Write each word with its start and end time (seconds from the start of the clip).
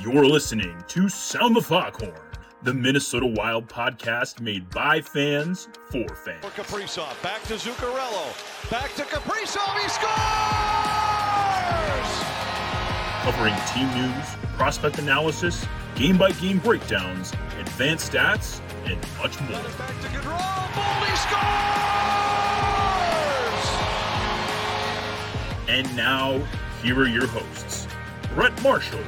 You're 0.00 0.24
listening 0.26 0.82
to 0.88 1.08
Sound 1.08 1.54
the 1.54 1.60
Foghorn, 1.60 2.12
the 2.62 2.74
Minnesota 2.74 3.26
Wild 3.26 3.68
podcast 3.68 4.40
made 4.40 4.68
by 4.70 5.00
fans 5.00 5.68
for 5.90 6.08
fans. 6.16 6.44
For 6.44 6.50
Kaprizov, 6.62 7.22
back 7.22 7.42
to 7.44 7.54
Zuccarello, 7.54 8.70
back 8.70 8.94
to 8.94 9.02
Kaprizov, 9.02 9.78
he 9.78 9.88
scores! 9.88 10.12
Covering 13.22 13.54
team 13.72 13.88
news, 13.94 14.26
prospect 14.56 14.98
analysis, 14.98 15.64
game 15.94 16.18
by 16.18 16.32
game 16.32 16.58
breakdowns, 16.58 17.32
advanced 17.60 18.10
stats, 18.12 18.60
and 18.86 18.98
much 19.18 19.40
more. 19.42 19.62
Back 19.78 20.00
to 20.00 20.08
Gaudreau, 20.08 20.68
Boldy 20.72 21.16
scores! 21.16 21.68
And 25.68 25.96
now, 25.96 26.40
here 26.82 26.98
are 26.98 27.06
your 27.06 27.28
hosts 27.28 27.86
Brett 28.34 28.60
Marshall, 28.62 28.98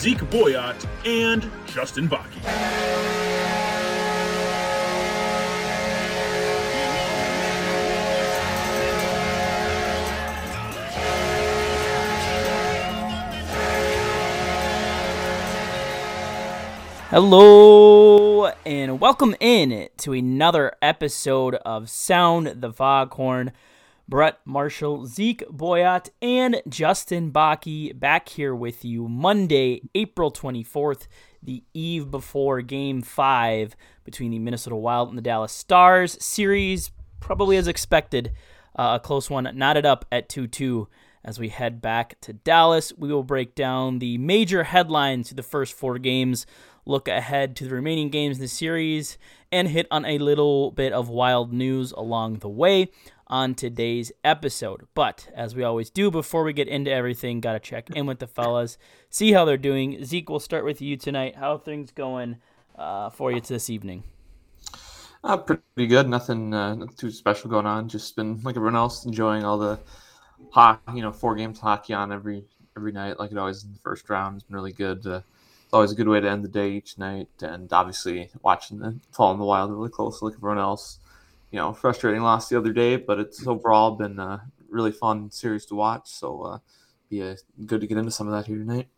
Zeke 0.00 0.20
Boyat, 0.30 0.86
and 1.04 1.46
Justin 1.66 2.08
Bakke. 2.08 2.40
Hello 17.10 18.46
and 18.64 19.00
welcome 19.00 19.34
in 19.38 19.90
to 19.98 20.14
another 20.14 20.72
episode 20.80 21.56
of 21.56 21.90
Sound 21.90 22.62
the 22.62 22.72
Foghorn. 22.72 23.52
Brett 24.10 24.40
Marshall, 24.44 25.06
Zeke 25.06 25.44
Boyat, 25.48 26.10
and 26.20 26.60
Justin 26.68 27.30
Bakke 27.30 27.96
back 27.96 28.28
here 28.28 28.52
with 28.52 28.84
you 28.84 29.06
Monday, 29.06 29.82
April 29.94 30.32
24th, 30.32 31.06
the 31.40 31.62
eve 31.72 32.10
before 32.10 32.60
Game 32.60 33.02
5 33.02 33.76
between 34.02 34.32
the 34.32 34.40
Minnesota 34.40 34.74
Wild 34.74 35.10
and 35.10 35.16
the 35.16 35.22
Dallas 35.22 35.52
Stars. 35.52 36.22
Series, 36.22 36.90
probably 37.20 37.56
as 37.56 37.68
expected, 37.68 38.32
uh, 38.74 38.98
a 39.00 39.00
close 39.00 39.30
one, 39.30 39.48
knotted 39.54 39.86
up 39.86 40.04
at 40.10 40.28
2 40.28 40.48
2 40.48 40.88
as 41.24 41.38
we 41.38 41.48
head 41.48 41.80
back 41.80 42.20
to 42.22 42.32
Dallas. 42.32 42.92
We 42.98 43.12
will 43.12 43.22
break 43.22 43.54
down 43.54 44.00
the 44.00 44.18
major 44.18 44.64
headlines 44.64 45.28
to 45.28 45.36
the 45.36 45.44
first 45.44 45.72
four 45.72 45.98
games 45.98 46.46
look 46.86 47.08
ahead 47.08 47.54
to 47.56 47.64
the 47.64 47.74
remaining 47.74 48.10
games 48.10 48.38
in 48.38 48.42
the 48.42 48.48
series, 48.48 49.18
and 49.52 49.68
hit 49.68 49.86
on 49.90 50.04
a 50.04 50.18
little 50.18 50.70
bit 50.70 50.92
of 50.92 51.08
wild 51.08 51.52
news 51.52 51.92
along 51.92 52.38
the 52.38 52.48
way 52.48 52.88
on 53.30 53.54
today's 53.54 54.10
episode. 54.24 54.86
But 54.92 55.28
as 55.34 55.54
we 55.54 55.62
always 55.62 55.88
do 55.88 56.10
before 56.10 56.42
we 56.42 56.52
get 56.52 56.68
into 56.68 56.90
everything, 56.90 57.40
got 57.40 57.52
to 57.52 57.60
check 57.60 57.88
in 57.90 58.04
with 58.04 58.18
the 58.18 58.26
fellas, 58.26 58.76
see 59.08 59.32
how 59.32 59.44
they're 59.44 59.56
doing. 59.56 60.04
Zeke, 60.04 60.28
we'll 60.28 60.40
start 60.40 60.64
with 60.64 60.82
you 60.82 60.96
tonight. 60.96 61.36
How 61.36 61.56
things 61.56 61.92
going 61.92 62.36
uh, 62.76 63.08
for 63.10 63.30
you 63.32 63.40
this 63.40 63.70
evening? 63.70 64.02
Uh, 65.22 65.36
pretty 65.36 65.86
good. 65.86 66.08
Nothing, 66.08 66.52
uh, 66.52 66.74
nothing 66.74 66.96
too 66.96 67.10
special 67.10 67.48
going 67.48 67.66
on. 67.66 67.88
Just 67.88 68.16
been 68.16 68.40
like 68.42 68.56
everyone 68.56 68.76
else, 68.76 69.04
enjoying 69.04 69.44
all 69.44 69.58
the 69.58 69.78
hockey. 70.50 70.96
You 70.96 71.02
know, 71.02 71.12
four 71.12 71.36
games 71.36 71.60
hockey 71.60 71.94
on 71.94 72.12
every 72.12 72.44
every 72.76 72.92
night, 72.92 73.18
like 73.18 73.30
it 73.30 73.38
always 73.38 73.62
in 73.62 73.72
the 73.72 73.78
first 73.78 74.10
round. 74.10 74.36
It's 74.36 74.44
been 74.44 74.56
really 74.56 74.72
good. 74.72 75.06
Uh, 75.06 75.20
it's 75.64 75.74
always 75.74 75.92
a 75.92 75.94
good 75.94 76.08
way 76.08 76.20
to 76.20 76.28
end 76.28 76.42
the 76.42 76.48
day 76.48 76.70
each 76.70 76.98
night. 76.98 77.28
And 77.42 77.72
obviously, 77.72 78.28
watching 78.42 78.78
the 78.78 78.98
fall 79.12 79.32
in 79.32 79.38
the 79.38 79.44
wild 79.44 79.70
really 79.70 79.90
close, 79.90 80.20
like 80.20 80.34
everyone 80.34 80.58
else. 80.58 80.98
You 81.50 81.58
know, 81.58 81.72
frustrating 81.72 82.22
loss 82.22 82.48
the 82.48 82.58
other 82.58 82.72
day, 82.72 82.96
but 82.96 83.18
it's 83.18 83.46
overall 83.46 83.92
been 83.92 84.18
a 84.18 84.42
really 84.68 84.92
fun 84.92 85.30
series 85.30 85.66
to 85.66 85.74
watch. 85.74 86.08
So, 86.08 86.42
uh, 86.42 86.58
be 87.08 87.22
uh, 87.22 87.36
good 87.66 87.80
to 87.80 87.86
get 87.86 87.98
into 87.98 88.10
some 88.10 88.28
of 88.28 88.34
that 88.34 88.46
here 88.46 88.58
tonight. 88.58 88.88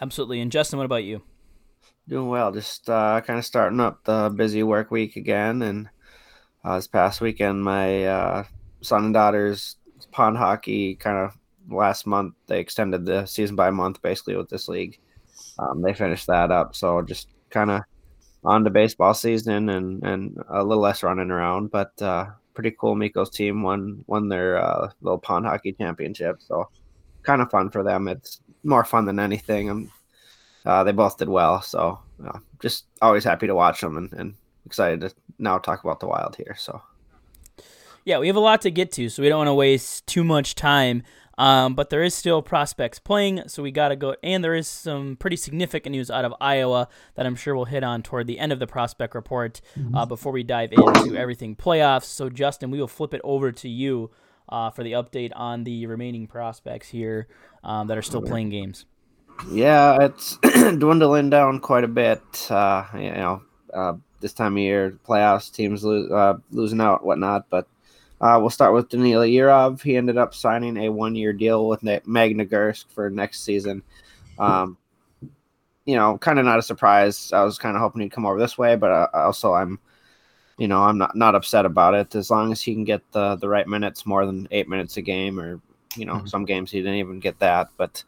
Absolutely. 0.00 0.40
And 0.40 0.50
Justin, 0.50 0.78
what 0.78 0.86
about 0.86 1.04
you? 1.04 1.22
Doing 2.08 2.28
well. 2.28 2.50
Just 2.50 2.90
uh, 2.90 3.20
kind 3.20 3.38
of 3.38 3.44
starting 3.44 3.78
up 3.78 4.02
the 4.04 4.30
busy 4.34 4.62
work 4.62 4.90
week 4.90 5.16
again. 5.16 5.62
And 5.62 5.88
uh, 6.64 6.76
this 6.76 6.88
past 6.88 7.20
weekend, 7.20 7.62
my 7.62 8.04
uh, 8.04 8.44
son 8.80 9.06
and 9.06 9.14
daughter's 9.14 9.76
pond 10.10 10.38
hockey 10.38 10.96
kind 10.96 11.18
of 11.18 11.36
last 11.70 12.06
month, 12.06 12.34
they 12.46 12.58
extended 12.58 13.04
the 13.04 13.26
season 13.26 13.54
by 13.54 13.68
a 13.68 13.72
month 13.72 14.02
basically 14.02 14.34
with 14.34 14.48
this 14.48 14.66
league 14.66 14.98
um, 15.60 15.82
they 15.82 15.94
finished 15.94 16.26
that 16.26 16.50
up. 16.50 16.74
So 16.74 17.02
just 17.02 17.28
kind 17.50 17.70
of 17.70 17.82
on 18.44 18.64
to 18.64 18.70
baseball 18.70 19.14
season 19.14 19.68
and 19.68 20.02
and 20.02 20.42
a 20.48 20.64
little 20.64 20.82
less 20.82 21.02
running 21.02 21.30
around, 21.30 21.70
but 21.70 22.00
uh, 22.02 22.26
pretty 22.54 22.74
cool. 22.78 22.94
Mikko's 22.94 23.30
team 23.30 23.62
won 23.62 24.04
won 24.06 24.28
their 24.28 24.62
uh, 24.62 24.90
little 25.00 25.18
pond 25.18 25.46
hockey 25.46 25.72
championship, 25.72 26.40
so 26.40 26.68
kind 27.22 27.42
of 27.42 27.50
fun 27.50 27.70
for 27.70 27.82
them. 27.82 28.08
It's 28.08 28.40
more 28.64 28.84
fun 28.84 29.04
than 29.04 29.18
anything. 29.18 29.68
And 29.70 29.90
uh, 30.64 30.84
they 30.84 30.92
both 30.92 31.18
did 31.18 31.28
well, 31.28 31.62
so 31.62 31.98
just 32.60 32.84
always 33.00 33.24
happy 33.24 33.46
to 33.46 33.54
watch 33.54 33.80
them 33.80 33.96
and, 33.96 34.12
and 34.12 34.34
excited 34.66 35.00
to 35.00 35.14
now 35.38 35.58
talk 35.58 35.82
about 35.82 36.00
the 36.00 36.06
Wild 36.06 36.36
here. 36.36 36.56
So. 36.58 36.82
Yeah, 38.04 38.18
we 38.18 38.28
have 38.28 38.36
a 38.36 38.40
lot 38.40 38.62
to 38.62 38.70
get 38.70 38.92
to, 38.92 39.10
so 39.10 39.22
we 39.22 39.28
don't 39.28 39.38
want 39.38 39.48
to 39.48 39.54
waste 39.54 40.06
too 40.06 40.24
much 40.24 40.54
time. 40.54 41.02
Um, 41.40 41.72
but 41.72 41.88
there 41.88 42.02
is 42.02 42.14
still 42.14 42.42
prospects 42.42 42.98
playing, 42.98 43.44
so 43.46 43.62
we 43.62 43.70
got 43.70 43.88
to 43.88 43.96
go. 43.96 44.14
And 44.22 44.44
there 44.44 44.54
is 44.54 44.68
some 44.68 45.16
pretty 45.16 45.36
significant 45.36 45.92
news 45.92 46.10
out 46.10 46.26
of 46.26 46.34
Iowa 46.38 46.86
that 47.14 47.24
I'm 47.24 47.34
sure 47.34 47.56
we'll 47.56 47.64
hit 47.64 47.82
on 47.82 48.02
toward 48.02 48.26
the 48.26 48.38
end 48.38 48.52
of 48.52 48.58
the 48.58 48.66
prospect 48.66 49.14
report 49.14 49.62
mm-hmm. 49.74 49.94
uh, 49.94 50.04
before 50.04 50.32
we 50.32 50.42
dive 50.42 50.70
into 50.70 51.16
everything 51.16 51.56
playoffs. 51.56 52.04
So, 52.04 52.28
Justin, 52.28 52.70
we 52.70 52.78
will 52.78 52.88
flip 52.88 53.14
it 53.14 53.22
over 53.24 53.52
to 53.52 53.70
you 53.70 54.10
uh, 54.50 54.68
for 54.68 54.84
the 54.84 54.92
update 54.92 55.32
on 55.34 55.64
the 55.64 55.86
remaining 55.86 56.26
prospects 56.26 56.90
here 56.90 57.26
um, 57.64 57.86
that 57.86 57.96
are 57.96 58.02
still 58.02 58.20
playing 58.20 58.50
games. 58.50 58.84
Yeah, 59.50 59.96
it's 60.02 60.36
dwindling 60.76 61.30
down 61.30 61.60
quite 61.60 61.84
a 61.84 61.88
bit. 61.88 62.50
Uh, 62.50 62.84
you 62.92 63.12
know, 63.12 63.42
uh, 63.72 63.94
this 64.20 64.34
time 64.34 64.58
of 64.58 64.62
year, 64.62 64.98
playoffs 65.08 65.50
teams 65.50 65.82
lo- 65.84 66.14
uh, 66.14 66.36
losing 66.50 66.82
out, 66.82 67.02
whatnot, 67.02 67.46
but 67.48 67.66
uh, 68.20 68.38
we'll 68.40 68.50
start 68.50 68.74
with 68.74 68.88
Danila 68.88 69.32
Yurov. 69.32 69.82
He 69.82 69.96
ended 69.96 70.18
up 70.18 70.34
signing 70.34 70.76
a 70.76 70.90
one-year 70.90 71.32
deal 71.32 71.66
with 71.68 71.80
Magnitogorsk 71.82 72.86
for 72.92 73.08
next 73.08 73.42
season. 73.44 73.82
Um, 74.38 74.76
you 75.86 75.96
know, 75.96 76.18
kind 76.18 76.38
of 76.38 76.44
not 76.44 76.58
a 76.58 76.62
surprise. 76.62 77.32
I 77.32 77.42
was 77.42 77.58
kind 77.58 77.76
of 77.76 77.80
hoping 77.80 78.02
he'd 78.02 78.12
come 78.12 78.26
over 78.26 78.38
this 78.38 78.58
way, 78.58 78.76
but 78.76 78.90
uh, 78.90 79.08
also 79.14 79.54
I'm, 79.54 79.78
you 80.58 80.68
know, 80.68 80.82
I'm 80.82 80.98
not 80.98 81.16
not 81.16 81.34
upset 81.34 81.64
about 81.64 81.94
it 81.94 82.14
as 82.14 82.30
long 82.30 82.52
as 82.52 82.60
he 82.60 82.74
can 82.74 82.84
get 82.84 83.00
the 83.12 83.36
the 83.36 83.48
right 83.48 83.66
minutes, 83.66 84.04
more 84.04 84.26
than 84.26 84.46
eight 84.50 84.68
minutes 84.68 84.98
a 84.98 85.02
game, 85.02 85.40
or 85.40 85.60
you 85.96 86.04
know, 86.04 86.16
mm-hmm. 86.16 86.26
some 86.26 86.44
games 86.44 86.70
he 86.70 86.80
didn't 86.80 86.96
even 86.96 87.20
get 87.20 87.38
that. 87.38 87.68
But 87.76 88.04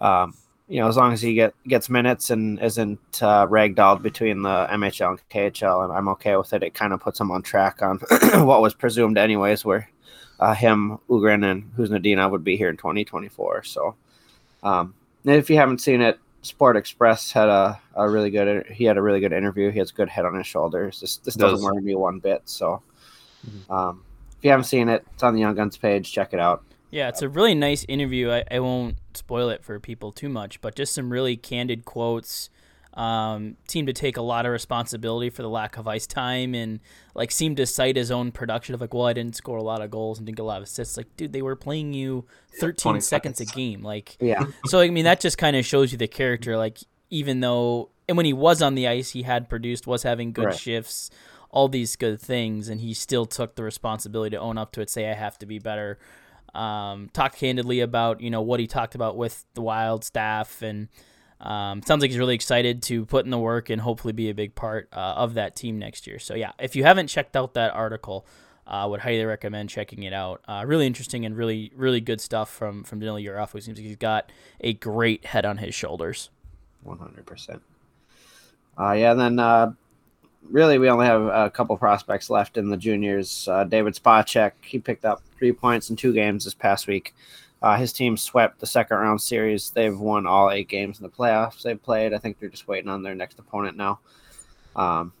um, 0.00 0.34
you 0.72 0.80
know, 0.80 0.88
as 0.88 0.96
long 0.96 1.12
as 1.12 1.20
he 1.20 1.34
get 1.34 1.52
gets 1.68 1.90
minutes 1.90 2.30
and 2.30 2.58
isn't 2.58 3.22
uh, 3.22 3.46
ragdolled 3.46 4.00
between 4.00 4.40
the 4.40 4.66
MHL 4.70 5.10
and 5.10 5.28
KHL, 5.28 5.84
and 5.84 5.92
I'm 5.92 6.08
okay 6.08 6.34
with 6.34 6.50
it. 6.54 6.62
It 6.62 6.72
kind 6.72 6.94
of 6.94 7.00
puts 7.00 7.20
him 7.20 7.30
on 7.30 7.42
track 7.42 7.82
on 7.82 7.98
what 8.46 8.62
was 8.62 8.72
presumed, 8.72 9.18
anyways, 9.18 9.66
where 9.66 9.90
uh, 10.40 10.54
him, 10.54 10.98
Ohgren, 11.10 11.44
and 11.44 11.70
Nadina 11.76 12.30
would 12.30 12.42
be 12.42 12.56
here 12.56 12.70
in 12.70 12.78
2024. 12.78 13.64
So, 13.64 13.96
um, 14.62 14.94
if 15.26 15.50
you 15.50 15.56
haven't 15.56 15.82
seen 15.82 16.00
it, 16.00 16.18
Sport 16.40 16.78
Express 16.78 17.30
had 17.30 17.50
a, 17.50 17.78
a 17.94 18.08
really 18.08 18.30
good. 18.30 18.66
He 18.68 18.84
had 18.84 18.96
a 18.96 19.02
really 19.02 19.20
good 19.20 19.34
interview. 19.34 19.70
He 19.70 19.78
has 19.78 19.90
a 19.90 19.94
good 19.94 20.08
head 20.08 20.24
on 20.24 20.34
his 20.34 20.46
shoulders. 20.46 21.00
This 21.00 21.18
this 21.18 21.34
doesn't 21.34 21.58
Does. 21.58 21.64
worry 21.64 21.82
me 21.82 21.96
one 21.96 22.18
bit. 22.18 22.40
So, 22.46 22.82
mm-hmm. 23.46 23.70
um, 23.70 24.04
if 24.38 24.42
you 24.42 24.48
haven't 24.48 24.64
seen 24.64 24.88
it, 24.88 25.04
it's 25.12 25.22
on 25.22 25.34
the 25.34 25.40
Young 25.40 25.54
Guns 25.54 25.76
page. 25.76 26.10
Check 26.10 26.32
it 26.32 26.40
out. 26.40 26.64
Yeah, 26.92 27.08
it's 27.08 27.22
a 27.22 27.28
really 27.28 27.54
nice 27.54 27.86
interview. 27.88 28.30
I, 28.30 28.44
I 28.50 28.60
won't 28.60 28.96
spoil 29.14 29.48
it 29.48 29.64
for 29.64 29.80
people 29.80 30.12
too 30.12 30.28
much, 30.28 30.60
but 30.60 30.76
just 30.76 30.92
some 30.92 31.10
really 31.10 31.36
candid 31.36 31.84
quotes. 31.86 32.50
Um, 32.94 33.56
seemed 33.66 33.86
to 33.86 33.94
take 33.94 34.18
a 34.18 34.22
lot 34.22 34.44
of 34.44 34.52
responsibility 34.52 35.30
for 35.30 35.40
the 35.40 35.48
lack 35.48 35.78
of 35.78 35.88
ice 35.88 36.06
time 36.06 36.54
and 36.54 36.78
like 37.14 37.30
seemed 37.30 37.56
to 37.56 37.64
cite 37.64 37.96
his 37.96 38.10
own 38.10 38.30
production 38.30 38.74
of 38.74 38.82
like, 38.82 38.92
well, 38.92 39.06
I 39.06 39.14
didn't 39.14 39.34
score 39.34 39.56
a 39.56 39.62
lot 39.62 39.80
of 39.80 39.90
goals 39.90 40.18
and 40.18 40.26
didn't 40.26 40.36
get 40.36 40.42
a 40.42 40.44
lot 40.44 40.58
of 40.58 40.64
assists. 40.64 40.98
Like, 40.98 41.06
dude, 41.16 41.32
they 41.32 41.40
were 41.40 41.56
playing 41.56 41.94
you 41.94 42.26
13 42.60 43.00
seconds. 43.00 43.06
seconds 43.06 43.40
a 43.40 43.46
game. 43.46 43.82
Like, 43.82 44.18
yeah. 44.20 44.44
So 44.66 44.80
I 44.80 44.90
mean, 44.90 45.04
that 45.04 45.20
just 45.20 45.38
kind 45.38 45.56
of 45.56 45.64
shows 45.64 45.92
you 45.92 45.96
the 45.96 46.06
character. 46.06 46.58
Like, 46.58 46.80
even 47.08 47.40
though 47.40 47.88
and 48.06 48.18
when 48.18 48.26
he 48.26 48.34
was 48.34 48.60
on 48.60 48.74
the 48.74 48.86
ice, 48.86 49.12
he 49.12 49.22
had 49.22 49.48
produced, 49.48 49.86
was 49.86 50.02
having 50.02 50.32
good 50.32 50.46
right. 50.46 50.58
shifts, 50.58 51.08
all 51.48 51.68
these 51.68 51.96
good 51.96 52.20
things, 52.20 52.68
and 52.68 52.82
he 52.82 52.92
still 52.92 53.24
took 53.24 53.54
the 53.54 53.62
responsibility 53.62 54.36
to 54.36 54.40
own 54.40 54.58
up 54.58 54.72
to 54.72 54.82
it. 54.82 54.90
Say, 54.90 55.10
I 55.10 55.14
have 55.14 55.38
to 55.38 55.46
be 55.46 55.58
better 55.58 55.98
um, 56.54 57.10
talked 57.12 57.36
candidly 57.36 57.80
about 57.80 58.20
you 58.20 58.30
know 58.30 58.42
what 58.42 58.60
he 58.60 58.66
talked 58.66 58.94
about 58.94 59.16
with 59.16 59.44
the 59.54 59.62
Wild 59.62 60.04
staff, 60.04 60.62
and 60.62 60.88
um, 61.40 61.82
sounds 61.82 62.02
like 62.02 62.10
he's 62.10 62.18
really 62.18 62.34
excited 62.34 62.82
to 62.84 63.04
put 63.06 63.24
in 63.24 63.30
the 63.30 63.38
work 63.38 63.70
and 63.70 63.80
hopefully 63.80 64.12
be 64.12 64.30
a 64.30 64.34
big 64.34 64.54
part 64.54 64.88
uh, 64.92 65.14
of 65.16 65.34
that 65.34 65.56
team 65.56 65.78
next 65.78 66.06
year. 66.06 66.18
So 66.18 66.34
yeah, 66.34 66.52
if 66.58 66.76
you 66.76 66.84
haven't 66.84 67.08
checked 67.08 67.36
out 67.36 67.54
that 67.54 67.74
article, 67.74 68.26
I 68.66 68.82
uh, 68.82 68.88
would 68.88 69.00
highly 69.00 69.24
recommend 69.24 69.70
checking 69.70 70.02
it 70.04 70.12
out. 70.12 70.42
Uh, 70.46 70.64
really 70.66 70.86
interesting 70.86 71.26
and 71.26 71.36
really 71.36 71.72
really 71.74 72.00
good 72.00 72.20
stuff 72.20 72.50
from 72.50 72.84
from 72.84 73.00
Danila 73.00 73.24
Yurov, 73.24 73.50
who 73.50 73.60
seems 73.60 73.78
like 73.78 73.86
he's 73.86 73.96
got 73.96 74.30
a 74.60 74.74
great 74.74 75.26
head 75.26 75.44
on 75.44 75.58
his 75.58 75.74
shoulders. 75.74 76.30
One 76.82 76.98
hundred 76.98 77.26
percent. 77.26 77.62
Uh, 78.78 78.92
yeah, 78.92 79.12
and 79.12 79.20
then 79.20 79.38
uh, 79.38 79.72
really 80.50 80.78
we 80.78 80.88
only 80.88 81.06
have 81.06 81.22
a 81.22 81.50
couple 81.50 81.76
prospects 81.76 82.30
left 82.30 82.56
in 82.56 82.68
the 82.68 82.76
juniors. 82.76 83.48
Uh, 83.48 83.64
David 83.64 83.94
Spacek, 83.94 84.52
he 84.62 84.78
picked 84.78 85.04
up 85.04 85.22
three 85.38 85.52
points 85.52 85.90
in 85.90 85.96
two 85.96 86.12
games 86.12 86.44
this 86.44 86.54
past 86.54 86.86
week. 86.86 87.14
Uh, 87.62 87.76
his 87.76 87.92
team 87.92 88.16
swept 88.16 88.58
the 88.58 88.66
second 88.66 88.96
round 88.96 89.20
series. 89.20 89.70
They've 89.70 89.96
won 89.96 90.26
all 90.26 90.50
eight 90.50 90.68
games 90.68 90.98
in 90.98 91.04
the 91.04 91.08
playoffs 91.08 91.62
they've 91.62 91.80
played. 91.80 92.12
I 92.12 92.18
think 92.18 92.38
they're 92.38 92.48
just 92.48 92.66
waiting 92.66 92.90
on 92.90 93.02
their 93.02 93.14
next 93.14 93.38
opponent 93.38 93.76
now. 93.76 94.00
Um, 94.74 95.12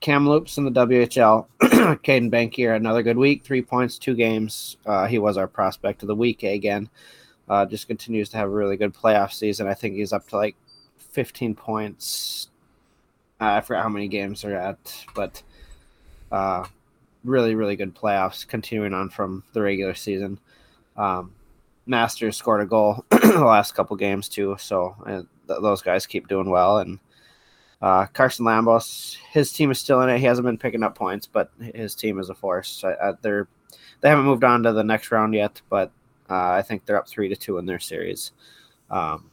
Kamloops 0.00 0.58
in 0.58 0.64
the 0.64 0.70
WHL. 0.70 1.46
Caedan 2.02 2.30
Bankier, 2.30 2.76
another 2.76 3.02
good 3.02 3.16
week. 3.16 3.44
Three 3.44 3.62
points, 3.62 3.98
two 3.98 4.14
games. 4.14 4.76
Uh, 4.86 5.06
he 5.06 5.18
was 5.18 5.36
our 5.36 5.48
prospect 5.48 6.02
of 6.02 6.08
the 6.08 6.14
week 6.14 6.42
again. 6.44 6.88
Uh, 7.48 7.66
just 7.66 7.88
continues 7.88 8.28
to 8.30 8.36
have 8.36 8.48
a 8.48 8.52
really 8.52 8.76
good 8.76 8.94
playoff 8.94 9.32
season. 9.32 9.66
I 9.66 9.74
think 9.74 9.94
he's 9.94 10.12
up 10.12 10.28
to 10.28 10.36
like 10.36 10.56
15 10.98 11.54
points. 11.54 12.48
I 13.50 13.60
forgot 13.60 13.82
how 13.82 13.88
many 13.88 14.08
games 14.08 14.42
they're 14.42 14.56
at, 14.56 15.04
but 15.14 15.42
uh, 16.30 16.64
really, 17.24 17.54
really 17.54 17.76
good 17.76 17.94
playoffs 17.94 18.46
continuing 18.46 18.94
on 18.94 19.08
from 19.10 19.44
the 19.52 19.62
regular 19.62 19.94
season. 19.94 20.38
Um, 20.96 21.34
Masters 21.86 22.36
scored 22.36 22.60
a 22.60 22.66
goal 22.66 23.04
the 23.10 23.44
last 23.44 23.74
couple 23.74 23.96
games 23.96 24.28
too, 24.28 24.56
so 24.58 24.94
uh, 25.04 25.22
th- 25.48 25.60
those 25.60 25.82
guys 25.82 26.06
keep 26.06 26.28
doing 26.28 26.48
well. 26.48 26.78
And 26.78 27.00
uh, 27.80 28.06
Carson 28.06 28.46
Lambos, 28.46 29.16
his 29.30 29.52
team 29.52 29.70
is 29.70 29.80
still 29.80 30.00
in 30.02 30.08
it. 30.08 30.18
He 30.18 30.26
hasn't 30.26 30.46
been 30.46 30.58
picking 30.58 30.84
up 30.84 30.94
points, 30.94 31.26
but 31.26 31.50
his 31.74 31.94
team 31.94 32.18
is 32.18 32.30
a 32.30 32.34
force. 32.34 32.84
They're 33.22 33.48
they 34.00 34.08
haven't 34.08 34.24
moved 34.24 34.44
on 34.44 34.64
to 34.64 34.72
the 34.72 34.84
next 34.84 35.10
round 35.10 35.34
yet, 35.34 35.60
but 35.68 35.90
uh, 36.28 36.50
I 36.50 36.62
think 36.62 36.84
they're 36.84 36.98
up 36.98 37.08
three 37.08 37.28
to 37.28 37.36
two 37.36 37.58
in 37.58 37.66
their 37.66 37.78
series. 37.78 38.32
Um, 38.90 39.30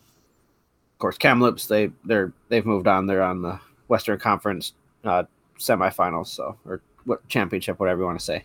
of 0.93 0.99
course, 0.99 1.17
Kamloops 1.17 1.67
they 1.67 1.91
they're 2.03 2.33
they've 2.49 2.65
moved 2.65 2.87
on. 2.87 3.07
They're 3.07 3.23
on 3.23 3.41
the 3.41 3.59
Western 3.89 4.17
Conference 4.17 4.73
uh, 5.03 5.23
semifinals, 5.59 6.27
so 6.27 6.57
or 6.65 6.81
what 7.05 7.27
championship, 7.27 7.79
whatever 7.79 8.01
you 8.01 8.05
want 8.05 8.19
to 8.19 8.25
say. 8.25 8.43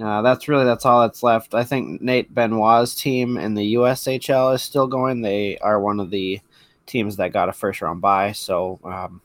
Uh, 0.00 0.20
that's 0.20 0.46
really 0.46 0.66
that's 0.66 0.84
all 0.84 1.00
that's 1.00 1.22
left. 1.22 1.54
I 1.54 1.64
think 1.64 2.02
Nate 2.02 2.34
Benoit's 2.34 2.94
team 2.94 3.38
in 3.38 3.54
the 3.54 3.74
USHL 3.74 4.54
is 4.54 4.62
still 4.62 4.86
going. 4.86 5.22
They 5.22 5.56
are 5.58 5.80
one 5.80 6.00
of 6.00 6.10
the 6.10 6.40
teams 6.84 7.16
that 7.16 7.32
got 7.32 7.48
a 7.48 7.52
first 7.52 7.80
round 7.80 8.02
bye, 8.02 8.32
so 8.32 8.78
um, 8.84 9.22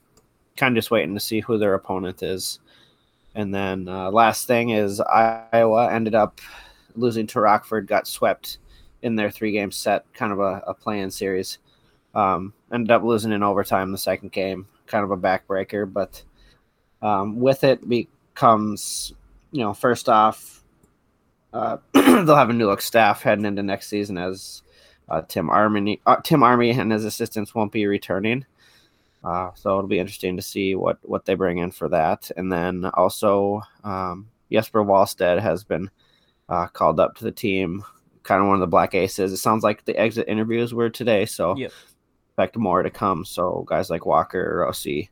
kind 0.55 0.75
of 0.75 0.81
just 0.81 0.91
waiting 0.91 1.13
to 1.13 1.19
see 1.19 1.41
who 1.41 1.57
their 1.57 1.73
opponent 1.73 2.23
is. 2.23 2.59
And 3.35 3.53
then 3.53 3.87
uh, 3.87 4.11
last 4.11 4.47
thing 4.47 4.69
is 4.69 5.01
Iowa 5.01 5.91
ended 5.91 6.15
up 6.15 6.39
losing 6.95 7.27
to 7.27 7.41
Rockford, 7.41 7.87
got 7.87 8.07
swept 8.07 8.59
in 9.01 9.15
their 9.15 9.31
three 9.31 9.51
game 9.51 9.71
set, 9.71 10.05
kind 10.13 10.31
of 10.31 10.39
a, 10.39 10.63
a 10.67 10.73
play 10.73 11.01
in 11.01 11.11
series. 11.11 11.59
Um, 12.13 12.53
ended 12.73 12.91
up 12.91 13.03
losing 13.03 13.31
in 13.31 13.43
overtime 13.43 13.91
the 13.91 13.97
second 13.97 14.31
game, 14.31 14.67
kind 14.91 15.03
of 15.03 15.11
a 15.11 15.17
backbreaker, 15.17 15.91
but 15.91 16.21
um, 17.01 17.39
with 17.39 17.63
it 17.63 17.87
becomes, 17.87 19.13
you 19.51 19.61
know, 19.61 19.73
first 19.73 20.09
off, 20.09 20.63
uh, 21.53 21.77
they'll 21.93 22.35
have 22.35 22.49
a 22.49 22.53
new 22.53 22.67
look 22.67 22.81
staff 22.81 23.23
heading 23.23 23.45
into 23.45 23.63
next 23.63 23.87
season 23.87 24.17
as 24.17 24.61
uh, 25.09 25.21
Tim 25.27 25.49
Army, 25.49 25.99
uh, 26.05 26.17
Tim 26.23 26.43
Army 26.43 26.71
and 26.71 26.91
his 26.91 27.05
assistants 27.05 27.55
won't 27.55 27.71
be 27.71 27.87
returning. 27.87 28.45
Uh, 29.23 29.51
so 29.55 29.77
it'll 29.77 29.87
be 29.87 29.99
interesting 29.99 30.35
to 30.35 30.41
see 30.41 30.73
what 30.73 30.97
what 31.03 31.25
they 31.25 31.35
bring 31.35 31.59
in 31.59 31.71
for 31.71 31.89
that. 31.89 32.31
And 32.37 32.51
then 32.51 32.85
also 32.93 33.61
um, 33.83 34.29
Jesper 34.51 34.83
Wallstedt 34.83 35.39
has 35.39 35.63
been 35.63 35.89
uh, 36.49 36.67
called 36.67 36.99
up 36.99 37.15
to 37.17 37.23
the 37.23 37.31
team, 37.31 37.83
kind 38.23 38.41
of 38.41 38.47
one 38.47 38.55
of 38.55 38.61
the 38.61 38.67
black 38.67 38.95
aces. 38.95 39.31
It 39.31 39.37
sounds 39.37 39.63
like 39.63 39.85
the 39.85 39.97
exit 39.97 40.27
interviews 40.27 40.73
were 40.73 40.89
today, 40.89 41.25
so 41.25 41.55
Yep. 41.55 41.71
Expect 42.41 42.57
more 42.57 42.81
to 42.81 42.89
come. 42.89 43.23
So 43.23 43.63
guys 43.67 43.89
like 43.89 44.05
Walker, 44.05 44.63
Rossi, 44.65 45.09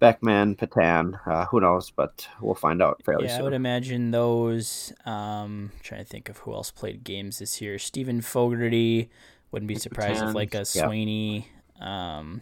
Beckman, 0.00 0.56
Patan, 0.56 1.16
uh, 1.26 1.46
who 1.46 1.60
knows? 1.60 1.90
But 1.90 2.26
we'll 2.40 2.56
find 2.56 2.82
out 2.82 3.00
fairly 3.04 3.26
Yeah, 3.26 3.38
I 3.38 3.42
would 3.42 3.52
imagine 3.52 4.10
those. 4.10 4.92
Um, 5.06 5.70
trying 5.82 6.02
to 6.02 6.04
think 6.04 6.28
of 6.28 6.38
who 6.38 6.52
else 6.52 6.72
played 6.72 7.04
games 7.04 7.38
this 7.38 7.60
year. 7.60 7.78
Steven 7.78 8.20
Fogarty. 8.20 9.10
Wouldn't 9.52 9.68
be 9.68 9.76
surprised 9.76 10.24
if 10.24 10.34
like 10.34 10.54
a 10.54 10.58
yeah. 10.58 10.64
Swaney. 10.64 11.44
Um, 11.78 12.40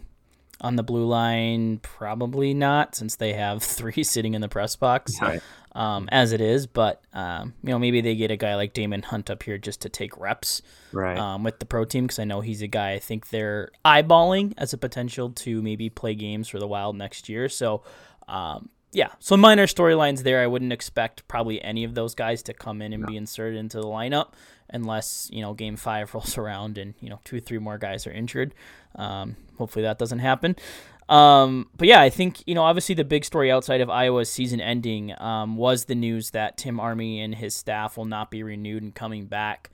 on 0.61 0.77
the 0.77 0.83
blue 0.83 1.07
line, 1.07 1.79
probably 1.79 2.55
not, 2.55 2.95
since 2.95 3.17
they 3.17 3.33
have 3.35 3.63
three 3.63 4.03
sitting 4.03 4.35
in 4.35 4.41
the 4.41 4.49
press 4.49 4.77
box. 4.77 5.21
Right. 5.21 5.41
Um, 5.73 6.09
as 6.11 6.33
it 6.33 6.41
is, 6.41 6.67
but 6.67 7.01
um, 7.15 7.55
you 7.63 7.71
know, 7.71 7.79
maybe 7.79 8.01
they 8.01 8.17
get 8.17 8.33
a 8.33 8.37
guy 8.37 8.57
like 8.57 8.73
Daemon 8.73 9.03
Hunt 9.03 9.31
up 9.31 9.45
here 9.45 9.57
just 9.57 9.83
to 9.83 9.89
take 9.89 10.19
reps 10.19 10.63
Right. 10.91 11.17
um, 11.17 11.45
with 11.45 11.61
the 11.61 11.65
pro 11.65 11.85
team 11.85 12.05
because 12.05 12.19
I 12.19 12.25
know 12.25 12.41
he's 12.41 12.61
a 12.61 12.67
guy 12.67 12.91
I 12.95 12.99
think 12.99 13.29
they're 13.31 13.71
eyeballing 13.85 14.53
as 14.59 14.73
a 14.73 14.79
potential 14.79 15.31
to 15.31 15.63
maybe 15.63 15.89
play 15.89 16.17
games 16.17 16.49
for 16.49 16.59
the 16.59 16.67
Wild 16.67 16.97
next 16.97 17.29
year. 17.29 17.49
So, 17.49 17.85
um, 18.27 18.69
yeah, 18.91 19.11
so 19.21 19.37
minor 19.37 19.67
storylines 19.69 20.25
there. 20.25 20.43
I 20.43 20.49
wouldn't 20.49 20.73
expect 20.73 21.29
probably 21.29 21.63
any 21.63 21.85
of 21.85 21.95
those 21.95 22.17
guys 22.17 22.43
to 22.43 22.53
come 22.53 22.83
in 22.83 22.93
and 22.93 23.07
be 23.07 23.17
inserted 23.17 23.57
into 23.57 23.77
the 23.77 23.87
lineup 23.87 24.33
unless 24.73 25.29
you 25.33 25.43
know 25.43 25.55
Game 25.55 25.77
Five 25.77 26.15
rolls 26.15 26.39
around 26.39 26.79
and 26.79 26.95
you 27.01 27.09
know 27.11 27.21
two 27.25 27.37
or 27.37 27.41
three 27.41 27.59
more 27.59 27.79
guys 27.79 28.07
are 28.07 28.13
injured. 28.13 28.55
Um, 28.95 29.37
hopefully 29.59 29.83
that 29.85 29.99
doesn't 29.99 30.21
happen. 30.21 30.57
Um, 31.09 31.69
but 31.77 31.89
yeah, 31.89 32.01
I 32.01 32.09
think 32.09 32.47
you 32.47 32.55
know 32.55 32.63
obviously 32.63 32.95
the 32.95 33.05
big 33.05 33.25
story 33.25 33.51
outside 33.51 33.81
of 33.81 33.91
Iowa's 33.91 34.31
season 34.31 34.61
ending 34.61 35.13
um, 35.21 35.57
was 35.57 35.87
the 35.87 35.97
news 35.97 36.31
that 36.31 36.57
Tim 36.57 36.79
Army 36.79 37.21
and 37.21 37.35
his 37.35 37.55
staff 37.55 37.97
will 37.97 38.05
not 38.05 38.31
be 38.31 38.43
renewed 38.43 38.83
and 38.83 38.95
coming 38.95 39.27
back. 39.27 39.71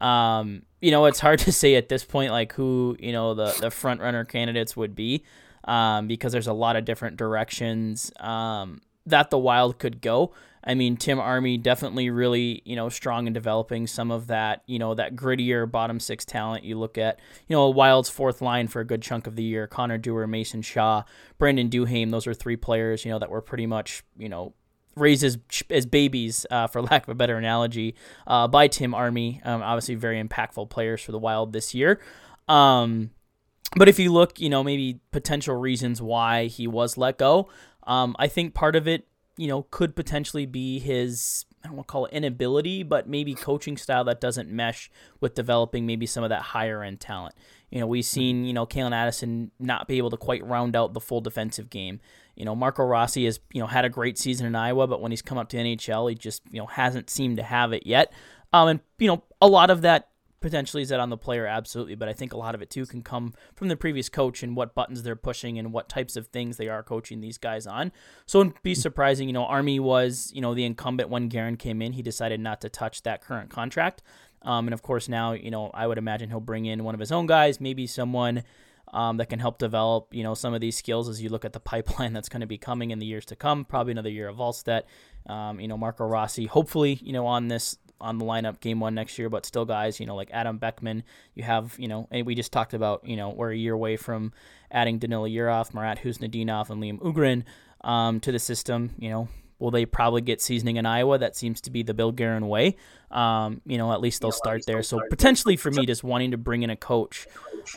Um, 0.00 0.62
you 0.82 0.90
know, 0.90 1.06
it's 1.06 1.20
hard 1.20 1.38
to 1.40 1.52
say 1.52 1.74
at 1.76 1.88
this 1.88 2.04
point 2.04 2.32
like 2.32 2.52
who 2.52 2.96
you 3.00 3.12
know 3.12 3.34
the 3.34 3.56
the 3.60 3.70
front 3.70 4.00
runner 4.00 4.24
candidates 4.24 4.76
would 4.76 4.94
be, 4.94 5.24
um, 5.64 6.06
because 6.06 6.32
there's 6.32 6.46
a 6.46 6.52
lot 6.52 6.76
of 6.76 6.84
different 6.84 7.16
directions 7.16 8.12
um, 8.20 8.82
that 9.06 9.30
the 9.30 9.38
Wild 9.38 9.78
could 9.78 10.02
go. 10.02 10.32
I 10.66 10.74
mean, 10.74 10.96
Tim 10.96 11.20
Army 11.20 11.58
definitely 11.58 12.10
really 12.10 12.62
you 12.64 12.76
know 12.76 12.88
strong 12.88 13.26
in 13.26 13.32
developing 13.32 13.86
some 13.86 14.10
of 14.10 14.28
that 14.28 14.62
you 14.66 14.78
know 14.78 14.94
that 14.94 15.14
grittier 15.14 15.70
bottom 15.70 16.00
six 16.00 16.24
talent. 16.24 16.64
You 16.64 16.78
look 16.78 16.98
at 16.98 17.20
you 17.46 17.54
know 17.56 17.68
Wild's 17.68 18.10
fourth 18.10 18.40
line 18.40 18.68
for 18.68 18.80
a 18.80 18.84
good 18.84 19.02
chunk 19.02 19.26
of 19.26 19.36
the 19.36 19.42
year: 19.42 19.66
Connor 19.66 19.98
Dewar, 19.98 20.26
Mason 20.26 20.62
Shaw, 20.62 21.04
Brandon 21.38 21.68
Duhaime. 21.68 22.10
Those 22.10 22.26
are 22.26 22.34
three 22.34 22.56
players 22.56 23.04
you 23.04 23.10
know 23.10 23.18
that 23.18 23.30
were 23.30 23.42
pretty 23.42 23.66
much 23.66 24.02
you 24.16 24.28
know 24.28 24.54
raised 24.96 25.24
as, 25.24 25.38
as 25.70 25.86
babies, 25.86 26.46
uh, 26.50 26.66
for 26.66 26.82
lack 26.90 27.04
of 27.04 27.08
a 27.08 27.14
better 27.14 27.36
analogy, 27.36 27.94
uh, 28.26 28.48
by 28.48 28.68
Tim 28.68 28.94
Army. 28.94 29.40
Um, 29.44 29.62
obviously, 29.62 29.94
very 29.94 30.22
impactful 30.22 30.70
players 30.70 31.02
for 31.02 31.12
the 31.12 31.18
Wild 31.18 31.52
this 31.52 31.74
year. 31.74 32.00
Um, 32.48 33.10
but 33.76 33.88
if 33.88 33.98
you 33.98 34.12
look, 34.12 34.40
you 34.40 34.48
know, 34.48 34.62
maybe 34.62 35.00
potential 35.10 35.56
reasons 35.56 36.00
why 36.00 36.46
he 36.46 36.66
was 36.66 36.96
let 36.96 37.18
go, 37.18 37.48
um, 37.86 38.14
I 38.18 38.28
think 38.28 38.54
part 38.54 38.76
of 38.76 38.86
it, 38.86 39.06
you 39.36 39.48
know, 39.48 39.66
could 39.70 39.96
potentially 39.96 40.46
be 40.46 40.78
his, 40.78 41.44
I 41.62 41.68
don't 41.68 41.76
want 41.76 41.88
to 41.88 41.92
call 41.92 42.06
it 42.06 42.12
inability, 42.12 42.82
but 42.82 43.08
maybe 43.08 43.34
coaching 43.34 43.76
style 43.76 44.04
that 44.04 44.20
doesn't 44.20 44.48
mesh 44.48 44.90
with 45.20 45.34
developing 45.34 45.86
maybe 45.86 46.06
some 46.06 46.22
of 46.22 46.30
that 46.30 46.42
higher 46.42 46.82
end 46.82 47.00
talent. 47.00 47.34
You 47.70 47.80
know, 47.80 47.86
we've 47.86 48.04
seen, 48.04 48.44
you 48.44 48.52
know, 48.52 48.66
Calen 48.66 48.92
Addison 48.92 49.50
not 49.58 49.88
be 49.88 49.98
able 49.98 50.10
to 50.10 50.16
quite 50.16 50.44
round 50.46 50.76
out 50.76 50.94
the 50.94 51.00
full 51.00 51.20
defensive 51.20 51.70
game. 51.70 52.00
You 52.36 52.44
know, 52.44 52.54
Marco 52.54 52.84
Rossi 52.84 53.24
has, 53.24 53.40
you 53.52 53.60
know, 53.60 53.66
had 53.66 53.84
a 53.84 53.88
great 53.88 54.18
season 54.18 54.46
in 54.46 54.54
Iowa, 54.54 54.86
but 54.86 55.00
when 55.00 55.10
he's 55.10 55.22
come 55.22 55.38
up 55.38 55.48
to 55.50 55.56
NHL, 55.56 56.08
he 56.08 56.14
just, 56.14 56.42
you 56.50 56.60
know, 56.60 56.66
hasn't 56.66 57.10
seemed 57.10 57.36
to 57.38 57.42
have 57.42 57.72
it 57.72 57.86
yet. 57.86 58.12
Um, 58.52 58.68
and, 58.68 58.80
you 58.98 59.08
know, 59.08 59.24
a 59.40 59.48
lot 59.48 59.70
of 59.70 59.82
that 59.82 60.08
potentially 60.44 60.82
is 60.82 60.90
that 60.90 61.00
on 61.00 61.08
the 61.08 61.16
player 61.16 61.46
absolutely 61.46 61.94
but 61.94 62.06
i 62.06 62.12
think 62.12 62.34
a 62.34 62.36
lot 62.36 62.54
of 62.54 62.60
it 62.60 62.68
too 62.68 62.84
can 62.84 63.00
come 63.00 63.32
from 63.54 63.68
the 63.68 63.76
previous 63.76 64.10
coach 64.10 64.42
and 64.42 64.54
what 64.54 64.74
buttons 64.74 65.02
they're 65.02 65.16
pushing 65.16 65.58
and 65.58 65.72
what 65.72 65.88
types 65.88 66.16
of 66.16 66.26
things 66.26 66.58
they 66.58 66.68
are 66.68 66.82
coaching 66.82 67.22
these 67.22 67.38
guys 67.38 67.66
on 67.66 67.90
so 68.26 68.42
it'd 68.42 68.62
be 68.62 68.74
surprising 68.74 69.26
you 69.26 69.32
know 69.32 69.46
army 69.46 69.80
was 69.80 70.30
you 70.34 70.42
know 70.42 70.52
the 70.52 70.66
incumbent 70.66 71.08
when 71.08 71.30
Guerin 71.30 71.56
came 71.56 71.80
in 71.80 71.94
he 71.94 72.02
decided 72.02 72.40
not 72.40 72.60
to 72.60 72.68
touch 72.68 73.02
that 73.04 73.22
current 73.22 73.48
contract 73.48 74.02
um, 74.42 74.66
and 74.66 74.74
of 74.74 74.82
course 74.82 75.08
now 75.08 75.32
you 75.32 75.50
know 75.50 75.70
i 75.72 75.86
would 75.86 75.96
imagine 75.96 76.28
he'll 76.28 76.40
bring 76.40 76.66
in 76.66 76.84
one 76.84 76.92
of 76.92 77.00
his 77.00 77.10
own 77.10 77.24
guys 77.24 77.58
maybe 77.58 77.86
someone 77.86 78.42
um, 78.92 79.16
that 79.16 79.28
can 79.28 79.40
help 79.40 79.58
develop, 79.58 80.14
you 80.14 80.22
know, 80.22 80.34
some 80.34 80.54
of 80.54 80.60
these 80.60 80.76
skills 80.76 81.08
as 81.08 81.20
you 81.20 81.28
look 81.28 81.44
at 81.44 81.52
the 81.52 81.60
pipeline 81.72 82.12
that's 82.12 82.28
going 82.28 82.42
to 82.42 82.46
be 82.46 82.58
coming 82.58 82.92
in 82.92 83.00
the 83.00 83.06
years 83.06 83.24
to 83.26 83.36
come. 83.36 83.64
Probably 83.64 83.90
another 83.90 84.10
year 84.10 84.28
of 84.28 84.36
Wallstedt, 84.36 84.82
um, 85.26 85.58
you 85.58 85.66
know, 85.66 85.76
Marco 85.76 86.06
Rossi. 86.06 86.46
Hopefully, 86.46 87.00
you 87.02 87.12
know, 87.12 87.26
on 87.26 87.48
this 87.48 87.76
on 88.04 88.18
the 88.18 88.24
lineup 88.24 88.60
game 88.60 88.80
one 88.80 88.94
next 88.94 89.18
year, 89.18 89.30
but 89.30 89.46
still 89.46 89.64
guys, 89.64 89.98
you 89.98 90.06
know, 90.06 90.14
like 90.14 90.28
Adam 90.30 90.58
Beckman. 90.58 91.02
You 91.34 91.42
have, 91.42 91.74
you 91.78 91.88
know, 91.88 92.06
and 92.10 92.26
we 92.26 92.34
just 92.34 92.52
talked 92.52 92.74
about, 92.74 93.06
you 93.06 93.16
know, 93.16 93.30
we're 93.30 93.52
a 93.52 93.56
year 93.56 93.72
away 93.72 93.96
from 93.96 94.32
adding 94.70 95.00
Danila 95.00 95.34
Yurov, 95.34 95.72
Marat 95.72 95.96
Khusnutdinov, 95.96 96.68
and 96.68 96.82
Liam 96.82 97.00
Ohgren 97.00 97.44
um, 97.80 98.20
to 98.20 98.30
the 98.30 98.38
system. 98.38 98.94
You 98.98 99.10
know, 99.10 99.28
will 99.58 99.70
they 99.70 99.86
probably 99.86 100.20
get 100.20 100.42
seasoning 100.42 100.76
in 100.76 100.84
Iowa? 100.84 101.18
That 101.18 101.34
seems 101.34 101.62
to 101.62 101.70
be 101.70 101.82
the 101.82 101.94
Bill 101.94 102.12
Guerin 102.12 102.46
way. 102.46 102.76
Um, 103.10 103.62
you 103.64 103.78
know, 103.78 103.92
at 103.92 104.00
least 104.00 104.20
they'll 104.20 104.32
start 104.32 104.66
there. 104.66 104.82
So 104.82 105.00
potentially 105.08 105.56
for 105.56 105.70
me, 105.70 105.86
just 105.86 106.04
wanting 106.04 106.32
to 106.32 106.36
bring 106.36 106.62
in 106.62 106.70
a 106.70 106.76
coach 106.76 107.26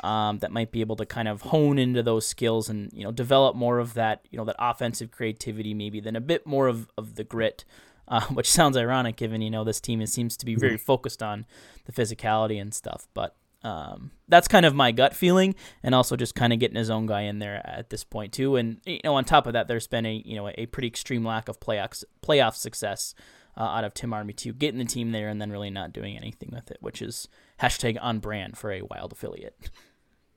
um, 0.04 0.40
that 0.40 0.52
might 0.52 0.72
be 0.72 0.82
able 0.82 0.98
to 0.98 1.06
kind 1.06 1.30
of 1.30 1.42
hone 1.42 1.80
into 1.80 2.04
those 2.04 2.28
skills 2.28 2.68
and 2.68 2.92
you 2.92 3.04
know 3.04 3.12
develop 3.12 3.56
more 3.56 3.80
of 3.80 3.94
that 3.94 4.26
you 4.30 4.38
know 4.38 4.44
that 4.44 4.58
offensive 4.60 5.12
creativity 5.12 5.74
maybe 5.74 6.02
than 6.02 6.16
a 6.16 6.22
bit 6.22 6.46
more 6.46 6.68
of, 6.68 6.90
of 6.98 7.16
the 7.16 7.24
grit. 7.24 7.64
Uh, 8.08 8.22
which 8.34 8.50
sounds 8.50 8.78
ironic 8.78 9.18
given 9.18 9.42
you 9.42 9.50
know 9.50 9.64
this 9.66 9.82
team 9.82 10.02
is, 10.02 10.14
seems 10.14 10.38
to 10.38 10.46
be 10.46 10.56
very 10.56 10.78
focused 10.78 11.22
on 11.22 11.46
the 11.86 11.92
physicality 11.92 12.60
and 12.62 12.74
stuff, 12.74 13.08
but 13.14 13.36
um, 13.64 14.12
that's 14.28 14.48
kind 14.48 14.66
of 14.66 14.76
my 14.76 14.92
gut 14.92 15.14
feeling, 15.14 15.56
and 15.84 15.94
also 15.96 16.16
just 16.16 16.36
kind 16.36 16.54
of 16.54 16.60
getting 16.60 16.78
his 16.78 16.90
own 16.90 17.06
guy 17.06 17.22
in 17.22 17.40
there 17.40 17.62
at 17.66 17.90
this 17.90 18.04
point 18.04 18.32
too. 18.32 18.56
And 18.56 18.80
you 18.86 19.00
know, 19.04 19.16
on 19.16 19.26
top 19.26 19.48
of 19.48 19.54
that, 19.54 19.68
there's 19.68 19.88
been 19.88 20.06
a 20.06 20.22
you 20.26 20.36
know 20.36 20.50
a 20.56 20.68
pretty 20.68 20.88
extreme 20.88 21.26
lack 21.26 21.50
of 21.50 21.60
playoff 21.60 22.04
playoff 22.22 22.56
success 22.56 23.16
uh, 23.58 23.64
out 23.64 23.84
of 23.84 23.94
Tim 23.94 24.14
Army 24.14 24.34
too, 24.34 24.54
getting 24.54 24.80
the 24.80 24.86
team 24.86 25.12
there 25.12 25.28
and 25.28 25.42
then 25.42 25.52
really 25.52 25.70
not 25.70 25.92
doing 25.92 26.16
anything 26.16 26.50
with 26.54 26.70
it, 26.70 26.78
which 26.80 27.02
is 27.02 27.28
hashtag 27.60 27.98
on 28.02 28.20
brand 28.20 28.58
for 28.58 28.72
a 28.72 28.84
Wild 28.84 29.12
affiliate. 29.12 29.70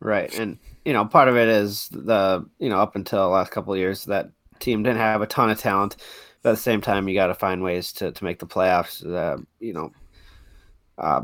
Right, 0.01 0.37
and 0.39 0.59
you 0.85 0.93
know 0.95 1.05
part 1.05 1.29
of 1.29 1.37
it 1.37 1.49
is 1.49 1.89
the 1.93 2.47
you 2.59 2.71
know 2.71 2.79
up 2.79 2.97
until 2.97 3.21
the 3.21 3.29
last 3.29 3.53
couple 3.53 3.75
of 3.75 3.79
years 3.79 4.07
that 4.07 4.31
team 4.59 4.83
didn't 4.83 4.99
have 4.99 5.21
a 5.21 5.27
ton 5.27 5.51
of 5.51 5.59
talent, 5.59 5.97
at 6.45 6.53
the 6.53 6.57
same 6.57 6.81
time 6.81 7.09
you 7.09 7.15
got 7.15 7.27
to 7.27 7.35
find 7.35 7.63
ways 7.63 7.93
to 7.95 8.13
to 8.13 8.25
make 8.25 8.39
the 8.39 8.47
playoffs. 8.47 9.05
Uh, 9.05 9.43
you 9.59 9.73
know, 9.73 9.93
uh, 10.99 11.21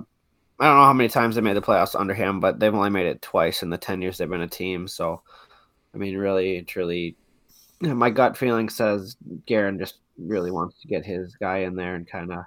I 0.58 0.64
don't 0.64 0.76
know 0.76 0.84
how 0.84 0.92
many 0.92 1.08
times 1.08 1.34
they 1.34 1.40
made 1.40 1.56
the 1.56 1.62
playoffs 1.62 1.98
under 1.98 2.14
him, 2.14 2.40
but 2.40 2.60
they've 2.60 2.74
only 2.74 2.90
made 2.90 3.06
it 3.06 3.22
twice 3.22 3.62
in 3.62 3.70
the 3.70 3.78
ten 3.78 4.02
years 4.02 4.18
they've 4.18 4.28
been 4.28 4.42
a 4.42 4.48
team. 4.48 4.88
So, 4.88 5.22
I 5.94 5.98
mean, 5.98 6.16
really, 6.16 6.62
truly, 6.62 7.16
my 7.80 8.10
gut 8.10 8.36
feeling 8.36 8.68
says 8.68 9.16
Guerin 9.46 9.78
just 9.78 9.98
really 10.18 10.50
wants 10.50 10.80
to 10.80 10.88
get 10.88 11.04
his 11.04 11.34
guy 11.36 11.58
in 11.58 11.76
there 11.76 11.94
and 11.94 12.06
kind 12.06 12.32
of, 12.32 12.44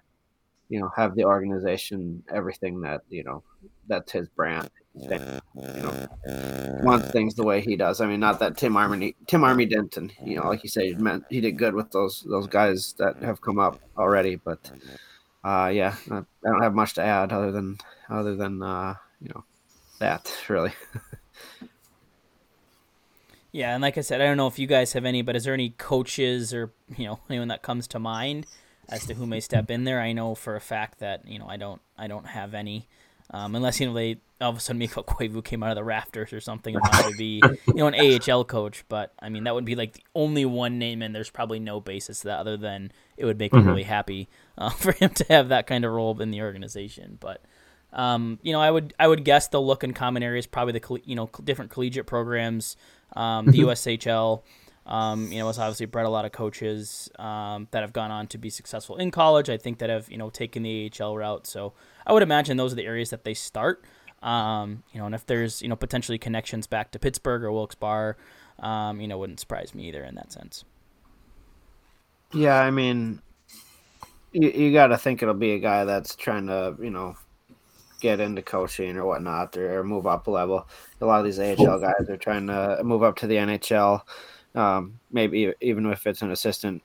you 0.69 0.79
know, 0.79 0.89
have 0.95 1.15
the 1.15 1.23
organization 1.23 2.23
everything 2.33 2.81
that 2.81 3.01
you 3.09 3.23
know 3.23 3.43
that's 3.87 4.11
his 4.11 4.27
brand. 4.29 4.69
You 4.95 5.09
know, 5.61 6.07
wants 6.83 7.11
things 7.11 7.35
the 7.35 7.43
way 7.43 7.61
he 7.61 7.75
does. 7.75 8.01
I 8.01 8.07
mean, 8.07 8.19
not 8.19 8.39
that 8.39 8.57
Tim 8.57 8.75
Army 8.75 9.15
Tim 9.27 9.43
Army 9.43 9.65
didn't, 9.65 9.97
you 10.25 10.37
know, 10.37 10.47
like 10.47 10.63
you 10.63 10.69
said, 10.69 10.85
he 10.85 10.95
meant 10.95 11.25
he 11.29 11.41
did 11.41 11.57
good 11.57 11.73
with 11.73 11.91
those 11.91 12.25
those 12.27 12.47
guys 12.47 12.95
that 12.97 13.21
have 13.21 13.41
come 13.41 13.59
up 13.59 13.79
already. 13.97 14.35
But 14.35 14.71
uh, 15.43 15.71
yeah, 15.73 15.95
I, 16.11 16.17
I 16.17 16.23
don't 16.43 16.63
have 16.63 16.75
much 16.75 16.95
to 16.95 17.03
add 17.03 17.31
other 17.31 17.51
than 17.51 17.77
other 18.09 18.35
than 18.35 18.61
uh, 18.63 18.95
you 19.21 19.29
know 19.29 19.43
that 19.99 20.31
really. 20.49 20.73
Yeah, 23.51 23.73
and 23.73 23.81
like 23.81 23.97
I 23.97 24.01
said, 24.01 24.21
I 24.21 24.25
don't 24.25 24.37
know 24.37 24.47
if 24.47 24.59
you 24.59 24.67
guys 24.67 24.93
have 24.93 25.05
any, 25.05 25.21
but 25.21 25.35
is 25.35 25.43
there 25.43 25.53
any 25.53 25.71
coaches 25.71 26.53
or 26.53 26.71
you 26.95 27.05
know 27.05 27.19
anyone 27.29 27.47
that 27.47 27.61
comes 27.63 27.87
to 27.87 27.99
mind 27.99 28.45
as 28.87 29.05
to 29.07 29.15
who 29.15 29.25
may 29.25 29.39
step 29.39 29.71
in 29.71 29.85
there? 29.85 29.99
I 29.99 30.11
know 30.11 30.35
for 30.35 30.55
a 30.55 30.61
fact 30.61 30.99
that 30.99 31.27
you 31.27 31.39
know 31.39 31.47
I 31.47 31.57
don't 31.57 31.81
I 31.97 32.07
don't 32.07 32.27
have 32.27 32.53
any, 32.53 32.87
um, 33.31 33.55
unless 33.55 33.79
you 33.79 33.87
know 33.87 33.93
they 33.93 34.17
all 34.41 34.51
of 34.51 34.57
a 34.57 34.59
sudden 34.59 34.79
Mikko 34.79 35.03
Koivu 35.03 35.43
came 35.43 35.63
out 35.63 35.71
of 35.71 35.75
the 35.75 35.83
rafters 35.83 36.31
or 36.31 36.39
something 36.39 36.75
and 36.75 36.81
wanted 36.81 37.11
to 37.11 37.17
be 37.17 37.41
you 37.67 37.73
know 37.75 37.87
an 37.87 37.95
AHL 37.95 38.45
coach. 38.45 38.83
But 38.89 39.13
I 39.19 39.29
mean 39.29 39.43
that 39.43 39.53
would 39.55 39.65
be 39.65 39.75
like 39.75 39.93
the 39.93 40.03
only 40.15 40.45
one 40.45 40.79
name, 40.79 41.01
and 41.01 41.13
there's 41.13 41.29
probably 41.29 41.59
no 41.59 41.79
basis 41.79 42.21
to 42.21 42.27
that 42.27 42.39
other 42.39 42.57
than 42.57 42.91
it 43.17 43.25
would 43.25 43.37
make 43.37 43.51
mm-hmm. 43.51 43.65
me 43.65 43.71
really 43.71 43.83
happy 43.83 44.29
uh, 44.57 44.69
for 44.69 44.91
him 44.91 45.09
to 45.11 45.25
have 45.29 45.49
that 45.49 45.67
kind 45.67 45.85
of 45.85 45.91
role 45.91 46.19
in 46.21 46.31
the 46.31 46.41
organization. 46.41 47.17
But 47.19 47.43
um, 47.91 48.39
you 48.41 48.53
know, 48.53 48.61
I 48.61 48.71
would 48.71 48.93
I 48.99 49.07
would 49.07 49.25
guess 49.25 49.47
they'll 49.47 49.65
look 49.65 49.83
in 49.83 49.93
common 49.93 50.23
areas, 50.23 50.47
probably 50.47 50.79
the 50.79 51.01
you 51.05 51.15
know 51.15 51.29
different 51.43 51.71
collegiate 51.71 52.07
programs 52.07 52.77
um, 53.13 53.45
the 53.47 53.59
mm-hmm. 53.59 53.69
USHL, 53.69 54.41
um, 54.89 55.31
you 55.31 55.37
know, 55.37 55.47
it's 55.47 55.59
obviously 55.59 55.85
bred 55.85 56.07
a 56.07 56.09
lot 56.09 56.25
of 56.25 56.31
coaches 56.31 57.09
um, 57.19 57.67
that 57.71 57.81
have 57.83 57.93
gone 57.93 58.09
on 58.09 58.25
to 58.27 58.39
be 58.39 58.49
successful 58.49 58.97
in 58.97 59.11
college. 59.11 59.47
I 59.47 59.57
think 59.57 59.77
that 59.79 59.89
have 59.89 60.11
you 60.11 60.17
know 60.17 60.31
taken 60.31 60.63
the 60.63 60.91
AHL 60.99 61.15
route. 61.15 61.45
So 61.45 61.73
I 62.07 62.11
would 62.11 62.23
imagine 62.23 62.57
those 62.57 62.73
are 62.73 62.75
the 62.75 62.85
areas 62.85 63.11
that 63.11 63.23
they 63.23 63.35
start. 63.35 63.85
Um, 64.23 64.83
you 64.91 64.99
know, 64.99 65.05
and 65.05 65.13
if 65.13 65.27
there's 65.27 65.61
you 65.61 65.69
know 65.69 65.75
potentially 65.75 66.17
connections 66.17 66.65
back 66.65 66.91
to 66.91 66.99
Pittsburgh 66.99 67.43
or 67.43 67.51
Wilkes-Barre, 67.51 68.15
um, 68.57 68.99
you 68.99 69.07
know, 69.07 69.19
wouldn't 69.19 69.39
surprise 69.39 69.75
me 69.75 69.87
either 69.87 70.03
in 70.03 70.15
that 70.15 70.31
sense. 70.31 70.65
Yeah, 72.33 72.59
I 72.59 72.71
mean, 72.71 73.21
you, 74.31 74.49
you 74.49 74.73
got 74.73 74.87
to 74.87 74.97
think 74.97 75.21
it'll 75.21 75.35
be 75.35 75.51
a 75.51 75.59
guy 75.59 75.85
that's 75.85 76.15
trying 76.15 76.47
to 76.47 76.75
you 76.81 76.89
know 76.89 77.15
get 78.01 78.19
into 78.19 78.41
coaching 78.41 78.97
or 78.97 79.05
whatnot 79.05 79.55
or, 79.55 79.83
move 79.83 80.07
up 80.07 80.25
a 80.25 80.31
level. 80.31 80.67
A 80.99 81.05
lot 81.05 81.19
of 81.19 81.25
these 81.25 81.39
AHL 81.39 81.79
guys 81.79 82.09
are 82.09 82.17
trying 82.17 82.47
to 82.47 82.79
move 82.83 83.03
up 83.03 83.17
to 83.17 83.27
the 83.27 83.35
NHL. 83.35 84.01
Um, 84.59 84.99
maybe 85.11 85.53
even 85.61 85.85
if 85.85 86.05
it's 86.05 86.21
an 86.21 86.31
assistant 86.31 86.83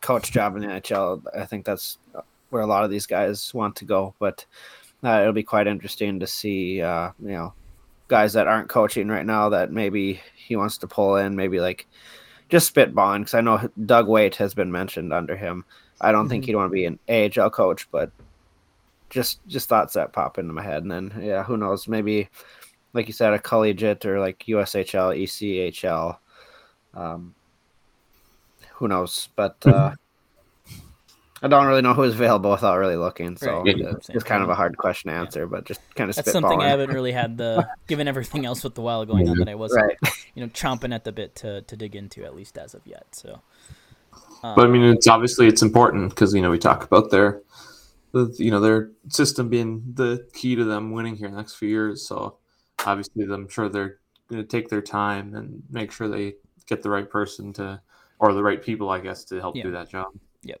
coach 0.00 0.32
job 0.32 0.56
in 0.56 0.62
the 0.62 0.68
NHL, 0.68 1.22
I 1.34 1.46
think 1.46 1.64
that's 1.64 1.98
where 2.50 2.62
a 2.62 2.66
lot 2.66 2.84
of 2.84 2.90
these 2.90 3.06
guys 3.06 3.54
want 3.54 3.76
to 3.76 3.84
go. 3.84 4.14
But 4.18 4.44
uh, 5.02 5.20
it'll 5.20 5.32
be 5.32 5.42
quite 5.42 5.66
interesting 5.66 6.20
to 6.20 6.26
see, 6.26 6.82
uh, 6.82 7.10
you 7.20 7.32
know, 7.32 7.54
guys 8.08 8.34
that 8.34 8.48
aren't 8.48 8.68
coaching 8.68 9.08
right 9.08 9.24
now 9.24 9.48
that 9.48 9.72
maybe 9.72 10.20
he 10.36 10.56
wants 10.56 10.78
to 10.78 10.86
pull 10.86 11.16
in, 11.16 11.36
maybe 11.36 11.58
like 11.58 11.86
just 12.50 12.74
spitballing. 12.74 13.20
Because 13.20 13.34
I 13.34 13.40
know 13.40 13.70
Doug 13.86 14.06
Weight 14.06 14.36
has 14.36 14.52
been 14.52 14.70
mentioned 14.70 15.12
under 15.12 15.36
him. 15.36 15.64
I 16.02 16.12
don't 16.12 16.24
mm-hmm. 16.24 16.30
think 16.30 16.44
he'd 16.44 16.56
want 16.56 16.70
to 16.70 16.74
be 16.74 16.84
an 16.84 16.98
AHL 17.08 17.50
coach, 17.50 17.88
but 17.90 18.10
just 19.08 19.40
just 19.46 19.68
thoughts 19.68 19.94
that 19.94 20.12
pop 20.12 20.38
into 20.38 20.52
my 20.52 20.62
head, 20.62 20.82
and 20.82 20.90
then 20.90 21.12
yeah, 21.22 21.44
who 21.44 21.56
knows? 21.56 21.88
Maybe 21.88 22.28
like 22.92 23.06
you 23.06 23.12
said, 23.12 23.32
a 23.32 23.38
collegiate 23.38 24.04
or 24.04 24.20
like 24.20 24.44
USHL, 24.48 25.16
ECHL. 25.22 26.18
Um, 26.94 27.34
who 28.74 28.88
knows? 28.88 29.28
But 29.36 29.56
uh, 29.66 29.94
I 31.42 31.48
don't 31.48 31.66
really 31.66 31.82
know 31.82 31.94
who's 31.94 32.14
available 32.14 32.50
without 32.50 32.76
really 32.76 32.96
looking. 32.96 33.36
So 33.36 33.62
right. 33.62 33.78
it's, 33.78 34.08
it's 34.10 34.24
kind 34.24 34.42
of 34.42 34.50
a 34.50 34.54
hard 34.54 34.76
question 34.76 35.10
to 35.10 35.16
answer, 35.16 35.40
yeah. 35.40 35.46
but 35.46 35.64
just 35.64 35.80
kind 35.94 36.10
of 36.10 36.16
that's 36.16 36.32
something 36.32 36.60
I 36.60 36.68
haven't 36.68 36.90
really 36.90 37.12
had 37.12 37.38
the 37.38 37.68
given 37.86 38.08
everything 38.08 38.44
else 38.44 38.64
with 38.64 38.74
the 38.74 38.82
while 38.82 39.04
going 39.06 39.28
on 39.28 39.38
that 39.38 39.48
I 39.48 39.54
wasn't 39.54 39.84
right. 40.02 40.12
you 40.34 40.42
know 40.42 40.48
chomping 40.48 40.94
at 40.94 41.04
the 41.04 41.12
bit 41.12 41.34
to 41.36 41.62
to 41.62 41.76
dig 41.76 41.96
into 41.96 42.24
at 42.24 42.34
least 42.34 42.58
as 42.58 42.74
of 42.74 42.86
yet. 42.86 43.06
So. 43.12 43.40
Um, 44.42 44.54
but 44.56 44.66
I 44.66 44.68
mean, 44.68 44.82
it's 44.82 45.06
obviously 45.06 45.46
it's 45.46 45.62
important 45.62 46.10
because 46.10 46.34
you 46.34 46.42
know 46.42 46.50
we 46.50 46.58
talk 46.58 46.84
about 46.84 47.10
their 47.10 47.42
the 48.12 48.34
you 48.38 48.50
know 48.50 48.60
their 48.60 48.90
system 49.08 49.48
being 49.48 49.82
the 49.94 50.26
key 50.32 50.56
to 50.56 50.64
them 50.64 50.92
winning 50.92 51.16
here 51.16 51.26
in 51.26 51.32
the 51.32 51.38
next 51.38 51.54
few 51.54 51.68
years. 51.68 52.06
So 52.06 52.38
obviously, 52.84 53.24
I'm 53.24 53.48
sure 53.48 53.68
they're 53.68 53.98
going 54.28 54.42
to 54.42 54.48
take 54.48 54.68
their 54.68 54.82
time 54.82 55.34
and 55.34 55.62
make 55.70 55.92
sure 55.92 56.08
they 56.08 56.34
get 56.70 56.82
the 56.82 56.88
right 56.88 57.08
person 57.08 57.52
to 57.54 57.82
or 58.18 58.32
the 58.32 58.42
right 58.42 58.62
people, 58.62 58.88
I 58.88 59.00
guess, 59.00 59.24
to 59.24 59.40
help 59.40 59.54
do 59.54 59.70
that 59.72 59.90
job. 59.90 60.06
Yep. 60.42 60.60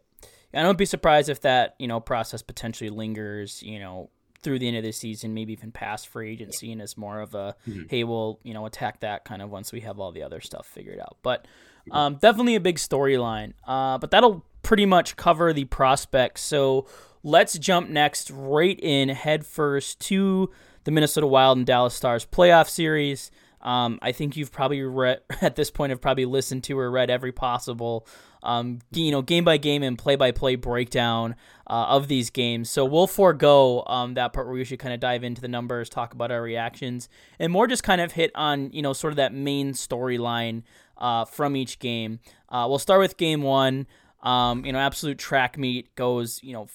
I 0.52 0.62
don't 0.62 0.76
be 0.76 0.84
surprised 0.84 1.28
if 1.30 1.40
that 1.42 1.76
you 1.78 1.88
know 1.88 2.00
process 2.00 2.42
potentially 2.42 2.90
lingers. 2.90 3.62
You 3.62 3.78
know. 3.78 4.10
Through 4.42 4.60
the 4.60 4.68
end 4.68 4.78
of 4.78 4.84
the 4.84 4.92
season, 4.92 5.34
maybe 5.34 5.52
even 5.52 5.70
past 5.70 6.08
free 6.08 6.32
agency, 6.32 6.72
and 6.72 6.80
as 6.80 6.96
more 6.96 7.20
of 7.20 7.34
a 7.34 7.54
mm-hmm. 7.68 7.82
hey, 7.90 8.04
we'll 8.04 8.40
you 8.42 8.54
know 8.54 8.64
attack 8.64 9.00
that 9.00 9.26
kind 9.26 9.42
of 9.42 9.50
once 9.50 9.70
we 9.70 9.80
have 9.80 10.00
all 10.00 10.12
the 10.12 10.22
other 10.22 10.40
stuff 10.40 10.66
figured 10.66 10.98
out. 10.98 11.18
But 11.22 11.46
um, 11.90 12.14
definitely 12.16 12.54
a 12.54 12.60
big 12.60 12.76
storyline. 12.76 13.52
Uh, 13.66 13.98
but 13.98 14.10
that'll 14.10 14.42
pretty 14.62 14.86
much 14.86 15.16
cover 15.16 15.52
the 15.52 15.64
prospects. 15.66 16.42
So 16.42 16.86
let's 17.22 17.58
jump 17.58 17.90
next 17.90 18.30
right 18.30 18.78
in 18.80 19.10
headfirst 19.10 20.00
to 20.08 20.50
the 20.84 20.90
Minnesota 20.90 21.26
Wild 21.26 21.58
and 21.58 21.66
Dallas 21.66 21.94
Stars 21.94 22.26
playoff 22.26 22.68
series. 22.68 23.30
Um, 23.62 23.98
I 24.00 24.12
think 24.12 24.36
you've 24.36 24.52
probably 24.52 24.82
read 24.82 25.20
at 25.40 25.56
this 25.56 25.70
point 25.70 25.90
have 25.90 26.00
probably 26.00 26.24
listened 26.24 26.64
to 26.64 26.78
or 26.78 26.90
read 26.90 27.10
every 27.10 27.32
possible, 27.32 28.06
um, 28.42 28.80
you 28.92 29.10
know, 29.10 29.22
game 29.22 29.44
by 29.44 29.56
game 29.56 29.82
and 29.82 29.98
play 29.98 30.16
by 30.16 30.30
play 30.30 30.56
breakdown 30.56 31.34
uh, 31.66 31.86
of 31.88 32.08
these 32.08 32.30
games. 32.30 32.70
So 32.70 32.84
we'll 32.84 33.06
forego 33.06 33.84
um, 33.86 34.14
that 34.14 34.32
part 34.32 34.46
where 34.46 34.54
we 34.54 34.64
should 34.64 34.78
kind 34.78 34.94
of 34.94 35.00
dive 35.00 35.24
into 35.24 35.40
the 35.40 35.48
numbers, 35.48 35.88
talk 35.88 36.14
about 36.14 36.30
our 36.30 36.42
reactions, 36.42 37.08
and 37.38 37.52
more 37.52 37.66
just 37.66 37.82
kind 37.82 38.00
of 38.00 38.12
hit 38.12 38.30
on 38.34 38.70
you 38.72 38.82
know 38.82 38.92
sort 38.92 39.12
of 39.12 39.16
that 39.16 39.34
main 39.34 39.72
storyline 39.72 40.62
uh, 40.98 41.24
from 41.24 41.56
each 41.56 41.78
game. 41.78 42.20
Uh, 42.48 42.66
we'll 42.68 42.78
start 42.78 43.00
with 43.00 43.16
game 43.16 43.42
one. 43.42 43.86
Um, 44.22 44.64
you 44.64 44.72
know, 44.72 44.78
absolute 44.78 45.18
track 45.18 45.56
meet 45.56 45.94
goes 45.94 46.42
you 46.42 46.52
know 46.52 46.68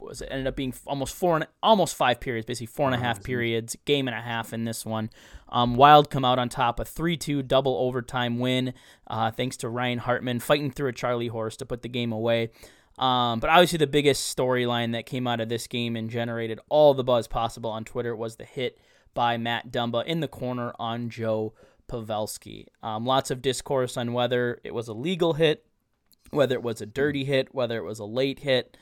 was 0.00 0.20
it 0.20 0.28
ended 0.30 0.46
up 0.46 0.56
being 0.56 0.74
almost 0.86 1.14
four 1.14 1.36
and 1.36 1.46
almost 1.62 1.96
five 1.96 2.20
periods, 2.20 2.46
basically 2.46 2.66
four 2.66 2.86
and 2.86 2.94
a 2.94 2.98
half 2.98 3.22
periods, 3.22 3.76
game 3.84 4.08
and 4.08 4.16
a 4.16 4.20
half 4.20 4.52
in 4.52 4.64
this 4.64 4.84
one. 4.86 5.10
Um, 5.50 5.76
Wild 5.76 6.10
come 6.10 6.24
out 6.24 6.38
on 6.38 6.48
top, 6.48 6.78
a 6.80 6.84
three-two 6.84 7.42
double 7.42 7.76
overtime 7.76 8.38
win, 8.38 8.74
uh, 9.06 9.30
thanks 9.30 9.56
to 9.58 9.68
Ryan 9.68 9.98
Hartman 9.98 10.40
fighting 10.40 10.70
through 10.70 10.88
a 10.88 10.92
Charlie 10.92 11.28
horse 11.28 11.56
to 11.58 11.66
put 11.66 11.82
the 11.82 11.88
game 11.88 12.12
away. 12.12 12.50
Um, 12.98 13.40
but 13.40 13.50
obviously, 13.50 13.78
the 13.78 13.86
biggest 13.86 14.36
storyline 14.36 14.92
that 14.92 15.06
came 15.06 15.26
out 15.26 15.40
of 15.40 15.48
this 15.48 15.66
game 15.66 15.96
and 15.96 16.10
generated 16.10 16.60
all 16.68 16.94
the 16.94 17.04
buzz 17.04 17.28
possible 17.28 17.70
on 17.70 17.84
Twitter 17.84 18.14
was 18.14 18.36
the 18.36 18.44
hit 18.44 18.78
by 19.14 19.36
Matt 19.36 19.70
Dumba 19.70 20.04
in 20.04 20.20
the 20.20 20.28
corner 20.28 20.72
on 20.78 21.08
Joe 21.08 21.54
Pavelski. 21.88 22.66
Um, 22.82 23.06
lots 23.06 23.30
of 23.30 23.40
discourse 23.40 23.96
on 23.96 24.12
whether 24.12 24.60
it 24.64 24.74
was 24.74 24.88
a 24.88 24.92
legal 24.92 25.34
hit, 25.34 25.64
whether 26.30 26.54
it 26.54 26.62
was 26.62 26.80
a 26.80 26.86
dirty 26.86 27.24
hit, 27.24 27.54
whether 27.54 27.78
it 27.78 27.84
was 27.84 28.00
a 28.00 28.04
late 28.04 28.40
hit 28.40 28.76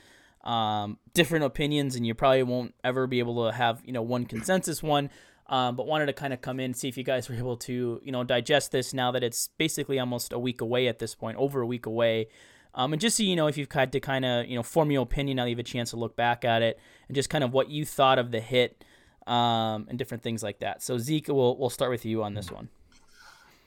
um, 0.47 0.97
different 1.13 1.45
opinions, 1.45 1.95
and 1.95 2.07
you 2.07 2.15
probably 2.15 2.43
won't 2.43 2.73
ever 2.83 3.05
be 3.05 3.19
able 3.19 3.45
to 3.45 3.51
have 3.55 3.81
you 3.85 3.91
know 3.91 4.01
one 4.01 4.25
consensus 4.25 4.81
one. 4.81 5.09
Um, 5.49 5.77
but 5.77 5.87
wanted 5.87 6.07
to 6.07 6.13
kind 6.13 6.33
of 6.33 6.41
come 6.41 6.59
in 6.59 6.73
see 6.73 6.89
if 6.89 6.97
you 6.97 7.05
guys 7.05 7.29
were 7.29 7.35
able 7.35 7.55
to 7.55 8.01
you 8.03 8.11
know 8.11 8.25
digest 8.25 8.73
this 8.73 8.93
now 8.93 9.11
that 9.11 9.23
it's 9.23 9.49
basically 9.57 9.97
almost 9.97 10.33
a 10.33 10.39
week 10.39 10.61
away 10.61 10.87
at 10.87 10.99
this 10.99 11.15
point, 11.15 11.37
over 11.37 11.61
a 11.61 11.65
week 11.65 11.85
away. 11.85 12.27
Um, 12.75 12.93
and 12.93 13.01
just 13.01 13.17
so 13.17 13.23
you 13.23 13.35
know, 13.35 13.47
if 13.47 13.57
you've 13.57 13.71
had 13.71 13.91
to 13.93 13.99
kind 13.99 14.25
of 14.25 14.45
you 14.45 14.55
know 14.55 14.63
form 14.63 14.91
your 14.91 15.03
opinion, 15.03 15.37
now 15.37 15.45
you 15.45 15.51
have 15.51 15.59
a 15.59 15.63
chance 15.63 15.91
to 15.91 15.97
look 15.97 16.15
back 16.15 16.45
at 16.45 16.61
it 16.61 16.79
and 17.07 17.15
just 17.15 17.29
kind 17.29 17.43
of 17.43 17.53
what 17.53 17.69
you 17.69 17.85
thought 17.85 18.19
of 18.19 18.31
the 18.31 18.39
hit 18.39 18.83
um, 19.25 19.87
and 19.89 19.97
different 19.97 20.23
things 20.23 20.43
like 20.43 20.59
that. 20.59 20.83
So 20.83 20.97
Zeke, 20.97 21.27
we'll 21.29 21.57
we'll 21.57 21.69
start 21.69 21.91
with 21.91 22.05
you 22.05 22.23
on 22.23 22.33
this 22.33 22.51
one. 22.51 22.69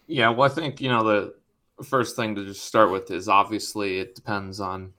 Yeah, 0.06 0.30
well, 0.30 0.50
I 0.50 0.52
think 0.52 0.80
you 0.80 0.88
know 0.88 1.04
the 1.04 1.34
first 1.84 2.14
thing 2.14 2.34
to 2.34 2.44
just 2.44 2.64
start 2.64 2.90
with 2.90 3.10
is 3.10 3.28
obviously 3.28 3.98
it 3.98 4.14
depends 4.14 4.60
on 4.60 4.92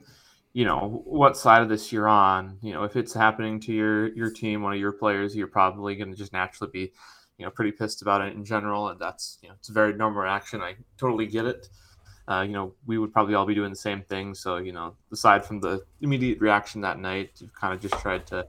you 0.54 0.66
know 0.66 1.02
what 1.06 1.38
side 1.38 1.62
of 1.62 1.70
this 1.70 1.92
you're 1.92 2.08
on 2.08 2.58
you 2.62 2.74
know 2.74 2.84
if 2.84 2.96
it's 2.96 3.14
happening 3.14 3.60
to 3.60 3.72
your 3.72 4.14
your 4.16 4.30
team 4.30 4.62
one 4.62 4.74
of 4.74 4.80
your 4.80 4.92
players 4.92 5.36
you're 5.36 5.48
probably 5.48 5.96
going 5.96 6.12
to 6.12 6.18
just 6.18 6.34
naturally 6.34 6.70
be 6.72 6.92
you 7.38 7.46
know 7.46 7.52
pretty 7.52 7.72
pissed 7.72 8.02
about 8.02 8.22
it 8.22 8.34
in 8.34 8.44
general 8.44 8.90
and 8.90 9.00
that's 9.00 9.38
you 9.42 9.48
know 9.48 9.56
it's 9.58 9.70
a 9.70 9.74
very 9.74 9.94
normal 9.94 10.22
reaction 10.22 10.62
i 10.62 10.76
totally 10.98 11.26
get 11.26 11.46
it 11.46 11.70
uh, 12.28 12.44
you 12.44 12.54
know, 12.54 12.74
we 12.86 12.98
would 12.98 13.12
probably 13.12 13.36
all 13.36 13.46
be 13.46 13.56
doing 13.56 13.72
the 13.72 13.76
same 13.76 14.02
thing. 14.04 14.34
So, 14.34 14.58
you 14.58 14.72
know, 14.72 14.96
aside 15.12 15.44
from 15.44 15.60
the 15.60 15.84
immediate 16.02 16.40
reaction 16.40 16.80
that 16.82 17.00
night, 17.00 17.32
you've 17.40 17.54
kind 17.54 17.74
of 17.74 17.82
just 17.82 18.02
tried 18.02 18.26
to, 18.28 18.48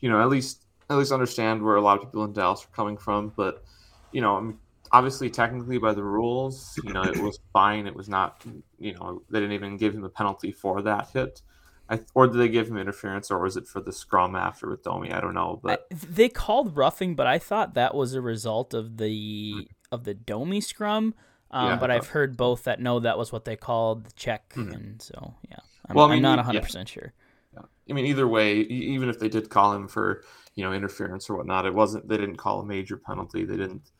you 0.00 0.08
know, 0.08 0.20
at 0.20 0.28
least 0.28 0.64
at 0.88 0.96
least 0.96 1.12
understand 1.12 1.62
where 1.62 1.76
a 1.76 1.80
lot 1.80 1.96
of 1.96 2.04
people 2.04 2.24
in 2.24 2.32
Dallas 2.32 2.64
are 2.64 2.74
coming 2.74 2.96
from. 2.96 3.32
But, 3.36 3.62
you 4.10 4.20
know, 4.20 4.56
obviously, 4.92 5.30
technically 5.30 5.78
by 5.78 5.94
the 5.94 6.02
rules, 6.02 6.78
you 6.84 6.92
know, 6.92 7.02
it 7.02 7.18
was 7.18 7.38
fine. 7.52 7.86
It 7.86 7.94
was 7.94 8.08
not, 8.08 8.42
you 8.78 8.94
know, 8.94 9.22
they 9.30 9.40
didn't 9.40 9.54
even 9.54 9.76
give 9.76 9.94
him 9.94 10.04
a 10.04 10.08
penalty 10.08 10.52
for 10.52 10.82
that 10.82 11.10
hit. 11.12 11.42
I, 11.90 12.00
or 12.14 12.28
did 12.28 12.38
they 12.38 12.48
give 12.48 12.68
him 12.68 12.78
interference, 12.78 13.32
or 13.32 13.40
was 13.40 13.56
it 13.56 13.66
for 13.66 13.80
the 13.80 13.92
scrum 13.92 14.36
after 14.36 14.70
with 14.70 14.84
Domi? 14.84 15.10
I 15.10 15.20
don't 15.20 15.34
know, 15.34 15.58
but 15.60 15.88
I, 15.90 15.94
they 16.08 16.28
called 16.28 16.76
roughing, 16.76 17.16
but 17.16 17.26
I 17.26 17.40
thought 17.40 17.74
that 17.74 17.96
was 17.96 18.14
a 18.14 18.20
result 18.20 18.74
of 18.74 18.96
the 18.98 19.68
of 19.90 20.04
the 20.04 20.14
Domi 20.14 20.60
scrum. 20.60 21.14
Um, 21.50 21.66
yeah, 21.66 21.76
but 21.76 21.90
I've 21.90 22.06
heard 22.08 22.36
both 22.36 22.62
that 22.64 22.80
no, 22.80 23.00
that 23.00 23.18
was 23.18 23.32
what 23.32 23.44
they 23.44 23.56
called 23.56 24.04
the 24.04 24.12
check, 24.12 24.50
mm-hmm. 24.54 24.72
and 24.72 25.02
so 25.02 25.34
yeah, 25.50 25.56
I'm, 25.88 25.96
well, 25.96 26.06
I 26.06 26.10
mean, 26.10 26.18
I'm 26.18 26.36
not 26.36 26.38
100 26.38 26.58
yeah. 26.58 26.64
percent 26.64 26.88
sure. 26.88 27.12
Yeah. 27.52 27.62
I 27.88 27.92
mean, 27.92 28.06
either 28.06 28.28
way, 28.28 28.58
even 28.60 29.08
if 29.08 29.18
they 29.18 29.28
did 29.28 29.50
call 29.50 29.72
him 29.72 29.88
for 29.88 30.22
you 30.54 30.64
know 30.64 30.72
interference 30.72 31.28
or 31.28 31.36
whatnot, 31.36 31.66
it 31.66 31.74
wasn't. 31.74 32.08
They 32.08 32.18
didn't 32.18 32.36
call 32.36 32.60
a 32.60 32.64
major 32.64 32.96
penalty. 32.96 33.44
They 33.44 33.56
didn't, 33.56 33.90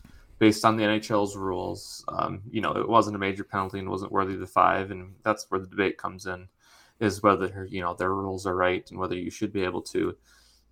based 0.41 0.65
on 0.65 0.77
the 0.77 0.83
NHL's 0.83 1.37
rules. 1.37 2.05
Um, 2.09 2.43
you 2.51 2.61
know, 2.61 2.73
it 2.73 2.89
wasn't 2.89 3.15
a 3.15 3.21
major 3.21 3.45
penalty 3.45 3.79
and 3.79 3.89
wasn't 3.89 4.11
worthy 4.11 4.35
of 4.35 4.41
the 4.41 4.47
five, 4.49 4.91
and 4.91 5.15
that's 5.23 5.47
where 5.49 5.61
the 5.61 5.69
debate 5.69 5.99
comes 5.99 6.27
in, 6.27 6.49
is 6.99 7.23
whether 7.23 7.69
you 7.71 7.81
know 7.81 7.95
their 7.95 8.13
rules 8.13 8.47
are 8.47 8.57
right 8.57 8.91
and 8.91 8.99
whether 8.99 9.15
you 9.15 9.31
should 9.31 9.53
be 9.53 9.63
able 9.63 9.83
to 9.83 10.17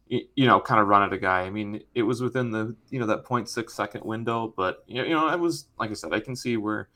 you 0.09 0.47
know, 0.47 0.61
kind 0.61 0.81
of 0.81 0.89
run 0.89 1.03
at 1.03 1.13
a 1.13 1.19
guy. 1.19 1.43
I 1.43 1.51
mean, 1.51 1.83
it 1.95 2.03
was 2.03 2.23
within 2.23 2.51
the, 2.51 2.75
you 2.91 2.99
know, 2.99 3.07
that 3.07 3.25
0.6 3.25 3.71
second 3.71 4.05
window, 4.05 4.53
but 4.57 4.83
you 4.87 5.07
know, 5.09 5.27
I 5.27 5.37
was, 5.37 5.67
like 5.79 5.91
I 5.91 5.95
said, 5.95 6.15
I 6.15 6.21
can 6.21 6.35
see 6.35 6.57
where, 6.57 6.89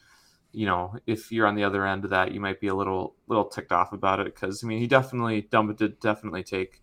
you 0.53 0.67
know, 0.67 0.95
if 1.07 1.31
you're 1.31 1.47
on 1.47 1.55
the 1.55 1.65
other 1.65 1.87
end 1.87 2.05
of 2.05 2.11
that, 2.11 2.33
you 2.33 2.41
might 2.41 2.61
be 2.61 2.69
a 2.69 2.75
little, 2.75 3.15
little 3.27 3.45
ticked 3.45 3.73
off 3.73 3.93
about 3.93 4.21
it. 4.21 4.35
Cause 4.35 4.65
I 4.65 4.67
mean, 4.67 4.79
he 4.79 4.87
definitely, 4.87 5.43
Dumba 5.43 5.77
did 5.77 6.01
definitely 6.01 6.43
take, 6.43 6.81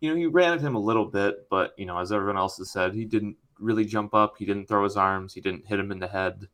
you 0.00 0.10
know, 0.10 0.16
he 0.16 0.26
ran 0.26 0.52
at 0.52 0.60
him 0.60 0.76
a 0.76 0.80
little 0.80 1.06
bit, 1.06 1.48
but 1.50 1.72
you 1.76 1.86
know, 1.86 1.98
as 1.98 2.12
everyone 2.12 2.38
else 2.38 2.58
has 2.58 2.70
said, 2.70 2.94
he 2.94 3.04
didn't 3.04 3.36
really 3.62 3.84
jump 3.84 4.14
up. 4.14 4.34
He 4.38 4.44
didn't 4.44 4.66
throw 4.66 4.84
his 4.84 4.96
arms. 4.96 5.34
He 5.34 5.40
didn't 5.40 5.66
hit 5.66 5.80
him 5.80 5.92
in 5.92 5.98
the 5.98 6.08
head. 6.08 6.48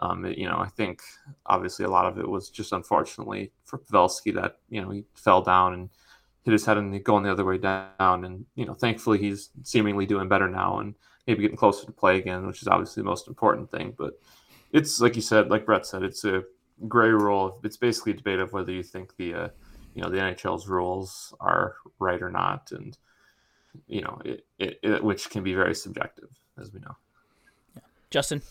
Um, 0.00 0.24
you 0.26 0.46
know, 0.46 0.58
I 0.58 0.68
think 0.68 1.02
obviously 1.46 1.84
a 1.84 1.90
lot 1.90 2.06
of 2.06 2.18
it 2.18 2.28
was 2.28 2.50
just 2.50 2.72
unfortunately 2.72 3.52
for 3.64 3.78
Pavelski 3.78 4.32
that, 4.34 4.58
you 4.68 4.80
know, 4.80 4.90
he 4.90 5.04
fell 5.14 5.42
down 5.42 5.74
and, 5.74 5.90
hit 6.48 6.52
his 6.52 6.64
head 6.64 6.78
and 6.78 7.04
going 7.04 7.24
the 7.24 7.30
other 7.30 7.44
way 7.44 7.58
down. 7.58 8.24
And 8.24 8.46
you 8.54 8.64
know, 8.64 8.72
thankfully 8.72 9.18
he's 9.18 9.50
seemingly 9.64 10.06
doing 10.06 10.28
better 10.28 10.48
now 10.48 10.78
and 10.78 10.94
maybe 11.26 11.42
getting 11.42 11.58
closer 11.58 11.84
to 11.84 11.92
play 11.92 12.16
again, 12.16 12.46
which 12.46 12.62
is 12.62 12.68
obviously 12.68 13.02
the 13.02 13.08
most 13.08 13.28
important 13.28 13.70
thing. 13.70 13.94
But 13.96 14.18
it's 14.72 14.98
like 14.98 15.14
you 15.14 15.20
said, 15.20 15.50
like 15.50 15.66
Brett 15.66 15.84
said, 15.84 16.02
it's 16.02 16.24
a 16.24 16.44
gray 16.86 17.10
rule. 17.10 17.60
It's 17.64 17.76
basically 17.76 18.12
a 18.12 18.16
debate 18.16 18.38
of 18.38 18.52
whether 18.52 18.72
you 18.72 18.82
think 18.82 19.14
the 19.16 19.34
uh, 19.34 19.48
you 19.94 20.02
know 20.02 20.08
the 20.08 20.16
NHL's 20.16 20.68
rules 20.68 21.34
are 21.38 21.76
right 21.98 22.22
or 22.22 22.30
not, 22.30 22.72
and 22.72 22.96
you 23.86 24.00
know 24.00 24.18
it, 24.24 24.46
it, 24.58 24.78
it 24.82 25.04
which 25.04 25.28
can 25.28 25.42
be 25.42 25.52
very 25.52 25.74
subjective, 25.74 26.30
as 26.58 26.72
we 26.72 26.80
know. 26.80 26.96
Yeah. 27.74 27.82
Justin. 28.10 28.42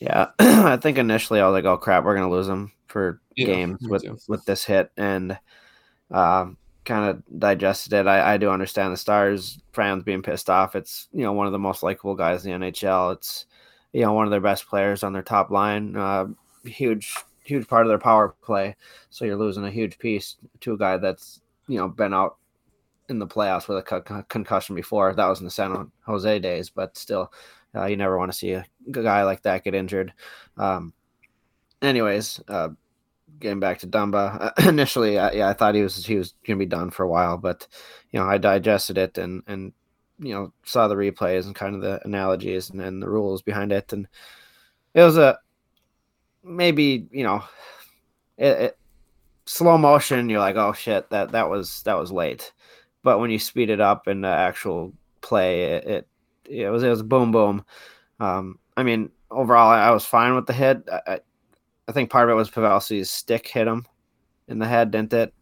Yeah, 0.00 0.28
I 0.38 0.76
think 0.76 0.98
initially 0.98 1.40
I 1.40 1.46
was 1.46 1.52
like, 1.52 1.64
"Oh 1.64 1.76
crap, 1.76 2.04
we're 2.04 2.14
gonna 2.14 2.30
lose 2.30 2.46
them 2.46 2.72
for 2.86 3.20
yeah, 3.36 3.46
games 3.46 3.78
with 3.82 4.04
too. 4.04 4.18
with 4.28 4.44
this 4.44 4.64
hit," 4.64 4.90
and 4.96 5.38
um, 6.10 6.56
kind 6.84 7.10
of 7.10 7.38
digested 7.38 7.92
it. 7.92 8.06
I, 8.06 8.34
I 8.34 8.36
do 8.36 8.50
understand 8.50 8.92
the 8.92 8.96
Stars 8.96 9.58
fans 9.72 10.04
being 10.04 10.22
pissed 10.22 10.48
off. 10.48 10.76
It's 10.76 11.08
you 11.12 11.22
know 11.22 11.32
one 11.32 11.46
of 11.46 11.52
the 11.52 11.58
most 11.58 11.82
likable 11.82 12.14
guys 12.14 12.46
in 12.46 12.60
the 12.60 12.66
NHL. 12.66 13.14
It's 13.14 13.46
you 13.92 14.02
know 14.02 14.12
one 14.12 14.26
of 14.26 14.30
their 14.30 14.40
best 14.40 14.66
players 14.66 15.02
on 15.02 15.12
their 15.12 15.22
top 15.22 15.50
line. 15.50 15.96
Uh, 15.96 16.26
huge 16.64 17.14
huge 17.44 17.66
part 17.68 17.84
of 17.84 17.88
their 17.88 17.98
power 17.98 18.34
play. 18.42 18.76
So 19.10 19.24
you're 19.24 19.36
losing 19.36 19.64
a 19.64 19.70
huge 19.70 19.98
piece 19.98 20.36
to 20.60 20.74
a 20.74 20.78
guy 20.78 20.96
that's 20.96 21.40
you 21.68 21.78
know 21.78 21.88
been 21.88 22.14
out 22.14 22.36
in 23.10 23.18
the 23.18 23.26
playoffs 23.26 23.68
with 23.68 23.78
a 23.78 23.82
co- 23.82 24.24
concussion 24.28 24.74
before. 24.74 25.12
That 25.14 25.26
was 25.26 25.40
in 25.40 25.44
the 25.44 25.50
San 25.50 25.90
Jose 26.06 26.38
days, 26.38 26.70
but 26.70 26.96
still, 26.96 27.32
uh, 27.74 27.86
you 27.86 27.96
never 27.96 28.18
want 28.18 28.32
to 28.32 28.38
see 28.38 28.52
a 28.52 28.64
guy 28.90 29.24
like 29.24 29.42
that 29.42 29.64
get 29.64 29.74
injured. 29.74 30.12
Um, 30.56 30.94
anyways, 31.82 32.40
uh, 32.48 32.70
getting 33.38 33.60
back 33.60 33.80
to 33.80 33.86
Dumba, 33.86 34.52
uh, 34.56 34.68
initially, 34.68 35.18
uh, 35.18 35.32
yeah, 35.32 35.48
I 35.48 35.52
thought 35.52 35.74
he 35.74 35.82
was 35.82 36.04
he 36.04 36.16
was 36.16 36.34
gonna 36.46 36.58
be 36.58 36.66
done 36.66 36.90
for 36.90 37.02
a 37.02 37.08
while, 37.08 37.36
but 37.36 37.66
you 38.10 38.20
know, 38.20 38.26
I 38.26 38.38
digested 38.38 38.98
it 38.98 39.18
and 39.18 39.42
and 39.46 39.72
you 40.18 40.34
know 40.34 40.52
saw 40.64 40.88
the 40.88 40.94
replays 40.94 41.46
and 41.46 41.54
kind 41.54 41.74
of 41.74 41.80
the 41.80 42.00
analogies 42.04 42.70
and, 42.70 42.80
and 42.80 43.02
the 43.02 43.08
rules 43.08 43.42
behind 43.42 43.72
it, 43.72 43.92
and 43.92 44.06
it 44.94 45.02
was 45.02 45.16
a 45.16 45.38
maybe 46.42 47.06
you 47.10 47.24
know, 47.24 47.44
it, 48.36 48.60
it, 48.60 48.78
slow 49.46 49.78
motion. 49.78 50.28
You're 50.28 50.40
like, 50.40 50.56
oh 50.56 50.72
shit, 50.72 51.10
that 51.10 51.32
that 51.32 51.48
was 51.50 51.82
that 51.82 51.98
was 51.98 52.12
late, 52.12 52.52
but 53.02 53.18
when 53.18 53.30
you 53.30 53.38
speed 53.38 53.70
it 53.70 53.80
up 53.80 54.08
in 54.08 54.20
the 54.20 54.28
actual 54.28 54.92
play, 55.20 55.64
it 55.64 55.84
it, 55.86 56.08
it 56.44 56.68
was 56.70 56.82
it 56.82 56.88
was 56.88 57.02
boom 57.02 57.32
boom. 57.32 57.64
Um, 58.18 58.58
I 58.76 58.82
mean, 58.82 59.10
overall, 59.30 59.70
I, 59.70 59.88
I 59.88 59.90
was 59.90 60.04
fine 60.04 60.34
with 60.34 60.46
the 60.46 60.52
hit. 60.52 60.88
I, 60.90 61.20
I 61.88 61.92
think 61.92 62.10
part 62.10 62.28
of 62.28 62.32
it 62.32 62.36
was 62.36 62.50
Pavelski's 62.50 63.10
stick 63.10 63.46
hit 63.46 63.66
him 63.66 63.86
in 64.48 64.58
the 64.58 64.66
head, 64.66 64.90
didn't 64.90 65.12
it? 65.12 65.34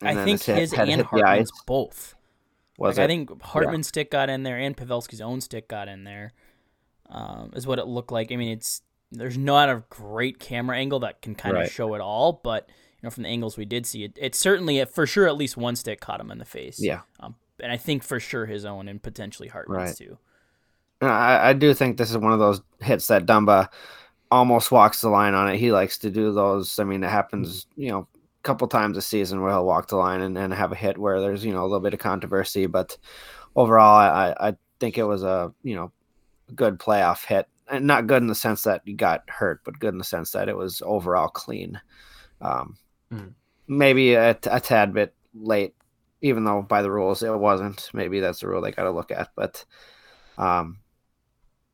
And 0.00 0.18
I 0.18 0.24
think 0.24 0.42
his, 0.42 0.70
his 0.70 0.72
and 0.74 1.02
Hartman's 1.02 1.50
both. 1.66 2.14
Was 2.78 2.98
like, 2.98 3.04
I 3.04 3.06
think 3.06 3.42
Hartman's 3.42 3.86
yeah. 3.86 3.88
stick 3.88 4.10
got 4.10 4.28
in 4.28 4.42
there 4.42 4.58
and 4.58 4.76
Pavelski's 4.76 5.22
own 5.22 5.40
stick 5.40 5.66
got 5.68 5.88
in 5.88 6.04
there. 6.04 6.32
Um, 7.08 7.52
is 7.54 7.66
what 7.66 7.78
it 7.78 7.86
looked 7.86 8.12
like. 8.12 8.30
I 8.30 8.36
mean, 8.36 8.50
it's 8.50 8.82
there's 9.10 9.38
not 9.38 9.68
a 9.68 9.84
great 9.88 10.38
camera 10.38 10.76
angle 10.76 11.00
that 11.00 11.22
can 11.22 11.34
kind 11.34 11.54
right. 11.54 11.66
of 11.66 11.72
show 11.72 11.94
it 11.94 12.00
all, 12.00 12.40
but 12.44 12.68
know, 13.06 13.10
from 13.10 13.22
the 13.22 13.28
angles 13.30 13.56
we 13.56 13.64
did 13.64 13.86
see 13.86 14.04
it, 14.04 14.12
it's 14.16 14.38
certainly 14.38 14.84
for 14.84 15.06
sure 15.06 15.26
at 15.26 15.36
least 15.36 15.56
one 15.56 15.76
stick 15.76 16.00
caught 16.00 16.20
him 16.20 16.30
in 16.30 16.38
the 16.38 16.44
face. 16.44 16.78
Yeah. 16.78 17.00
Um, 17.20 17.34
and 17.60 17.72
I 17.72 17.78
think 17.78 18.04
for 18.04 18.20
sure 18.20 18.44
his 18.46 18.64
own 18.64 18.88
and 18.88 19.02
potentially 19.02 19.48
Hartman's 19.48 19.88
right. 19.88 19.96
too. 19.96 20.18
I, 21.00 21.50
I 21.50 21.52
do 21.52 21.72
think 21.74 21.96
this 21.96 22.10
is 22.10 22.18
one 22.18 22.32
of 22.32 22.38
those 22.38 22.60
hits 22.80 23.06
that 23.08 23.26
Dumba 23.26 23.68
almost 24.30 24.70
walks 24.70 25.00
the 25.00 25.08
line 25.08 25.34
on 25.34 25.48
it. 25.48 25.58
He 25.58 25.72
likes 25.72 25.98
to 25.98 26.10
do 26.10 26.32
those. 26.32 26.78
I 26.78 26.84
mean, 26.84 27.04
it 27.04 27.10
happens, 27.10 27.66
you 27.76 27.90
know, 27.90 28.00
a 28.00 28.42
couple 28.42 28.66
times 28.68 28.96
a 28.96 29.02
season 29.02 29.40
where 29.40 29.52
he'll 29.52 29.64
walk 29.64 29.88
the 29.88 29.96
line 29.96 30.20
and, 30.20 30.36
and 30.36 30.52
have 30.52 30.72
a 30.72 30.76
hit 30.76 30.98
where 30.98 31.20
there's, 31.20 31.44
you 31.44 31.52
know, 31.52 31.62
a 31.62 31.68
little 31.68 31.80
bit 31.80 31.94
of 31.94 32.00
controversy. 32.00 32.66
But 32.66 32.96
overall, 33.54 33.96
I, 33.96 34.34
I 34.38 34.56
think 34.80 34.98
it 34.98 35.04
was 35.04 35.22
a, 35.22 35.52
you 35.62 35.74
know, 35.74 35.92
good 36.54 36.78
playoff 36.78 37.24
hit. 37.24 37.46
And 37.68 37.86
not 37.86 38.06
good 38.06 38.22
in 38.22 38.28
the 38.28 38.34
sense 38.34 38.62
that 38.62 38.82
he 38.84 38.92
got 38.92 39.28
hurt, 39.28 39.62
but 39.64 39.80
good 39.80 39.92
in 39.92 39.98
the 39.98 40.04
sense 40.04 40.30
that 40.30 40.48
it 40.48 40.56
was 40.56 40.82
overall 40.84 41.28
clean. 41.28 41.80
Um, 42.40 42.76
mm. 43.12 43.32
Maybe 43.68 44.14
a, 44.14 44.38
a 44.44 44.60
tad 44.60 44.94
bit 44.94 45.14
late, 45.34 45.74
even 46.22 46.44
though 46.44 46.62
by 46.62 46.82
the 46.82 46.90
rules 46.90 47.22
it 47.22 47.36
wasn't. 47.36 47.90
Maybe 47.92 48.20
that's 48.20 48.40
the 48.40 48.48
rule 48.48 48.62
they 48.62 48.70
got 48.70 48.84
to 48.84 48.92
look 48.92 49.10
at. 49.10 49.30
But 49.34 49.64
um, 50.38 50.78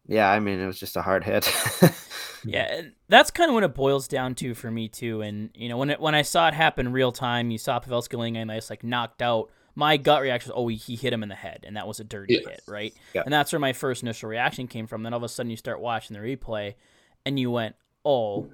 yeah, 0.06 0.30
I 0.30 0.40
mean, 0.40 0.58
it 0.58 0.66
was 0.66 0.78
just 0.78 0.96
a 0.96 1.02
hard 1.02 1.24
hit. 1.24 1.50
yeah, 2.44 2.82
that's 3.08 3.30
kind 3.30 3.50
of 3.50 3.54
what 3.54 3.62
it 3.62 3.74
boils 3.74 4.08
down 4.08 4.34
to 4.36 4.54
for 4.54 4.70
me 4.70 4.88
too. 4.88 5.22
And 5.22 5.50
you 5.54 5.68
know, 5.68 5.76
when 5.76 5.90
it 5.90 6.00
when 6.00 6.14
I 6.14 6.22
saw 6.22 6.48
it 6.48 6.54
happen 6.54 6.92
real 6.92 7.12
time, 7.12 7.50
you 7.50 7.58
saw 7.58 7.78
Pavelski 7.78 8.18
laying 8.18 8.36
and 8.36 8.50
I 8.50 8.56
just 8.56 8.70
like 8.70 8.84
knocked 8.84 9.22
out. 9.22 9.50
My 9.74 9.96
gut 9.96 10.20
reaction 10.20 10.50
was, 10.50 10.58
oh, 10.58 10.68
he, 10.68 10.76
he 10.76 10.96
hit 10.96 11.14
him 11.14 11.22
in 11.22 11.30
the 11.30 11.34
head, 11.34 11.64
and 11.66 11.78
that 11.78 11.86
was 11.86 11.98
a 11.98 12.04
dirty 12.04 12.34
yes. 12.34 12.44
hit, 12.46 12.62
right? 12.68 12.92
Yeah. 13.14 13.22
And 13.24 13.32
that's 13.32 13.52
where 13.52 13.58
my 13.58 13.72
first 13.72 14.02
initial 14.02 14.28
reaction 14.28 14.68
came 14.68 14.86
from. 14.86 15.02
Then 15.02 15.14
all 15.14 15.18
of 15.18 15.22
a 15.22 15.30
sudden, 15.30 15.48
you 15.48 15.56
start 15.56 15.80
watching 15.80 16.14
the 16.14 16.20
replay, 16.20 16.74
and 17.24 17.40
you 17.40 17.50
went, 17.50 17.74
oh, 18.04 18.50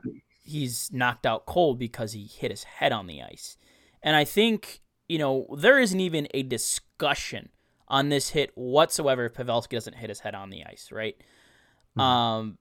he's 0.48 0.90
knocked 0.92 1.26
out 1.26 1.46
cold 1.46 1.78
because 1.78 2.12
he 2.12 2.24
hit 2.24 2.50
his 2.50 2.64
head 2.64 2.90
on 2.90 3.06
the 3.06 3.22
ice. 3.22 3.56
And 4.02 4.16
I 4.16 4.24
think 4.24 4.80
you 5.08 5.18
know 5.18 5.46
there 5.56 5.78
isn't 5.78 6.00
even 6.00 6.28
a 6.32 6.42
discussion 6.42 7.50
on 7.88 8.08
this 8.08 8.30
hit 8.30 8.50
whatsoever 8.54 9.26
if 9.26 9.34
Pavelski 9.34 9.70
doesn't 9.70 9.96
hit 9.96 10.08
his 10.08 10.20
head 10.20 10.34
on 10.34 10.50
the 10.50 10.64
ice, 10.64 10.90
right? 10.92 11.16
Mm-hmm. 11.96 12.00
Um, 12.00 12.58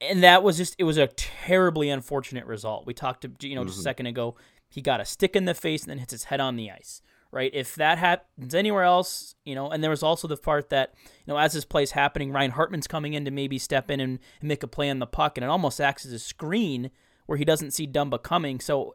and 0.00 0.22
that 0.22 0.42
was 0.42 0.56
just 0.56 0.74
it 0.78 0.84
was 0.84 0.96
a 0.96 1.08
terribly 1.08 1.90
unfortunate 1.90 2.46
result. 2.46 2.86
We 2.86 2.94
talked 2.94 3.22
to 3.22 3.48
you 3.48 3.54
know 3.54 3.64
just 3.64 3.76
mm-hmm. 3.76 3.80
a 3.80 3.84
second 3.84 4.06
ago. 4.06 4.36
He 4.70 4.82
got 4.82 5.00
a 5.00 5.04
stick 5.04 5.34
in 5.34 5.46
the 5.46 5.54
face 5.54 5.82
and 5.82 5.90
then 5.90 5.98
hits 5.98 6.12
his 6.12 6.24
head 6.24 6.40
on 6.40 6.56
the 6.56 6.70
ice. 6.70 7.02
Right. 7.30 7.50
If 7.52 7.74
that 7.74 7.98
happens 7.98 8.54
anywhere 8.54 8.84
else, 8.84 9.34
you 9.44 9.54
know, 9.54 9.68
and 9.68 9.82
there 9.82 9.90
was 9.90 10.02
also 10.02 10.26
the 10.26 10.36
part 10.38 10.70
that 10.70 10.94
you 10.96 11.32
know 11.32 11.36
as 11.36 11.52
this 11.52 11.66
play's 11.66 11.90
happening, 11.90 12.32
Ryan 12.32 12.52
Hartman's 12.52 12.86
coming 12.86 13.12
in 13.12 13.26
to 13.26 13.30
maybe 13.30 13.58
step 13.58 13.90
in 13.90 14.00
and, 14.00 14.18
and 14.40 14.48
make 14.48 14.62
a 14.62 14.66
play 14.66 14.88
on 14.88 14.98
the 14.98 15.06
puck, 15.06 15.36
and 15.36 15.44
it 15.44 15.48
almost 15.48 15.78
acts 15.78 16.06
as 16.06 16.12
a 16.12 16.18
screen 16.18 16.90
where 17.28 17.36
he 17.36 17.44
doesn't 17.44 17.72
see 17.72 17.86
Dumba 17.86 18.22
coming. 18.22 18.58
So 18.58 18.94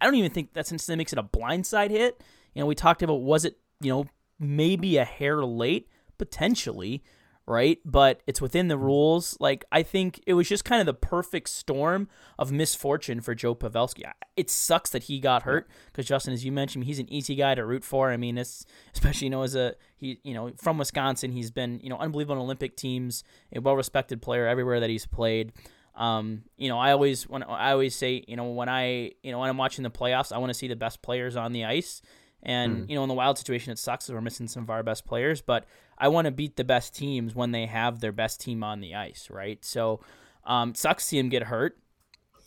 I, 0.00 0.04
don't 0.04 0.16
even 0.16 0.32
think 0.32 0.54
that 0.54 0.66
since 0.66 0.88
makes 0.88 1.12
it 1.12 1.18
a 1.18 1.22
blindside 1.22 1.90
hit. 1.90 2.20
You 2.54 2.60
know, 2.60 2.66
we 2.66 2.74
talked 2.74 3.02
about 3.02 3.22
was 3.22 3.44
it 3.44 3.58
you 3.80 3.90
know 3.90 4.06
maybe 4.38 4.96
a 4.96 5.04
hair 5.04 5.44
late 5.44 5.88
potentially 6.18 7.02
right? 7.46 7.78
But 7.84 8.22
it's 8.26 8.40
within 8.40 8.68
the 8.68 8.78
rules. 8.78 9.36
Like 9.40 9.64
I 9.72 9.82
think 9.82 10.20
it 10.26 10.34
was 10.34 10.48
just 10.48 10.64
kind 10.64 10.80
of 10.80 10.86
the 10.86 10.94
perfect 10.94 11.48
storm 11.48 12.08
of 12.38 12.52
misfortune 12.52 13.20
for 13.20 13.34
Joe 13.34 13.54
Pavelski. 13.54 14.04
It 14.36 14.50
sucks 14.50 14.90
that 14.90 15.04
he 15.04 15.20
got 15.20 15.42
hurt 15.42 15.68
because 15.86 16.06
Justin, 16.06 16.32
as 16.32 16.44
you 16.44 16.52
mentioned, 16.52 16.84
he's 16.84 16.98
an 16.98 17.12
easy 17.12 17.34
guy 17.34 17.54
to 17.54 17.64
root 17.64 17.84
for. 17.84 18.10
I 18.10 18.16
mean, 18.16 18.38
it's 18.38 18.64
especially 18.94 19.26
you 19.26 19.30
know 19.30 19.42
as 19.42 19.54
a 19.54 19.74
he 19.96 20.20
you 20.22 20.34
know 20.34 20.52
from 20.56 20.78
Wisconsin, 20.78 21.32
he's 21.32 21.50
been 21.50 21.80
you 21.82 21.90
know 21.90 21.98
unbelievable 21.98 22.36
on 22.36 22.42
Olympic 22.42 22.76
teams, 22.76 23.24
a 23.54 23.60
well 23.60 23.76
respected 23.76 24.22
player 24.22 24.46
everywhere 24.46 24.80
that 24.80 24.90
he's 24.90 25.06
played. 25.06 25.52
Um, 25.94 26.44
you 26.56 26.68
know, 26.68 26.78
I 26.78 26.92
always 26.92 27.28
when 27.28 27.42
I 27.42 27.72
always 27.72 27.94
say, 27.94 28.24
you 28.26 28.36
know, 28.36 28.50
when 28.50 28.68
I 28.68 29.12
you 29.22 29.30
know 29.32 29.38
when 29.40 29.50
I'm 29.50 29.58
watching 29.58 29.82
the 29.82 29.90
playoffs, 29.90 30.32
I 30.32 30.38
want 30.38 30.50
to 30.50 30.54
see 30.54 30.68
the 30.68 30.76
best 30.76 31.02
players 31.02 31.36
on 31.36 31.52
the 31.52 31.64
ice. 31.64 32.00
And 32.42 32.84
Mm. 32.84 32.88
you 32.90 32.94
know, 32.96 33.02
in 33.04 33.08
the 33.08 33.14
Wild 33.14 33.38
situation, 33.38 33.72
it 33.72 33.78
sucks 33.78 34.06
that 34.06 34.14
we're 34.14 34.20
missing 34.20 34.48
some 34.48 34.62
of 34.64 34.70
our 34.70 34.82
best 34.82 35.04
players, 35.06 35.40
but 35.40 35.64
I 35.98 36.08
want 36.08 36.24
to 36.24 36.32
beat 36.32 36.56
the 36.56 36.64
best 36.64 36.94
teams 36.94 37.34
when 37.34 37.52
they 37.52 37.66
have 37.66 38.00
their 38.00 38.10
best 38.10 38.40
team 38.40 38.64
on 38.64 38.80
the 38.80 38.94
ice, 38.96 39.28
right? 39.30 39.64
So, 39.64 40.00
um, 40.44 40.70
it 40.70 40.76
sucks 40.76 41.04
to 41.04 41.08
see 41.10 41.18
him 41.18 41.28
get 41.28 41.44
hurt 41.44 41.78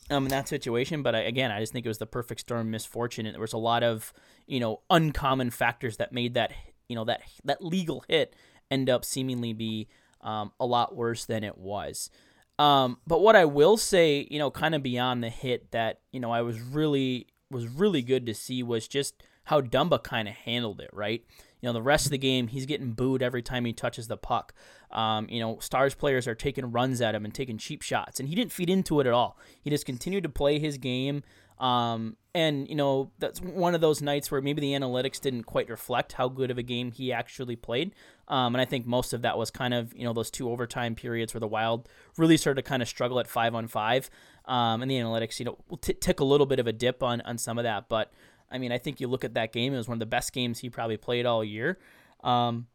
um, 0.10 0.25
in 0.25 0.29
that 0.31 0.49
situation. 0.49 1.01
But 1.01 1.15
I, 1.15 1.19
again, 1.19 1.49
I 1.51 1.60
just 1.62 1.71
think 1.71 1.86
it 1.86 1.89
was 1.89 1.99
the 1.99 2.05
perfect 2.05 2.41
storm 2.41 2.71
misfortune, 2.71 3.25
and 3.25 3.34
there 3.34 3.41
was 3.41 3.53
a 3.53 3.58
lot 3.58 3.84
of 3.84 4.12
you 4.47 4.60
know 4.60 4.81
uncommon 4.89 5.51
factors 5.51 5.97
that 5.97 6.12
made 6.12 6.34
that 6.34 6.51
you 6.89 6.95
know 6.95 7.05
that 7.05 7.21
that 7.45 7.63
legal 7.63 8.03
hit 8.10 8.36
end 8.69 8.89
up 8.89 9.05
seemingly 9.05 9.53
be 9.53 9.88
um, 10.21 10.51
a 10.60 10.65
lot 10.65 10.95
worse 10.95 11.23
than 11.25 11.43
it 11.43 11.58
was. 11.58 12.10
Um, 12.57 12.99
but 13.05 13.21
what 13.21 13.35
I 13.35 13.45
will 13.45 13.77
say, 13.77 14.27
you 14.29 14.39
know, 14.39 14.49
kind 14.49 14.75
of 14.75 14.83
beyond 14.83 15.23
the 15.23 15.29
hit 15.29 15.71
that 15.71 15.99
you 16.11 16.19
know 16.19 16.31
I 16.31 16.41
was 16.41 16.59
really 16.61 17.27
was 17.51 17.67
really 17.67 18.01
good 18.01 18.25
to 18.25 18.33
see 18.33 18.63
was 18.63 18.87
just 18.87 19.23
how 19.45 19.61
Dumba 19.61 20.03
kind 20.03 20.27
of 20.27 20.33
handled 20.33 20.81
it, 20.81 20.89
right? 20.91 21.23
You 21.61 21.69
know, 21.69 21.73
the 21.73 21.81
rest 21.81 22.05
of 22.05 22.11
the 22.11 22.17
game, 22.17 22.47
he's 22.47 22.65
getting 22.65 22.91
booed 22.91 23.23
every 23.23 23.41
time 23.41 23.65
he 23.65 23.73
touches 23.73 24.07
the 24.07 24.17
puck. 24.17 24.53
Um, 24.91 25.27
you 25.29 25.39
know, 25.39 25.59
Stars 25.59 25.95
players 25.95 26.27
are 26.27 26.35
taking 26.35 26.71
runs 26.71 27.01
at 27.01 27.15
him 27.15 27.25
and 27.25 27.33
taking 27.33 27.57
cheap 27.57 27.81
shots, 27.81 28.19
and 28.19 28.29
he 28.29 28.35
didn't 28.35 28.51
feed 28.51 28.69
into 28.69 28.99
it 28.99 29.07
at 29.07 29.13
all. 29.13 29.37
He 29.61 29.69
just 29.69 29.85
continued 29.85 30.23
to 30.23 30.29
play 30.29 30.59
his 30.59 30.77
game. 30.77 31.23
Um, 31.57 32.17
and, 32.33 32.67
you 32.67 32.75
know, 32.75 33.11
that's 33.17 33.39
one 33.39 33.75
of 33.75 33.81
those 33.81 34.01
nights 34.01 34.29
where 34.29 34.41
maybe 34.41 34.59
the 34.59 34.73
analytics 34.73 35.21
didn't 35.21 35.43
quite 35.43 35.69
reflect 35.69 36.13
how 36.13 36.27
good 36.27 36.51
of 36.51 36.57
a 36.57 36.63
game 36.63 36.91
he 36.91 37.13
actually 37.13 37.55
played. 37.55 37.93
Um, 38.27 38.55
and 38.55 38.61
I 38.61 38.65
think 38.65 38.85
most 38.85 39.13
of 39.13 39.21
that 39.21 39.37
was 39.37 39.51
kind 39.51 39.73
of, 39.73 39.95
you 39.95 40.03
know, 40.03 40.11
those 40.11 40.29
two 40.29 40.49
overtime 40.49 40.95
periods 40.95 41.33
where 41.33 41.39
the 41.39 41.47
Wild 41.47 41.87
really 42.17 42.35
started 42.35 42.61
to 42.61 42.67
kind 42.67 42.81
of 42.81 42.89
struggle 42.89 43.19
at 43.21 43.27
five 43.27 43.55
on 43.55 43.67
five. 43.67 44.09
Um, 44.45 44.81
and 44.81 44.91
the 44.91 44.95
analytics, 44.95 45.39
you 45.39 45.45
know, 45.45 45.57
t- 45.79 45.93
took 45.93 46.19
a 46.19 46.25
little 46.25 46.45
bit 46.45 46.59
of 46.59 46.67
a 46.67 46.73
dip 46.73 47.01
on, 47.01 47.21
on 47.21 47.37
some 47.37 47.57
of 47.57 47.63
that. 47.63 47.87
But, 47.87 48.11
I 48.51 48.57
mean, 48.57 48.73
I 48.73 48.79
think 48.79 48.99
you 48.99 49.07
look 49.07 49.23
at 49.23 49.33
that 49.35 49.53
game, 49.53 49.73
it 49.73 49.77
was 49.77 49.87
one 49.87 49.95
of 49.95 49.99
the 49.99 50.05
best 50.05 50.33
games 50.33 50.59
he 50.59 50.69
probably 50.69 50.97
played 50.97 51.25
all 51.25 51.43
year. 51.43 51.79
Um, 52.21 52.67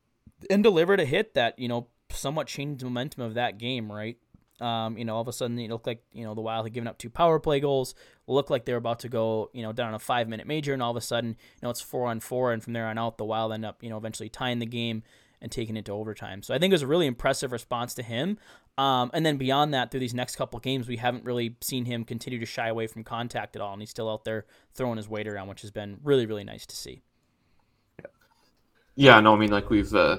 and 0.49 0.63
delivered 0.63 1.01
a 1.01 1.05
hit 1.05 1.35
that, 1.35 1.59
you 1.59 1.69
know, 1.69 1.89
somewhat 2.09 2.47
changed 2.47 2.81
the 2.81 2.87
momentum 2.87 3.23
of 3.23 3.35
that 3.35 3.59
game, 3.59 3.93
right? 3.93 4.17
Um, 4.61 4.99
you 4.99 5.05
know, 5.05 5.15
all 5.15 5.23
of 5.23 5.29
a 5.29 5.33
sudden 5.33 5.59
it 5.59 5.71
looked 5.71 5.87
like, 5.87 6.03
you 6.13 6.25
know, 6.25 6.35
the 6.35 6.41
Wild 6.41 6.67
had 6.67 6.73
given 6.73 6.87
up 6.87 6.99
two 6.99 7.11
power 7.11 7.39
play 7.39 7.61
goals, 7.61 7.95
looked 8.27 8.51
like 8.51 8.65
they 8.65 8.73
were 8.73 8.79
about 8.79 9.01
to 9.01 9.09
go, 9.09 9.51
you 9.53 9.63
know, 9.63 9.73
down 9.73 9.95
a 9.95 9.99
five 9.99 10.29
minute 10.29 10.47
major, 10.47 10.73
and 10.75 10.83
all 10.83 10.91
of 10.91 10.97
a 10.97 11.01
sudden, 11.01 11.31
you 11.31 11.61
know, 11.63 11.71
it's 11.71 11.81
four 11.81 12.09
on 12.09 12.21
four, 12.21 12.53
and 12.53 12.63
from 12.63 12.75
there 12.75 12.87
on 12.87 12.99
out, 12.99 13.19
the 13.19 13.25
Wild 13.25 13.53
end 13.53 13.65
up, 13.65 13.83
you 13.83 13.89
know, 13.89 13.97
eventually 13.97 14.29
tying 14.29 14.59
the 14.59 14.67
game 14.67 15.03
and 15.41 15.51
taking 15.51 15.77
it 15.77 15.87
to 15.87 15.93
overtime. 15.93 16.43
So 16.43 16.55
I 16.55 16.59
think 16.59 16.71
it 16.71 16.75
was 16.75 16.83
a 16.83 16.87
really 16.87 17.07
impressive 17.07 17.51
response 17.51 17.95
to 17.95 18.03
him. 18.03 18.39
Um, 18.77 19.11
and 19.15 19.25
then 19.25 19.37
beyond 19.37 19.73
that, 19.73 19.91
through 19.91 20.01
these 20.01 20.15
next 20.15 20.37
couple 20.37 20.61
games, 20.61 20.87
we 20.87 20.97
haven't 20.97 21.25
really 21.25 21.57
seen 21.61 21.87
him 21.87 22.05
continue 22.05 22.39
to 22.39 22.47
shy 22.47 22.69
away 22.69 22.87
from 22.87 23.05
contact 23.05 23.57
at 23.57 23.63
all, 23.63 23.73
and 23.73 23.81
he's 23.81 23.91
still 23.91 24.11
out 24.11 24.25
there 24.25 24.45
throwing 24.75 24.99
his 24.99 25.09
weight 25.09 25.27
around, 25.27 25.49
which 25.49 25.63
has 25.63 25.71
been 25.71 25.99
really, 26.03 26.27
really 26.27 26.45
nice 26.45 26.67
to 26.67 26.77
see. 26.77 27.03
Yeah, 28.97 29.19
no, 29.21 29.35
I 29.35 29.39
mean, 29.39 29.51
like 29.51 29.71
we've, 29.71 29.95
uh, 29.95 30.19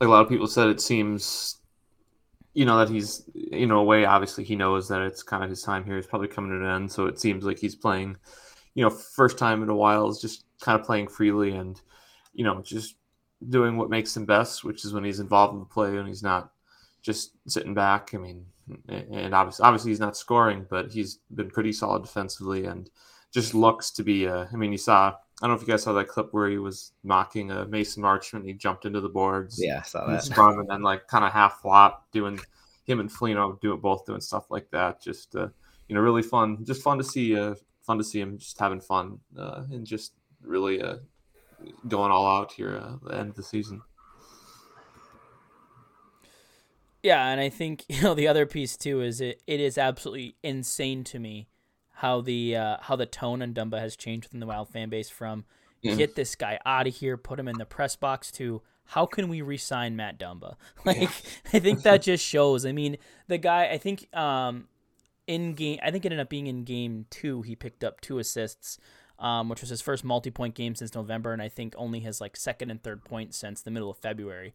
like 0.00 0.08
a 0.08 0.10
lot 0.10 0.22
of 0.22 0.28
people 0.28 0.46
said, 0.46 0.68
it 0.68 0.80
seems, 0.80 1.56
you 2.54 2.64
know, 2.64 2.78
that 2.78 2.88
he's, 2.88 3.24
you 3.34 3.66
know, 3.66 3.78
a 3.78 3.84
way, 3.84 4.04
obviously 4.04 4.44
he 4.44 4.56
knows 4.56 4.88
that 4.88 5.00
it's 5.00 5.22
kind 5.22 5.42
of 5.42 5.50
his 5.50 5.62
time 5.62 5.84
here 5.84 5.96
is 5.96 6.06
probably 6.06 6.28
coming 6.28 6.50
to 6.50 6.64
an 6.64 6.74
end. 6.74 6.92
So 6.92 7.06
it 7.06 7.18
seems 7.18 7.44
like 7.44 7.58
he's 7.58 7.74
playing, 7.74 8.16
you 8.74 8.84
know, 8.84 8.90
first 8.90 9.38
time 9.38 9.62
in 9.62 9.68
a 9.68 9.74
while 9.74 10.08
is 10.08 10.20
just 10.20 10.44
kind 10.60 10.78
of 10.78 10.86
playing 10.86 11.08
freely 11.08 11.52
and, 11.52 11.80
you 12.34 12.44
know, 12.44 12.60
just 12.62 12.96
doing 13.48 13.76
what 13.76 13.90
makes 13.90 14.16
him 14.16 14.26
best, 14.26 14.64
which 14.64 14.84
is 14.84 14.92
when 14.92 15.04
he's 15.04 15.20
involved 15.20 15.54
in 15.54 15.60
the 15.60 15.66
play 15.66 15.96
and 15.96 16.08
he's 16.08 16.22
not 16.22 16.52
just 17.00 17.32
sitting 17.46 17.74
back. 17.74 18.10
I 18.14 18.18
mean, 18.18 18.46
and 18.88 19.34
obviously, 19.34 19.64
obviously 19.64 19.90
he's 19.90 20.00
not 20.00 20.16
scoring, 20.16 20.66
but 20.68 20.92
he's 20.92 21.18
been 21.34 21.50
pretty 21.50 21.72
solid 21.72 22.02
defensively 22.02 22.66
and 22.66 22.88
just 23.32 23.54
looks 23.54 23.90
to 23.92 24.02
be. 24.02 24.28
Uh, 24.28 24.46
I 24.52 24.56
mean, 24.56 24.72
you 24.72 24.78
saw. 24.78 25.14
I 25.42 25.46
don't 25.48 25.56
know 25.56 25.60
if 25.60 25.66
you 25.66 25.72
guys 25.72 25.82
saw 25.82 25.92
that 25.94 26.06
clip 26.06 26.28
where 26.30 26.48
he 26.48 26.58
was 26.58 26.92
mocking 27.02 27.50
a 27.50 27.66
Mason 27.66 28.00
Marchment. 28.00 28.46
He 28.46 28.52
jumped 28.52 28.84
into 28.84 29.00
the 29.00 29.08
boards, 29.08 29.60
Yeah, 29.60 29.80
I 29.80 29.82
saw 29.82 30.04
and 30.04 30.14
that. 30.14 30.22
sprung, 30.22 30.60
and 30.60 30.70
then 30.70 30.82
like 30.82 31.08
kind 31.08 31.24
of 31.24 31.32
half 31.32 31.60
flop, 31.60 32.06
doing 32.12 32.38
him 32.84 33.00
and 33.00 33.10
Foligno 33.10 33.58
doing 33.60 33.80
both 33.80 34.06
doing 34.06 34.20
stuff 34.20 34.50
like 34.50 34.70
that. 34.70 35.02
Just 35.02 35.34
uh, 35.34 35.48
you 35.88 35.96
know, 35.96 36.00
really 36.00 36.22
fun. 36.22 36.64
Just 36.64 36.80
fun 36.82 36.96
to 36.98 37.04
see. 37.04 37.36
Uh, 37.36 37.56
fun 37.80 37.98
to 37.98 38.04
see 38.04 38.20
him 38.20 38.38
just 38.38 38.58
having 38.60 38.80
fun 38.80 39.18
uh, 39.36 39.64
and 39.72 39.84
just 39.84 40.12
really 40.40 40.80
uh, 40.80 40.96
going 41.88 42.12
all 42.12 42.26
out 42.26 42.52
here 42.52 42.76
uh, 42.76 42.94
at 42.94 43.02
the 43.02 43.18
end 43.18 43.30
of 43.30 43.34
the 43.34 43.42
season. 43.42 43.82
Yeah, 47.02 47.26
and 47.28 47.40
I 47.40 47.48
think 47.48 47.84
you 47.88 48.00
know 48.02 48.14
the 48.14 48.28
other 48.28 48.46
piece 48.46 48.76
too 48.76 49.00
is 49.02 49.20
it, 49.20 49.42
it 49.46 49.60
is 49.60 49.76
absolutely 49.78 50.36
insane 50.42 51.04
to 51.04 51.18
me 51.18 51.48
how 51.92 52.20
the 52.20 52.56
uh, 52.56 52.76
how 52.80 52.96
the 52.96 53.06
tone 53.06 53.42
on 53.42 53.54
Dumba 53.54 53.78
has 53.78 53.96
changed 53.96 54.26
within 54.26 54.40
the 54.40 54.46
Wild 54.46 54.68
fan 54.68 54.88
base 54.88 55.10
from 55.10 55.44
Yeah. 55.82 55.94
get 55.94 56.14
this 56.14 56.34
guy 56.34 56.58
out 56.64 56.86
of 56.86 56.94
here, 56.96 57.16
put 57.16 57.38
him 57.38 57.48
in 57.48 57.58
the 57.58 57.64
press 57.66 57.96
box 57.96 58.30
to 58.32 58.62
how 58.86 59.06
can 59.06 59.28
we 59.28 59.40
re-sign 59.42 59.94
Matt 59.96 60.18
Dumba? 60.18 60.56
Like 60.84 61.10
I 61.52 61.58
think 61.60 61.82
that 61.82 62.02
just 62.10 62.24
shows. 62.24 62.66
I 62.66 62.72
mean, 62.72 62.96
the 63.28 63.38
guy 63.38 63.68
I 63.68 63.78
think 63.78 64.14
um 64.16 64.68
in 65.26 65.54
game 65.54 65.78
I 65.82 65.90
think 65.90 66.04
it 66.04 66.08
ended 66.08 66.20
up 66.20 66.28
being 66.30 66.46
in 66.48 66.64
game 66.64 67.06
2 67.10 67.42
he 67.42 67.54
picked 67.56 67.84
up 67.84 68.00
two 68.00 68.18
assists. 68.18 68.78
Um, 69.18 69.48
which 69.48 69.60
was 69.60 69.70
his 69.70 69.80
first 69.80 70.02
multi-point 70.02 70.56
game 70.56 70.74
since 70.74 70.96
November, 70.96 71.32
and 71.32 71.40
I 71.40 71.48
think 71.48 71.74
only 71.76 72.00
his 72.00 72.20
like 72.20 72.36
second 72.36 72.72
and 72.72 72.82
third 72.82 73.04
point 73.04 73.34
since 73.36 73.62
the 73.62 73.70
middle 73.70 73.88
of 73.88 73.96
February. 73.98 74.52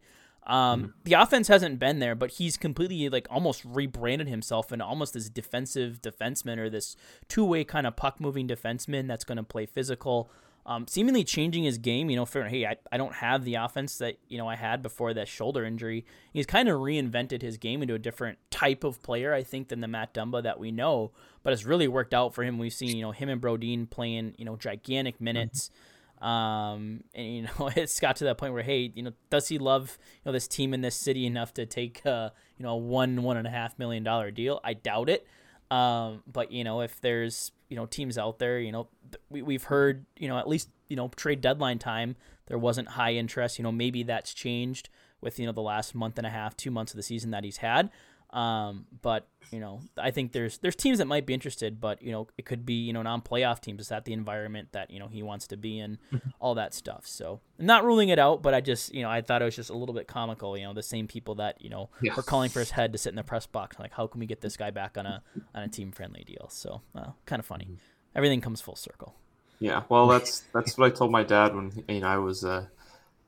Um, 0.48 0.94
The 1.04 1.12
offense 1.12 1.48
hasn't 1.48 1.78
been 1.78 1.98
there, 1.98 2.14
but 2.14 2.32
he's 2.32 2.56
completely 2.56 3.08
like 3.08 3.26
almost 3.30 3.64
rebranded 3.64 4.28
himself 4.28 4.72
into 4.72 4.84
almost 4.84 5.12
this 5.14 5.28
defensive 5.28 6.00
defenseman 6.00 6.58
or 6.58 6.70
this 6.70 6.96
two-way 7.28 7.64
kind 7.64 7.86
of 7.86 7.96
puck-moving 7.96 8.48
defenseman 8.48 9.06
that's 9.06 9.24
going 9.24 9.36
to 9.36 9.42
play 9.42 9.66
physical. 9.66 10.30
Um, 10.64 10.86
seemingly 10.86 11.24
changing 11.24 11.64
his 11.64 11.78
game, 11.78 12.10
you 12.10 12.16
know, 12.16 12.26
for 12.26 12.44
hey, 12.44 12.66
I, 12.66 12.76
I 12.92 12.98
don't 12.98 13.14
have 13.14 13.44
the 13.44 13.54
offense 13.54 13.96
that 13.98 14.18
you 14.28 14.36
know 14.36 14.48
I 14.48 14.54
had 14.54 14.82
before 14.82 15.14
that 15.14 15.26
shoulder 15.26 15.64
injury. 15.64 16.04
He's 16.30 16.44
kind 16.44 16.68
of 16.68 16.80
reinvented 16.80 17.40
his 17.40 17.56
game 17.56 17.80
into 17.80 17.94
a 17.94 17.98
different 17.98 18.38
type 18.50 18.84
of 18.84 19.02
player, 19.02 19.32
I 19.32 19.42
think, 19.42 19.68
than 19.68 19.80
the 19.80 19.88
Matt 19.88 20.12
Dumba 20.12 20.42
that 20.42 20.60
we 20.60 20.70
know. 20.70 21.12
But 21.42 21.54
it's 21.54 21.64
really 21.64 21.88
worked 21.88 22.12
out 22.12 22.34
for 22.34 22.44
him. 22.44 22.58
We've 22.58 22.72
seen 22.72 22.94
you 22.96 23.02
know 23.02 23.12
him 23.12 23.30
and 23.30 23.40
Brodin 23.40 23.88
playing 23.88 24.34
you 24.36 24.44
know 24.44 24.56
gigantic 24.56 25.22
minutes. 25.22 25.70
Um, 26.20 27.04
and 27.14 27.26
you 27.26 27.42
know, 27.42 27.70
it's 27.76 28.00
got 28.00 28.16
to 28.16 28.24
that 28.24 28.38
point 28.38 28.52
where, 28.52 28.62
hey, 28.62 28.92
you 28.94 29.02
know, 29.02 29.12
does 29.30 29.48
he 29.48 29.58
love 29.58 29.98
you 30.00 30.28
know 30.28 30.32
this 30.32 30.48
team 30.48 30.74
in 30.74 30.80
this 30.80 30.96
city 30.96 31.26
enough 31.26 31.54
to 31.54 31.66
take 31.66 32.04
uh, 32.04 32.30
you 32.56 32.64
know 32.64 32.70
a 32.70 32.76
one 32.76 33.22
one 33.22 33.36
and 33.36 33.46
a 33.46 33.50
half 33.50 33.78
million 33.78 34.02
dollar 34.04 34.30
deal? 34.30 34.60
I 34.64 34.74
doubt 34.74 35.08
it. 35.08 35.26
Um, 35.70 36.22
but 36.30 36.50
you 36.50 36.64
know, 36.64 36.80
if 36.80 37.00
there's 37.00 37.52
you 37.68 37.76
know 37.76 37.86
teams 37.86 38.18
out 38.18 38.38
there, 38.38 38.58
you 38.58 38.72
know, 38.72 38.88
we 39.30 39.42
we've 39.42 39.64
heard 39.64 40.06
you 40.16 40.28
know 40.28 40.38
at 40.38 40.48
least 40.48 40.70
you 40.88 40.96
know 40.96 41.08
trade 41.16 41.40
deadline 41.40 41.78
time 41.78 42.16
there 42.48 42.58
wasn't 42.58 42.88
high 42.88 43.14
interest. 43.14 43.58
You 43.58 43.62
know, 43.62 43.72
maybe 43.72 44.02
that's 44.02 44.34
changed 44.34 44.88
with 45.20 45.38
you 45.38 45.46
know 45.46 45.52
the 45.52 45.62
last 45.62 45.94
month 45.94 46.18
and 46.18 46.26
a 46.26 46.30
half, 46.30 46.56
two 46.56 46.70
months 46.70 46.92
of 46.92 46.96
the 46.96 47.02
season 47.02 47.30
that 47.30 47.44
he's 47.44 47.58
had. 47.58 47.90
Um, 48.30 48.86
but 49.00 49.26
you 49.50 49.60
know, 49.60 49.80
I 49.96 50.10
think 50.10 50.32
there's 50.32 50.58
there's 50.58 50.76
teams 50.76 50.98
that 50.98 51.06
might 51.06 51.24
be 51.24 51.32
interested, 51.32 51.80
but 51.80 52.02
you 52.02 52.12
know, 52.12 52.28
it 52.36 52.44
could 52.44 52.66
be 52.66 52.74
you 52.74 52.92
know 52.92 53.02
non-playoff 53.02 53.60
teams. 53.60 53.80
Is 53.80 53.88
that 53.88 54.04
the 54.04 54.12
environment 54.12 54.68
that 54.72 54.90
you 54.90 54.98
know 54.98 55.08
he 55.08 55.22
wants 55.22 55.46
to 55.48 55.56
be 55.56 55.78
in? 55.78 55.98
all 56.40 56.54
that 56.54 56.72
stuff. 56.72 57.04
So 57.04 57.40
I'm 57.58 57.66
not 57.66 57.84
ruling 57.84 58.10
it 58.10 58.18
out, 58.20 58.42
but 58.42 58.54
I 58.54 58.60
just 58.60 58.94
you 58.94 59.02
know 59.02 59.10
I 59.10 59.22
thought 59.22 59.42
it 59.42 59.44
was 59.44 59.56
just 59.56 59.70
a 59.70 59.76
little 59.76 59.94
bit 59.94 60.06
comical. 60.06 60.56
You 60.56 60.64
know, 60.64 60.72
the 60.72 60.84
same 60.84 61.08
people 61.08 61.34
that 61.36 61.60
you 61.60 61.68
know 61.68 61.90
Yeah. 62.00 62.14
were 62.14 62.22
calling 62.22 62.48
for 62.50 62.60
his 62.60 62.70
head 62.70 62.92
to 62.92 62.98
sit 62.98 63.08
in 63.10 63.16
the 63.16 63.24
press 63.24 63.46
box, 63.46 63.76
like 63.80 63.92
how 63.92 64.06
can 64.06 64.20
we 64.20 64.26
get 64.26 64.40
this 64.40 64.56
guy 64.56 64.70
back 64.70 64.96
on 64.96 65.04
a 65.06 65.22
on 65.54 65.62
a 65.64 65.68
team 65.68 65.90
friendly 65.90 66.22
deal? 66.24 66.46
So 66.50 66.82
uh, 66.94 67.10
kind 67.26 67.40
of 67.40 67.46
funny. 67.46 67.66
Everything 68.14 68.40
comes 68.40 68.60
full 68.60 68.76
circle. 68.76 69.16
Yeah, 69.58 69.82
well, 69.88 70.06
that's 70.06 70.40
that's 70.54 70.78
what 70.78 70.92
I 70.92 70.94
told 70.94 71.10
my 71.10 71.24
dad 71.24 71.56
when 71.56 71.72
you 71.88 72.00
know 72.00 72.06
I 72.06 72.18
was 72.18 72.44
uh, 72.44 72.66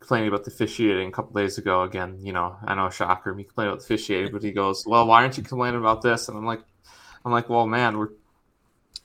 complaining 0.01 0.29
about 0.29 0.45
the 0.45 0.51
officiating 0.51 1.09
a 1.09 1.13
couple 1.13 1.33
days 1.35 1.59
ago. 1.59 1.83
Again, 1.83 2.19
you 2.23 2.33
know, 2.33 2.57
I 2.65 2.75
know 2.75 2.91
shocker 2.91 3.35
me 3.35 3.45
complaining 3.45 3.73
about 3.73 3.81
the 3.81 3.87
officiating, 3.95 4.33
but 4.33 4.43
he 4.43 4.53
goes, 4.53 4.85
"Well, 4.87 5.07
why 5.07 5.23
aren't 5.23 5.37
you 5.39 5.43
complaining 5.45 5.81
about 5.81 6.03
this?" 6.03 6.29
And 6.29 6.39
I'm 6.39 6.47
like, 6.47 6.63
"I'm 7.25 7.33
like, 7.33 7.49
well, 7.49 7.67
man, 7.67 7.99
we're 7.99 8.11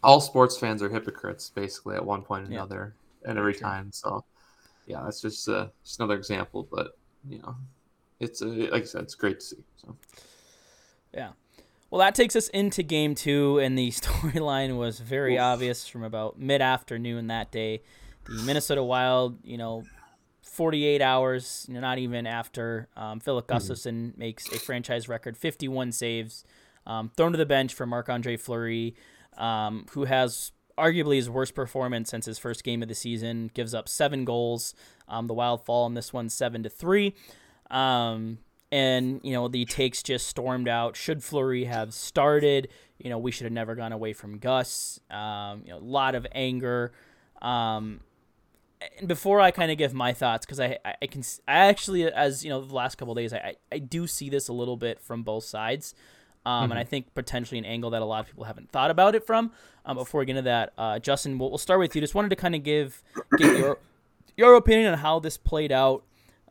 all 0.04 0.22
sports 0.22 0.58
fans 0.58 0.82
are 0.84 0.90
hypocrites, 0.90 1.50
basically, 1.50 1.96
at 1.96 2.06
one 2.06 2.24
point 2.24 2.46
or 2.46 2.48
Yeah. 2.48 2.52
another, 2.52 2.96
and 3.26 3.38
every 3.38 3.54
Sure. 3.54 3.62
time." 3.64 3.92
So, 3.94 4.26
yeah, 4.88 5.02
that's 5.04 5.22
just 5.22 5.48
uh, 5.50 5.70
just 5.84 6.00
another 6.00 6.18
example, 6.18 6.68
but 6.72 6.92
you 7.28 7.40
know, 7.40 7.56
it's 8.20 8.42
uh, 8.42 8.48
like 8.48 8.84
I 8.84 8.86
said, 8.86 9.04
it's 9.04 9.16
great 9.16 9.40
to 9.42 9.46
see. 9.46 9.64
So, 9.78 9.98
Yeah. 11.14 11.32
Well, 11.90 12.00
that 12.00 12.16
takes 12.16 12.36
us 12.36 12.50
into 12.50 12.84
game 12.84 13.16
two, 13.16 13.60
and 13.60 13.78
the 13.78 13.90
storyline 13.92 14.78
was 14.78 15.00
very 15.00 15.36
Oof. 15.36 15.42
obvious 15.42 15.88
from 15.88 16.04
about 16.04 16.40
mid 16.40 16.62
afternoon 16.62 17.28
that 17.28 17.52
day. 17.52 17.82
The 18.28 18.42
Minnesota 18.42 18.84
Wild, 18.84 19.40
you 19.44 19.58
know, 19.58 19.88
48 20.56 21.02
hours, 21.02 21.66
not 21.70 21.98
even 21.98 22.26
after 22.26 22.88
um, 22.96 23.20
Filip 23.20 23.46
Gustavsson 23.46 24.18
makes 24.18 24.48
a 24.52 24.58
franchise 24.58 25.10
record 25.10 25.36
51 25.36 25.92
saves, 25.92 26.46
um, 26.88 27.12
thrown 27.18 27.34
to 27.34 27.38
the 27.38 27.46
bench 27.46 27.74
for 27.74 27.86
Marc 27.86 28.08
Andre 28.08 28.38
Fleury, 28.38 28.96
um, 29.38 29.86
who 29.92 30.06
has 30.06 30.54
arguably 30.78 31.18
his 31.18 31.30
worst 31.30 31.56
performance 31.56 32.10
since 32.10 32.26
his 32.26 32.40
first 32.40 32.64
game 32.64 32.82
of 32.82 32.88
the 32.88 32.96
season, 32.96 33.52
gives 33.54 33.74
up 33.74 33.90
seven 33.90 34.24
goals. 34.24 34.74
Um, 35.10 35.28
the 35.28 35.34
Wild 35.34 35.66
fall 35.66 35.86
in 35.88 35.94
this 35.94 36.14
one, 36.14 36.30
seven 36.30 36.64
to 36.64 36.70
three. 36.70 37.16
Um, 37.70 38.38
and 38.72 39.20
you 39.24 39.34
know 39.34 39.48
the 39.48 39.66
takes 39.66 40.02
just 40.02 40.28
stormed 40.28 40.68
out. 40.68 40.96
Should 40.96 41.24
Fleury 41.24 41.66
have 41.66 41.94
started? 41.94 42.70
You 42.98 43.10
know 43.10 43.18
we 43.18 43.32
should 43.32 43.44
have 43.44 43.54
never 43.54 43.76
gone 43.76 43.92
away 43.92 44.14
from 44.14 44.38
Gus. 44.38 45.00
Um, 45.12 45.64
you 45.66 45.72
know 45.72 45.80
a 45.80 45.80
lot 45.80 46.16
of 46.16 46.26
anger. 46.32 46.94
Um, 47.42 48.00
and 48.98 49.08
before 49.08 49.40
I 49.40 49.52
kind 49.52 49.72
of 49.72 49.78
give 49.78 49.94
my 49.94 50.14
thoughts, 50.14 50.46
because 50.46 50.60
I, 50.60 50.78
I, 50.84 50.96
I 51.02 51.08
can 51.08 51.24
I 51.48 51.68
actually 51.68 52.06
as 52.12 52.44
you 52.44 52.50
know 52.50 52.62
the 52.62 52.74
last 52.74 52.96
couple 52.96 53.14
days 53.16 53.34
I, 53.34 53.56
I 53.72 53.80
do 53.80 54.08
see 54.08 54.30
this 54.30 54.48
a 54.48 54.54
little 54.54 54.78
bit 54.78 55.00
from 55.00 55.24
both 55.24 55.44
sides. 55.44 55.94
Um, 56.46 56.66
mm-hmm. 56.66 56.72
and 56.74 56.80
I 56.80 56.84
think 56.84 57.14
potentially 57.16 57.58
an 57.58 57.66
angle 57.66 57.90
that 57.90 58.04
a 58.04 58.06
lot 58.06 58.20
of 58.20 58.28
people 58.28 58.44
haven't 58.44 58.70
thought 58.70 58.92
about 58.92 59.16
it 59.16 59.26
from. 59.26 59.52
Um, 59.84 59.98
before 59.98 60.20
we 60.20 60.28
get 60.28 60.34
into 60.34 60.44
that, 60.44 60.74
uh, 60.78 61.00
Justin, 61.00 61.40
we'll, 61.40 61.50
we'll 61.50 61.58
start 61.58 61.80
with 61.80 61.96
you. 61.96 62.02
Just 62.02 62.14
wanted 62.14 62.30
to 62.30 62.36
kind 62.36 62.54
of 62.54 62.62
give 62.62 63.02
give 63.38 63.58
your 63.58 63.80
your 64.38 64.56
opinion 64.56 64.92
on 64.92 65.00
how 65.00 65.20
this 65.20 65.38
played 65.38 65.72
out. 65.72 66.04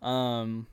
Um, 0.03 0.67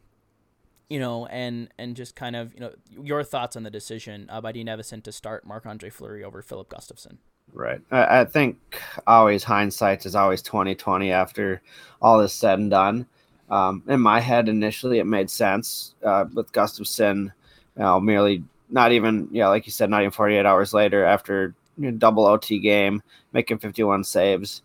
you 0.89 0.99
know, 0.99 1.25
and 1.27 1.69
and 1.77 1.95
just 1.95 2.15
kind 2.15 2.35
of 2.35 2.53
you 2.53 2.59
know 2.59 2.73
your 3.01 3.23
thoughts 3.23 3.55
on 3.55 3.63
the 3.63 3.69
decision 3.69 4.27
uh, 4.29 4.41
by 4.41 4.51
Dean 4.51 4.67
Evason 4.67 5.03
to 5.03 5.11
start 5.11 5.45
Marc 5.45 5.65
Andre 5.65 5.89
Fleury 5.89 6.23
over 6.23 6.41
Filip 6.41 6.69
Gustavsson. 6.69 7.17
Right. 7.53 7.81
I, 7.91 8.21
I, 8.21 8.25
think 8.25 8.57
always 9.05 9.43
hindsight 9.43 10.05
is 10.05 10.15
always 10.15 10.41
twenty 10.41 10.73
twenty 10.73 11.11
after 11.11 11.61
all 12.01 12.21
is 12.21 12.31
said 12.31 12.59
and 12.59 12.71
done. 12.71 13.05
Um, 13.49 13.83
in 13.87 13.99
my 13.99 14.21
head, 14.21 14.47
initially, 14.47 14.99
it 14.99 15.05
made 15.05 15.29
sense 15.29 15.93
uh, 16.03 16.25
with 16.33 16.53
Gustavsson, 16.53 17.23
you 17.25 17.31
know, 17.75 17.99
merely 17.99 18.43
not 18.69 18.93
even 18.93 19.27
yeah, 19.31 19.49
like 19.49 19.65
you 19.65 19.71
said, 19.71 19.89
not 19.89 20.01
even 20.01 20.11
forty 20.11 20.35
eight 20.35 20.45
hours 20.45 20.73
later 20.73 21.03
after 21.03 21.53
you 21.77 21.91
know, 21.91 21.97
double 21.97 22.25
OT 22.25 22.57
game, 22.59 23.03
making 23.33 23.57
fifty 23.57 23.83
one 23.83 24.05
saves. 24.05 24.61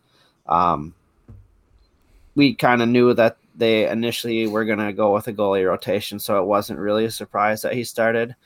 Um, 0.47 0.95
we 2.37 2.55
kind 2.55 2.83
of 2.83 2.89
knew 2.89 3.15
that 3.15 3.37
they 3.57 3.89
initially 3.89 4.47
were 4.47 4.65
going 4.65 4.79
to 4.79 4.93
go 4.93 5.13
with 5.13 5.27
a 5.27 5.33
goalie 5.33 5.67
rotation, 5.67 6.21
so 6.21 6.41
it 6.41 6.47
wasn't 6.47 6.79
really 6.79 7.07
a 7.07 7.11
surprise 7.11 7.63
that 7.63 7.75
he 7.75 7.83
started. 7.83 8.37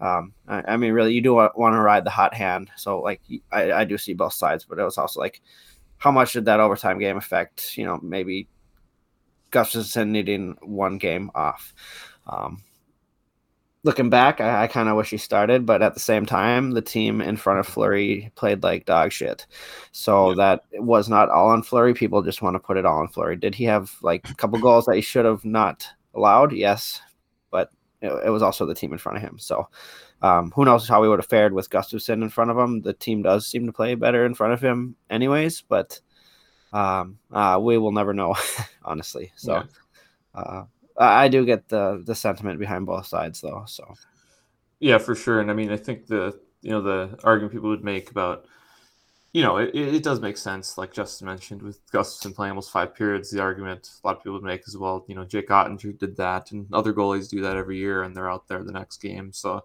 Um, 0.00 0.32
I, 0.48 0.62
I, 0.68 0.76
mean, 0.76 0.92
really, 0.92 1.12
you 1.12 1.20
do 1.20 1.34
want, 1.34 1.58
want 1.58 1.74
to 1.74 1.80
ride 1.80 2.04
the 2.04 2.10
hot 2.10 2.34
hand. 2.34 2.70
So, 2.76 3.00
like, 3.00 3.20
I, 3.52 3.72
I 3.72 3.84
do 3.84 3.98
see 3.98 4.14
both 4.14 4.32
sides, 4.32 4.64
but 4.64 4.78
it 4.78 4.84
was 4.84 4.98
also 4.98 5.20
like, 5.20 5.42
how 5.98 6.10
much 6.10 6.32
did 6.32 6.46
that 6.46 6.60
overtime 6.60 6.98
game 6.98 7.16
affect? 7.16 7.76
You 7.76 7.84
know, 7.84 8.00
maybe 8.02 8.48
Gustavsson 9.52 10.08
needing 10.08 10.56
one 10.62 10.98
game 10.98 11.30
off. 11.34 11.74
Um, 12.26 12.64
looking 13.82 14.10
back, 14.10 14.40
I, 14.40 14.64
I 14.64 14.66
kind 14.66 14.88
of 14.88 14.96
wish 14.96 15.10
he 15.10 15.16
started, 15.16 15.66
but 15.66 15.82
at 15.82 15.94
the 15.94 16.00
same 16.00 16.26
time, 16.26 16.72
the 16.72 16.82
team 16.82 17.20
in 17.20 17.36
front 17.36 17.60
of 17.60 17.66
Fleury 17.66 18.30
played 18.34 18.62
like 18.62 18.86
dog 18.86 19.12
shit. 19.12 19.46
So 19.92 20.30
yeah. 20.30 20.34
that 20.36 20.82
was 20.82 21.08
not 21.08 21.28
all 21.28 21.50
on 21.50 21.62
Fleury. 21.62 21.94
People 21.94 22.22
just 22.22 22.42
want 22.42 22.54
to 22.54 22.60
put 22.60 22.76
it 22.76 22.86
all 22.86 23.00
on 23.00 23.08
Fleury. 23.08 23.36
Did 23.36 23.54
he 23.54 23.64
have 23.64 23.94
like 24.02 24.28
a 24.28 24.34
couple 24.34 24.58
goals 24.58 24.86
that 24.86 24.96
he 24.96 25.02
should 25.02 25.24
have 25.24 25.44
not 25.44 25.86
allowed? 26.14 26.52
Yes, 26.52 27.00
it, 28.00 28.26
it 28.26 28.30
was 28.30 28.42
also 28.42 28.66
the 28.66 28.74
team 28.74 28.92
in 28.92 28.98
front 28.98 29.18
of 29.18 29.22
him. 29.22 29.38
So 29.38 29.68
um, 30.22 30.52
who 30.54 30.64
knows 30.64 30.88
how 30.88 31.00
we 31.00 31.08
would 31.08 31.18
have 31.18 31.28
fared 31.28 31.52
with 31.52 31.70
Gustavsson 31.70 32.22
in 32.22 32.28
front 32.28 32.50
of 32.50 32.58
him? 32.58 32.82
The 32.82 32.92
team 32.92 33.22
does 33.22 33.46
seem 33.46 33.66
to 33.66 33.72
play 33.72 33.94
better 33.94 34.24
in 34.26 34.34
front 34.34 34.52
of 34.52 34.60
him, 34.60 34.96
anyways. 35.08 35.62
But 35.62 36.00
um, 36.72 37.18
uh, 37.32 37.58
we 37.62 37.78
will 37.78 37.92
never 37.92 38.14
know, 38.14 38.34
honestly. 38.84 39.32
So. 39.36 39.52
Yeah. 39.54 39.62
Uh, 40.32 40.64
I 41.00 41.28
do 41.28 41.46
get 41.46 41.68
the 41.68 42.02
the 42.04 42.14
sentiment 42.14 42.58
behind 42.58 42.86
both 42.86 43.06
sides 43.06 43.40
though. 43.40 43.64
So 43.66 43.94
yeah, 44.80 44.98
for 44.98 45.14
sure. 45.14 45.40
And 45.40 45.50
I 45.50 45.54
mean, 45.54 45.70
I 45.70 45.76
think 45.76 46.06
the 46.06 46.38
you 46.60 46.70
know 46.70 46.82
the 46.82 47.18
argument 47.24 47.52
people 47.52 47.70
would 47.70 47.84
make 47.84 48.10
about 48.10 48.44
you 49.32 49.42
know 49.42 49.58
it, 49.58 49.74
it 49.74 50.02
does 50.02 50.20
make 50.20 50.36
sense, 50.36 50.76
like 50.76 50.92
Justin 50.92 51.26
mentioned, 51.26 51.62
with 51.62 51.84
Gustavsson 51.90 52.34
playing 52.34 52.50
almost 52.50 52.72
five 52.72 52.94
periods. 52.94 53.30
The 53.30 53.40
argument 53.40 53.90
a 54.02 54.06
lot 54.06 54.16
of 54.16 54.22
people 54.22 54.34
would 54.34 54.42
make 54.42 54.62
as 54.66 54.76
well. 54.76 55.04
You 55.08 55.14
know, 55.14 55.24
Jake 55.24 55.48
Oettinger 55.48 55.98
did 55.98 56.16
that, 56.16 56.52
and 56.52 56.66
other 56.72 56.92
goalies 56.92 57.28
do 57.28 57.40
that 57.42 57.56
every 57.56 57.78
year, 57.78 58.02
and 58.02 58.16
they're 58.16 58.30
out 58.30 58.48
there 58.48 58.62
the 58.64 58.72
next 58.72 58.98
game. 58.98 59.32
So 59.32 59.64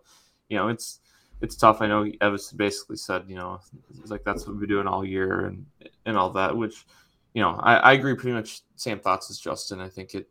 you 0.49 0.57
know, 0.57 0.67
it's 0.67 0.99
it's 1.41 1.55
tough. 1.55 1.81
I 1.81 1.87
know 1.87 2.05
Evason 2.05 2.57
basically 2.57 2.97
said, 2.97 3.25
you 3.27 3.35
know, 3.35 3.59
like 4.05 4.23
that's 4.23 4.45
what 4.45 4.53
we've 4.53 4.61
been 4.61 4.69
doing 4.69 4.87
all 4.87 5.05
year 5.05 5.47
and 5.47 5.65
and 6.05 6.17
all 6.17 6.29
that, 6.31 6.55
which 6.55 6.85
you 7.33 7.41
know, 7.41 7.59
I, 7.61 7.75
I 7.75 7.93
agree 7.93 8.15
pretty 8.15 8.35
much 8.35 8.61
same 8.77 8.99
thoughts 8.99 9.29
as 9.29 9.39
Justin. 9.39 9.81
I 9.81 9.89
think 9.89 10.15
it 10.15 10.29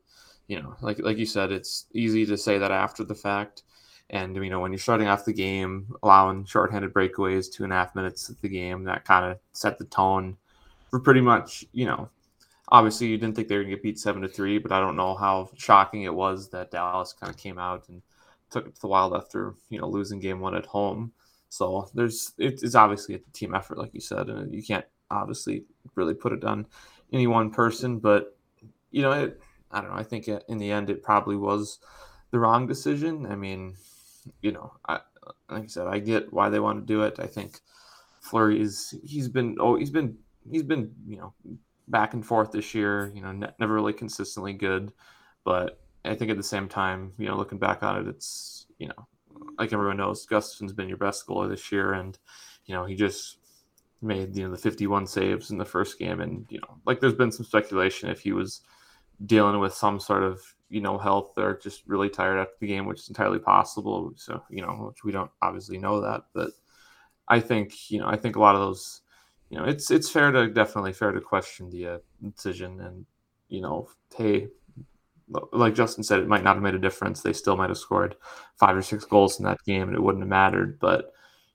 you 0.49 0.61
know, 0.61 0.77
like 0.81 0.99
like 1.01 1.19
you 1.19 1.27
said, 1.27 1.53
it's 1.53 1.87
easy 1.93 2.27
to 2.27 2.37
say 2.37 2.59
that 2.59 2.71
after 2.71 3.05
the 3.05 3.15
fact. 3.15 3.63
And 4.11 4.37
you 4.37 4.51
know, 4.51 4.61
when 4.61 4.73
you're 4.73 4.79
starting 4.79 5.09
off 5.09 5.25
the 5.25 5.33
game, 5.33 5.95
allowing 6.03 6.45
shorthanded 6.45 6.93
breakaways 6.93 7.51
two 7.51 7.65
and 7.65 7.73
a 7.73 7.77
half 7.77 7.95
minutes 7.95 8.29
of 8.29 8.41
the 8.41 8.49
game, 8.49 8.85
that 8.85 9.05
kind 9.05 9.25
of 9.25 9.39
set 9.53 9.79
the 9.79 9.85
tone 9.87 10.37
for 10.91 11.01
pretty 11.01 11.21
much, 11.21 11.65
you 11.73 11.87
know, 11.87 12.09
obviously 12.69 13.07
you 13.09 13.19
didn't 13.19 13.35
think 13.35 13.49
they 13.49 13.57
were 13.57 13.63
gonna 13.63 13.75
get 13.75 13.83
beat 13.83 13.99
seven 13.99 14.23
to 14.23 14.29
three, 14.29 14.59
but 14.59 14.73
I 14.73 14.81
don't 14.81 14.97
know 14.97 15.15
how 15.15 15.51
shocking 15.57 16.03
it 16.03 16.15
was 16.15 16.49
that 16.51 16.71
Dallas 16.71 17.13
kind 17.13 17.31
of 17.31 17.37
came 17.37 17.59
out 17.59 17.89
and 17.89 18.03
took 18.51 18.67
it 18.67 18.75
to 18.75 18.81
the 18.81 18.89
wild 18.89 19.15
after, 19.15 19.55
you 19.71 19.81
know, 19.81 19.89
losing 19.89 20.21
game 20.21 20.41
one 20.41 20.55
at 20.55 20.67
home. 20.67 21.13
So 21.49 21.89
there's 21.95 22.33
it's 22.39 22.75
obviously 22.75 23.15
a 23.15 23.19
team 23.33 23.55
effort, 23.55 23.79
like 23.79 23.95
you 23.95 24.01
said, 24.01 24.29
and 24.29 24.53
you 24.53 24.63
can't 24.63 24.85
obviously 25.11 25.65
really 25.95 26.15
put 26.15 26.33
it 26.33 26.45
on 26.45 26.67
any 27.13 27.27
one 27.27 27.51
person, 27.51 27.99
but 27.99 28.37
you 28.91 29.03
know, 29.03 29.13
it 29.13 29.41
I 29.71 29.81
don't 29.81 29.91
know. 29.91 29.97
I 29.97 30.05
think 30.05 30.29
in 30.29 30.59
the 30.59 30.71
end, 30.71 30.91
it 30.91 31.03
probably 31.03 31.37
was 31.37 31.81
the 32.31 32.39
wrong 32.39 32.67
decision. 32.67 33.27
I 33.27 33.35
mean, 33.35 33.75
you 34.41 34.53
know, 34.53 34.73
I, 34.89 35.01
like 35.51 35.65
I 35.65 35.67
said, 35.67 35.87
I 35.87 35.99
get 35.99 36.33
why 36.33 36.49
they 36.49 36.61
want 36.61 36.81
to 36.81 36.87
do 36.87 37.03
it. 37.03 37.17
I 37.19 37.27
think 37.27 37.61
Fleury 38.21 38.61
is 38.61 38.95
he's 39.05 39.29
been 39.29 39.57
oh 39.61 39.77
he's 39.77 39.91
been 39.91 40.17
he's 40.51 40.63
been 40.63 40.93
you 41.07 41.19
know 41.19 41.35
back 41.89 42.15
and 42.15 42.25
forth 42.25 42.53
this 42.53 42.75
year. 42.75 43.13
You 43.15 43.23
know, 43.23 43.33
ne- 43.33 43.55
never 43.59 43.75
really 43.75 43.93
consistently 43.93 44.53
good, 44.53 44.93
but 45.45 45.81
I 46.05 46.15
think 46.15 46.31
at 46.31 46.37
the 46.37 46.43
same 46.43 46.69
time, 46.69 47.13
you 47.19 47.27
know, 47.27 47.37
looking 47.37 47.59
back 47.59 47.83
on 47.83 48.01
it, 48.01 48.09
it's 48.09 48.67
you 48.79 48.89
know, 48.89 49.07
like 49.59 49.73
everyone 49.73 49.97
knows, 49.97 50.27
Gustavsson's 50.27 50.73
been 50.73 50.89
your 50.89 50.99
best 50.99 51.27
goalie 51.27 51.49
this 51.49 51.71
year, 51.71 51.93
and 51.93 52.19
you 52.67 52.75
know 52.75 52.85
he 52.85 52.95
just 52.95 53.39
made 54.03 54.37
you 54.37 54.45
know 54.45 54.51
the 54.51 54.59
51 54.61 55.07
saves 55.07 55.51
in 55.51 55.59
the 55.59 55.65
first 55.65 55.99
game, 55.99 56.21
and 56.21 56.47
you 56.49 56.61
know, 56.61 56.79
like 56.87 57.01
there's 57.01 57.15
been 57.15 57.33
some 57.33 57.45
speculation 57.45 58.09
if 58.09 58.21
he 58.21 58.33
was 58.33 58.61
dealing 59.25 59.61
with 59.61 59.75
some 59.75 60.01
sort 60.01 60.23
of 60.23 60.54
you 60.69 60.81
know 60.81 60.99
health 60.99 61.37
or 61.37 61.59
just 61.59 61.83
really 61.87 62.09
tired 62.09 62.39
after 62.39 62.55
the 62.61 62.67
game, 62.67 62.87
which 62.87 63.01
is 63.01 63.09
entirely 63.09 63.39
possible. 63.39 64.13
So 64.17 64.43
you 64.51 64.63
know, 64.63 64.73
which 64.89 65.05
we 65.05 65.13
don't 65.13 65.31
obviously 65.43 65.79
know 65.79 66.01
that, 66.01 66.23
but 66.35 66.51
I 67.29 67.41
think 67.41 67.91
you 67.91 68.01
know 68.01 68.09
I 68.09 68.17
think 68.17 68.37
a 68.37 68.41
lot 68.41 68.55
of 68.55 68.61
those 68.61 69.03
you 69.51 69.59
know 69.59 69.65
it's 69.65 69.91
it's 69.91 70.11
fair 70.11 70.31
to 70.33 70.49
definitely 70.49 70.93
fair 70.93 71.13
to 71.13 71.21
question 71.21 71.71
the 71.71 71.87
uh, 71.87 71.99
decision 72.23 72.81
and 72.81 73.07
you 73.49 73.61
know 73.61 73.89
hey 74.17 74.49
like 75.53 75.75
Justin 75.75 76.05
said, 76.05 76.21
it 76.21 76.29
might 76.29 76.45
not 76.45 76.57
have 76.57 76.63
made 76.63 76.75
a 76.75 76.79
difference. 76.79 77.23
They 77.23 77.33
still 77.33 77.57
might 77.57 77.71
have 77.71 77.79
scored 77.79 78.17
five 78.57 78.77
or 78.77 78.83
six 78.83 79.05
goals 79.05 79.39
in 79.39 79.45
that 79.47 79.65
game, 79.65 79.89
and 79.89 79.97
it 79.97 80.03
wouldn't 80.03 80.23
have 80.23 80.29
mattered. 80.29 80.79
But 80.79 81.13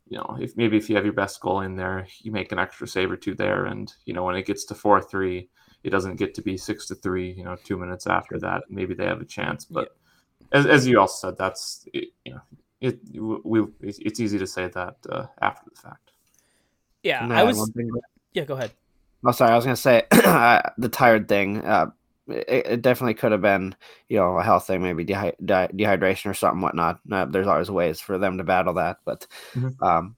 you 0.07 0.17
know, 0.17 0.37
if 0.39 0.57
maybe 0.57 0.77
if 0.77 0.89
you 0.89 0.95
have 0.95 1.05
your 1.05 1.13
best 1.13 1.39
goal 1.39 1.61
in 1.61 1.75
there, 1.75 2.07
you 2.21 2.31
make 2.31 2.51
an 2.51 2.59
extra 2.59 2.87
save 2.87 3.11
or 3.11 3.17
two 3.17 3.35
there, 3.35 3.65
and 3.65 3.93
you 4.05 4.13
know 4.13 4.23
when 4.23 4.35
it 4.35 4.45
gets 4.45 4.65
to 4.65 4.75
four 4.75 5.01
three, 5.01 5.49
it 5.83 5.89
doesn't 5.89 6.15
get 6.15 6.33
to 6.35 6.41
be 6.41 6.57
six 6.57 6.85
to 6.87 6.95
three, 6.95 7.31
you 7.31 7.43
know, 7.43 7.55
two 7.63 7.77
minutes 7.77 8.07
after 8.07 8.39
that, 8.39 8.63
maybe 8.69 8.93
they 8.93 9.05
have 9.05 9.21
a 9.21 9.25
chance. 9.25 9.65
But 9.65 9.95
yeah. 10.51 10.59
as, 10.59 10.65
as 10.65 10.87
you 10.87 10.99
also 10.99 11.29
said, 11.29 11.37
that's 11.37 11.87
it, 11.93 12.09
you 12.25 12.33
know, 12.33 12.41
it 12.81 12.99
we 13.43 13.65
it's 13.81 14.19
easy 14.19 14.39
to 14.39 14.47
say 14.47 14.67
that 14.67 14.95
uh, 15.09 15.25
after 15.41 15.69
the 15.69 15.81
fact. 15.81 16.11
Yeah, 17.03 17.27
I 17.29 17.43
was. 17.43 17.71
Yeah, 18.33 18.45
go 18.45 18.55
ahead. 18.55 18.71
Oh, 19.25 19.31
sorry. 19.31 19.51
I 19.51 19.55
was 19.55 19.65
gonna 19.65 19.75
say 19.75 20.03
the 20.11 20.89
tired 20.91 21.27
thing. 21.27 21.63
Uh, 21.63 21.91
it, 22.27 22.67
it, 22.67 22.81
definitely 22.81 23.15
could 23.15 23.31
have 23.31 23.41
been, 23.41 23.75
you 24.07 24.17
know, 24.17 24.37
a 24.37 24.43
health 24.43 24.67
thing, 24.67 24.83
maybe 24.83 25.03
dehy- 25.03 25.35
de- 25.43 25.69
dehydration 25.73 26.29
or 26.29 26.33
something, 26.33 26.61
whatnot. 26.61 26.99
Uh, 27.11 27.25
there's 27.25 27.47
always 27.47 27.71
ways 27.71 27.99
for 27.99 28.17
them 28.17 28.37
to 28.37 28.43
battle 28.43 28.75
that, 28.75 28.97
but 29.03 29.25
mm-hmm. 29.53 29.83
um, 29.83 30.15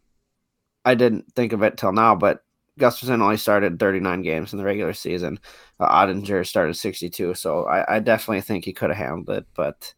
I 0.83 0.95
didn't 0.95 1.33
think 1.33 1.53
of 1.53 1.63
it 1.63 1.77
till 1.77 1.93
now. 1.93 2.15
But 2.15 2.43
Gustavsson 2.81 3.21
only 3.21 3.37
started 3.37 3.79
39 3.79 4.21
games 4.21 4.53
in 4.53 4.59
the 4.59 4.65
regular 4.65 4.93
season. 4.93 5.39
Uh, 5.79 5.89
Oettinger 5.89 6.45
started 6.45 6.75
62, 6.75 7.35
so 7.35 7.65
I, 7.65 7.95
I 7.95 7.99
definitely 7.99 8.41
think 8.41 8.65
he 8.65 8.73
could 8.73 8.89
have 8.89 8.97
handled 8.97 9.29
it, 9.29 9.45
but 9.53 9.93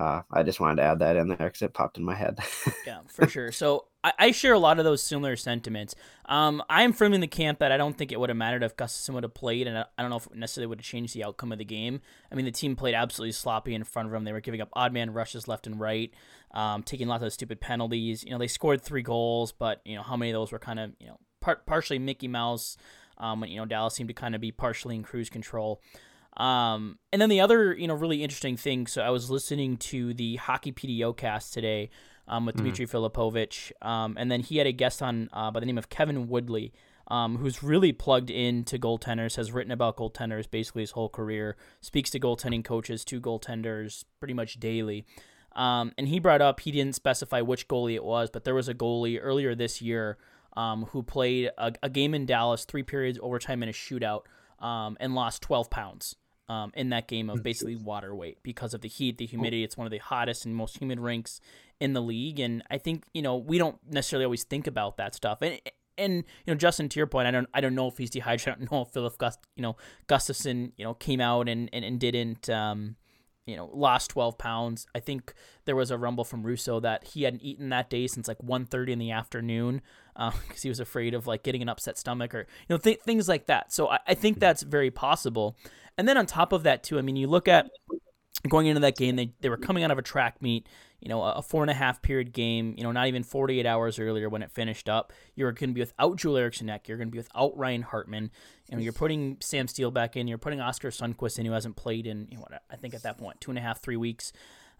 uh, 0.00 0.22
I 0.32 0.42
just 0.42 0.60
wanted 0.60 0.76
to 0.76 0.82
add 0.82 1.00
that 1.00 1.16
in 1.16 1.28
there 1.28 1.36
because 1.36 1.60
it 1.60 1.74
popped 1.74 1.98
in 1.98 2.04
my 2.04 2.14
head. 2.14 2.38
yeah, 2.86 3.00
for 3.06 3.28
sure. 3.28 3.52
So 3.52 3.84
I, 4.02 4.12
I, 4.18 4.30
share 4.30 4.54
a 4.54 4.58
lot 4.58 4.78
of 4.78 4.84
those 4.86 5.02
similar 5.02 5.36
sentiments. 5.36 5.94
Um, 6.24 6.62
I'm 6.70 6.94
firmly 6.94 7.16
in 7.16 7.20
the 7.20 7.26
camp 7.26 7.58
that 7.58 7.70
I 7.70 7.76
don't 7.76 7.98
think 7.98 8.10
it 8.10 8.18
would 8.18 8.30
have 8.30 8.36
mattered 8.36 8.62
if 8.62 8.76
Gustavsson 8.76 9.12
would 9.12 9.24
have 9.24 9.34
played, 9.34 9.66
and 9.66 9.76
I, 9.76 9.84
I 9.98 10.02
don't 10.02 10.10
know 10.10 10.16
if 10.16 10.34
necessarily 10.34 10.68
would 10.68 10.78
have 10.78 10.86
changed 10.86 11.14
the 11.14 11.24
outcome 11.24 11.52
of 11.52 11.58
the 11.58 11.66
game. 11.66 12.00
I 12.32 12.34
mean, 12.34 12.46
the 12.46 12.50
team 12.50 12.76
played 12.76 12.94
absolutely 12.94 13.32
sloppy 13.32 13.74
in 13.74 13.84
front 13.84 14.06
of 14.06 14.12
them. 14.12 14.24
They 14.24 14.32
were 14.32 14.40
giving 14.40 14.62
up 14.62 14.70
odd 14.72 14.94
man 14.94 15.12
rushes 15.12 15.46
left 15.46 15.66
and 15.66 15.78
right, 15.78 16.10
um, 16.52 16.82
taking 16.82 17.06
lots 17.06 17.22
of 17.22 17.30
stupid 17.34 17.60
penalties. 17.60 18.24
You 18.24 18.30
know, 18.30 18.38
they 18.38 18.48
scored 18.48 18.80
three 18.80 19.02
goals, 19.02 19.52
but 19.52 19.82
you 19.84 19.96
know 19.96 20.02
how 20.02 20.16
many 20.16 20.30
of 20.30 20.34
those 20.34 20.50
were 20.50 20.58
kind 20.58 20.80
of 20.80 20.92
you 20.98 21.08
know 21.08 21.18
par- 21.40 21.62
partially 21.66 21.98
Mickey 21.98 22.28
Mouse. 22.28 22.76
Um, 23.18 23.44
you 23.44 23.56
know, 23.56 23.66
Dallas 23.66 23.94
seemed 23.94 24.08
to 24.08 24.14
kind 24.14 24.34
of 24.34 24.40
be 24.40 24.50
partially 24.50 24.94
in 24.94 25.02
cruise 25.02 25.28
control. 25.28 25.80
Um, 26.36 26.98
and 27.12 27.20
then 27.20 27.28
the 27.28 27.40
other, 27.40 27.74
you 27.74 27.86
know, 27.86 27.94
really 27.94 28.22
interesting 28.22 28.56
thing. 28.56 28.86
So 28.86 29.02
I 29.02 29.10
was 29.10 29.30
listening 29.30 29.76
to 29.78 30.14
the 30.14 30.36
Hockey 30.36 30.72
PDO 30.72 31.16
cast 31.16 31.52
today 31.52 31.90
um, 32.28 32.46
with 32.46 32.56
mm-hmm. 32.56 32.64
Dimitri 32.64 32.86
Filipovic, 32.86 33.72
um, 33.82 34.16
and 34.18 34.30
then 34.30 34.40
he 34.40 34.58
had 34.58 34.66
a 34.66 34.72
guest 34.72 35.02
on 35.02 35.28
uh, 35.32 35.50
by 35.50 35.60
the 35.60 35.66
name 35.66 35.78
of 35.78 35.88
Kevin 35.88 36.28
Woodley, 36.28 36.72
um, 37.08 37.38
who's 37.38 37.62
really 37.62 37.92
plugged 37.92 38.30
into 38.30 38.78
goaltenders, 38.78 39.36
has 39.36 39.50
written 39.50 39.72
about 39.72 39.96
goaltenders 39.96 40.48
basically 40.48 40.82
his 40.82 40.92
whole 40.92 41.08
career, 41.08 41.56
speaks 41.80 42.08
to 42.10 42.20
goaltending 42.20 42.64
coaches, 42.64 43.04
to 43.06 43.20
goaltenders 43.20 44.04
pretty 44.20 44.34
much 44.34 44.60
daily. 44.60 45.04
Um, 45.56 45.92
and 45.98 46.06
he 46.06 46.20
brought 46.20 46.40
up 46.40 46.60
he 46.60 46.70
didn't 46.70 46.94
specify 46.94 47.40
which 47.40 47.66
goalie 47.66 47.96
it 47.96 48.04
was, 48.04 48.30
but 48.30 48.44
there 48.44 48.54
was 48.54 48.68
a 48.68 48.74
goalie 48.74 49.18
earlier 49.20 49.56
this 49.56 49.82
year 49.82 50.16
um, 50.56 50.86
who 50.86 51.02
played 51.02 51.50
a, 51.58 51.72
a, 51.82 51.88
game 51.88 52.14
in 52.14 52.26
Dallas, 52.26 52.64
three 52.64 52.82
periods, 52.82 53.18
overtime, 53.22 53.62
and 53.62 53.70
a 53.70 53.72
shootout, 53.72 54.22
um, 54.58 54.96
and 55.00 55.14
lost 55.14 55.42
12 55.42 55.70
pounds 55.70 56.16
um, 56.48 56.72
in 56.74 56.90
that 56.90 57.06
game 57.06 57.30
of 57.30 57.42
basically 57.44 57.76
water 57.76 58.14
weight 58.14 58.38
because 58.42 58.74
of 58.74 58.80
the 58.80 58.88
heat, 58.88 59.18
the 59.18 59.26
humidity. 59.26 59.62
It's 59.62 59.76
one 59.76 59.86
of 59.86 59.92
the 59.92 59.98
hottest 59.98 60.44
and 60.44 60.54
most 60.54 60.78
humid 60.78 60.98
rinks 60.98 61.40
in 61.78 61.92
the 61.92 62.02
league, 62.02 62.40
and 62.40 62.62
I 62.70 62.78
think 62.78 63.04
you 63.14 63.22
know 63.22 63.36
we 63.36 63.56
don't 63.56 63.78
necessarily 63.88 64.24
always 64.24 64.42
think 64.42 64.66
about 64.66 64.96
that 64.96 65.14
stuff. 65.14 65.42
And 65.42 65.60
and 65.96 66.14
you 66.14 66.52
know, 66.52 66.54
Justin, 66.54 66.88
to 66.88 66.98
your 66.98 67.06
point, 67.06 67.28
I 67.28 67.30
don't 67.30 67.48
I 67.54 67.60
don't 67.60 67.76
know 67.76 67.86
if 67.86 67.98
he's 67.98 68.10
dehydrated. 68.10 68.48
I 68.48 68.64
don't 68.64 68.72
know 68.72 68.82
if 68.82 68.88
Filip 68.88 69.16
Gust, 69.16 69.38
you 69.54 69.62
know, 69.62 69.76
Gustavsson, 70.08 70.72
you 70.76 70.84
know, 70.84 70.94
came 70.94 71.20
out 71.20 71.48
and 71.48 71.70
and, 71.72 71.84
and 71.84 72.00
didn't. 72.00 72.50
Um, 72.50 72.96
you 73.46 73.56
know, 73.56 73.70
lost 73.72 74.10
12 74.10 74.38
pounds. 74.38 74.86
I 74.94 75.00
think 75.00 75.34
there 75.64 75.76
was 75.76 75.90
a 75.90 75.98
rumble 75.98 76.24
from 76.24 76.42
Russo 76.42 76.80
that 76.80 77.04
he 77.04 77.24
hadn't 77.24 77.42
eaten 77.42 77.68
that 77.70 77.90
day 77.90 78.06
since 78.06 78.28
like 78.28 78.38
1.30 78.38 78.90
in 78.90 78.98
the 78.98 79.10
afternoon 79.10 79.82
because 80.14 80.34
uh, 80.34 80.54
he 80.62 80.68
was 80.68 80.80
afraid 80.80 81.14
of 81.14 81.26
like 81.26 81.42
getting 81.42 81.62
an 81.62 81.68
upset 81.68 81.98
stomach 81.98 82.34
or, 82.34 82.40
you 82.40 82.74
know, 82.74 82.78
th- 82.78 83.00
things 83.00 83.28
like 83.28 83.46
that. 83.46 83.72
So 83.72 83.88
I, 83.88 83.98
I 84.08 84.14
think 84.14 84.38
that's 84.38 84.62
very 84.62 84.90
possible. 84.90 85.56
And 85.98 86.08
then 86.08 86.16
on 86.16 86.26
top 86.26 86.52
of 86.52 86.62
that, 86.62 86.82
too, 86.82 86.98
I 86.98 87.02
mean, 87.02 87.16
you 87.16 87.26
look 87.26 87.48
at 87.48 87.70
going 88.48 88.66
into 88.66 88.80
that 88.80 88.96
game, 88.96 89.16
they, 89.16 89.32
they 89.40 89.48
were 89.48 89.56
coming 89.56 89.84
out 89.84 89.90
of 89.90 89.98
a 89.98 90.02
track 90.02 90.40
meet 90.40 90.66
you 91.00 91.08
know, 91.08 91.22
a 91.22 91.40
four 91.40 91.62
and 91.62 91.70
a 91.70 91.74
half 91.74 92.02
period 92.02 92.32
game, 92.32 92.74
you 92.76 92.84
know, 92.84 92.92
not 92.92 93.06
even 93.06 93.22
48 93.22 93.64
hours 93.64 93.98
earlier 93.98 94.28
when 94.28 94.42
it 94.42 94.50
finished 94.50 94.88
up. 94.88 95.12
You're 95.34 95.50
going 95.52 95.70
to 95.70 95.74
be 95.74 95.80
without 95.80 96.16
Joel 96.16 96.36
Eriksson 96.36 96.68
Ek. 96.68 96.88
You're 96.88 96.98
going 96.98 97.08
to 97.08 97.12
be 97.12 97.18
without 97.18 97.56
Ryan 97.56 97.82
Hartman. 97.82 98.30
You 98.68 98.76
know, 98.76 98.82
you're 98.82 98.92
putting 98.92 99.38
Sam 99.40 99.66
Steele 99.66 99.90
back 99.90 100.16
in. 100.16 100.28
You're 100.28 100.38
putting 100.38 100.60
Oskar 100.60 100.90
Sundqvist 100.90 101.38
in, 101.38 101.46
who 101.46 101.52
hasn't 101.52 101.76
played 101.76 102.06
in, 102.06 102.28
you 102.30 102.36
know, 102.36 102.42
what, 102.42 102.62
I 102.70 102.76
think 102.76 102.92
at 102.92 103.02
that 103.04 103.16
point, 103.16 103.40
two 103.40 103.50
and 103.50 103.58
a 103.58 103.62
half, 103.62 103.80
three 103.80 103.96
weeks. 103.96 104.32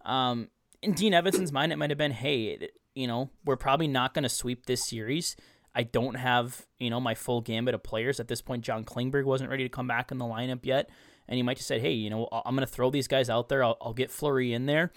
Um, 0.04 0.48
in 0.82 0.92
Dean 0.92 1.14
Evason's 1.14 1.52
mind, 1.52 1.72
it 1.72 1.76
might 1.76 1.90
have 1.90 1.98
been, 1.98 2.12
hey, 2.12 2.68
you 2.94 3.06
know, 3.06 3.30
we're 3.46 3.56
probably 3.56 3.88
not 3.88 4.12
going 4.12 4.24
to 4.24 4.28
sweep 4.28 4.66
this 4.66 4.86
series. 4.86 5.36
I 5.74 5.84
don't 5.84 6.16
have, 6.16 6.66
you 6.78 6.90
know, 6.90 7.00
my 7.00 7.14
full 7.14 7.40
gambit 7.40 7.74
of 7.74 7.82
players. 7.82 8.20
At 8.20 8.28
this 8.28 8.42
point, 8.42 8.62
John 8.62 8.84
Klingberg 8.84 9.24
wasn't 9.24 9.48
ready 9.48 9.62
to 9.62 9.70
come 9.70 9.86
back 9.86 10.12
in 10.12 10.18
the 10.18 10.24
lineup 10.26 10.66
yet. 10.66 10.90
And 11.30 11.36
he 11.36 11.42
might 11.42 11.56
have 11.56 11.64
said, 11.64 11.80
hey, 11.80 11.92
you 11.92 12.10
know, 12.10 12.28
I'm 12.44 12.54
going 12.54 12.66
to 12.66 12.72
throw 12.72 12.90
these 12.90 13.08
guys 13.08 13.30
out 13.30 13.48
there. 13.48 13.64
I'll, 13.64 13.78
I'll 13.80 13.94
get 13.94 14.10
Fleury 14.10 14.52
in 14.52 14.66
there 14.66 14.92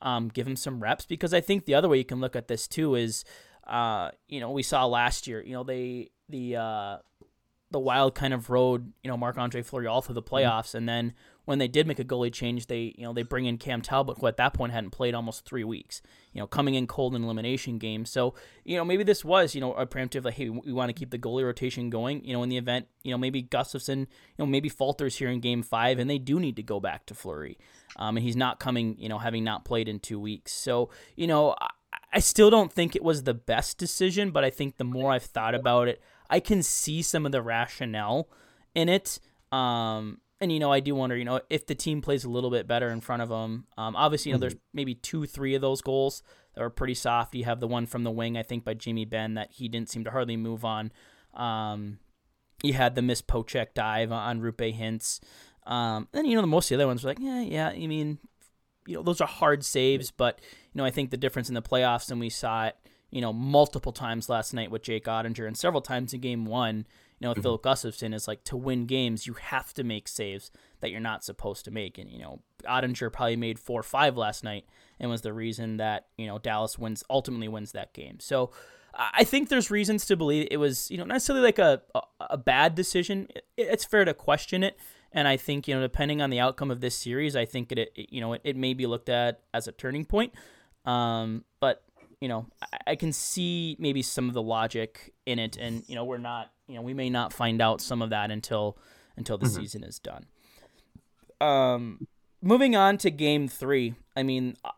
um, 0.00 0.28
give 0.28 0.46
him 0.46 0.56
some 0.56 0.80
reps 0.80 1.04
because 1.04 1.34
I 1.34 1.40
think 1.40 1.64
the 1.64 1.74
other 1.74 1.88
way 1.88 1.98
you 1.98 2.04
can 2.04 2.20
look 2.20 2.36
at 2.36 2.48
this 2.48 2.68
too 2.68 2.94
is, 2.94 3.24
uh, 3.66 4.10
you 4.28 4.40
know, 4.40 4.50
we 4.50 4.62
saw 4.62 4.86
last 4.86 5.26
year, 5.26 5.42
you 5.42 5.52
know, 5.52 5.64
they 5.64 6.10
the 6.28 6.56
uh, 6.56 6.96
the 7.70 7.78
Wild 7.78 8.14
kind 8.14 8.32
of 8.32 8.50
rode, 8.50 8.92
you 9.02 9.10
know, 9.10 9.16
Marc 9.16 9.36
Andre 9.36 9.62
Fleury 9.62 9.86
all 9.86 10.00
through 10.00 10.14
the 10.14 10.22
mm-hmm. 10.22 10.34
playoffs, 10.34 10.74
and 10.74 10.88
then 10.88 11.12
when 11.48 11.58
they 11.58 11.66
did 11.66 11.86
make 11.86 11.98
a 11.98 12.04
goalie 12.04 12.30
change, 12.30 12.66
they 12.66 12.94
you 12.98 13.04
know 13.04 13.14
they 13.14 13.22
bring 13.22 13.46
in 13.46 13.56
Cam 13.56 13.80
Talbot, 13.80 14.18
who 14.18 14.26
at 14.26 14.36
that 14.36 14.52
point 14.52 14.72
hadn't 14.72 14.90
played 14.90 15.14
almost 15.14 15.46
three 15.46 15.64
weeks, 15.64 16.02
you 16.34 16.40
know, 16.40 16.46
coming 16.46 16.74
in 16.74 16.86
cold 16.86 17.14
in 17.14 17.24
elimination 17.24 17.78
games. 17.78 18.10
So 18.10 18.34
you 18.66 18.76
know 18.76 18.84
maybe 18.84 19.02
this 19.02 19.24
was 19.24 19.54
you 19.54 19.60
know 19.62 19.72
a 19.72 19.86
preemptive 19.86 20.24
like 20.24 20.34
hey 20.34 20.50
we 20.50 20.74
want 20.74 20.90
to 20.90 20.92
keep 20.92 21.10
the 21.10 21.18
goalie 21.18 21.44
rotation 21.44 21.88
going. 21.88 22.22
You 22.22 22.34
know 22.34 22.42
in 22.42 22.50
the 22.50 22.58
event 22.58 22.88
you 23.02 23.10
know 23.10 23.16
maybe 23.16 23.42
Gustavsson 23.42 24.00
you 24.00 24.06
know 24.38 24.44
maybe 24.44 24.68
falters 24.68 25.16
here 25.16 25.30
in 25.30 25.40
Game 25.40 25.62
Five, 25.62 25.98
and 25.98 26.10
they 26.10 26.18
do 26.18 26.38
need 26.38 26.56
to 26.56 26.62
go 26.62 26.80
back 26.80 27.06
to 27.06 27.14
Fleury, 27.14 27.56
um, 27.96 28.18
and 28.18 28.24
he's 28.24 28.36
not 28.36 28.60
coming 28.60 28.96
you 28.98 29.08
know 29.08 29.18
having 29.18 29.42
not 29.42 29.64
played 29.64 29.88
in 29.88 30.00
two 30.00 30.20
weeks. 30.20 30.52
So 30.52 30.90
you 31.16 31.26
know 31.26 31.54
I, 31.58 31.68
I 32.12 32.18
still 32.18 32.50
don't 32.50 32.70
think 32.70 32.94
it 32.94 33.02
was 33.02 33.22
the 33.22 33.32
best 33.32 33.78
decision, 33.78 34.32
but 34.32 34.44
I 34.44 34.50
think 34.50 34.76
the 34.76 34.84
more 34.84 35.12
I've 35.12 35.24
thought 35.24 35.54
about 35.54 35.88
it. 35.88 36.02
I 36.30 36.40
can 36.40 36.62
see 36.62 37.02
some 37.02 37.26
of 37.26 37.32
the 37.32 37.42
rationale 37.42 38.28
in 38.74 38.88
it. 38.88 39.18
Um, 39.50 40.20
and 40.40 40.52
you 40.52 40.60
know, 40.60 40.72
I 40.72 40.80
do 40.80 40.94
wonder, 40.94 41.16
you 41.16 41.24
know, 41.24 41.40
if 41.50 41.66
the 41.66 41.74
team 41.74 42.00
plays 42.00 42.24
a 42.24 42.30
little 42.30 42.50
bit 42.50 42.66
better 42.66 42.90
in 42.90 43.00
front 43.00 43.22
of 43.22 43.28
them. 43.28 43.66
Um, 43.76 43.96
obviously, 43.96 44.30
you 44.30 44.34
know, 44.34 44.36
mm-hmm. 44.36 44.40
there's 44.42 44.56
maybe 44.72 44.94
two, 44.94 45.26
three 45.26 45.54
of 45.54 45.60
those 45.60 45.82
goals 45.82 46.22
that 46.54 46.60
were 46.60 46.70
pretty 46.70 46.94
soft. 46.94 47.34
You 47.34 47.44
have 47.44 47.60
the 47.60 47.66
one 47.66 47.86
from 47.86 48.04
the 48.04 48.10
wing, 48.10 48.36
I 48.36 48.42
think, 48.42 48.64
by 48.64 48.74
Jamie 48.74 49.04
Benn 49.04 49.34
that 49.34 49.52
he 49.52 49.68
didn't 49.68 49.90
seem 49.90 50.04
to 50.04 50.10
hardly 50.10 50.36
move 50.36 50.64
on. 50.64 50.92
Um, 51.34 51.98
you 52.62 52.72
had 52.72 52.94
the 52.94 53.02
miss 53.02 53.22
check 53.46 53.74
dive 53.74 54.12
on 54.12 54.40
Roope 54.40 54.76
Hintz. 54.78 55.20
Um, 55.66 56.08
and 56.12 56.26
you 56.26 56.34
know, 56.34 56.40
the 56.40 56.46
most 56.46 56.66
of 56.66 56.78
the 56.78 56.82
other 56.82 56.88
ones 56.88 57.04
were 57.04 57.10
like, 57.10 57.20
yeah, 57.20 57.40
yeah. 57.40 57.68
I 57.68 57.86
mean, 57.86 58.18
you 58.86 58.94
know, 58.94 59.02
those 59.02 59.20
are 59.20 59.28
hard 59.28 59.64
saves, 59.64 60.10
but 60.10 60.40
you 60.72 60.78
know, 60.78 60.84
I 60.84 60.90
think 60.90 61.10
the 61.10 61.16
difference 61.16 61.48
in 61.48 61.54
the 61.54 61.62
playoffs, 61.62 62.10
and 62.10 62.20
we 62.20 62.30
saw 62.30 62.66
it 62.66 62.76
you 63.10 63.20
know, 63.20 63.32
multiple 63.32 63.92
times 63.92 64.28
last 64.28 64.52
night 64.52 64.70
with 64.70 64.82
Jake 64.82 65.06
Oettinger 65.06 65.46
and 65.46 65.56
several 65.56 65.80
times 65.80 66.12
in 66.12 66.20
game 66.20 66.44
one, 66.44 66.86
you 67.18 67.24
know, 67.24 67.30
with 67.30 67.38
mm-hmm. 67.38 67.42
Filip 67.42 67.62
Gustavsson 67.62 68.14
is 68.14 68.28
like 68.28 68.44
to 68.44 68.56
win 68.56 68.86
games, 68.86 69.26
you 69.26 69.34
have 69.34 69.72
to 69.74 69.82
make 69.82 70.06
saves 70.06 70.50
that 70.80 70.90
you're 70.90 71.00
not 71.00 71.24
supposed 71.24 71.64
to 71.64 71.70
make. 71.70 71.98
And, 71.98 72.10
you 72.10 72.18
know, 72.18 72.40
Oettinger 72.64 73.12
probably 73.12 73.36
made 73.36 73.58
four 73.58 73.80
or 73.80 73.84
five 73.84 74.16
last 74.16 74.44
night 74.44 74.66
and 75.00 75.10
was 75.10 75.22
the 75.22 75.32
reason 75.32 75.78
that, 75.78 76.06
you 76.16 76.26
know, 76.26 76.38
Dallas 76.38 76.78
wins, 76.78 77.02
ultimately 77.10 77.48
wins 77.48 77.72
that 77.72 77.92
game. 77.92 78.20
So 78.20 78.50
I 78.94 79.24
think 79.24 79.48
there's 79.48 79.70
reasons 79.70 80.06
to 80.06 80.16
believe 80.16 80.48
it 80.50 80.58
was, 80.58 80.90
you 80.90 80.98
know, 80.98 81.04
not 81.04 81.14
necessarily 81.14 81.44
like 81.44 81.58
a, 81.58 81.82
a, 81.94 82.00
a 82.30 82.36
bad 82.36 82.74
decision. 82.74 83.28
It, 83.34 83.44
it's 83.56 83.84
fair 83.84 84.04
to 84.04 84.14
question 84.14 84.62
it. 84.62 84.76
And 85.12 85.26
I 85.26 85.36
think, 85.36 85.66
you 85.66 85.74
know, 85.74 85.80
depending 85.80 86.20
on 86.20 86.30
the 86.30 86.40
outcome 86.40 86.70
of 86.70 86.80
this 86.80 86.94
series, 86.94 87.34
I 87.34 87.46
think 87.46 87.72
it, 87.72 87.78
it 87.78 88.12
you 88.12 88.20
know, 88.20 88.34
it, 88.34 88.42
it 88.44 88.56
may 88.56 88.74
be 88.74 88.86
looked 88.86 89.08
at 89.08 89.40
as 89.54 89.66
a 89.66 89.72
turning 89.72 90.04
point. 90.04 90.34
Um, 90.84 91.44
but 91.60 91.82
you 92.20 92.28
know, 92.28 92.46
I, 92.60 92.78
I 92.88 92.96
can 92.96 93.12
see 93.12 93.76
maybe 93.78 94.02
some 94.02 94.28
of 94.28 94.34
the 94.34 94.42
logic 94.42 95.12
in 95.26 95.38
it, 95.38 95.56
and 95.56 95.84
you 95.86 95.94
know, 95.94 96.04
we're 96.04 96.18
not, 96.18 96.50
you 96.66 96.74
know, 96.74 96.82
we 96.82 96.94
may 96.94 97.10
not 97.10 97.32
find 97.32 97.60
out 97.60 97.80
some 97.80 98.02
of 98.02 98.10
that 98.10 98.30
until 98.30 98.78
until 99.16 99.38
the 99.38 99.46
mm-hmm. 99.46 99.60
season 99.60 99.84
is 99.84 99.98
done. 99.98 100.26
Um, 101.40 102.06
moving 102.42 102.76
on 102.76 102.98
to 102.98 103.10
game 103.10 103.48
three. 103.48 103.94
I 104.16 104.22
mean, 104.22 104.56
uh, 104.64 104.70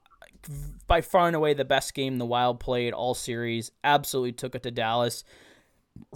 by 0.87 1.00
far 1.00 1.26
and 1.26 1.37
away 1.37 1.55
the 1.55 1.64
best 1.64 1.94
game 1.94 2.18
the 2.18 2.26
Wild 2.26 2.61
played 2.61 2.92
all 2.92 3.14
series. 3.14 3.70
Absolutely 3.85 4.33
took 4.33 4.55
it 4.55 4.62
to 4.64 4.70
Dallas. 4.70 5.24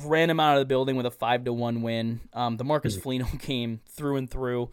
Ran 0.03 0.31
him 0.31 0.41
out 0.41 0.55
of 0.55 0.61
the 0.61 0.67
building 0.67 0.97
with 0.97 1.07
a 1.07 1.11
five 1.11 1.45
to 1.45 1.53
one 1.53 1.83
win. 1.83 2.21
Um, 2.33 2.57
the 2.57 2.65
Marcus 2.65 2.95
mm-hmm. 2.95 3.03
Foligno 3.03 3.27
game 3.39 3.81
through 3.89 4.17
and 4.17 4.31
through. 4.31 4.71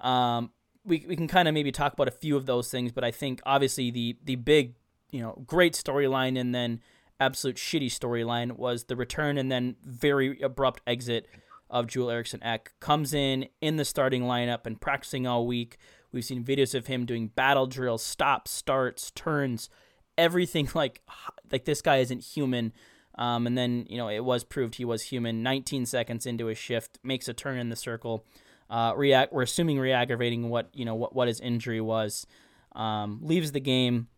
Um, 0.00 0.50
we, 0.84 1.04
we 1.08 1.16
can 1.16 1.28
kind 1.28 1.46
of 1.46 1.54
maybe 1.54 1.70
talk 1.70 1.92
about 1.92 2.08
a 2.08 2.12
few 2.12 2.36
of 2.36 2.46
those 2.46 2.70
things, 2.70 2.92
but 2.92 3.04
I 3.04 3.10
think 3.10 3.40
obviously 3.46 3.90
the 3.90 4.16
the 4.24 4.34
big 4.34 4.74
you 5.12 5.20
know, 5.20 5.44
great 5.46 5.74
storyline 5.74 6.40
and 6.40 6.54
then 6.54 6.80
absolute 7.20 7.56
shitty 7.56 7.86
storyline 7.86 8.56
was 8.56 8.84
the 8.84 8.96
return 8.96 9.38
and 9.38 9.52
then 9.52 9.76
very 9.84 10.40
abrupt 10.40 10.80
exit 10.86 11.28
of 11.70 11.86
Joel 11.86 12.10
Eriksson 12.10 12.42
Ek. 12.42 12.72
Comes 12.80 13.14
in 13.14 13.48
in 13.60 13.76
the 13.76 13.84
starting 13.84 14.22
lineup 14.22 14.66
and 14.66 14.80
practicing 14.80 15.26
all 15.26 15.46
week. 15.46 15.76
We've 16.10 16.24
seen 16.24 16.44
videos 16.44 16.74
of 16.74 16.88
him 16.88 17.06
doing 17.06 17.28
battle 17.28 17.66
drills, 17.66 18.02
stops, 18.02 18.50
starts, 18.50 19.10
turns, 19.12 19.70
everything 20.18 20.68
like 20.74 21.02
like 21.50 21.64
this 21.64 21.82
guy 21.82 21.98
isn't 21.98 22.22
human. 22.24 22.72
Um, 23.16 23.46
and 23.46 23.56
then 23.56 23.86
you 23.88 23.98
know 23.98 24.08
it 24.08 24.24
was 24.24 24.42
proved 24.42 24.76
he 24.76 24.84
was 24.84 25.04
human. 25.04 25.42
19 25.42 25.86
seconds 25.86 26.26
into 26.26 26.46
his 26.46 26.58
shift, 26.58 26.98
makes 27.02 27.28
a 27.28 27.34
turn 27.34 27.58
in 27.58 27.68
the 27.68 27.76
circle. 27.76 28.26
Uh, 28.70 28.94
react. 28.96 29.32
We're 29.32 29.42
assuming 29.42 29.78
re-aggravating 29.78 30.48
what 30.48 30.70
you 30.72 30.84
know 30.84 30.94
what 30.94 31.14
what 31.14 31.28
his 31.28 31.40
injury 31.40 31.80
was. 31.80 32.26
Um, 32.74 33.20
leaves 33.22 33.52
the 33.52 33.60
game 33.60 34.08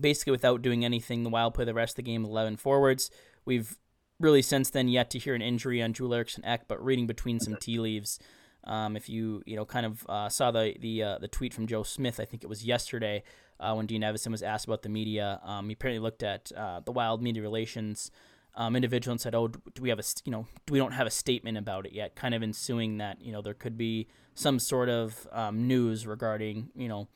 basically 0.00 0.30
without 0.30 0.62
doing 0.62 0.84
anything. 0.84 1.22
The 1.22 1.30
Wild 1.30 1.54
play 1.54 1.64
the 1.64 1.74
rest 1.74 1.92
of 1.92 1.96
the 1.96 2.10
game 2.10 2.24
11 2.24 2.56
forwards. 2.56 3.10
We've 3.44 3.76
really 4.20 4.42
since 4.42 4.70
then 4.70 4.88
yet 4.88 5.10
to 5.10 5.18
hear 5.18 5.34
an 5.34 5.42
injury 5.42 5.82
on 5.82 5.92
Joel 5.92 6.14
Eriksson 6.14 6.44
Ek, 6.44 6.62
but 6.68 6.82
reading 6.84 7.06
between 7.06 7.40
some 7.40 7.56
tea 7.56 7.78
leaves. 7.78 8.18
Um, 8.64 8.96
if 8.96 9.08
you 9.08 9.42
you 9.46 9.56
know 9.56 9.64
kind 9.64 9.86
of 9.86 10.04
uh, 10.08 10.28
saw 10.28 10.50
the 10.50 10.74
the 10.78 11.02
uh, 11.02 11.18
the 11.18 11.28
tweet 11.28 11.54
from 11.54 11.66
Joe 11.66 11.82
Smith, 11.82 12.20
I 12.20 12.24
think 12.24 12.42
it 12.42 12.48
was 12.48 12.64
yesterday 12.64 13.22
uh, 13.60 13.74
when 13.74 13.86
Dean 13.86 14.02
Evason 14.02 14.30
was 14.30 14.42
asked 14.42 14.66
about 14.66 14.82
the 14.82 14.88
media. 14.88 15.40
Um, 15.42 15.68
he 15.68 15.72
apparently 15.72 16.00
looked 16.00 16.22
at 16.22 16.52
uh, 16.52 16.80
the 16.84 16.92
Wild 16.92 17.22
media 17.22 17.42
relations 17.42 18.10
um, 18.54 18.74
individual 18.74 19.12
and 19.12 19.20
said, 19.20 19.34
"Oh, 19.34 19.48
do 19.48 19.80
we 19.80 19.88
have 19.88 20.00
a 20.00 20.04
you 20.24 20.32
know 20.32 20.46
do 20.66 20.72
we 20.72 20.78
don't 20.78 20.92
have 20.92 21.06
a 21.06 21.10
statement 21.10 21.56
about 21.56 21.86
it 21.86 21.92
yet?" 21.92 22.16
Kind 22.16 22.34
of 22.34 22.42
ensuing 22.42 22.98
that 22.98 23.22
you 23.22 23.32
know 23.32 23.40
there 23.40 23.54
could 23.54 23.78
be 23.78 24.08
some 24.34 24.58
sort 24.58 24.88
of 24.88 25.26
um, 25.32 25.66
news 25.66 26.06
regarding 26.06 26.70
you 26.74 26.88
know 26.88 27.08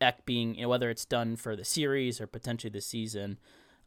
Ek 0.00 0.24
being 0.24 0.54
you 0.54 0.62
know, 0.62 0.68
whether 0.68 0.90
it's 0.90 1.04
done 1.04 1.36
for 1.36 1.56
the 1.56 1.64
series 1.64 2.20
or 2.20 2.26
potentially 2.26 2.70
the 2.70 2.80
season. 2.80 3.38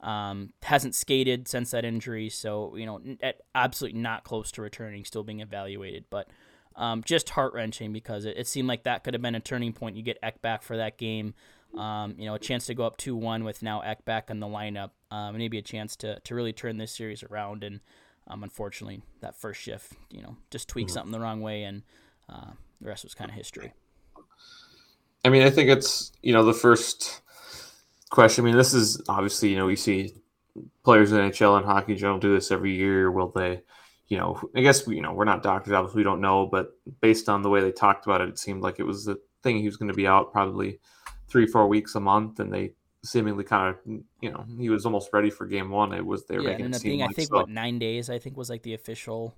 Um, 0.02 0.54
hasn't 0.64 0.96
skated 0.96 1.50
since 1.50 1.72
that 1.72 1.84
injury, 1.84 2.30
so 2.30 2.74
you 2.78 2.86
know, 2.86 3.02
at, 3.22 3.42
absolutely 3.54 4.00
not 4.00 4.24
close 4.24 4.50
to 4.54 4.62
returning, 4.62 5.04
still 5.04 5.24
being 5.24 5.42
evaluated. 5.42 6.06
But 6.10 6.30
um, 6.80 7.04
just 7.04 7.32
heart 7.32 7.54
wrenching 7.54 7.92
because 7.92 8.24
it, 8.24 8.38
it, 8.38 8.48
seemed 8.48 8.70
like 8.70 8.84
that 8.84 9.04
could 9.04 9.14
have 9.14 9.22
been 9.22 9.36
a 9.36 9.42
turning 9.42 9.74
point. 9.74 9.98
You 9.98 10.02
get 10.02 10.18
Ek 10.24 10.42
back 10.42 10.64
for 10.64 10.78
that 10.78 10.98
game, 10.98 11.34
um, 11.78 12.16
you 12.18 12.26
know, 12.26 12.36
a 12.36 12.40
chance 12.40 12.66
to 12.68 12.74
go 12.74 12.86
up 12.86 12.96
two 12.96 13.16
one 13.16 13.44
with 13.44 13.62
now 13.62 13.82
Ek 13.82 14.06
back 14.06 14.30
in 14.30 14.40
the 14.40 14.48
lineup, 14.48 14.92
um, 15.12 15.38
maybe 15.38 15.58
a 15.58 15.62
chance 15.62 15.98
to 15.98 16.20
to 16.22 16.36
really 16.36 16.54
turn 16.54 16.78
this 16.78 16.94
series 16.94 17.22
around. 17.24 17.66
And 17.66 17.82
um, 18.28 18.44
unfortunately, 18.44 19.02
that 19.20 19.36
first 19.36 19.62
shift, 19.62 19.94
you 20.10 20.22
know, 20.22 20.38
just 20.52 20.70
tweaked 20.70 20.90
mm-hmm. 20.90 20.94
something 20.94 21.12
the 21.12 21.20
wrong 21.20 21.42
way, 21.42 21.64
and 21.64 21.84
uh, 22.30 22.52
the 22.80 22.88
rest 22.88 23.04
was 23.04 23.14
kind 23.14 23.30
of 23.30 23.36
history. 23.36 23.74
I 25.26 25.30
mean, 25.30 25.44
I 25.44 25.50
think 25.50 25.70
it's 25.70 26.12
you 26.22 26.34
know 26.34 26.44
the 26.46 26.54
first 26.54 27.22
question. 28.10 28.44
I 28.44 28.48
mean, 28.48 28.58
this 28.58 28.74
is 28.74 29.02
obviously 29.10 29.50
you 29.50 29.58
know 29.58 29.66
we 29.66 29.76
see 29.76 30.14
players 30.84 31.12
in 31.12 31.20
NHL 31.20 31.58
and 31.58 31.66
hockey 31.66 31.96
general 31.96 32.20
do 32.20 32.34
this 32.34 32.52
every 32.52 32.76
year. 32.76 33.12
Will 33.12 33.30
they? 33.30 33.62
You 34.08 34.18
know, 34.18 34.42
I 34.56 34.62
guess 34.62 34.88
we, 34.88 34.96
you 34.96 35.02
know 35.02 35.14
we're 35.14 35.26
not 35.26 35.44
doctors, 35.44 35.74
obviously 35.74 36.00
we 36.00 36.04
don't 36.04 36.22
know, 36.22 36.48
but 36.48 36.72
based 37.02 37.30
on 37.30 37.44
the 37.44 37.50
way 37.50 37.62
they 37.62 37.72
talked 37.72 38.06
about 38.08 38.22
it, 38.22 38.30
it 38.30 38.40
seemed 38.40 38.64
like 38.64 38.80
it 38.80 38.84
was 38.84 39.06
the 39.06 39.20
thing 39.44 39.60
he 39.60 39.66
was 39.68 39.78
going 39.78 39.90
to 39.90 39.94
be 39.94 40.08
out 40.08 40.32
probably 40.34 40.80
three, 41.28 41.46
four 41.46 41.68
weeks 41.68 41.94
a 41.94 42.00
month, 42.00 42.40
and 42.40 42.52
they 42.52 42.74
seemingly 43.04 43.44
kind 43.44 43.70
of 43.76 43.78
you 44.20 44.32
know 44.32 44.44
he 44.58 44.70
was 44.70 44.86
almost 44.86 45.10
ready 45.14 45.30
for 45.30 45.46
game 45.46 45.70
one. 45.70 45.94
It 45.94 46.04
was 46.06 46.26
they 46.26 46.38
were 46.38 46.44
yeah, 46.44 46.50
it 46.52 46.54
ended 46.56 46.76
up 46.76 46.82
seem 46.82 46.90
being 46.92 47.04
I 47.04 47.08
think 47.10 47.28
so. 47.30 47.36
what 47.38 47.50
nine 47.50 47.78
days 47.78 48.10
I 48.10 48.18
think 48.18 48.36
was 48.36 48.50
like 48.50 48.64
the 48.64 48.74
official 48.74 49.36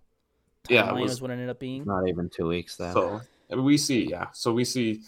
Yeah, 0.69 0.86
it 0.88 0.93
timeline 0.93 1.01
was- 1.01 1.11
was 1.11 1.21
what 1.21 1.32
it 1.32 1.34
ended 1.34 1.49
up 1.49 1.59
being. 1.59 1.84
Not 1.84 2.07
even 2.07 2.29
two 2.29 2.47
weeks 2.47 2.77
then. 2.77 2.93
So 2.93 3.19
I 3.51 3.55
mean, 3.55 3.65
we 3.65 3.77
see, 3.77 4.07
yeah. 4.09 4.27
So 4.32 4.53
we 4.53 4.63
see 4.63 5.01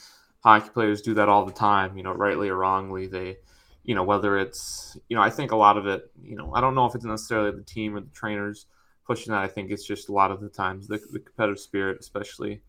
hockey 0.43 0.69
players 0.69 1.01
do 1.01 1.13
that 1.15 1.29
all 1.29 1.45
the 1.45 1.53
time, 1.53 1.97
you 1.97 2.03
know, 2.03 2.13
rightly 2.13 2.49
or 2.49 2.57
wrongly. 2.57 3.07
They, 3.07 3.37
you 3.83 3.95
know, 3.95 4.03
whether 4.03 4.37
it's, 4.37 4.97
you 5.09 5.15
know, 5.15 5.21
I 5.21 5.29
think 5.29 5.51
a 5.51 5.55
lot 5.55 5.77
of 5.77 5.87
it, 5.87 6.11
you 6.21 6.35
know, 6.35 6.53
I 6.53 6.61
don't 6.61 6.75
know 6.75 6.85
if 6.85 6.95
it's 6.95 7.05
necessarily 7.05 7.51
the 7.51 7.63
team 7.63 7.95
or 7.95 8.01
the 8.01 8.09
trainers 8.13 8.65
pushing 9.07 9.31
that. 9.31 9.41
I 9.41 9.47
think 9.47 9.71
it's 9.71 9.85
just 9.85 10.09
a 10.09 10.13
lot 10.13 10.31
of 10.31 10.41
the 10.41 10.49
times 10.49 10.87
the, 10.87 10.99
the 11.11 11.19
competitive 11.19 11.59
spirit, 11.59 11.97
especially. 11.99 12.61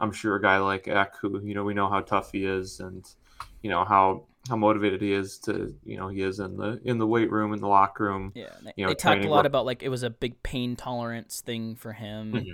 I'm 0.00 0.12
sure 0.12 0.36
a 0.36 0.42
guy 0.42 0.58
like 0.58 0.88
Ek, 0.88 1.12
who, 1.20 1.40
you 1.44 1.54
know, 1.54 1.64
we 1.64 1.74
know 1.74 1.88
how 1.88 2.00
tough 2.00 2.32
he 2.32 2.44
is 2.44 2.80
and, 2.80 3.04
you 3.62 3.70
know, 3.70 3.84
how 3.84 4.24
how 4.48 4.56
motivated 4.56 5.00
he 5.00 5.12
is 5.12 5.38
to, 5.38 5.72
you 5.84 5.96
know, 5.96 6.08
he 6.08 6.22
is 6.22 6.40
in 6.40 6.56
the 6.56 6.80
in 6.84 6.98
the 6.98 7.06
weight 7.06 7.30
room, 7.30 7.52
in 7.52 7.60
the 7.60 7.68
locker 7.68 8.04
room. 8.04 8.32
Yeah, 8.34 8.46
they, 8.64 8.72
you 8.76 8.84
know, 8.84 8.90
they 8.90 8.96
talked 8.96 9.24
a 9.24 9.28
lot 9.28 9.38
work- 9.38 9.46
about 9.46 9.64
like 9.66 9.82
it 9.84 9.88
was 9.88 10.02
a 10.02 10.10
big 10.10 10.42
pain 10.42 10.74
tolerance 10.74 11.40
thing 11.40 11.76
for 11.76 11.92
him. 11.92 12.32
Mhm. 12.32 12.44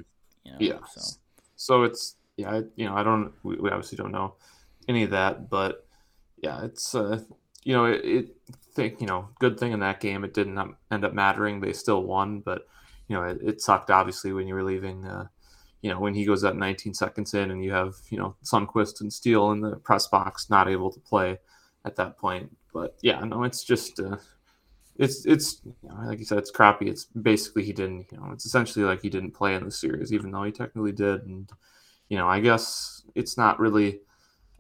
You 0.45 0.53
know, 0.53 0.59
Yeah. 0.61 0.79
So 0.95 1.16
So 1.57 1.83
it's 1.85 2.16
yeah, 2.37 2.51
I, 2.51 2.62
you 2.76 2.85
know, 2.85 2.95
I 2.95 3.03
don't 3.03 3.33
we, 3.43 3.57
we 3.57 3.70
obviously 3.70 3.97
don't 3.97 4.12
know 4.12 4.35
any 4.89 5.05
of 5.05 5.11
that, 5.11 5.51
but 5.51 5.86
yeah, 6.43 6.64
it's 6.64 6.95
uh, 6.95 7.20
you 7.64 7.74
know, 7.74 7.84
it, 7.84 8.05
it 8.05 8.36
think 8.74 9.01
you 9.01 9.07
know, 9.07 9.28
good 9.41 9.59
thing 9.59 9.72
in 9.72 9.80
that 9.80 10.01
game 10.01 10.24
it 10.24 10.34
didn't 10.34 10.59
end 10.91 11.05
up 11.05 11.12
mattering. 11.12 11.61
They 11.61 11.72
still 11.72 12.03
won, 12.05 12.41
but 12.41 12.66
you 13.09 13.16
know, 13.16 13.24
it, 13.24 13.39
it 13.43 13.61
sucked 13.61 13.91
obviously 13.91 14.32
when 14.32 14.47
you 14.47 14.55
were 14.55 14.64
leaving. 14.64 15.05
Uh, 15.05 15.26
you 15.82 15.91
know, 15.91 16.01
when 16.01 16.14
he 16.14 16.24
goes 16.24 16.43
up 16.43 16.57
19 16.57 16.93
seconds 16.95 17.34
in, 17.34 17.51
and 17.51 17.62
you 17.62 17.72
have 17.72 17.95
you 18.11 18.18
know 18.18 18.36
Sundqvist 18.45 19.01
and 19.01 19.12
Steele 19.12 19.51
in 19.53 19.61
the 19.61 19.76
press 19.76 20.07
box 20.07 20.51
not 20.51 20.68
able 20.68 20.91
to 20.91 21.01
play 21.01 21.39
at 21.84 21.97
that 21.97 22.16
point. 22.16 22.57
But 22.72 22.97
yeah, 23.03 23.20
no, 23.24 23.45
it's 23.45 23.64
just. 23.64 24.01
Uh, 24.01 24.16
it's 24.97 25.24
it's 25.26 25.61
you 25.64 25.89
know, 25.89 25.95
like 26.07 26.18
you 26.18 26.24
said, 26.24 26.39
it's 26.39 26.51
crappy. 26.51 26.89
It's 26.89 27.05
basically 27.05 27.62
he 27.62 27.72
didn't, 27.72 28.07
you 28.11 28.18
know, 28.18 28.30
it's 28.32 28.45
essentially 28.47 28.84
like 28.84 29.01
he 29.01 29.09
didn't 29.09 29.30
play 29.30 29.55
in 29.55 29.64
the 29.64 29.70
series, 29.70 30.12
even 30.12 30.32
though 30.32 30.43
he 30.43 30.51
technically 30.51 30.91
did. 30.91 31.22
And 31.22 31.49
you 32.09 32.18
know, 32.18 32.28
I 32.28 32.41
guess 32.41 33.05
it's 33.14 33.36
not 33.36 33.61
really 33.61 34.01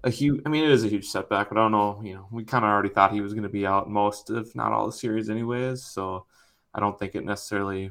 a 0.04 0.10
huge. 0.10 0.40
I 0.46 0.48
mean, 0.48 0.64
it 0.64 0.70
is 0.70 0.84
a 0.84 0.88
huge 0.88 1.06
setback, 1.06 1.48
but 1.48 1.58
I 1.58 1.62
don't 1.62 1.72
know. 1.72 2.00
You 2.02 2.14
know, 2.14 2.28
we 2.30 2.44
kind 2.44 2.64
of 2.64 2.70
already 2.70 2.88
thought 2.88 3.12
he 3.12 3.20
was 3.20 3.34
going 3.34 3.42
to 3.42 3.48
be 3.48 3.66
out 3.66 3.90
most, 3.90 4.30
if 4.30 4.54
not 4.54 4.72
all, 4.72 4.86
the 4.86 4.92
series, 4.92 5.30
anyways. 5.30 5.84
So 5.84 6.26
I 6.74 6.80
don't 6.80 6.98
think 6.98 7.14
it 7.14 7.24
necessarily 7.24 7.90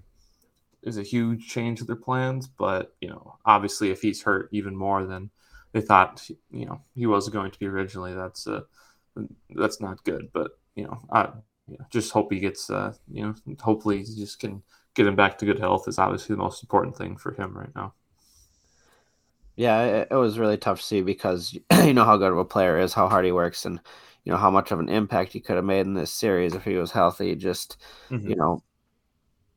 is 0.83 0.97
a 0.97 1.03
huge 1.03 1.47
change 1.47 1.79
to 1.79 1.85
their 1.85 1.95
plans. 1.95 2.47
But 2.47 2.95
you 3.01 3.09
know, 3.09 3.37
obviously, 3.45 3.91
if 3.91 4.01
he's 4.01 4.23
hurt 4.23 4.49
even 4.51 4.75
more 4.75 5.05
than 5.05 5.29
they 5.73 5.81
thought, 5.81 6.27
you 6.51 6.65
know, 6.65 6.81
he 6.95 7.05
was 7.05 7.29
going 7.29 7.51
to 7.51 7.59
be 7.59 7.67
originally, 7.67 8.13
that's 8.13 8.47
uh, 8.47 8.61
that's 9.49 9.81
not 9.81 10.03
good. 10.03 10.29
But 10.33 10.51
you 10.75 10.85
know, 10.85 10.99
I 11.11 11.29
you 11.67 11.77
know, 11.77 11.85
just 11.89 12.11
hope 12.11 12.31
he 12.31 12.39
gets, 12.39 12.69
uh, 12.69 12.93
you 13.11 13.23
know, 13.23 13.35
hopefully 13.59 13.97
he 13.97 14.15
just 14.15 14.39
can 14.39 14.63
get 14.93 15.05
him 15.07 15.15
back 15.15 15.37
to 15.37 15.45
good 15.45 15.59
health 15.59 15.87
is 15.87 15.99
obviously 15.99 16.35
the 16.35 16.41
most 16.41 16.63
important 16.63 16.97
thing 16.97 17.17
for 17.17 17.33
him 17.33 17.55
right 17.55 17.73
now. 17.75 17.93
Yeah, 19.57 19.83
it, 19.83 20.07
it 20.11 20.15
was 20.15 20.39
really 20.39 20.57
tough 20.57 20.79
to 20.79 20.85
see 20.85 21.01
because 21.01 21.53
you 21.83 21.93
know 21.93 22.05
how 22.05 22.17
good 22.17 22.31
of 22.31 22.37
a 22.37 22.45
player 22.45 22.79
is, 22.79 22.93
how 22.93 23.09
hard 23.09 23.25
he 23.25 23.31
works, 23.33 23.65
and 23.65 23.79
you 24.23 24.31
know 24.31 24.37
how 24.37 24.51
much 24.51 24.71
of 24.71 24.79
an 24.79 24.89
impact 24.89 25.33
he 25.33 25.41
could 25.41 25.55
have 25.57 25.65
made 25.65 25.85
in 25.87 25.95
this 25.95 26.11
series 26.11 26.55
if 26.55 26.63
he 26.63 26.75
was 26.75 26.91
healthy. 26.91 27.35
Just 27.35 27.77
Mhm. 28.11 28.29
you 28.29 28.35
know, 28.35 28.63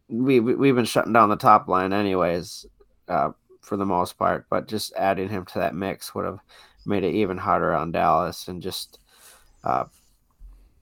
we, 0.09 0.41
we 0.41 0.55
we've 0.55 0.75
been 0.75 0.85
shutting 0.85 1.13
down 1.13 1.29
the 1.29 1.37
top 1.37 1.69
line 1.69 1.93
anyways, 1.93 2.67
uh, 3.09 3.31
for 3.63 3.77
the 3.77 3.87
most 3.87 4.19
part. 4.19 4.47
But 4.51 4.69
just 4.69 4.93
adding 4.97 5.29
him 5.29 5.45
to 5.47 5.59
that 5.61 5.75
mix 5.75 6.15
would 6.15 6.25
have 6.25 6.41
made 6.87 7.05
it 7.05 7.15
even 7.15 7.39
harder 7.39 7.75
on 7.75 7.93
Dallas, 7.93 8.49
and 8.49 8.63
just 8.63 8.99
uh, 9.65 9.85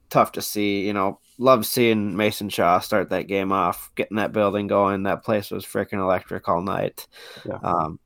tough 0.09 0.31
to 0.33 0.41
see. 0.41 0.85
You 0.85 0.93
know, 0.93 1.19
love 1.37 1.65
seeing 1.65 2.15
Mason 2.15 2.49
Shaw 2.49 2.79
start 2.79 3.09
that 3.09 3.27
game 3.27 3.51
off, 3.51 3.91
getting 3.95 4.17
that 4.17 4.33
building 4.33 4.67
going. 4.67 5.03
That 5.03 5.23
place 5.23 5.51
was 5.51 5.65
freaking 5.65 5.99
electric 6.01 6.47
all 6.49 6.61
night. 6.61 7.07
Yeah. 7.45 7.59
Um, 7.63 7.99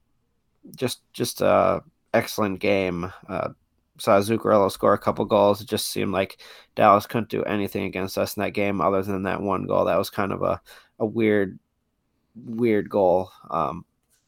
just 0.75 1.01
just 1.13 1.41
a 1.41 1.81
excellent 2.13 2.59
game. 2.59 3.11
Uh, 3.27 3.49
saw 3.97 4.19
Zuccarello 4.19 4.71
score 4.71 4.93
a 4.93 4.99
couple 4.99 5.25
goals. 5.25 5.61
It 5.61 5.67
just 5.67 5.87
seemed 5.87 6.11
like 6.11 6.39
Dallas 6.75 7.05
couldn't 7.05 7.29
do 7.29 7.43
anything 7.43 7.83
against 7.83 8.17
us 8.17 8.35
in 8.35 8.41
that 8.41 8.53
game 8.53 8.81
other 8.81 9.03
than 9.03 9.23
that 9.23 9.41
one 9.41 9.65
goal. 9.67 9.85
That 9.85 9.97
was 9.97 10.09
kind 10.09 10.31
of 10.31 10.41
a, 10.41 10.61
a 10.99 11.05
weird 11.05 11.59
weird 12.35 12.89
goal. 12.89 13.29
Um, 13.51 13.85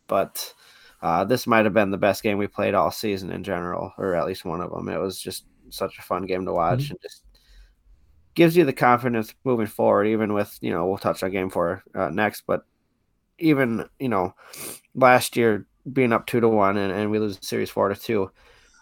but 0.08 0.54
uh, 1.02 1.26
this 1.26 1.48
might 1.48 1.66
have 1.66 1.74
been 1.74 1.92
the 1.92 1.98
best 1.98 2.24
game 2.24 2.38
we 2.38 2.48
played 2.48 2.74
all 2.74 2.92
season 2.92 3.32
in 3.32 3.44
general, 3.44 3.94
or 3.98 4.16
at 4.16 4.28
least 4.28 4.46
one 4.46 4.62
of 4.62 4.72
them. 4.72 4.90
It 4.90 5.00
was 5.00 5.20
just 5.20 5.46
such 5.70 5.98
a 5.98 6.04
fun 6.04 6.26
game 6.26 6.46
to 6.46 6.54
watch 6.54 6.90
and 6.90 7.00
just 7.02 7.24
gives 8.36 8.56
you 8.56 8.66
the 8.66 8.74
confidence 8.74 9.34
moving 9.44 9.66
forward, 9.66 10.06
even 10.06 10.34
with, 10.34 10.58
you 10.62 10.70
know, 10.70 10.86
we'll 10.86 10.98
touch 10.98 11.24
on 11.24 11.32
game 11.32 11.50
four 11.50 11.84
uh, 11.96 12.10
next, 12.10 12.44
but 12.46 12.66
even, 13.40 13.88
you 14.00 14.10
know, 14.10 14.36
last 14.94 15.36
year 15.36 15.66
being 15.92 16.14
up 16.14 16.26
two 16.26 16.40
to 16.40 16.48
one 16.48 16.78
and, 16.78 16.92
and 16.92 17.12
we 17.12 17.20
lose 17.20 17.38
the 17.38 17.46
series 17.46 17.70
four 17.70 17.90
to 17.90 17.96
two, 17.96 18.32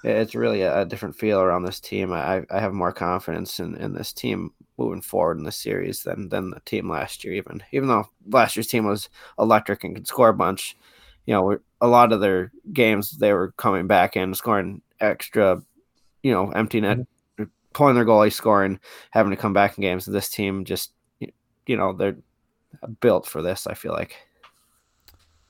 it's 0.04 0.36
really 0.36 0.62
a, 0.62 0.82
a 0.82 0.86
different 0.86 1.16
feel 1.16 1.39
around 1.39 1.64
this 1.64 1.80
team. 1.80 2.12
I, 2.12 2.43
I 2.51 2.60
have 2.60 2.74
more 2.74 2.91
confidence 2.91 3.60
in, 3.60 3.76
in 3.76 3.93
this 3.93 4.12
team 4.14 4.51
moving 4.78 5.01
forward 5.01 5.38
in 5.38 5.43
the 5.43 5.51
series 5.51 6.04
than 6.04 6.30
than 6.30 6.49
the 6.49 6.60
team 6.62 6.89
last 6.89 7.24
year. 7.24 7.34
Even 7.34 7.64
even 7.72 7.88
though 7.88 8.10
last 8.28 8.56
year's 8.56 8.68
team 8.68 8.86
was 8.86 9.10
electric 9.39 9.84
and 9.84 9.95
could 9.95 10.08
score 10.08 10.30
a 10.30 10.34
bunch, 10.34 10.76
you 11.26 11.34
know, 11.34 11.58
a 11.80 11.88
lot 11.88 12.12
of 12.12 12.20
their 12.20 12.51
games 12.74 13.12
they 13.12 13.32
were 13.34 13.54
coming 13.58 13.88
back 13.88 14.16
and 14.16 14.36
scoring 14.36 14.82
extra, 14.99 15.62
you 16.22 16.32
know, 16.32 16.51
empty 16.51 16.82
net, 16.82 16.97
mm-hmm. 16.97 17.43
pulling 17.74 17.95
their 17.95 18.06
goalie, 18.06 18.34
scoring, 18.34 18.80
having 19.12 19.32
to 19.32 19.38
come 19.38 19.54
back 19.54 19.78
in 19.78 19.82
games. 19.82 20.06
This 20.06 20.30
team 20.30 20.66
just, 20.66 20.93
you 21.20 21.78
know, 21.78 21.93
they're 21.93 22.18
built 22.99 23.26
for 23.26 23.41
this. 23.41 23.68
I 23.68 23.74
feel 23.74 23.93
like. 23.93 24.18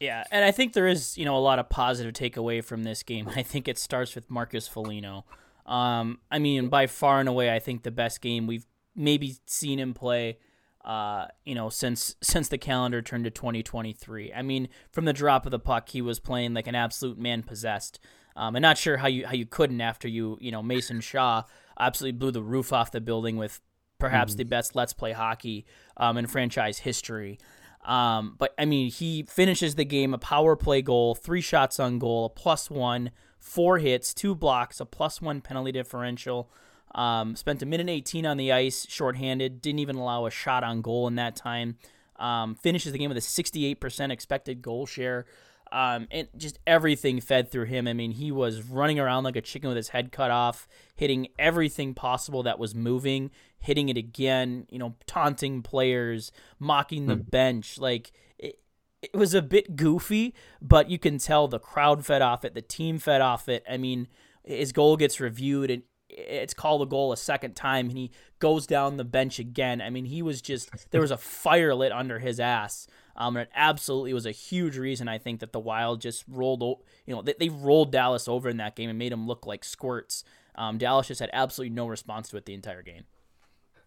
Yeah, 0.04 0.26
and 0.32 0.43
I 0.43 0.51
think 0.51 0.74
there 0.74 0.86
is, 0.86 1.18
you 1.18 1.24
know, 1.24 1.38
a 1.38 1.39
lot 1.39 1.60
of 1.60 1.70
positive 1.70 2.14
takeaway 2.14 2.62
from 2.62 2.84
this 2.84 3.04
game. 3.04 3.30
I 3.36 3.41
think 3.41 3.70
it 3.70 3.78
starts 3.78 4.16
with 4.16 4.30
Marcus 4.30 4.68
Foligno. 4.68 5.24
Um, 5.66 6.20
I 6.30 6.39
mean, 6.39 6.68
by 6.68 6.88
far 6.88 7.22
and 7.22 7.30
away, 7.30 7.54
I 7.54 7.60
think 7.60 7.84
the 7.84 7.91
best 7.91 8.20
game 8.20 8.45
we've 8.45 8.66
maybe 8.95 9.38
seen 9.45 9.80
him 9.80 9.93
play. 9.93 10.39
Uh, 10.84 11.28
you 11.45 11.56
know, 11.56 11.70
since 11.70 12.18
since 12.22 12.49
the 12.49 12.58
calendar 12.58 13.01
turned 13.01 13.24
to 13.24 13.32
2023. 13.32 14.34
I 14.34 14.41
mean, 14.41 14.68
from 14.91 15.06
the 15.06 15.14
drop 15.14 15.45
of 15.45 15.51
the 15.51 15.60
puck, 15.60 15.88
he 15.88 16.01
was 16.01 16.20
playing 16.20 16.54
like 16.54 16.68
an 16.68 16.76
absolute 16.76 17.18
man 17.18 17.41
possessed. 17.41 18.01
Um, 18.36 18.58
I'm 18.58 18.62
not 18.62 18.78
sure 18.78 18.97
how 18.97 19.08
you 19.08 19.26
how 19.26 19.32
you 19.32 19.45
couldn't 19.45 19.80
after 19.80 20.10
you 20.10 20.38
you 20.41 20.51
know 20.51 20.62
Mason 20.62 20.99
Shaw 20.99 21.43
absolutely 21.80 22.18
blew 22.18 22.32
the 22.32 22.43
roof 22.43 22.74
off 22.74 22.91
the 22.91 22.99
building 22.99 23.38
with 23.38 23.62
perhaps 23.99 24.36
the 24.36 24.43
best 24.43 24.76
let's 24.76 24.91
play 24.91 25.14
hockey 25.14 25.66
um, 25.95 26.18
in 26.18 26.28
franchise 26.28 26.80
history. 26.80 27.39
Um, 27.86 28.36
but 28.38 28.54
I 28.58 28.66
mean, 28.66 28.90
he 28.90 29.24
finishes 29.24 29.76
the 29.76 29.86
game 29.86 30.14
a 30.14 30.18
power 30.18 30.56
play 30.56 30.82
goal, 30.82 31.16
three 31.16 31.42
shots 31.42 31.80
on 31.80 32.00
goal, 32.00 32.26
a 32.26 32.30
plus 32.30 32.70
one, 32.70 33.12
four 33.40 33.80
hits, 33.80 34.14
two 34.14 34.36
blocks, 34.36 34.80
a 34.80 34.86
plus 34.86 35.22
one 35.22 35.42
penalty 35.42 35.72
differential. 35.72 36.50
Um, 36.96 37.36
spent 37.36 37.62
a 37.62 37.66
minute 37.66 37.90
18 37.90 38.26
on 38.26 38.38
the 38.38 38.52
ice, 38.52 38.86
shorthanded, 38.88 39.62
didn't 39.62 39.80
even 39.80 39.96
allow 39.96 40.26
a 40.26 40.32
shot 40.32 40.64
on 40.64 40.82
goal 40.82 41.08
in 41.08 41.16
that 41.16 41.36
time. 41.36 41.78
Um, 42.18 42.56
finishes 42.56 42.92
the 42.92 43.00
game 43.00 43.10
with 43.10 43.18
a 43.18 43.22
68% 43.22 44.12
expected 44.12 44.62
goal 44.62 44.86
share. 44.86 45.26
Um, 45.74 46.08
and 46.12 46.28
just 46.38 46.60
everything 46.68 47.20
fed 47.20 47.52
through 47.52 47.66
him. 47.66 47.88
I 47.88 47.94
mean, 47.94 48.12
he 48.12 48.32
was 48.32 48.62
running 48.62 49.00
around 49.00 49.24
like 49.24 49.36
a 49.36 49.42
chicken 49.42 49.70
with 49.70 49.76
his 49.78 49.90
head 49.90 50.12
cut 50.12 50.30
off, 50.30 50.68
hitting 50.96 51.30
everything 51.40 51.96
possible 51.96 52.44
that 52.44 52.60
was 52.60 52.76
moving, 52.76 53.32
hitting 53.58 53.90
it 53.90 53.98
again, 53.98 54.68
you 54.70 54.78
know, 54.78 54.96
taunting 55.08 55.64
players, 55.64 56.32
mocking 56.60 57.08
the 57.08 57.16
bench. 57.16 57.80
Like, 57.80 58.12
it, 58.38 58.60
it 59.02 59.16
was 59.16 59.34
a 59.34 59.42
bit 59.42 59.76
goofy, 59.76 60.36
but 60.62 60.92
you 60.92 61.00
can 61.00 61.18
tell 61.18 61.48
the 61.48 61.60
crowd 61.60 62.06
fed 62.06 62.22
off 62.22 62.46
it, 62.46 62.54
the 62.54 62.62
team 62.62 63.00
fed 63.00 63.22
off 63.22 63.50
it. 63.50 63.64
I 63.68 63.78
mean, 63.78 64.08
his 64.44 64.74
goal 64.74 64.96
gets 64.96 65.20
reviewed 65.20 65.72
and 65.72 65.82
it's 66.08 66.54
called 66.54 66.82
a 66.82 66.86
goal 66.86 67.12
a 67.12 67.18
second 67.18 67.56
time 67.56 67.88
and 67.88 67.98
he 67.98 68.12
goes 68.40 68.68
down 68.68 68.98
the 68.98 69.04
bench 69.04 69.40
again. 69.40 69.82
I 69.82 69.90
mean, 69.90 70.06
he 70.06 70.22
was 70.22 70.42
just 70.42 70.70
there 70.92 71.02
was 71.02 71.12
a 71.12 71.18
fire 71.18 71.74
lit 71.74 71.92
under 71.92 72.20
his 72.20 72.40
ass. 72.40 72.88
Um, 73.16 73.38
and 73.38 73.47
it 73.47 73.51
absolutely 73.55 74.14
was 74.14 74.26
a 74.26 74.32
huge 74.32 74.78
reason 74.78 75.07
I 75.07 75.18
think 75.20 75.39
that 75.41 75.51
the 75.53 75.59
Wild 75.59 76.01
just 76.01 76.24
rolled, 76.28 76.80
you 77.05 77.16
know, 77.16 77.22
they, 77.22 77.36
they 77.39 77.49
rolled 77.49 77.91
Dallas 77.91 78.28
over 78.28 78.49
in 78.49 78.57
that 78.57 78.76
game 78.76 78.89
and 78.89 78.97
made 78.97 79.11
them 79.11 79.28
look 79.28 79.45
like 79.45 79.64
squirts. 79.64 80.24
Um, 80.55 80.78
Dallas 80.78 81.07
just 81.07 81.20
had 81.20 81.30
absolutely 81.34 81.76
no 81.76 81.88
response 81.88 82.30
to 82.30 82.38
it 82.38 82.45
the 82.45 82.53
entire 82.53 82.82
game. 82.82 83.03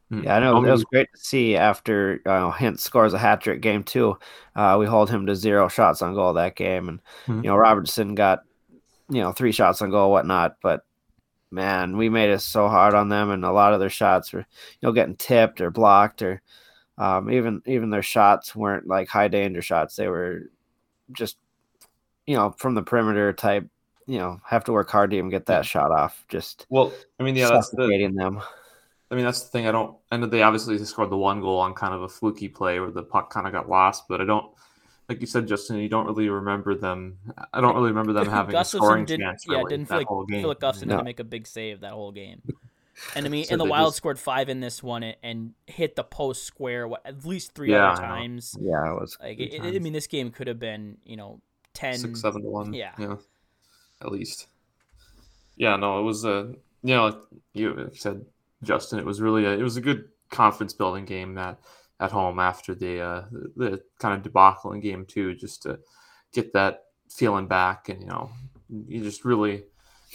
Yeah, 0.08 0.36
I 0.36 0.38
know 0.40 0.64
it 0.64 0.70
was 0.70 0.84
great 0.84 1.08
to 1.12 1.18
see 1.20 1.56
after 1.56 2.20
uh, 2.26 2.52
Hintz 2.52 2.78
scores 2.80 3.12
a 3.12 3.18
hat 3.18 3.40
trick 3.40 3.60
game 3.60 3.82
two. 3.82 4.16
Uh, 4.54 4.76
we 4.78 4.86
hold 4.86 5.10
him 5.10 5.26
to 5.26 5.34
zero 5.34 5.66
shots 5.66 6.00
on 6.00 6.14
goal 6.14 6.34
that 6.34 6.54
game, 6.54 6.88
and 6.88 7.00
Mhm. 7.26 7.42
you 7.42 7.50
know 7.50 7.56
Robertson 7.56 8.14
got 8.14 8.44
you 9.08 9.20
know 9.20 9.32
three 9.32 9.52
shots 9.52 9.82
on 9.82 9.90
goal, 9.90 10.12
whatnot. 10.12 10.58
But 10.62 10.84
man, 11.50 11.96
we 11.96 12.08
made 12.08 12.30
it 12.30 12.40
so 12.40 12.68
hard 12.68 12.94
on 12.94 13.08
them, 13.08 13.30
and 13.30 13.44
a 13.44 13.52
lot 13.52 13.74
of 13.74 13.80
their 13.80 13.90
shots 13.90 14.32
were 14.32 14.40
you 14.40 14.46
know 14.82 14.92
getting 14.92 15.16
tipped 15.16 15.60
or 15.60 15.70
blocked, 15.72 16.22
or 16.22 16.42
um, 16.98 17.30
even 17.30 17.62
even 17.66 17.90
their 17.90 18.02
shots 18.02 18.54
weren't 18.54 18.86
like 18.86 19.08
high 19.08 19.28
danger 19.28 19.62
shots. 19.62 19.96
They 19.96 20.08
were 20.08 20.50
just 21.12 21.36
you 22.26 22.36
know 22.36 22.54
from 22.58 22.74
the 22.74 22.82
perimeter 22.82 23.32
type. 23.32 23.68
You 24.08 24.18
know, 24.18 24.40
have 24.44 24.62
to 24.64 24.72
work 24.72 24.88
hard 24.88 25.10
to 25.10 25.16
even 25.16 25.30
get 25.30 25.46
that 25.46 25.66
shot 25.66 25.90
off. 25.90 26.24
Just 26.28 26.66
Well, 26.68 26.92
I 27.18 27.24
mean, 27.24 27.34
yeah, 27.34 27.48
that's 27.48 27.70
the 27.70 28.12
them. 28.16 28.40
I 29.10 29.14
mean, 29.14 29.24
that's 29.24 29.42
the 29.42 29.48
thing. 29.48 29.66
I 29.66 29.72
don't. 29.72 29.96
And 30.10 30.24
they 30.24 30.42
obviously 30.42 30.78
scored 30.84 31.10
the 31.10 31.16
one 31.16 31.40
goal 31.40 31.58
on 31.58 31.74
kind 31.74 31.94
of 31.94 32.02
a 32.02 32.08
fluky 32.08 32.48
play 32.48 32.80
where 32.80 32.90
the 32.90 33.02
puck 33.02 33.30
kind 33.30 33.46
of 33.46 33.52
got 33.52 33.68
lost. 33.68 34.04
But 34.08 34.20
I 34.20 34.24
don't, 34.24 34.52
like 35.08 35.20
you 35.20 35.26
said, 35.26 35.46
Justin. 35.46 35.76
You 35.78 35.88
don't 35.88 36.06
really 36.06 36.28
remember 36.28 36.74
them. 36.74 37.18
I 37.52 37.60
don't 37.60 37.74
really 37.74 37.88
remember 37.88 38.12
them 38.12 38.26
having 38.30 38.56
a 38.56 38.64
scoring 38.64 39.04
didn't, 39.04 39.26
chance. 39.26 39.44
Yeah, 39.48 39.58
really, 39.58 39.70
didn't 39.70 39.88
that 39.88 39.94
feel 39.94 39.98
like, 39.98 40.06
whole 40.08 40.24
game. 40.24 40.40
feel 40.40 40.48
like 40.48 40.58
Gustavsson 40.58 40.86
No. 40.86 40.94
didn't 40.96 41.04
make 41.04 41.20
a 41.20 41.24
big 41.24 41.46
save 41.46 41.80
that 41.80 41.92
whole 41.92 42.10
game. 42.12 42.42
And 43.14 43.26
I 43.26 43.28
mean, 43.28 43.44
So 43.46 43.52
and 43.52 43.60
the 43.60 43.64
Wild 43.64 43.88
just- 43.88 43.98
scored 43.98 44.18
five 44.18 44.48
in 44.48 44.60
this 44.60 44.82
one 44.82 45.02
and, 45.22 45.52
hit 45.66 45.96
the 45.96 46.04
post 46.04 46.44
square 46.44 46.88
at 47.04 47.24
least 47.24 47.54
three 47.54 47.70
Yeah, 47.70 47.92
other 47.92 48.02
times. 48.02 48.56
Yeah, 48.60 48.90
it 48.92 49.00
was. 49.00 49.16
Like, 49.20 49.38
it, 49.38 49.60
I 49.60 49.78
mean, 49.78 49.92
this 49.92 50.06
game 50.06 50.30
could 50.30 50.46
have 50.46 50.58
been, 50.58 50.96
you 51.04 51.16
know, 51.16 51.40
ten. 51.74 51.98
six, 51.98 52.20
seven 52.20 52.42
to 52.42 52.48
one. 52.48 52.72
yeah. 52.72 52.92
yeah, 52.98 53.16
at 54.00 54.10
least. 54.12 54.46
Yeah, 55.56 55.76
no, 55.76 56.00
it 56.00 56.02
was 56.02 56.24
a 56.24 56.54
you 56.82 56.94
know 56.94 57.06
like 57.06 57.18
you 57.54 57.90
said, 57.94 58.24
Justin. 58.62 58.98
It 58.98 59.06
was 59.06 59.20
really 59.20 59.44
a 59.44 59.52
it 59.52 59.62
was 59.62 59.76
a 59.76 59.80
good 59.80 60.04
confidence 60.30 60.72
building 60.72 61.04
game 61.04 61.34
that 61.34 61.58
at 61.98 62.12
home 62.12 62.38
after 62.38 62.74
the 62.74 63.00
uh, 63.00 63.24
the 63.56 63.82
kind 63.98 64.14
of 64.14 64.22
debacle 64.22 64.72
in 64.72 64.80
game 64.80 65.06
two, 65.06 65.34
just 65.34 65.62
to 65.62 65.78
get 66.32 66.52
that 66.52 66.84
feeling 67.10 67.46
back, 67.46 67.88
and 67.88 68.00
you 68.02 68.06
know, 68.06 68.30
you 68.68 69.02
just 69.02 69.24
really 69.24 69.64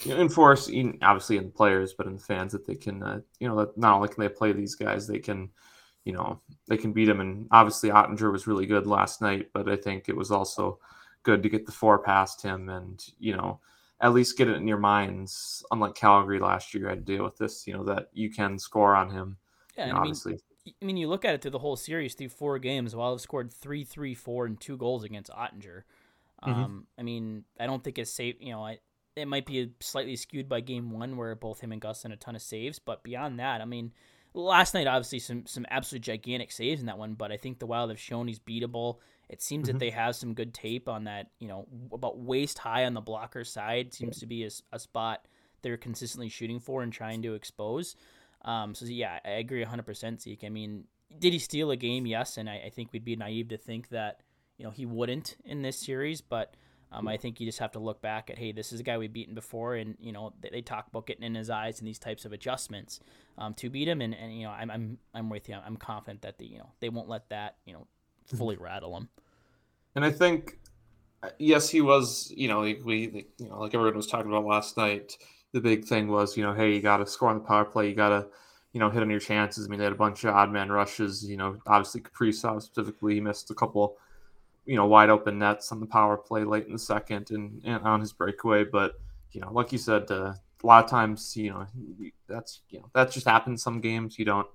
you 0.04 0.14
know, 0.14 0.20
enforce 0.20 0.68
in- 0.68 0.98
obviously 1.02 1.36
in 1.36 1.44
the 1.44 1.50
players, 1.50 1.94
but 1.94 2.06
in 2.06 2.14
the 2.14 2.22
fans 2.22 2.52
that 2.52 2.66
they 2.66 2.74
can 2.74 3.02
uh, 3.02 3.20
you 3.40 3.48
know 3.48 3.56
that 3.56 3.76
not 3.76 3.96
only 3.96 4.08
can 4.08 4.20
they 4.22 4.28
play 4.28 4.52
these 4.52 4.74
guys, 4.74 5.06
they 5.06 5.18
can 5.18 5.50
you 6.04 6.12
know 6.12 6.40
they 6.68 6.76
can 6.76 6.92
beat 6.92 7.06
them. 7.06 7.20
And 7.20 7.48
obviously 7.50 7.90
Oettinger 7.90 8.32
was 8.32 8.46
really 8.46 8.66
good 8.66 8.86
last 8.86 9.20
night, 9.20 9.48
but 9.52 9.68
I 9.68 9.76
think 9.76 10.08
it 10.08 10.16
was 10.16 10.30
also 10.30 10.78
good 11.22 11.42
to 11.42 11.48
get 11.48 11.66
the 11.66 11.72
four 11.72 11.98
past 11.98 12.42
him 12.42 12.68
and 12.68 13.04
you 13.18 13.36
know 13.36 13.60
at 14.00 14.12
least 14.12 14.36
get 14.36 14.48
it 14.48 14.56
in 14.56 14.66
your 14.66 14.78
minds 14.78 15.64
unlike 15.70 15.94
calgary 15.94 16.40
last 16.40 16.74
year 16.74 16.88
had 16.88 17.06
to 17.06 17.14
deal 17.14 17.22
with 17.22 17.36
this 17.38 17.64
you 17.66 17.72
know 17.72 17.84
that 17.84 18.08
you 18.12 18.28
can 18.30 18.58
score 18.58 18.96
on 18.96 19.08
him 19.10 19.36
Yeah, 19.76 19.86
you 19.86 19.92
know, 19.92 19.98
I 19.98 20.00
mean, 20.00 20.02
obviously 20.02 20.38
I 20.80 20.84
mean, 20.84 20.96
you 20.96 21.08
look 21.08 21.24
at 21.24 21.34
it 21.34 21.42
through 21.42 21.50
the 21.52 21.58
whole 21.58 21.76
series, 21.76 22.14
through 22.14 22.28
four 22.28 22.58
games, 22.58 22.94
Wild 22.94 23.14
have 23.14 23.20
scored 23.20 23.52
three, 23.52 23.82
three, 23.84 24.14
four, 24.14 24.46
and 24.46 24.60
two 24.60 24.76
goals 24.76 25.02
against 25.02 25.30
Oettinger. 25.32 25.82
Mhm. 26.46 26.54
Um, 26.64 26.86
I 26.98 27.02
mean, 27.02 27.44
I 27.58 27.66
don't 27.66 27.82
think 27.82 27.98
it's 27.98 28.12
safe. 28.12 28.36
You 28.40 28.52
know, 28.52 28.64
I, 28.64 28.78
it 29.16 29.26
might 29.28 29.46
be 29.46 29.70
slightly 29.80 30.16
skewed 30.16 30.48
by 30.48 30.60
game 30.60 30.90
one, 30.90 31.16
where 31.16 31.34
both 31.34 31.60
him 31.60 31.72
and 31.72 31.80
Gus 31.80 32.02
had 32.02 32.12
a 32.12 32.16
ton 32.16 32.34
of 32.36 32.42
saves. 32.42 32.78
But 32.78 33.02
beyond 33.02 33.38
that, 33.40 33.60
I 33.60 33.64
mean, 33.64 33.92
last 34.34 34.74
night 34.74 34.86
obviously 34.86 35.18
some 35.18 35.46
some 35.46 35.66
absolute 35.70 36.02
gigantic 36.02 36.50
saves 36.52 36.80
in 36.80 36.86
that 36.86 36.98
one. 36.98 37.14
But 37.14 37.32
I 37.32 37.36
think 37.36 37.58
the 37.58 37.66
Wild 37.66 37.90
have 37.90 38.00
shown 38.00 38.28
he's 38.28 38.38
beatable. 38.38 38.98
It 39.28 39.40
seems 39.42 39.66
that 39.68 39.76
Mhm. 39.76 39.80
they 39.80 39.90
have 39.90 40.16
some 40.16 40.34
good 40.34 40.52
tape 40.54 40.88
on 40.88 41.04
that. 41.04 41.30
You 41.38 41.48
know, 41.48 41.66
about 41.92 42.18
waist 42.18 42.58
high 42.58 42.84
on 42.84 42.94
the 42.94 43.00
blocker 43.00 43.44
side 43.44 43.92
seems 43.94 44.18
to 44.20 44.26
be 44.26 44.44
a 44.72 44.78
spot 44.78 45.26
they're 45.62 45.76
consistently 45.76 46.28
shooting 46.28 46.58
for 46.58 46.82
and 46.82 46.92
trying 46.92 47.22
to 47.22 47.34
expose. 47.34 47.94
Um, 48.44 48.74
so 48.74 48.84
yeah, 48.86 49.20
I 49.24 49.30
agree 49.32 49.62
100% 49.64 50.20
Zeke. 50.20 50.42
I 50.42 50.48
mean, 50.48 50.88
did 51.20 51.32
he 51.32 51.38
steal 51.38 51.70
a 51.70 51.76
game? 51.76 52.04
Yes, 52.04 52.36
and 52.36 52.50
I, 52.50 52.62
I 52.66 52.70
think 52.70 52.92
we'd 52.92 53.04
be 53.04 53.14
naive 53.14 53.48
to 53.50 53.56
think 53.58 53.90
that 53.90 54.20
you 54.58 54.64
know 54.64 54.70
he 54.72 54.86
wouldn't 54.86 55.36
in 55.44 55.62
this 55.62 55.78
series. 55.78 56.20
But 56.20 56.56
um, 56.92 57.08
I 57.08 57.16
think 57.16 57.40
you 57.40 57.46
just 57.46 57.58
have 57.58 57.72
to 57.72 57.78
look 57.78 58.02
back 58.02 58.30
at 58.30 58.38
hey, 58.38 58.52
this 58.52 58.72
is 58.72 58.80
a 58.80 58.82
guy 58.82 58.98
we've 58.98 59.12
beaten 59.12 59.34
before, 59.34 59.74
and 59.74 59.96
you 60.00 60.12
know 60.12 60.32
they, 60.40 60.50
they 60.50 60.62
talk 60.62 60.88
about 60.88 61.06
getting 61.06 61.24
in 61.24 61.34
his 61.34 61.50
eyes 61.50 61.78
and 61.78 61.88
these 61.88 61.98
types 61.98 62.24
of 62.24 62.32
adjustments 62.32 63.00
um, 63.38 63.54
to 63.54 63.70
beat 63.70 63.88
him. 63.88 64.00
And, 64.00 64.14
and 64.14 64.36
you 64.36 64.44
know 64.44 64.50
I'm, 64.50 64.70
I'm 64.70 64.98
I'm 65.14 65.30
with 65.30 65.48
you. 65.48 65.56
I'm 65.64 65.76
confident 65.76 66.22
that 66.22 66.38
the 66.38 66.46
you 66.46 66.58
know 66.58 66.70
they 66.80 66.88
won't 66.88 67.08
let 67.08 67.28
that 67.30 67.56
you 67.64 67.72
know 67.72 67.86
fully 68.26 68.56
rattle 68.56 68.96
him. 68.96 69.08
and 69.94 70.04
i 70.04 70.10
think 70.10 70.58
uh, 71.22 71.28
yes 71.38 71.68
he 71.68 71.80
was 71.80 72.32
you 72.36 72.48
know 72.48 72.60
like 72.60 72.80
we 72.84 73.26
you 73.38 73.48
know 73.48 73.60
like 73.60 73.74
everyone 73.74 73.96
was 73.96 74.06
talking 74.06 74.30
about 74.30 74.44
last 74.44 74.76
night 74.76 75.16
the 75.52 75.60
big 75.60 75.84
thing 75.84 76.08
was 76.08 76.36
you 76.36 76.42
know 76.42 76.54
hey 76.54 76.72
you 76.72 76.80
got 76.80 76.98
to 76.98 77.06
score 77.06 77.28
on 77.28 77.38
the 77.38 77.44
power 77.44 77.64
play 77.64 77.88
you 77.88 77.94
got 77.94 78.08
to 78.08 78.26
you 78.72 78.80
know 78.80 78.90
hit 78.90 79.02
on 79.02 79.10
your 79.10 79.20
chances 79.20 79.66
i 79.66 79.68
mean 79.68 79.78
they 79.78 79.84
had 79.84 79.92
a 79.92 79.96
bunch 79.96 80.24
of 80.24 80.34
odd 80.34 80.50
man 80.50 80.70
rushes 80.70 81.24
you 81.24 81.36
know 81.36 81.56
obviously 81.66 82.00
Kaprizov 82.00 82.62
specifically 82.62 83.14
he 83.14 83.20
missed 83.20 83.50
a 83.50 83.54
couple 83.54 83.96
you 84.64 84.76
know 84.76 84.86
wide 84.86 85.10
open 85.10 85.38
nets 85.38 85.72
on 85.72 85.80
the 85.80 85.86
power 85.86 86.16
play 86.16 86.44
late 86.44 86.66
in 86.66 86.72
the 86.72 86.78
second 86.78 87.30
and, 87.30 87.60
and 87.64 87.82
on 87.84 88.00
his 88.00 88.12
breakaway. 88.12 88.64
But 88.64 88.94
you 89.32 89.40
know 89.40 89.52
like 89.52 89.72
you 89.72 89.78
said 89.78 90.10
uh, 90.10 90.34
a 90.34 90.66
lot 90.66 90.84
of 90.84 90.90
times 90.90 91.36
you 91.36 91.50
know 91.50 91.66
that's 92.28 92.62
you 92.70 92.80
know 92.80 92.90
that 92.94 93.10
just 93.10 93.26
happens 93.26 93.62
some 93.62 93.80
games. 93.80 94.18
You 94.18 94.24
don't 94.24 94.46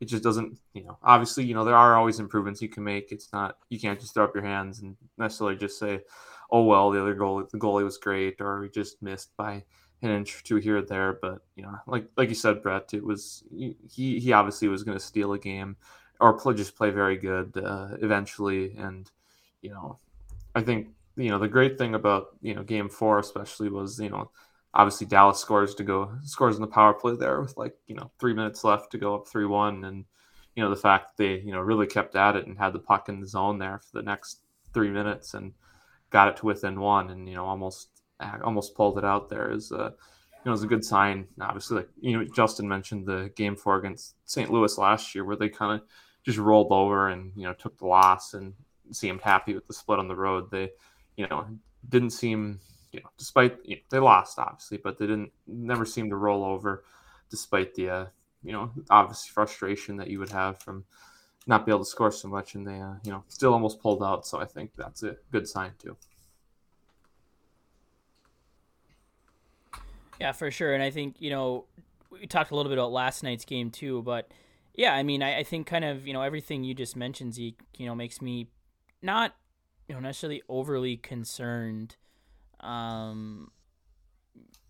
it 0.00 0.06
just 0.06 0.22
doesn't 0.22 0.58
you 0.74 0.84
know 0.84 0.98
obviously 1.02 1.44
you 1.44 1.54
know 1.54 1.64
there 1.64 1.76
are 1.76 1.96
always 1.96 2.20
improvements 2.20 2.60
you 2.60 2.68
can 2.68 2.84
make. 2.84 3.12
It's 3.12 3.32
not 3.32 3.58
you 3.68 3.80
can't 3.80 4.00
just 4.00 4.14
throw 4.14 4.24
up 4.24 4.34
your 4.34 4.44
hands 4.44 4.80
and 4.80 4.96
necessarily 5.18 5.56
just 5.56 5.78
say 5.78 6.00
oh 6.50 6.62
well 6.62 6.90
the 6.90 7.00
other 7.00 7.14
goal 7.14 7.44
the 7.50 7.58
goalie 7.58 7.84
was 7.84 7.98
great 7.98 8.40
or 8.40 8.60
we 8.60 8.68
just 8.68 9.02
missed 9.02 9.36
by 9.36 9.64
an 10.02 10.10
inch 10.10 10.38
or 10.38 10.42
two 10.42 10.56
here 10.56 10.78
or 10.78 10.82
there. 10.82 11.18
But 11.22 11.40
you 11.54 11.62
know 11.62 11.76
like 11.86 12.06
like 12.16 12.28
you 12.28 12.34
said 12.34 12.62
brett 12.62 12.92
it 12.92 13.04
was 13.04 13.44
he 13.50 14.18
he 14.18 14.32
obviously 14.32 14.68
was 14.68 14.84
going 14.84 14.98
to 14.98 15.04
steal 15.04 15.32
a 15.32 15.38
game 15.38 15.76
or 16.20 16.32
play, 16.34 16.54
just 16.54 16.76
play 16.76 16.90
very 16.90 17.16
good 17.16 17.56
uh, 17.56 17.88
eventually. 18.00 18.74
And 18.76 19.10
you 19.66 19.72
know 19.72 19.98
i 20.54 20.62
think 20.62 20.88
you 21.16 21.30
know 21.30 21.40
the 21.40 21.48
great 21.48 21.76
thing 21.76 21.94
about 21.94 22.28
you 22.40 22.54
know 22.54 22.62
game 22.62 22.88
four 22.88 23.18
especially 23.18 23.68
was 23.68 23.98
you 23.98 24.08
know 24.08 24.30
obviously 24.74 25.06
Dallas 25.06 25.40
scores 25.40 25.74
to 25.74 25.82
go 25.82 26.12
scores 26.22 26.56
in 26.56 26.60
the 26.60 26.68
power 26.68 26.94
play 26.94 27.16
there 27.16 27.40
with 27.40 27.56
like 27.56 27.74
you 27.86 27.96
know 27.96 28.10
three 28.20 28.34
minutes 28.34 28.62
left 28.62 28.92
to 28.92 28.98
go 28.98 29.14
up 29.14 29.26
three 29.26 29.46
one 29.46 29.84
and 29.84 30.04
you 30.54 30.62
know 30.62 30.70
the 30.70 30.76
fact 30.76 31.16
that 31.16 31.22
they 31.22 31.40
you 31.40 31.52
know 31.52 31.60
really 31.60 31.86
kept 31.86 32.14
at 32.14 32.36
it 32.36 32.46
and 32.46 32.58
had 32.58 32.72
the 32.72 32.78
puck 32.78 33.08
in 33.08 33.20
the 33.20 33.26
zone 33.26 33.58
there 33.58 33.78
for 33.78 33.98
the 33.98 34.04
next 34.04 34.42
three 34.72 34.90
minutes 34.90 35.34
and 35.34 35.52
got 36.10 36.28
it 36.28 36.36
to 36.36 36.46
within 36.46 36.78
one 36.78 37.10
and 37.10 37.28
you 37.28 37.34
know 37.34 37.44
almost 37.44 37.88
almost 38.44 38.74
pulled 38.74 38.98
it 38.98 39.04
out 39.04 39.28
there 39.28 39.50
is 39.50 39.72
uh 39.72 39.90
you 39.90 40.44
know 40.44 40.52
is 40.52 40.62
a 40.62 40.66
good 40.66 40.84
sign 40.84 41.26
obviously 41.40 41.78
like 41.78 41.88
you 42.00 42.16
know 42.16 42.24
Justin 42.34 42.68
mentioned 42.68 43.06
the 43.06 43.32
game 43.34 43.56
four 43.56 43.76
against 43.76 44.14
St. 44.26 44.50
Louis 44.50 44.78
last 44.78 45.14
year 45.14 45.24
where 45.24 45.36
they 45.36 45.48
kind 45.48 45.80
of 45.80 45.86
just 46.24 46.38
rolled 46.38 46.72
over 46.72 47.08
and 47.08 47.32
you 47.34 47.44
know 47.44 47.54
took 47.54 47.78
the 47.78 47.86
loss 47.86 48.34
and 48.34 48.52
seemed 48.92 49.20
happy 49.20 49.54
with 49.54 49.66
the 49.66 49.72
split 49.72 49.98
on 49.98 50.08
the 50.08 50.16
road 50.16 50.50
they 50.50 50.70
you 51.16 51.26
know 51.28 51.46
didn't 51.88 52.10
seem 52.10 52.60
you 52.96 53.02
know, 53.02 53.10
despite 53.18 53.58
you 53.64 53.76
know, 53.76 53.82
they 53.90 53.98
lost 53.98 54.38
obviously, 54.38 54.78
but 54.78 54.98
they 54.98 55.06
didn't 55.06 55.30
never 55.46 55.84
seem 55.84 56.08
to 56.10 56.16
roll 56.16 56.44
over, 56.44 56.84
despite 57.30 57.74
the 57.74 57.90
uh, 57.90 58.06
you 58.42 58.52
know 58.52 58.70
obvious 58.88 59.26
frustration 59.26 59.96
that 59.96 60.08
you 60.08 60.18
would 60.18 60.30
have 60.30 60.60
from 60.62 60.84
not 61.46 61.66
be 61.66 61.72
able 61.72 61.80
to 61.80 61.90
score 61.90 62.10
so 62.10 62.26
much, 62.28 62.54
and 62.54 62.66
they 62.66 62.80
uh, 62.80 62.94
you 63.04 63.12
know 63.12 63.22
still 63.28 63.52
almost 63.52 63.80
pulled 63.80 64.02
out. 64.02 64.26
So 64.26 64.40
I 64.40 64.46
think 64.46 64.70
that's 64.76 65.02
a 65.02 65.16
good 65.30 65.46
sign 65.46 65.72
too. 65.78 65.96
Yeah, 70.18 70.32
for 70.32 70.50
sure. 70.50 70.72
And 70.72 70.82
I 70.82 70.88
think, 70.88 71.16
you 71.18 71.28
know, 71.28 71.66
we 72.10 72.26
talked 72.26 72.50
a 72.50 72.56
little 72.56 72.70
bit 72.70 72.78
about 72.78 72.90
last 72.90 73.22
night's 73.22 73.44
game 73.44 73.70
too, 73.70 74.00
but 74.00 74.30
yeah, 74.74 74.94
I 74.94 75.02
mean, 75.02 75.22
I, 75.22 75.40
I 75.40 75.42
think 75.42 75.66
kind 75.66 75.84
of, 75.84 76.06
you 76.06 76.14
know, 76.14 76.22
everything 76.22 76.64
you 76.64 76.72
just 76.72 76.96
mentioned, 76.96 77.34
Zeke, 77.34 77.60
you 77.76 77.84
know, 77.84 77.94
makes 77.94 78.22
me 78.22 78.48
not, 79.06 79.34
you 79.88 79.94
know, 79.94 80.00
necessarily 80.00 80.42
overly 80.48 80.96
concerned, 80.98 81.96
um, 82.60 83.50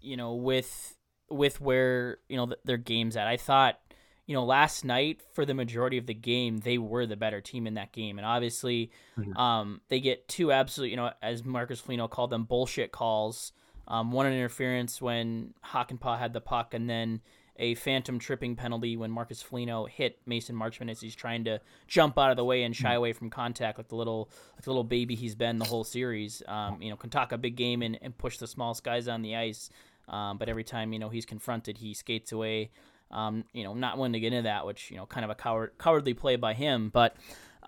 you 0.01 0.17
know, 0.17 0.35
with, 0.35 0.97
with 1.29 1.61
where, 1.61 2.19
you 2.29 2.37
know, 2.37 2.47
th- 2.47 2.59
their 2.65 2.77
game's 2.77 3.17
at. 3.17 3.27
I 3.27 3.37
thought, 3.37 3.81
you 4.27 4.35
know, 4.35 4.45
last 4.45 4.85
night 4.85 5.21
for 5.33 5.45
the 5.45 5.55
majority 5.55 5.99
of 5.99 6.07
the 6.07 6.15
game, 6.15 6.59
they 6.59 6.79
were 6.79 7.07
the 7.07 7.17
better 7.17 7.41
team 7.41 7.67
in 7.67 7.75
that 7.75 7.93
game. 7.93 8.19
And 8.19 8.27
obviously, 8.27 8.91
Mhm. 9.17 9.37
um, 9.37 9.81
they 9.89 10.01
get 10.01 10.29
two 10.29 10.53
absolute, 10.53 10.91
you 10.91 10.97
know, 10.97 11.13
as 11.23 11.45
Marcus 11.45 11.81
Foligno 11.81 12.09
called 12.09 12.31
them, 12.31 12.45
bullshit 12.45 12.93
calls. 12.93 13.53
Um, 13.89 14.11
one 14.11 14.27
an 14.27 14.33
interference 14.33 15.01
when 15.01 15.55
Hakanpää 15.65 16.19
had 16.19 16.33
the 16.33 16.41
puck, 16.41 16.75
and 16.75 16.91
then 16.91 17.21
a 17.59 17.75
phantom 17.75 18.19
tripping 18.19 18.57
penalty 18.57 18.97
when 18.97 19.11
Marcus 19.11 19.43
Foligno 19.43 19.87
hit 19.87 20.19
Mason 20.27 20.55
Marchment 20.55 20.91
as 20.91 21.01
he's 21.01 21.15
trying 21.15 21.45
to 21.45 21.61
jump 21.87 22.19
out 22.19 22.31
of 22.31 22.37
the 22.37 22.45
way 22.45 22.63
and 22.63 22.75
shy 22.75 22.95
away 22.95 23.13
from 23.13 23.31
contact, 23.31 23.79
like 23.79 23.89
the 23.89 23.97
little 23.97 24.31
like 24.55 24.63
the 24.63 24.71
little 24.71 24.85
baby 24.85 25.15
he's 25.15 25.35
been 25.35 25.59
the 25.59 25.65
whole 25.65 25.85
series. 25.85 26.43
Um, 26.47 26.81
you 26.81 26.91
know, 26.91 26.97
can 26.97 27.11
talk 27.11 27.33
a 27.33 27.39
big 27.39 27.57
game 27.57 27.83
and, 27.83 27.99
and 28.03 28.17
push 28.17 28.39
the 28.39 28.47
smallest 28.47 28.85
guys 28.85 29.09
on 29.09 29.23
the 29.23 29.37
ice, 29.37 29.71
um, 30.09 30.39
but 30.39 30.49
every 30.49 30.65
time 30.65 30.93
you 30.93 30.99
know 30.99 31.09
he's 31.09 31.27
confronted, 31.27 31.79
he 31.79 31.95
skates 31.95 32.33
away. 32.33 32.71
Um, 33.11 33.45
you 33.53 33.63
know, 33.63 33.75
not 33.75 33.97
willing 33.97 34.15
to 34.15 34.21
get 34.21 34.33
into 34.33 34.45
that, 34.45 34.67
which 34.67 34.91
you 34.91 34.97
know, 34.97 35.07
kind 35.07 35.25
of 35.25 35.31
a 35.31 35.35
coward 35.35 35.73
cowardly 35.79 36.15
play 36.15 36.37
by 36.37 36.55
him. 36.55 36.91
But 36.91 37.17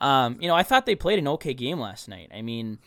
um, 0.00 0.36
you 0.40 0.48
know, 0.48 0.54
I 0.54 0.62
thought 0.62 0.86
they 0.86 0.96
played 0.96 1.18
an 1.18 1.28
okay 1.28 1.54
game 1.54 1.80
last 1.80 2.08
night. 2.08 2.30
I 2.34 2.42
mean. 2.42 2.78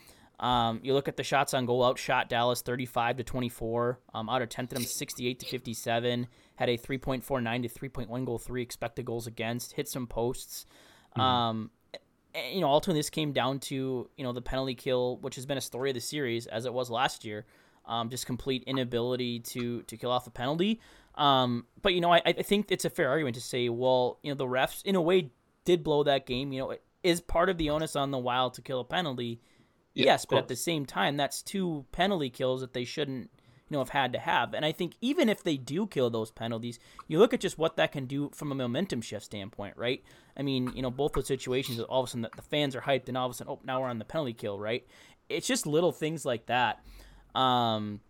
Um, 0.42 0.80
you 0.82 0.96
look 0.96 1.08
at 1.08 1.18
the 1.18 1.24
shots 1.24 1.54
on 1.54 1.68
goal, 1.68 1.86
outshot 1.86 2.28
Dallas 2.28 2.64
35 2.64 3.18
to 3.18 3.24
24. 3.24 4.00
Um, 4.16 4.28
out 4.28 4.42
attempted 4.42 4.76
them 4.76 4.86
68 4.86 5.40
to 5.40 5.46
57. 5.46 6.28
Had 6.62 6.70
a 6.70 6.78
3.49 6.78 7.64
to 7.64 7.70
3.1 7.70 8.26
goal 8.26 8.38
three 8.38 8.62
expected 8.62 9.04
goals 9.04 9.26
against. 9.26 9.74
Hit 9.74 9.90
some 9.90 10.06
posts. 10.06 10.68
Um, 11.16 11.72
and, 12.36 12.56
you 12.56 12.62
know, 12.62 12.68
ultimately 12.68 13.00
this 13.00 13.10
came 13.10 13.34
down 13.34 13.60
to 13.60 14.10
you 14.16 14.24
know 14.24 14.32
the 14.32 14.42
penalty 14.42 14.76
kill, 14.76 15.18
which 15.18 15.36
has 15.36 15.46
been 15.46 15.58
a 15.58 15.62
story 15.62 15.90
of 15.90 15.96
the 15.96 16.02
series 16.02 16.46
as 16.46 16.66
it 16.66 16.74
was 16.74 16.90
last 16.90 17.26
year. 17.26 17.46
Um, 17.86 18.10
just 18.10 18.26
complete 18.28 18.64
inability 18.68 19.40
to 19.40 19.82
to 19.82 19.98
kill 19.98 20.12
off 20.12 20.28
a 20.28 20.30
penalty. 20.30 20.80
Um, 21.16 21.66
but 21.82 21.94
you 21.94 22.02
know, 22.02 22.14
I, 22.14 22.22
I 22.26 22.34
think 22.34 22.68
it's 22.70 22.86
a 22.86 22.90
fair 22.90 23.10
argument 23.10 23.36
to 23.36 23.42
say, 23.42 23.68
well, 23.70 24.20
you 24.22 24.32
know, 24.32 24.38
the 24.38 24.46
refs 24.46 24.86
in 24.86 24.96
a 24.96 25.02
way 25.02 25.32
did 25.66 25.84
blow 25.84 26.04
that 26.04 26.26
game. 26.26 26.54
You 26.54 26.60
know, 26.60 26.70
it 26.72 26.84
is 27.04 27.20
part 27.20 27.50
of 27.50 27.58
the 27.58 27.72
onus 27.72 27.96
on 27.96 28.12
the 28.12 28.18
Wild 28.18 28.54
to 28.54 28.62
kill 28.62 28.80
a 28.80 28.86
penalty 28.86 29.42
Yeah, 29.94 30.06
yes, 30.06 30.26
but 30.26 30.38
at 30.38 30.48
the 30.48 30.56
same 30.56 30.86
time, 30.86 31.18
that's 31.18 31.42
two 31.42 31.86
penalty 31.92 32.30
kills 32.30 32.62
that 32.62 32.74
they 32.74 32.86
shouldn't, 32.86 33.30
you 33.72 33.78
know 33.78 33.80
have 33.80 33.90
had 33.90 34.12
to 34.12 34.20
have. 34.20 34.54
And 34.54 34.66
I 34.66 34.74
think 34.74 34.96
even 35.00 35.30
if 35.30 35.44
they 35.44 35.56
do 35.56 35.88
kill 35.88 36.10
those 36.10 36.30
penalties, 36.30 36.78
you 37.08 37.20
look 37.20 37.34
at 37.34 37.40
just 37.40 37.58
what 37.58 37.78
that 37.78 37.94
can 37.94 38.06
do 38.06 38.30
from 38.36 38.52
a 38.52 38.56
momentum 38.56 39.00
shift 39.02 39.24
standpoint, 39.24 39.78
right? 39.78 40.04
I 40.36 40.42
mean, 40.42 40.74
you 40.76 40.82
know, 40.82 40.92
both 40.92 41.14
those 41.14 41.28
situations, 41.28 41.80
all 41.80 42.02
of 42.02 42.10
a 42.10 42.10
sudden 42.10 42.28
the 42.36 42.42
fans 42.42 42.76
are 42.76 42.82
hyped, 42.82 43.08
and 43.08 43.18
all 43.18 43.28
of 43.28 43.32
a 43.32 43.36
sudden, 43.36 43.54
oh, 43.54 43.62
now 43.64 43.80
we're 43.80 43.88
on 43.88 43.98
the 43.98 44.04
penalty 44.04 44.34
kill, 44.34 44.60
right? 44.60 44.86
It's 45.30 45.48
just 45.48 45.66
little 45.66 45.94
things 45.94 46.26
like 46.26 46.48
that. 46.48 46.84
Um, 47.34 48.02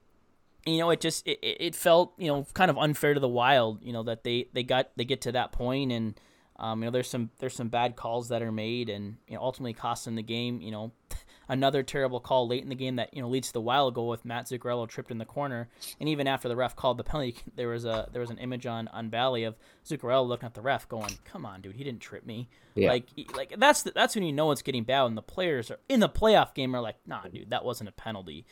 you 0.66 0.80
know, 0.80 0.90
it 0.90 1.00
just 1.00 1.28
it, 1.28 1.38
it 1.44 1.76
felt 1.76 2.14
you 2.18 2.28
know 2.28 2.48
kind 2.56 2.72
of 2.72 2.78
unfair 2.80 3.14
to 3.14 3.20
the 3.20 3.28
Wild, 3.28 3.84
you 3.84 3.94
know, 3.94 4.02
that 4.02 4.24
they 4.24 4.48
they 4.54 4.64
got 4.64 4.90
they 4.98 5.06
get 5.06 5.22
to 5.22 5.32
that 5.34 5.52
point 5.52 5.92
and. 5.92 6.20
Um, 6.58 6.84
you 6.84 6.86
know, 6.86 6.92
there's 6.92 7.10
some 7.10 7.32
there's 7.40 7.56
some 7.56 7.70
bad 7.70 7.96
calls 7.96 8.30
that 8.30 8.44
are 8.44 8.52
made, 8.52 8.88
and 8.88 9.18
you 9.28 9.34
know, 9.34 9.42
ultimately 9.42 9.74
cost 9.74 10.06
them 10.06 10.14
the 10.14 10.22
game. 10.22 10.62
You 10.62 10.70
know, 10.70 10.92
another 11.50 11.84
terrible 11.84 12.20
call 12.20 12.48
late 12.48 12.64
in 12.64 12.70
the 12.70 12.76
game 12.76 12.96
that 12.96 13.14
you 13.14 13.22
know 13.22 13.28
leads 13.28 13.48
to 13.48 13.54
the 13.54 13.62
wild 13.62 13.94
goal 13.94 14.08
with 14.08 14.26
Matt 14.26 14.46
Zuccarello 14.46 14.88
tripped 14.88 15.12
in 15.12 15.18
the 15.18 15.26
corner, 15.26 15.70
and 16.00 16.08
even 16.08 16.28
after 16.28 16.48
the 16.48 16.56
ref 16.56 16.76
called 16.76 16.98
the 16.98 17.04
penalty, 17.04 17.36
there 17.56 17.70
was 17.70 17.86
a 17.86 18.10
there 18.12 18.22
was 18.22 18.30
an 18.30 18.38
image 18.38 18.66
on 18.66 18.88
on 18.90 19.10
Bally 19.10 19.44
of 19.44 19.56
Zuccarello 19.86 20.28
looking 20.28 20.48
at 20.48 20.54
the 20.54 20.62
ref, 20.62 20.88
going, 20.88 21.18
"Come 21.26 21.46
on, 21.46 21.62
dude, 21.62 21.76
he 21.76 21.84
didn't 21.84 22.02
trip 22.02 22.26
me." 22.26 22.50
Yeah. 22.76 22.90
Like 22.90 23.06
like 23.36 23.56
that's 23.58 23.84
that's 23.84 24.16
when 24.16 24.24
you 24.24 24.34
know 24.34 24.52
it's 24.52 24.62
getting 24.62 24.84
bad, 24.84 25.06
and 25.06 25.18
the 25.18 25.22
players 25.22 25.72
are 25.72 25.80
in 25.90 26.00
the 26.00 26.10
playoff 26.10 26.54
game 26.54 26.76
are 26.76 26.82
like, 26.82 26.98
"Nah, 27.06 27.24
dude, 27.28 27.50
that 27.50 27.66
wasn't 27.66 27.90
a 27.90 27.94
penalty." 27.94 28.46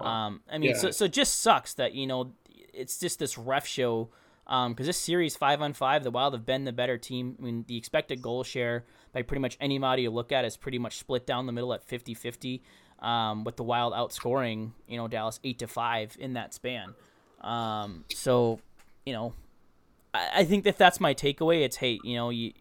Um, 0.00 0.40
I 0.50 0.58
mean, 0.58 0.70
yeah. 0.70 0.76
so 0.76 0.90
so 0.90 1.04
it 1.04 1.12
just 1.12 1.40
sucks 1.40 1.74
that 1.74 1.94
you 1.94 2.06
know 2.06 2.32
it's 2.72 2.98
just 2.98 3.18
this 3.18 3.38
ref 3.38 3.66
show 3.66 4.10
because 4.44 4.66
um, 4.66 4.74
this 4.76 4.98
series 4.98 5.36
five 5.36 5.62
on 5.62 5.72
five, 5.72 6.04
the 6.04 6.10
Wild 6.10 6.34
have 6.34 6.44
been 6.44 6.64
the 6.64 6.72
better 6.72 6.98
team. 6.98 7.36
I 7.38 7.42
mean, 7.42 7.64
the 7.66 7.78
expected 7.78 8.20
goal 8.20 8.44
share 8.44 8.84
by 9.14 9.22
pretty 9.22 9.40
much 9.40 9.56
any 9.60 9.76
anybody 9.76 10.02
you 10.02 10.10
look 10.10 10.32
at 10.32 10.44
is 10.44 10.56
pretty 10.56 10.78
much 10.78 10.98
split 10.98 11.26
down 11.26 11.46
the 11.46 11.52
middle 11.52 11.72
at 11.72 11.88
50-50, 11.88 12.60
um, 12.98 13.44
with 13.44 13.56
the 13.56 13.62
Wild 13.62 13.94
outscoring 13.94 14.72
you 14.86 14.98
know 14.98 15.08
Dallas 15.08 15.40
eight 15.44 15.60
to 15.60 15.66
five 15.66 16.16
in 16.18 16.34
that 16.34 16.52
span. 16.52 16.94
Um, 17.40 18.04
so 18.12 18.60
you 19.06 19.12
know, 19.12 19.32
I, 20.12 20.28
I 20.36 20.44
think 20.44 20.64
that 20.64 20.76
that's 20.76 21.00
my 21.00 21.14
takeaway. 21.14 21.62
It's 21.62 21.76
hey, 21.76 21.98
you 22.04 22.16
know, 22.16 22.30
you 22.30 22.52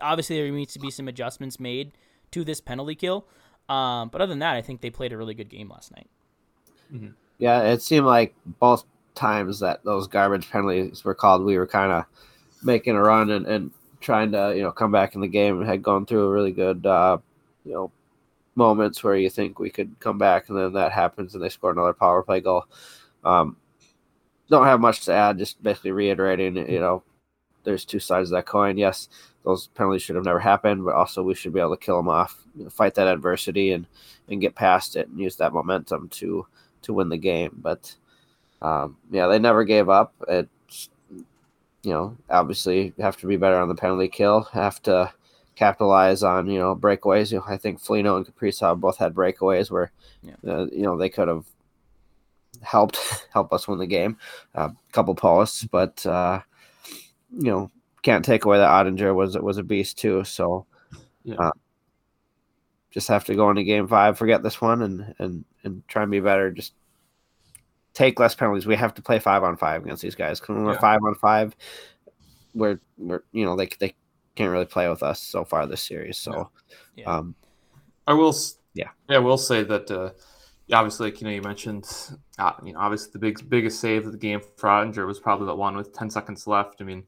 obviously 0.00 0.36
there 0.36 0.50
needs 0.50 0.72
to 0.74 0.78
be 0.78 0.90
some 0.90 1.08
adjustments 1.08 1.60
made 1.60 1.92
to 2.30 2.44
this 2.44 2.60
penalty 2.60 2.94
kill. 2.94 3.26
Um, 3.68 4.08
but 4.08 4.20
other 4.20 4.30
than 4.30 4.40
that, 4.40 4.56
I 4.56 4.62
think 4.62 4.80
they 4.80 4.90
played 4.90 5.12
a 5.12 5.16
really 5.16 5.34
good 5.34 5.48
game 5.48 5.68
last 5.68 5.92
night. 5.94 6.08
Mm-hmm. 6.92 7.10
Yeah, 7.38 7.62
it 7.62 7.82
seemed 7.82 8.06
like 8.06 8.34
both 8.44 8.84
times 9.14 9.60
that 9.60 9.84
those 9.84 10.06
garbage 10.06 10.50
penalties 10.50 11.04
were 11.04 11.14
called, 11.14 11.44
we 11.44 11.56
were 11.56 11.66
kind 11.66 11.92
of 11.92 12.04
making 12.62 12.96
a 12.96 13.02
run 13.02 13.30
and, 13.30 13.46
and 13.46 13.70
trying 14.00 14.32
to 14.32 14.52
you 14.56 14.62
know 14.62 14.72
come 14.72 14.92
back 14.92 15.14
in 15.14 15.20
the 15.20 15.28
game 15.28 15.60
and 15.60 15.68
had 15.68 15.82
gone 15.82 16.06
through 16.06 16.26
a 16.26 16.30
really 16.30 16.52
good 16.52 16.84
uh, 16.86 17.18
you 17.64 17.72
know 17.72 17.92
moments 18.56 19.02
where 19.02 19.16
you 19.16 19.30
think 19.30 19.58
we 19.58 19.70
could 19.70 19.94
come 20.00 20.18
back 20.18 20.48
and 20.48 20.58
then 20.58 20.72
that 20.72 20.92
happens 20.92 21.34
and 21.34 21.42
they 21.42 21.48
score 21.48 21.70
another 21.70 21.92
power 21.92 22.22
play 22.22 22.40
goal. 22.40 22.64
Um, 23.24 23.56
don't 24.48 24.66
have 24.66 24.80
much 24.80 25.04
to 25.04 25.12
add, 25.12 25.38
just 25.38 25.62
basically 25.62 25.92
reiterating, 25.92 26.56
you 26.56 26.80
know, 26.80 27.02
there's 27.62 27.84
two 27.84 28.00
sides 28.00 28.30
of 28.30 28.36
that 28.36 28.46
coin. 28.46 28.76
Yes, 28.76 29.08
those 29.44 29.68
penalties 29.68 30.02
should 30.02 30.16
have 30.16 30.24
never 30.24 30.40
happened, 30.40 30.84
but 30.84 30.94
also 30.94 31.22
we 31.22 31.34
should 31.34 31.52
be 31.52 31.60
able 31.60 31.76
to 31.76 31.84
kill 31.84 31.96
them 31.96 32.08
off, 32.08 32.42
fight 32.70 32.94
that 32.94 33.08
adversity 33.08 33.72
and 33.72 33.86
and 34.28 34.40
get 34.40 34.54
past 34.54 34.96
it 34.96 35.08
and 35.08 35.18
use 35.18 35.36
that 35.36 35.52
momentum 35.52 36.08
to 36.08 36.46
to 36.82 36.92
win 36.92 37.08
the 37.08 37.18
game. 37.18 37.56
But 37.60 37.94
um, 38.62 38.96
yeah, 39.10 39.26
they 39.26 39.38
never 39.38 39.64
gave 39.64 39.88
up. 39.88 40.14
It's 40.28 40.48
you 41.82 41.90
know 41.90 42.16
obviously 42.28 42.92
have 42.98 43.16
to 43.18 43.26
be 43.26 43.36
better 43.36 43.56
on 43.56 43.68
the 43.68 43.74
penalty 43.74 44.08
kill. 44.08 44.42
Have 44.52 44.82
to 44.82 45.12
capitalize 45.56 46.22
on 46.22 46.48
you 46.48 46.58
know 46.58 46.74
breakaways. 46.76 47.32
You 47.32 47.38
know 47.38 47.44
I 47.46 47.56
think 47.56 47.80
Foligno 47.80 48.16
and 48.16 48.26
Kaprizov 48.26 48.80
both 48.80 48.98
had 48.98 49.14
breakaways 49.14 49.70
where 49.70 49.92
yeah. 50.22 50.34
uh, 50.46 50.66
you 50.66 50.82
know 50.82 50.96
they 50.96 51.08
could 51.08 51.28
have 51.28 51.44
helped 52.62 53.26
help 53.32 53.52
us 53.52 53.68
win 53.68 53.78
the 53.78 53.86
game. 53.86 54.16
A 54.54 54.60
uh, 54.60 54.70
couple 54.92 55.14
posts, 55.14 55.64
but 55.64 56.04
uh, 56.06 56.40
you 57.30 57.50
know 57.50 57.70
can't 58.02 58.24
take 58.24 58.44
away 58.44 58.58
that 58.58 58.70
Oettinger 58.70 59.14
was 59.14 59.36
was 59.38 59.58
a 59.58 59.62
beast 59.62 59.98
too. 59.98 60.24
So 60.24 60.66
yeah. 61.24 61.36
Uh, 61.36 61.52
just 62.90 63.08
have 63.08 63.24
to 63.24 63.34
go 63.34 63.48
into 63.50 63.62
game 63.62 63.86
five, 63.86 64.18
forget 64.18 64.42
this 64.42 64.60
one, 64.60 64.82
and 64.82 65.14
and 65.18 65.44
and 65.62 65.86
try 65.88 66.02
and 66.02 66.10
be 66.10 66.20
better. 66.20 66.50
Just 66.50 66.74
take 68.00 68.18
less 68.18 68.34
penalties. 68.34 68.66
We 68.66 68.76
have 68.76 68.94
to 68.94 69.02
play 69.02 69.18
five 69.18 69.42
on 69.42 69.58
five 69.58 69.82
against 69.82 70.02
these 70.02 70.14
guys. 70.14 70.40
When 70.48 70.64
we're 70.64 70.72
yeah. 70.72 70.80
five 70.80 71.00
on 71.04 71.14
five, 71.14 71.54
we're 72.54 72.80
we're 72.96 73.22
you 73.32 73.44
know 73.44 73.56
they 73.56 73.68
they 73.78 73.94
can't 74.36 74.50
really 74.50 74.64
play 74.64 74.88
with 74.88 75.02
us 75.02 75.20
so 75.20 75.44
far 75.44 75.66
this 75.66 75.82
series. 75.82 76.16
So, 76.16 76.50
yeah. 76.96 77.04
Yeah. 77.04 77.16
um, 77.16 77.34
I 78.06 78.14
will 78.14 78.34
yeah 78.72 78.88
yeah 79.08 79.16
I 79.16 79.18
will 79.18 79.36
say 79.36 79.62
that 79.64 79.90
uh, 79.90 80.10
obviously 80.72 81.10
like 81.10 81.20
you 81.20 81.26
know 81.26 81.34
you 81.34 81.42
mentioned 81.42 81.86
uh, 82.38 82.52
you 82.64 82.72
know 82.72 82.80
obviously 82.80 83.10
the 83.12 83.18
big 83.18 83.48
biggest 83.50 83.80
save 83.80 84.06
of 84.06 84.12
the 84.12 84.18
game 84.18 84.40
for 84.56 84.68
Oettinger 84.70 85.06
was 85.06 85.20
probably 85.20 85.46
that 85.46 85.56
one 85.56 85.76
with 85.76 85.92
ten 85.92 86.08
seconds 86.08 86.46
left. 86.46 86.80
I 86.80 86.84
mean, 86.84 87.04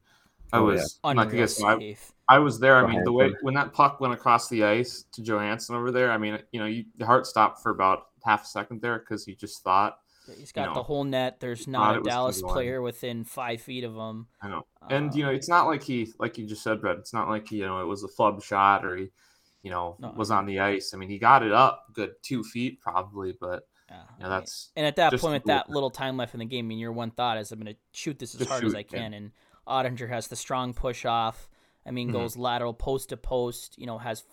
I 0.51 0.59
oh, 0.59 0.65
was 0.65 0.99
yeah. 1.03 1.13
like 1.13 1.33
I 1.33 1.35
guess 1.35 1.63
I, 1.63 1.97
I 2.29 2.37
was 2.37 2.59
there. 2.59 2.85
I 2.85 2.87
mean, 2.87 3.03
the 3.03 3.11
way 3.11 3.33
when 3.41 3.55
that 3.55 3.73
puck 3.73 3.99
went 3.99 4.13
across 4.13 4.47
the 4.47 4.63
ice 4.63 5.05
to 5.13 5.23
Johansson 5.23 5.75
over 5.75 5.91
there, 5.91 6.11
I 6.11 6.19
mean, 6.19 6.37
you 6.51 6.59
know, 6.59 6.67
you, 6.67 6.85
the 6.97 7.05
heart 7.07 7.25
stopped 7.25 7.63
for 7.63 7.71
about 7.71 8.09
half 8.23 8.43
a 8.43 8.47
second 8.47 8.81
there 8.81 8.99
because 8.99 9.27
you 9.27 9.35
just 9.35 9.63
thought 9.63 9.97
He's 10.37 10.51
got 10.51 10.61
you 10.61 10.67
know, 10.69 10.73
the 10.75 10.83
whole 10.83 11.03
net. 11.03 11.39
There's 11.39 11.67
not 11.67 11.97
a 11.97 12.01
Dallas 12.01 12.41
player 12.41 12.81
within 12.81 13.23
five 13.23 13.61
feet 13.61 13.83
of 13.83 13.95
him. 13.95 14.27
I 14.41 14.49
know, 14.49 14.65
and 14.89 15.11
uh, 15.11 15.13
you 15.15 15.23
know, 15.23 15.31
it's 15.31 15.49
not 15.49 15.67
like 15.67 15.83
he, 15.83 16.07
like 16.19 16.37
you 16.37 16.45
just 16.45 16.63
said, 16.63 16.81
Brett. 16.81 16.97
It's 16.97 17.13
not 17.13 17.29
like 17.29 17.51
you 17.51 17.65
know, 17.65 17.81
it 17.81 17.85
was 17.85 18.03
a 18.03 18.07
flub 18.07 18.41
shot 18.43 18.85
or 18.85 18.95
he, 18.95 19.09
you 19.61 19.71
know, 19.71 19.97
no, 19.99 20.13
was 20.15 20.31
on 20.31 20.45
the 20.45 20.59
ice. 20.59 20.93
I 20.93 20.97
mean, 20.97 21.09
he 21.09 21.17
got 21.17 21.43
it 21.43 21.51
up 21.51 21.85
good 21.93 22.11
two 22.21 22.43
feet 22.43 22.79
probably, 22.79 23.33
but 23.39 23.67
yeah, 23.89 24.03
you 24.17 24.23
know, 24.23 24.29
that's 24.29 24.71
and 24.75 24.85
at 24.85 24.95
that 24.95 25.11
point, 25.13 25.33
with 25.33 25.43
that 25.45 25.69
little 25.69 25.91
time 25.91 26.17
left 26.17 26.33
in 26.33 26.39
the 26.39 26.45
game, 26.45 26.65
I 26.65 26.69
mean, 26.69 26.79
your 26.79 26.93
one 26.93 27.11
thought 27.11 27.37
is, 27.37 27.51
I'm 27.51 27.59
going 27.59 27.73
to 27.73 27.79
shoot 27.91 28.17
this 28.19 28.35
as 28.35 28.47
hard 28.47 28.61
shoot, 28.61 28.67
as 28.67 28.75
I 28.75 28.83
can, 28.83 29.11
yeah. 29.11 29.17
and 29.17 29.31
Oettinger 29.67 30.09
has 30.09 30.27
the 30.27 30.35
strong 30.35 30.73
push 30.73 31.05
off. 31.05 31.49
I 31.85 31.91
mean, 31.91 32.09
mm-hmm. 32.09 32.17
goes 32.17 32.37
lateral 32.37 32.73
post 32.73 33.09
to 33.09 33.17
post. 33.17 33.77
You 33.77 33.85
know, 33.85 33.97
has 33.97 34.23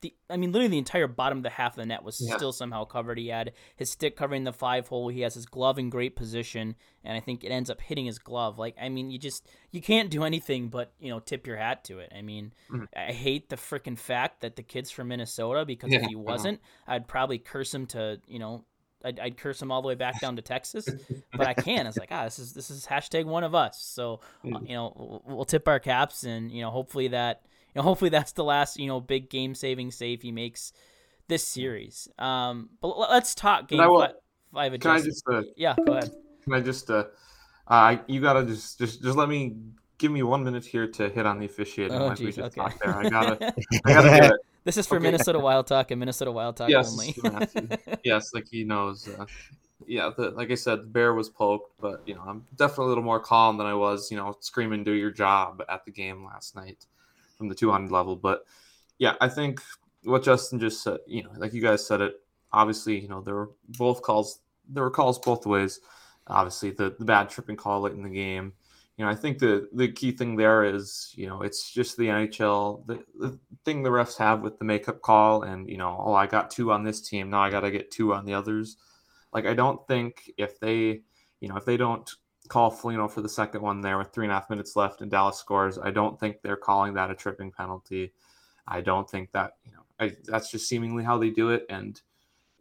the 0.00 0.14
I 0.28 0.36
mean, 0.36 0.52
literally 0.52 0.68
the 0.68 0.78
entire 0.78 1.06
bottom 1.06 1.38
of 1.38 1.44
the 1.44 1.50
half 1.50 1.72
of 1.72 1.76
the 1.76 1.86
net 1.86 2.02
was 2.02 2.20
yeah. 2.20 2.36
still 2.36 2.52
somehow 2.52 2.84
covered. 2.84 3.18
He 3.18 3.28
had 3.28 3.52
his 3.76 3.90
stick 3.90 4.16
covering 4.16 4.44
the 4.44 4.52
five 4.52 4.88
hole. 4.88 5.08
He 5.08 5.20
has 5.20 5.34
his 5.34 5.46
glove 5.46 5.78
in 5.78 5.90
great 5.90 6.16
position, 6.16 6.74
and 7.04 7.16
I 7.16 7.20
think 7.20 7.44
it 7.44 7.48
ends 7.48 7.70
up 7.70 7.80
hitting 7.80 8.06
his 8.06 8.18
glove. 8.18 8.58
Like, 8.58 8.76
I 8.80 8.88
mean, 8.88 9.10
you 9.10 9.18
just 9.18 9.48
you 9.70 9.80
can't 9.80 10.10
do 10.10 10.24
anything 10.24 10.68
but 10.68 10.92
you 10.98 11.10
know 11.10 11.20
tip 11.20 11.46
your 11.46 11.56
hat 11.56 11.84
to 11.84 11.98
it. 11.98 12.12
I 12.16 12.22
mean, 12.22 12.52
mm-hmm. 12.70 12.84
I 12.96 13.12
hate 13.12 13.48
the 13.48 13.56
freaking 13.56 13.98
fact 13.98 14.40
that 14.40 14.56
the 14.56 14.62
kid's 14.62 14.90
from 14.90 15.08
Minnesota 15.08 15.64
because 15.64 15.90
yeah, 15.90 16.00
if 16.00 16.06
he 16.06 16.16
wasn't, 16.16 16.60
I'd 16.86 17.08
probably 17.08 17.38
curse 17.38 17.74
him 17.74 17.86
to 17.88 18.20
you 18.26 18.38
know 18.38 18.64
I'd, 19.04 19.18
I'd, 19.18 19.36
curse 19.36 19.60
him 19.60 19.72
all 19.72 19.82
the 19.82 19.88
way 19.88 19.94
back 19.94 20.20
down 20.20 20.36
to 20.36 20.42
Texas, 20.42 20.88
but 21.32 21.46
I 21.46 21.54
can. 21.54 21.86
It's 21.86 21.98
like 21.98 22.10
ah, 22.10 22.24
this 22.24 22.38
is 22.38 22.52
this 22.52 22.70
is 22.70 22.86
hashtag 22.86 23.24
one 23.24 23.44
of 23.44 23.54
us. 23.54 23.82
So 23.82 24.20
uh, 24.44 24.60
you 24.62 24.74
know 24.74 24.92
we'll, 24.96 25.36
we'll, 25.36 25.44
tip 25.44 25.68
our 25.68 25.78
caps, 25.78 26.24
and 26.24 26.50
you 26.50 26.62
know 26.62 26.70
hopefully 26.70 27.08
that 27.08 27.42
know, 27.76 27.82
hopefully 27.82 28.10
that's 28.10 28.32
the 28.32 28.44
last 28.44 28.78
you 28.78 28.86
know 28.86 29.00
big 29.00 29.30
game 29.30 29.54
saving 29.54 29.90
save 29.90 30.22
he 30.22 30.32
makes 30.32 30.72
this 31.28 31.46
series. 31.46 32.08
Um, 32.18 32.70
but 32.80 32.98
let's 32.98 33.34
talk 33.34 33.68
game 33.68 33.78
will, 33.78 34.00
five. 34.00 34.14
five 34.52 34.80
can 34.80 34.90
I 34.90 35.00
just 35.00 35.22
uh, 35.30 35.42
yeah, 35.56 35.74
go 35.84 35.92
ahead. 35.92 36.10
Can 36.44 36.52
I 36.54 36.60
just 36.60 36.90
uh, 36.90 37.04
uh, 37.66 37.96
you 38.06 38.20
gotta 38.20 38.44
just 38.44 38.78
just 38.78 39.02
just 39.02 39.16
let 39.16 39.28
me 39.28 39.54
give 40.00 40.10
me 40.10 40.22
one 40.22 40.42
minute 40.42 40.64
here 40.64 40.88
to 40.88 41.08
hit 41.08 41.26
on 41.26 41.38
the 41.38 41.46
officiating. 41.46 41.96
Oh, 41.96 42.12
geez, 42.14 42.38
okay. 42.38 42.62
there. 42.82 42.96
I 42.96 43.08
gotta, 43.08 43.54
I 43.84 43.92
gotta 43.92 44.20
do 44.28 44.34
it. 44.34 44.40
This 44.64 44.76
is 44.76 44.86
for 44.86 44.96
okay. 44.96 45.04
Minnesota 45.04 45.38
Wild 45.38 45.66
Talk 45.66 45.90
and 45.90 46.00
Minnesota 46.00 46.32
Wild 46.32 46.56
Talk 46.56 46.68
yes, 46.68 46.90
only. 46.90 47.14
yes, 48.04 48.34
like 48.34 48.46
he 48.50 48.64
knows. 48.64 49.08
Uh, 49.08 49.26
yeah, 49.86 50.10
the, 50.14 50.30
like 50.30 50.50
I 50.50 50.54
said, 50.54 50.80
the 50.80 50.86
bear 50.86 51.14
was 51.14 51.28
poked, 51.28 51.72
but 51.80 52.02
you 52.06 52.14
know, 52.14 52.22
I'm 52.26 52.44
definitely 52.56 52.86
a 52.86 52.88
little 52.88 53.04
more 53.04 53.20
calm 53.20 53.56
than 53.56 53.66
I 53.66 53.74
was, 53.74 54.10
you 54.10 54.16
know, 54.16 54.36
screaming 54.40 54.84
"Do 54.84 54.92
your 54.92 55.10
job" 55.10 55.62
at 55.68 55.84
the 55.84 55.90
game 55.90 56.24
last 56.24 56.56
night 56.56 56.86
from 57.40 57.48
the 57.48 57.54
200 57.54 57.90
level. 57.90 58.16
But 58.16 58.44
yeah, 58.98 59.14
I 59.18 59.28
think 59.28 59.62
what 60.04 60.22
Justin 60.22 60.60
just 60.60 60.82
said, 60.82 60.98
you 61.06 61.22
know, 61.22 61.30
like 61.38 61.54
you 61.54 61.62
guys 61.62 61.86
said 61.86 62.02
it, 62.02 62.16
obviously, 62.52 63.00
you 63.00 63.08
know, 63.08 63.22
there 63.22 63.34
were 63.34 63.50
both 63.78 64.02
calls, 64.02 64.40
there 64.68 64.82
were 64.82 64.90
calls 64.90 65.18
both 65.18 65.46
ways. 65.46 65.80
Obviously, 66.26 66.70
the, 66.70 66.94
the 66.98 67.06
bad 67.06 67.30
tripping 67.30 67.56
call 67.56 67.80
late 67.80 67.94
in 67.94 68.02
the 68.02 68.10
game. 68.10 68.52
You 68.98 69.06
know, 69.06 69.10
I 69.10 69.14
think 69.14 69.38
the 69.38 69.70
the 69.72 69.88
key 69.88 70.12
thing 70.12 70.36
there 70.36 70.64
is, 70.64 71.14
you 71.16 71.26
know, 71.26 71.40
it's 71.40 71.72
just 71.72 71.96
the 71.96 72.08
NHL. 72.08 72.86
The, 72.86 73.02
the 73.18 73.38
thing 73.64 73.82
the 73.82 73.88
refs 73.88 74.18
have 74.18 74.42
with 74.42 74.58
the 74.58 74.66
makeup 74.66 75.00
call, 75.00 75.44
and 75.44 75.66
you 75.66 75.78
know, 75.78 75.96
oh, 75.98 76.12
I 76.12 76.26
got 76.26 76.50
two 76.50 76.70
on 76.72 76.84
this 76.84 77.00
team, 77.00 77.30
now 77.30 77.40
I 77.40 77.48
got 77.48 77.60
to 77.60 77.70
get 77.70 77.90
two 77.90 78.12
on 78.12 78.26
the 78.26 78.34
others. 78.34 78.76
Like, 79.32 79.46
I 79.46 79.54
don't 79.54 79.84
think 79.88 80.30
if 80.36 80.60
they, 80.60 81.00
you 81.40 81.48
know, 81.48 81.56
if 81.56 81.64
they 81.64 81.78
don't 81.78 82.08
call 82.50 82.70
Foligno 82.70 83.08
for 83.08 83.22
the 83.22 83.28
second 83.28 83.62
one 83.62 83.80
there 83.80 83.96
with 83.96 84.12
three 84.12 84.26
and 84.26 84.32
a 84.32 84.34
half 84.34 84.50
minutes 84.50 84.74
left 84.76 85.00
and 85.00 85.10
Dallas 85.10 85.38
scores. 85.38 85.78
I 85.78 85.90
don't 85.90 86.18
think 86.18 86.42
they're 86.42 86.56
calling 86.56 86.92
that 86.94 87.10
a 87.10 87.14
tripping 87.14 87.52
penalty. 87.52 88.12
I 88.66 88.80
don't 88.80 89.08
think 89.08 89.30
that, 89.32 89.52
you 89.64 89.72
know, 89.72 89.84
I, 89.98 90.16
that's 90.24 90.50
just 90.50 90.68
seemingly 90.68 91.04
how 91.04 91.16
they 91.16 91.30
do 91.30 91.50
it. 91.50 91.64
And 91.70 91.98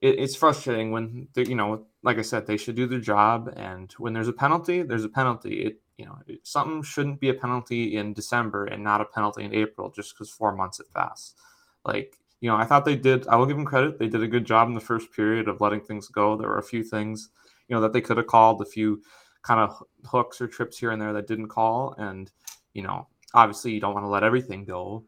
it, 0.01 0.19
it's 0.19 0.35
frustrating 0.35 0.91
when, 0.91 1.27
you 1.35 1.55
know, 1.55 1.87
like 2.03 2.19
I 2.19 2.21
said, 2.21 2.45
they 2.45 2.55
should 2.55 2.75
do 2.75 2.85
their 2.85 2.99
job. 2.99 3.51
And 3.55 3.91
when 3.97 4.13
there's 4.13 4.27
a 4.27 4.33
penalty, 4.33 4.83
there's 4.83 5.05
a 5.05 5.09
penalty. 5.09 5.63
It, 5.63 5.81
you 5.97 6.05
know, 6.05 6.19
it, 6.27 6.47
something 6.47 6.83
shouldn't 6.83 7.19
be 7.19 7.29
a 7.29 7.33
penalty 7.33 7.97
in 7.97 8.13
December 8.13 8.65
and 8.65 8.83
not 8.83 9.01
a 9.01 9.05
penalty 9.05 9.43
in 9.43 9.55
April 9.55 9.89
just 9.89 10.13
because 10.13 10.29
four 10.29 10.55
months 10.55 10.79
it 10.79 10.93
passed. 10.93 11.35
Like, 11.83 12.15
you 12.41 12.49
know, 12.49 12.55
I 12.55 12.65
thought 12.65 12.85
they 12.85 12.95
did, 12.95 13.27
I 13.27 13.37
will 13.37 13.47
give 13.47 13.57
them 13.57 13.65
credit. 13.65 13.97
They 13.97 14.07
did 14.07 14.21
a 14.21 14.27
good 14.27 14.45
job 14.45 14.67
in 14.67 14.75
the 14.75 14.79
first 14.79 15.11
period 15.11 15.47
of 15.47 15.61
letting 15.61 15.81
things 15.81 16.07
go. 16.07 16.37
There 16.37 16.47
were 16.47 16.59
a 16.59 16.63
few 16.63 16.83
things 16.83 17.29
you 17.69 17.75
know 17.75 17.81
that 17.81 17.93
they 17.93 18.01
could 18.01 18.17
have 18.17 18.27
called 18.27 18.61
a 18.61 18.65
few 18.65 19.01
kind 19.41 19.59
of 19.59 19.81
hooks 20.05 20.41
or 20.41 20.47
trips 20.47 20.77
here 20.77 20.91
and 20.91 21.01
there 21.01 21.13
that 21.13 21.27
didn't 21.27 21.47
call, 21.47 21.95
and 21.97 22.31
you 22.73 22.81
know 22.81 23.07
obviously 23.33 23.71
you 23.71 23.79
don't 23.79 23.93
want 23.93 24.05
to 24.05 24.09
let 24.09 24.23
everything 24.23 24.65
go, 24.65 25.03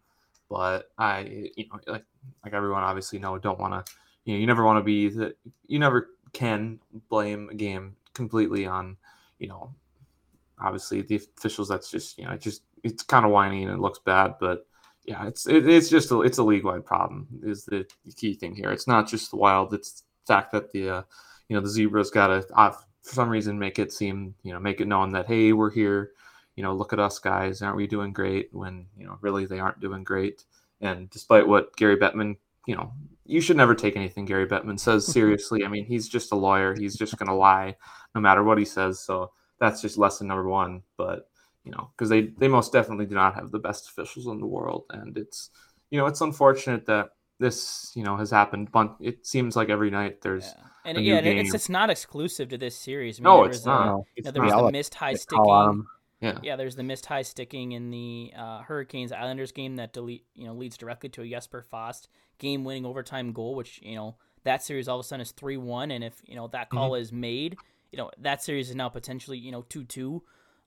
but 0.49 0.91
I 0.97 1.49
you 1.55 1.65
know 1.69 1.79
like 1.87 2.05
like 2.43 2.53
everyone 2.53 2.83
obviously 2.83 3.19
know 3.19 3.37
don't 3.37 3.59
want 3.59 3.85
to 3.85 3.93
you 4.25 4.33
know 4.33 4.39
you 4.39 4.47
never 4.47 4.63
want 4.63 4.79
to 4.79 4.83
be 4.83 5.09
that 5.09 5.37
you 5.67 5.79
never 5.79 6.09
can 6.33 6.79
blame 7.09 7.49
a 7.49 7.55
game 7.55 7.95
completely 8.13 8.65
on 8.65 8.97
you 9.39 9.47
know 9.47 9.73
obviously 10.59 11.01
the 11.01 11.21
officials 11.37 11.67
that's 11.67 11.89
just 11.89 12.17
you 12.17 12.25
know 12.25 12.31
it 12.31 12.41
just 12.41 12.63
it's 12.83 13.03
kind 13.03 13.25
of 13.25 13.31
whiny 13.31 13.63
and 13.63 13.71
it 13.71 13.79
looks 13.79 13.99
bad 13.99 14.35
but 14.39 14.65
yeah 15.05 15.27
it's 15.27 15.47
it, 15.47 15.67
it's 15.67 15.89
just 15.89 16.11
a, 16.11 16.21
it's 16.21 16.37
a 16.37 16.43
league 16.43 16.63
wide 16.63 16.85
problem 16.85 17.27
is 17.43 17.65
the 17.65 17.85
key 18.15 18.33
thing 18.33 18.55
here. 18.55 18.71
It's 18.71 18.87
not 18.87 19.07
just 19.07 19.31
the 19.31 19.37
wild 19.37 19.73
it's 19.73 20.03
the 20.25 20.33
fact 20.33 20.51
that 20.51 20.71
the 20.71 20.89
uh, 20.89 21.01
you 21.49 21.55
know 21.55 21.61
the 21.61 21.69
zebras 21.69 22.11
got 22.11 22.27
to 22.27 22.45
for 23.03 23.13
some 23.13 23.29
reason 23.29 23.57
make 23.57 23.79
it 23.79 23.91
seem 23.91 24.35
you 24.43 24.53
know 24.53 24.59
make 24.59 24.81
it 24.81 24.87
known 24.87 25.11
that 25.11 25.27
hey 25.27 25.53
we're 25.53 25.71
here. 25.71 26.11
You 26.55 26.63
know 26.63 26.73
look 26.73 26.93
at 26.93 26.99
us 26.99 27.19
guys. 27.19 27.61
Aren't 27.61 27.77
we 27.77 27.87
doing 27.87 28.13
great? 28.13 28.49
When 28.51 28.87
you 28.97 29.05
know 29.05 29.17
really 29.21 29.45
they 29.45 29.59
aren't 29.59 29.79
doing 29.79 30.03
great. 30.03 30.43
And 30.81 31.09
despite 31.09 31.47
what 31.47 31.75
Gary 31.75 31.97
Bettman 31.97 32.37
you 32.67 32.75
know 32.75 32.93
you 33.25 33.41
should 33.41 33.57
never 33.57 33.75
take 33.75 33.95
anything 33.95 34.25
Gary 34.25 34.47
Bettman 34.47 34.79
says 34.79 35.05
seriously. 35.11 35.63
I 35.65 35.67
mean 35.67 35.85
he's 35.85 36.07
just 36.07 36.31
a 36.31 36.35
lawyer. 36.35 36.75
He's 36.75 36.97
just 36.97 37.17
going 37.17 37.29
to 37.29 37.35
lie 37.35 37.75
no 38.13 38.21
matter 38.21 38.43
what 38.43 38.57
he 38.57 38.65
says. 38.65 38.99
So 38.99 39.31
that's 39.59 39.81
just 39.81 39.97
lesson 39.97 40.27
number 40.27 40.47
one. 40.47 40.81
But 40.97 41.29
you 41.63 41.71
know, 41.71 41.91
because 41.95 42.09
they 42.09 42.23
they 42.37 42.47
most 42.47 42.73
definitely 42.73 43.05
do 43.05 43.15
not 43.15 43.35
have 43.35 43.51
the 43.51 43.59
best 43.59 43.89
officials 43.89 44.27
in 44.27 44.39
the 44.39 44.47
world, 44.47 44.85
and 44.89 45.17
it's 45.17 45.51
you 45.89 45.99
know 45.99 46.07
it's 46.07 46.21
unfortunate 46.21 46.85
that 46.87 47.11
this 47.41 47.91
you 47.95 48.03
know 48.03 48.15
has 48.15 48.31
happened. 48.31 48.71
But 48.71 48.95
it 49.01 49.25
seems 49.25 49.55
like 49.55 49.69
every 49.69 49.89
night 49.89 50.21
there's 50.21 50.45
yeah. 50.45 50.91
and 50.91 51.05
yeah, 51.05 51.17
it's 51.17 51.53
it's 51.53 51.69
not 51.69 51.89
exclusive 51.89 52.49
to 52.49 52.57
this 52.57 52.75
series. 52.75 53.19
I 53.19 53.23
mean, 53.23 53.23
no, 53.23 53.43
it's 53.43 53.65
not. 53.65 53.87
A, 53.87 54.01
it's 54.15 54.31
there 54.31 54.43
was 54.43 54.53
the 54.53 54.71
missed 54.71 54.95
high 54.95 55.15
sticking. 55.15 55.85
Yeah. 56.21 56.37
yeah, 56.43 56.55
there's 56.55 56.75
the 56.75 56.83
missed 56.83 57.07
high 57.07 57.23
sticking 57.23 57.71
in 57.71 57.89
the 57.89 58.31
uh, 58.37 58.61
Hurricanes 58.61 59.11
Islanders 59.11 59.51
game 59.51 59.77
that 59.77 59.91
delete 59.91 60.23
you 60.35 60.45
know 60.45 60.53
leads 60.53 60.77
directly 60.77 61.09
to 61.09 61.23
a 61.23 61.27
Jesper 61.27 61.63
Fast 61.63 62.09
game 62.37 62.63
winning 62.63 62.85
overtime 62.85 63.33
goal, 63.33 63.55
which 63.55 63.81
you 63.81 63.95
know 63.95 64.15
that 64.43 64.63
series 64.63 64.87
all 64.87 64.99
of 64.99 65.05
a 65.05 65.07
sudden 65.07 65.21
is 65.21 65.31
three 65.31 65.57
one, 65.57 65.91
and 65.91 66.03
if 66.03 66.13
you 66.25 66.35
know 66.35 66.47
that 66.49 66.69
call 66.69 66.91
mm-hmm. 66.91 67.01
is 67.01 67.11
made, 67.11 67.57
you 67.91 67.97
know 67.97 68.11
that 68.19 68.43
series 68.43 68.69
is 68.69 68.75
now 68.75 68.87
potentially 68.87 69.39
you 69.39 69.51
know 69.51 69.63
two 69.67 69.83
two. 69.83 70.21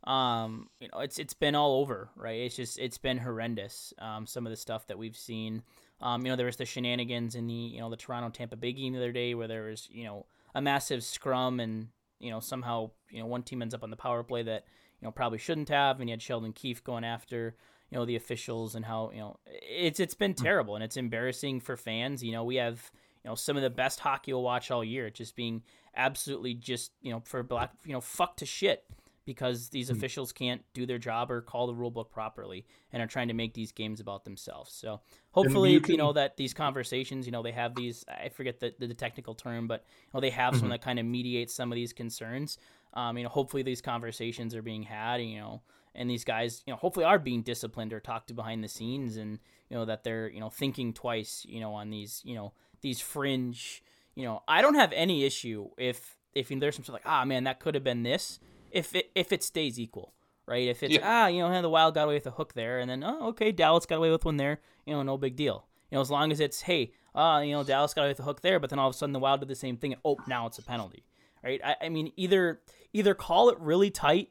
Um, 0.05 0.69
you 0.81 0.89
know, 0.93 1.01
it's 1.01 1.19
it's 1.19 1.35
been 1.35 1.55
all 1.55 1.81
over, 1.81 2.11
right? 2.17 2.41
It's 2.41 2.57
just 2.57 2.79
it's 2.79 2.99
been 2.99 3.19
horrendous. 3.19 3.95
Um, 3.99 4.27
some 4.27 4.47
of 4.47 4.51
the 4.51 4.57
stuff 4.57 4.87
that 4.89 4.99
we've 4.99 5.17
seen. 5.17 5.63
Um, 6.01 6.25
you 6.25 6.33
know, 6.33 6.37
there 6.37 6.47
was 6.47 6.57
the 6.57 6.65
shenanigans 6.65 7.35
in 7.35 7.47
the 7.47 7.55
you 7.55 7.81
know 7.81 7.91
the 7.91 7.97
Toronto 7.97 8.31
Tampa 8.31 8.57
Bay 8.57 8.73
game 8.73 8.93
the 8.93 8.99
other 8.99 9.13
day 9.13 9.35
where 9.35 9.49
there 9.49 9.65
was 9.65 9.89
you 9.91 10.05
know 10.05 10.27
a 10.55 10.61
massive 10.61 11.03
scrum 11.03 11.61
and 11.61 11.89
you 12.21 12.31
know 12.31 12.41
somehow 12.41 12.91
you 13.11 13.21
know 13.21 13.27
one 13.27 13.43
team 13.43 13.63
ends 13.63 13.75
up 13.75 13.83
on 13.83 13.91
the 13.91 13.97
power 13.97 14.23
play 14.23 14.43
that 14.43 14.65
you 15.01 15.07
know 15.07 15.13
probably 15.13 15.39
shouldn't 15.39 15.69
have, 15.69 16.01
and 16.01 16.09
you 16.09 16.13
had 16.13 16.23
Sheldon 16.23 16.53
Keefe 16.53 16.85
going 16.85 17.05
after 17.05 17.57
you 17.91 17.99
know 17.99 18.05
the 18.05 18.17
officials 18.17 18.75
and 18.75 18.85
how 18.85 19.11
you 19.13 19.21
know 19.21 19.39
it's 19.47 20.01
it's 20.01 20.15
been 20.15 20.33
hmm. 20.33 20.43
terrible 20.43 20.75
and 20.75 20.85
it's 20.85 20.97
embarrassing 20.97 21.61
for 21.61 21.77
fans. 21.77 22.23
You 22.23 22.33
know, 22.33 22.45
we 22.45 22.57
have 22.57 22.91
you 23.25 23.31
know 23.31 23.35
some 23.35 23.57
of 23.57 23.63
the 23.63 23.71
best 23.71 24.01
hockey 24.01 24.33
you'll 24.33 24.43
watch 24.43 24.71
all 24.71 24.85
year, 24.85 25.11
just 25.11 25.37
being 25.37 25.63
absolutely 25.97 26.55
just 26.55 26.93
you 27.03 27.13
know 27.13 27.23
for 27.25 27.43
black 27.43 27.73
you 27.85 27.93
know 27.93 28.01
fuck 28.01 28.37
to 28.37 28.47
shit 28.47 28.85
because 29.25 29.71
these 29.71 29.89
mm 29.89 29.95
officials 29.95 30.33
can't 30.33 30.63
do 30.75 30.87
their 30.87 30.99
job 30.99 31.31
or 31.31 31.41
call 31.41 31.69
the 31.69 31.75
rule 31.75 31.91
book 31.91 32.11
properly 32.11 32.67
and 32.93 33.01
are 33.01 33.07
trying 33.07 33.29
to 33.29 33.35
make 33.35 33.55
these 33.55 33.71
games 33.71 34.01
about 34.01 34.25
themselves. 34.25 34.73
So 34.73 35.01
hopefully, 35.31 35.73
you, 35.73 35.81
can... 35.81 35.93
you, 35.93 35.99
know, 35.99 36.13
that 36.13 36.37
these 36.37 36.53
conversations, 36.53 37.25
you 37.25 37.33
know, 37.33 37.43
they 37.43 37.53
have 37.53 37.77
these, 37.77 38.05
I 38.09 38.29
forget 38.31 38.59
the, 38.59 38.75
the, 38.79 38.89
the 38.89 38.95
technical 38.95 39.35
term, 39.35 39.69
but, 39.69 39.85
you 40.03 40.11
know, 40.13 40.21
they 40.21 40.31
have 40.31 40.53
mm-hmm. 40.53 40.61
someone 40.61 40.71
that 40.71 40.85
kind 40.85 40.99
of 40.99 41.07
mediates 41.07 41.55
some 41.55 41.71
of 41.71 41.77
these 41.77 41.93
concerns. 41.93 42.59
Um, 42.93 43.17
you 43.17 43.23
know, 43.23 43.31
hopefully 43.31 43.63
these 43.63 43.81
conversations 43.81 44.55
are 44.55 44.63
being 44.63 44.83
had, 44.83 45.23
you 45.23 45.39
know, 45.39 45.63
and 45.95 46.11
these 46.11 46.25
guys, 46.25 46.63
you 46.67 46.73
know, 46.73 46.77
hopefully 46.77 47.07
are 47.07 47.19
being 47.19 47.43
disciplined 47.43 47.93
or 47.93 48.01
talked 48.01 48.29
to 48.29 48.35
behind 48.35 48.65
the 48.65 48.69
scenes 48.69 49.17
and, 49.17 49.39
you 49.71 49.77
know, 49.77 49.85
that 49.85 50.03
they're, 50.03 50.29
you 50.29 50.41
know, 50.41 50.51
thinking 50.51 50.93
twice, 50.93 51.47
you 51.49 51.61
know, 51.61 51.75
on 51.75 51.91
these, 51.91 52.21
you 52.25 52.35
know, 52.35 52.53
these 52.81 53.01
fringe, 53.01 53.83
you 54.17 54.25
know, 54.25 54.43
I 54.49 54.61
don't 54.61 54.75
have 54.75 54.93
any 54.93 55.25
issue 55.25 55.69
if, 55.79 56.17
if 56.35 56.49
there's 56.49 56.75
some 56.75 56.85
sort 56.85 57.01
of 57.01 57.05
like, 57.05 57.13
ah, 57.13 57.25
man, 57.25 57.45
that 57.45 57.61
could 57.61 57.75
have 57.75 57.85
been 57.85 58.03
this 58.03 58.41
if 58.75 58.95
it 58.95 59.11
if 59.15 59.33
it 59.33 59.43
stays 59.43 59.79
equal, 59.79 60.13
right? 60.47 60.69
If 60.69 60.83
it's 60.83 60.95
yeah. 60.95 61.01
ah, 61.03 61.27
you 61.29 61.41
know, 61.41 61.63
the 61.63 61.71
Wild 61.71 61.95
got 61.95 62.05
away 62.05 62.15
with 62.15 62.27
a 62.27 62.33
hook 62.33 62.53
there, 62.55 62.81
and 62.81 62.91
then 62.91 63.03
oh, 63.05 63.29
okay, 63.29 63.53
Dallas 63.53 63.87
got 63.87 63.97
away 63.97 64.11
with 64.11 64.25
one 64.25 64.37
there, 64.37 64.61
you 64.85 64.93
know, 64.93 65.03
no 65.03 65.17
big 65.17 65.37
deal. 65.37 65.67
You 65.91 65.97
know, 65.97 66.03
as 66.03 66.11
long 66.11 66.33
as 66.33 66.41
it's 66.41 66.63
hey, 66.63 66.93
uh, 67.15 67.43
you 67.45 67.53
know, 67.53 67.63
Dallas 67.63 67.95
got 67.95 68.03
away 68.03 68.11
with 68.11 68.21
a 68.21 68.25
hook 68.25 68.43
there, 68.43 68.59
but 68.59 68.71
then 68.71 68.79
all 68.79 68.89
of 68.89 68.95
a 68.95 68.99
sudden 68.99 69.13
the 69.13 69.19
Wild 69.19 69.41
did 69.41 69.49
the 69.49 69.55
same 69.55 69.77
thing, 69.77 69.93
and 69.93 70.03
oh, 70.05 70.19
now 70.27 70.47
it's 70.47 70.59
a 70.59 70.63
penalty, 70.63 71.05
right? 71.43 71.61
I, 71.65 71.77
I 71.83 71.89
mean, 71.89 72.13
either 72.17 72.61
either 72.93 73.15
call 73.15 73.49
it 73.49 73.59
really 73.61 73.91
tight 73.91 74.31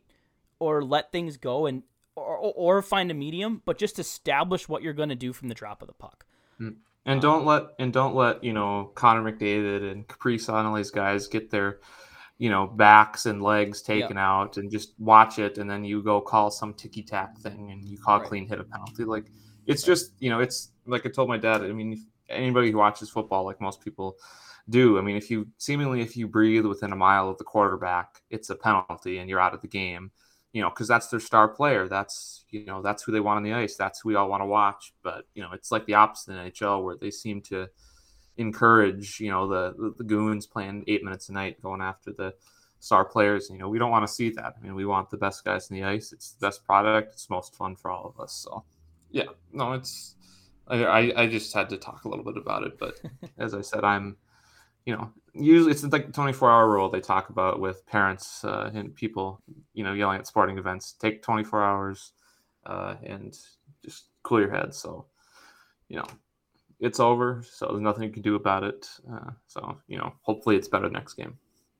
or 0.59 0.83
let 0.83 1.11
things 1.11 1.37
go 1.37 1.65
and 1.65 1.83
or, 2.15 2.37
or 2.37 2.81
find 2.81 3.09
a 3.09 3.13
medium, 3.13 3.61
but 3.65 3.77
just 3.77 3.97
establish 3.97 4.69
what 4.69 4.83
you're 4.83 4.93
going 4.93 5.09
to 5.09 5.15
do 5.15 5.33
from 5.33 5.47
the 5.47 5.55
drop 5.55 5.81
of 5.81 5.87
the 5.87 5.93
puck. 5.93 6.25
Mm. 6.59 6.75
And 7.05 7.21
don't 7.21 7.45
let 7.45 7.67
and 7.79 7.91
don't 7.91 8.15
let 8.15 8.43
you 8.43 8.53
know 8.53 8.91
Connor 8.95 9.29
McDavid 9.29 9.89
and 9.91 10.07
Kaprizov 10.07 10.59
and 10.59 10.67
all 10.67 10.75
these 10.75 10.91
guys 10.91 11.27
get 11.27 11.49
their 11.49 11.79
you 12.38 12.49
know 12.49 12.67
backs 12.67 13.25
and 13.25 13.41
legs 13.41 13.81
taken 13.81 14.17
yep. 14.17 14.17
out 14.17 14.57
and 14.57 14.71
just 14.71 14.93
watch 14.99 15.39
it 15.39 15.57
and 15.57 15.69
then 15.69 15.84
you 15.84 16.01
go 16.01 16.19
call 16.19 16.49
some 16.49 16.73
ticky 16.73 17.03
tack 17.03 17.38
thing 17.39 17.71
and 17.71 17.88
you 17.88 17.97
call 17.97 18.19
right. 18.19 18.27
clean 18.27 18.47
hit 18.47 18.59
a 18.59 18.63
penalty 18.63 19.03
like 19.03 19.25
it's 19.67 19.84
right. 19.84 19.93
just 19.93 20.11
you 20.19 20.29
know 20.29 20.39
it's 20.39 20.71
like 20.86 21.05
i 21.05 21.09
told 21.09 21.29
my 21.29 21.38
dad 21.38 21.61
i 21.61 21.71
mean 21.71 22.05
anybody 22.29 22.71
who 22.71 22.77
watches 22.77 23.09
football 23.09 23.45
like 23.45 23.61
most 23.61 23.81
people 23.81 24.15
do 24.69 24.97
i 24.97 25.01
mean 25.01 25.15
if 25.15 25.29
you 25.29 25.47
seemingly 25.57 26.01
if 26.01 26.17
you 26.17 26.27
breathe 26.27 26.65
within 26.65 26.91
a 26.91 26.95
mile 26.95 27.29
of 27.29 27.38
the 27.38 27.43
quarterback 27.43 28.21
it's 28.29 28.49
a 28.49 28.55
penalty 28.55 29.19
and 29.19 29.29
you're 29.29 29.39
out 29.39 29.53
of 29.53 29.61
the 29.61 29.67
game 29.67 30.11
you 30.53 30.61
know 30.61 30.69
because 30.69 30.88
that's 30.88 31.07
their 31.07 31.19
star 31.19 31.47
player 31.47 31.88
that's 31.88 32.45
you 32.49 32.65
know 32.65 32.81
that's 32.81 33.03
who 33.03 33.11
they 33.11 33.19
want 33.19 33.38
on 33.38 33.43
the 33.43 33.53
ice 33.53 33.75
that's 33.75 33.99
who 33.99 34.09
we 34.09 34.15
all 34.15 34.29
want 34.29 34.41
to 34.41 34.45
watch 34.45 34.93
but 35.03 35.25
you 35.36 35.41
know 35.41 35.51
it's 35.51 35.71
like 35.71 35.86
the 35.86 35.93
opposite 35.93 36.31
in 36.31 36.51
nhl 36.51 36.84
where 36.84 36.95
they 36.95 37.11
seem 37.11 37.41
to 37.41 37.67
encourage 38.38 39.19
you 39.19 39.29
know 39.29 39.47
the, 39.47 39.93
the 39.97 40.03
goons 40.03 40.45
playing 40.45 40.84
eight 40.88 41.03
minutes 41.03 41.29
a 41.29 41.34
night 41.34 41.61
going 41.61 41.81
after 41.81 42.11
the 42.11 42.34
star 42.79 43.05
players 43.05 43.49
you 43.49 43.57
know 43.57 43.69
we 43.69 43.79
don't 43.79 43.91
want 43.91 44.05
to 44.05 44.13
see 44.13 44.29
that. 44.29 44.55
I 44.57 44.63
mean 44.63 44.75
we 44.75 44.86
want 44.86 45.09
the 45.09 45.17
best 45.17 45.43
guys 45.43 45.69
in 45.69 45.75
the 45.75 45.84
ice. 45.84 46.11
It's 46.11 46.31
the 46.31 46.47
best 46.47 46.65
product. 46.65 47.13
It's 47.13 47.29
most 47.29 47.55
fun 47.55 47.75
for 47.75 47.91
all 47.91 48.05
of 48.05 48.19
us 48.21 48.34
so 48.34 48.63
yeah. 49.11 49.25
No 49.51 49.73
it's 49.73 50.15
i 50.69 51.11
i 51.17 51.27
just 51.27 51.53
had 51.53 51.69
to 51.69 51.77
talk 51.77 52.05
a 52.05 52.07
little 52.07 52.23
bit 52.23 52.38
about 52.38 52.63
it 52.63 52.79
but 52.79 52.97
as 53.38 53.53
i 53.53 53.59
said 53.59 53.84
i'm 53.84 54.15
you 54.86 54.95
know 54.95 55.11
usually 55.34 55.71
it's 55.71 55.84
like 55.84 56.07
the 56.07 56.11
24 56.11 56.51
hour 56.51 56.69
rule 56.69 56.89
they 56.89 56.99
talk 56.99 57.29
about 57.29 57.59
with 57.59 57.86
parents 57.86 58.43
uh, 58.43 58.69
and 58.73 58.95
people 58.95 59.41
you 59.73 59.84
know 59.84 59.93
yelling 59.93 60.19
at 60.19 60.27
sporting 60.27 60.57
events. 60.57 60.93
Take 60.93 61.21
24 61.21 61.63
hours 61.63 62.11
uh, 62.65 62.95
and 63.03 63.38
just 63.84 64.05
cool 64.23 64.39
your 64.39 64.51
head 64.51 64.73
so 64.73 65.05
you 65.89 65.97
know 65.97 66.05
it's 66.84 66.99
over, 66.99 67.43
so 67.49 67.67
there's 67.67 67.81
nothing 67.81 68.03
you 68.03 68.09
can 68.09 68.21
do 68.21 68.36
about 68.36 68.63
it. 68.63 68.88
Uh, 69.11 69.31
so 69.47 69.77
you 69.88 69.97
know, 69.97 70.13
hopefully 70.21 70.57
it's 70.57 70.67
better 70.67 70.89
next 70.89 71.13
game. 71.13 71.38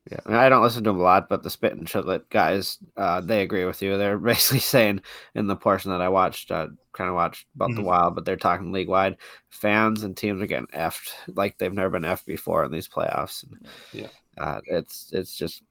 Yeah, 0.10 0.20
I, 0.26 0.30
mean, 0.30 0.40
I 0.40 0.50
don't 0.50 0.64
listen 0.64 0.84
to 0.84 0.90
them 0.90 1.00
a 1.00 1.04
lot, 1.04 1.30
but 1.30 1.44
the 1.44 1.50
Spit 1.50 1.74
and 1.74 1.88
Chiclet 1.88 2.30
guys, 2.30 2.78
uh, 2.98 3.22
they 3.22 3.42
agree 3.42 3.66
with 3.66 3.82
you. 3.82 3.98
They're 3.98 4.18
basically 4.20 4.60
saying 4.60 5.02
in 5.36 5.48
the 5.48 5.56
portion 5.56 5.92
that 5.92 6.02
I 6.02 6.10
watched, 6.10 6.52
uh, 6.52 6.68
kind 6.94 7.10
of 7.10 7.16
watched 7.16 7.48
about 7.56 7.70
mm-hmm. 7.70 7.82
the 7.82 7.88
Wild, 7.88 8.16
but 8.16 8.26
they're 8.26 8.36
talking 8.36 8.72
league 8.72 8.90
wide. 8.90 9.18
Fans 9.50 10.04
and 10.04 10.16
teams 10.16 10.42
are 10.42 10.48
getting 10.48 10.68
effed 10.68 11.12
like 11.28 11.58
they've 11.58 11.72
never 11.72 11.90
been 11.90 12.04
effed 12.10 12.26
before 12.26 12.66
in 12.66 12.72
these 12.72 12.88
playoffs. 12.88 13.44
And, 13.44 13.68
yeah, 13.92 14.08
uh, 14.38 14.62
it's 14.66 15.10
it's 15.14 15.36
just 15.36 15.64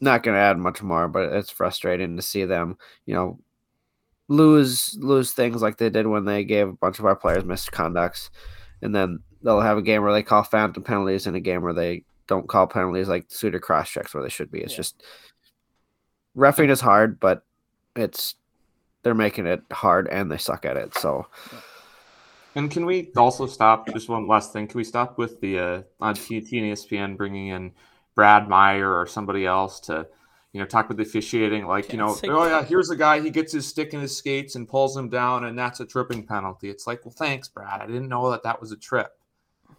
not 0.00 0.22
going 0.22 0.36
to 0.36 0.40
add 0.40 0.58
much 0.58 0.82
more, 0.82 1.08
but 1.08 1.32
it's 1.32 1.50
frustrating 1.50 2.16
to 2.16 2.22
see 2.22 2.44
them, 2.44 2.76
you 3.06 3.14
know, 3.14 3.38
lose 4.28 4.96
lose 5.00 5.32
things 5.32 5.62
like 5.62 5.76
they 5.76 5.90
did 5.90 6.06
when 6.06 6.24
they 6.24 6.44
gave 6.44 6.68
a 6.68 6.72
bunch 6.72 6.98
of 6.98 7.04
our 7.04 7.16
players 7.16 7.44
misconducts, 7.44 8.30
and 8.82 8.94
then 8.94 9.20
they'll 9.42 9.60
have 9.60 9.78
a 9.78 9.82
game 9.82 10.02
where 10.02 10.12
they 10.12 10.22
call 10.22 10.42
phantom 10.42 10.82
penalties 10.82 11.26
and 11.26 11.36
a 11.36 11.40
game 11.40 11.62
where 11.62 11.74
they 11.74 12.04
don't 12.26 12.48
call 12.48 12.66
penalties 12.66 13.08
like 13.08 13.26
Suter 13.28 13.60
cross 13.60 13.90
checks 13.90 14.14
where 14.14 14.22
they 14.22 14.30
should 14.30 14.50
be. 14.50 14.60
It's 14.60 14.72
yeah. 14.72 14.78
just 14.78 15.02
refing 16.36 16.70
is 16.70 16.80
hard, 16.80 17.20
but 17.20 17.44
it's 17.94 18.36
they're 19.02 19.14
making 19.14 19.46
it 19.46 19.62
hard 19.70 20.08
and 20.08 20.30
they 20.30 20.38
suck 20.38 20.64
at 20.64 20.76
it. 20.76 20.94
So. 20.94 21.26
And 22.56 22.70
can 22.70 22.86
we 22.86 23.10
also 23.16 23.46
stop? 23.46 23.88
Just 23.92 24.08
one 24.08 24.28
last 24.28 24.52
thing. 24.52 24.68
Can 24.68 24.78
we 24.78 24.84
stop 24.84 25.18
with 25.18 25.40
the 25.40 25.58
uh, 25.58 25.82
on 26.00 26.14
TNT 26.14 26.62
and 26.62 26.72
ESPN 26.72 27.16
bringing 27.16 27.48
in 27.48 27.72
Brad 28.14 28.48
Meier 28.48 28.92
or 28.94 29.06
somebody 29.06 29.44
else 29.44 29.80
to 29.80 30.06
you 30.54 30.60
know, 30.60 30.66
talk 30.66 30.88
with 30.88 30.96
the 30.96 31.02
officiating, 31.02 31.66
like, 31.66 31.92
you 31.92 31.98
know, 31.98 32.16
oh 32.24 32.46
yeah, 32.46 32.64
here's 32.64 32.88
a 32.88 32.96
guy, 32.96 33.20
he 33.20 33.28
gets 33.28 33.52
his 33.52 33.66
stick 33.66 33.92
in 33.92 34.00
his 34.00 34.16
skates 34.16 34.54
and 34.54 34.66
pulls 34.66 34.96
him 34.96 35.10
down, 35.10 35.44
and 35.44 35.58
that's 35.58 35.80
a 35.80 35.84
tripping 35.84 36.24
penalty. 36.24 36.70
It's 36.70 36.86
like, 36.86 37.04
well, 37.04 37.12
thanks, 37.12 37.48
Brad. 37.48 37.82
I 37.82 37.86
didn't 37.86 38.08
know 38.08 38.30
that 38.30 38.44
that 38.44 38.60
was 38.60 38.72
a 38.72 38.76
trip. 38.76 39.18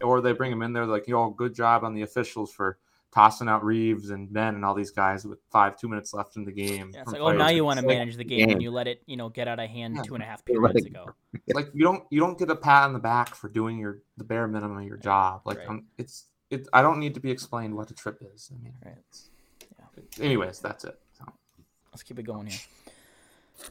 Or 0.02 0.20
they 0.20 0.34
bring 0.34 0.52
him 0.52 0.62
in 0.62 0.74
there, 0.74 0.86
like, 0.86 1.08
yo, 1.08 1.30
good 1.30 1.56
job 1.56 1.84
on 1.86 1.96
the 1.96 2.02
officials 2.02 2.52
for 2.52 2.78
tossing 3.14 3.48
out 3.48 3.64
Reaves 3.64 4.10
and 4.10 4.32
Benn 4.32 4.56
and 4.56 4.66
all 4.66 4.76
these 4.76 4.92
guys 4.92 5.26
with 5.26 5.40
five, 5.50 5.78
two 5.78 5.88
minutes 5.88 6.14
left 6.14 6.36
in 6.36 6.44
the 6.44 6.52
game. 6.52 6.92
Yeah, 6.94 7.04
it's 7.04 7.14
like, 7.14 7.22
oh, 7.22 7.32
now 7.32 7.48
you 7.48 7.64
want 7.64 7.80
to 7.80 7.86
manage 7.86 8.18
the 8.18 8.26
game 8.26 8.50
and 8.50 8.62
you 8.62 8.72
let 8.72 8.88
it, 8.88 9.02
you 9.06 9.16
know, 9.16 9.30
get 9.30 9.48
out 9.48 9.58
of 9.58 9.70
hand 9.70 9.96
yeah. 9.96 10.02
two 10.02 10.16
and 10.16 10.24
a 10.24 10.26
half 10.26 10.44
minutes 10.46 10.86
ago. 10.86 11.16
Like 11.54 11.70
you 11.74 11.84
don't 11.84 12.04
you 12.10 12.20
don't 12.20 12.38
get 12.38 12.50
a 12.50 12.56
pat 12.56 12.84
on 12.84 12.94
the 12.94 13.00
back 13.00 13.34
for 13.34 13.48
doing 13.48 13.78
your 13.78 14.00
the 14.18 14.26
bare 14.26 14.48
minimum 14.48 14.80
of 14.80 14.84
your 14.84 14.98
job. 14.98 15.44
Like 15.46 15.60
right. 15.66 15.80
it's 15.98 16.26
it. 16.50 16.68
I 16.74 16.82
don't 16.82 17.00
need 17.00 17.14
to 17.14 17.22
be 17.22 17.32
explained 17.32 17.74
what 17.74 17.90
a 17.90 17.94
trip 17.94 18.22
is. 18.34 18.52
I 18.54 18.62
mean, 18.62 18.74
right. 18.84 18.96
Anyways, 20.20 20.60
that's 20.60 20.84
it. 20.84 21.00
So. 21.18 21.26
Let's 21.92 22.04
keep 22.04 22.20
it 22.20 22.24
going 22.24 22.48
here. 22.48 22.60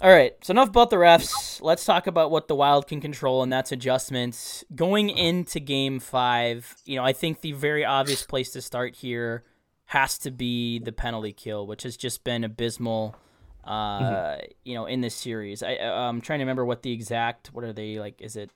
All 0.01 0.11
right, 0.11 0.33
so 0.43 0.51
enough 0.51 0.71
about 0.71 0.91
the 0.91 0.97
refs. 0.97 1.61
Let's 1.63 1.85
talk 1.85 2.07
about 2.07 2.31
what 2.31 2.49
the 2.49 2.55
Wild 2.55 2.89
can 2.89 3.01
control, 3.01 3.43
and 3.43 3.53
that's 3.53 3.71
adjustments. 3.71 4.65
Going 4.75 5.11
into 5.11 5.61
game 5.61 6.01
five, 6.01 6.75
you 6.85 6.97
know, 6.97 7.05
I 7.05 7.13
think 7.13 7.43
the 7.43 7.53
very 7.53 7.85
obvious 7.85 8.25
place 8.25 8.51
to 8.53 8.63
start 8.63 8.97
here 8.97 9.45
has 9.87 10.19
to 10.19 10.31
be 10.31 10.79
the 10.79 10.91
penalty 10.91 11.33
kill, 11.33 11.67
which 11.67 11.83
has 11.83 11.97
just 11.97 12.25
been 12.25 12.43
abysmal, 12.43 13.15
uh, 13.63 14.01
mm-hmm. 14.01 14.41
you 14.65 14.75
know, 14.75 14.87
in 14.87 15.03
this 15.03 15.15
series. 15.15 15.63
I, 15.63 15.75
I'm 15.75 16.23
trying 16.23 16.39
to 16.39 16.45
remember 16.45 16.65
what 16.65 16.83
the 16.83 16.93
exact, 16.93 17.53
what 17.53 17.63
are 17.63 17.73
they 17.73 18.01
like? 18.01 18.21
Is 18.21 18.37
it 18.37 18.51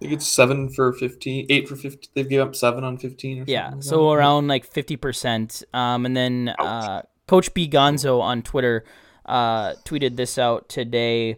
think 0.00 0.12
it's 0.12 0.26
seven 0.26 0.68
for 0.68 0.92
15, 0.92 1.46
eight 1.48 1.68
for 1.68 1.76
50. 1.76 2.08
They've 2.14 2.28
given 2.28 2.48
up 2.48 2.54
seven 2.54 2.84
on 2.84 2.98
15 2.98 3.44
Yeah, 3.46 3.70
like 3.70 3.82
so 3.82 4.12
around 4.12 4.48
like 4.48 4.70
50%. 4.70 5.64
Um, 5.74 6.04
and 6.06 6.16
then 6.16 6.54
uh, 6.58 7.02
Coach 7.26 7.54
B 7.54 7.68
Gonzo 7.68 8.20
on 8.20 8.42
Twitter 8.42 8.84
uh, 9.26 9.74
tweeted 9.84 10.16
this 10.16 10.38
out 10.38 10.68
today 10.68 11.36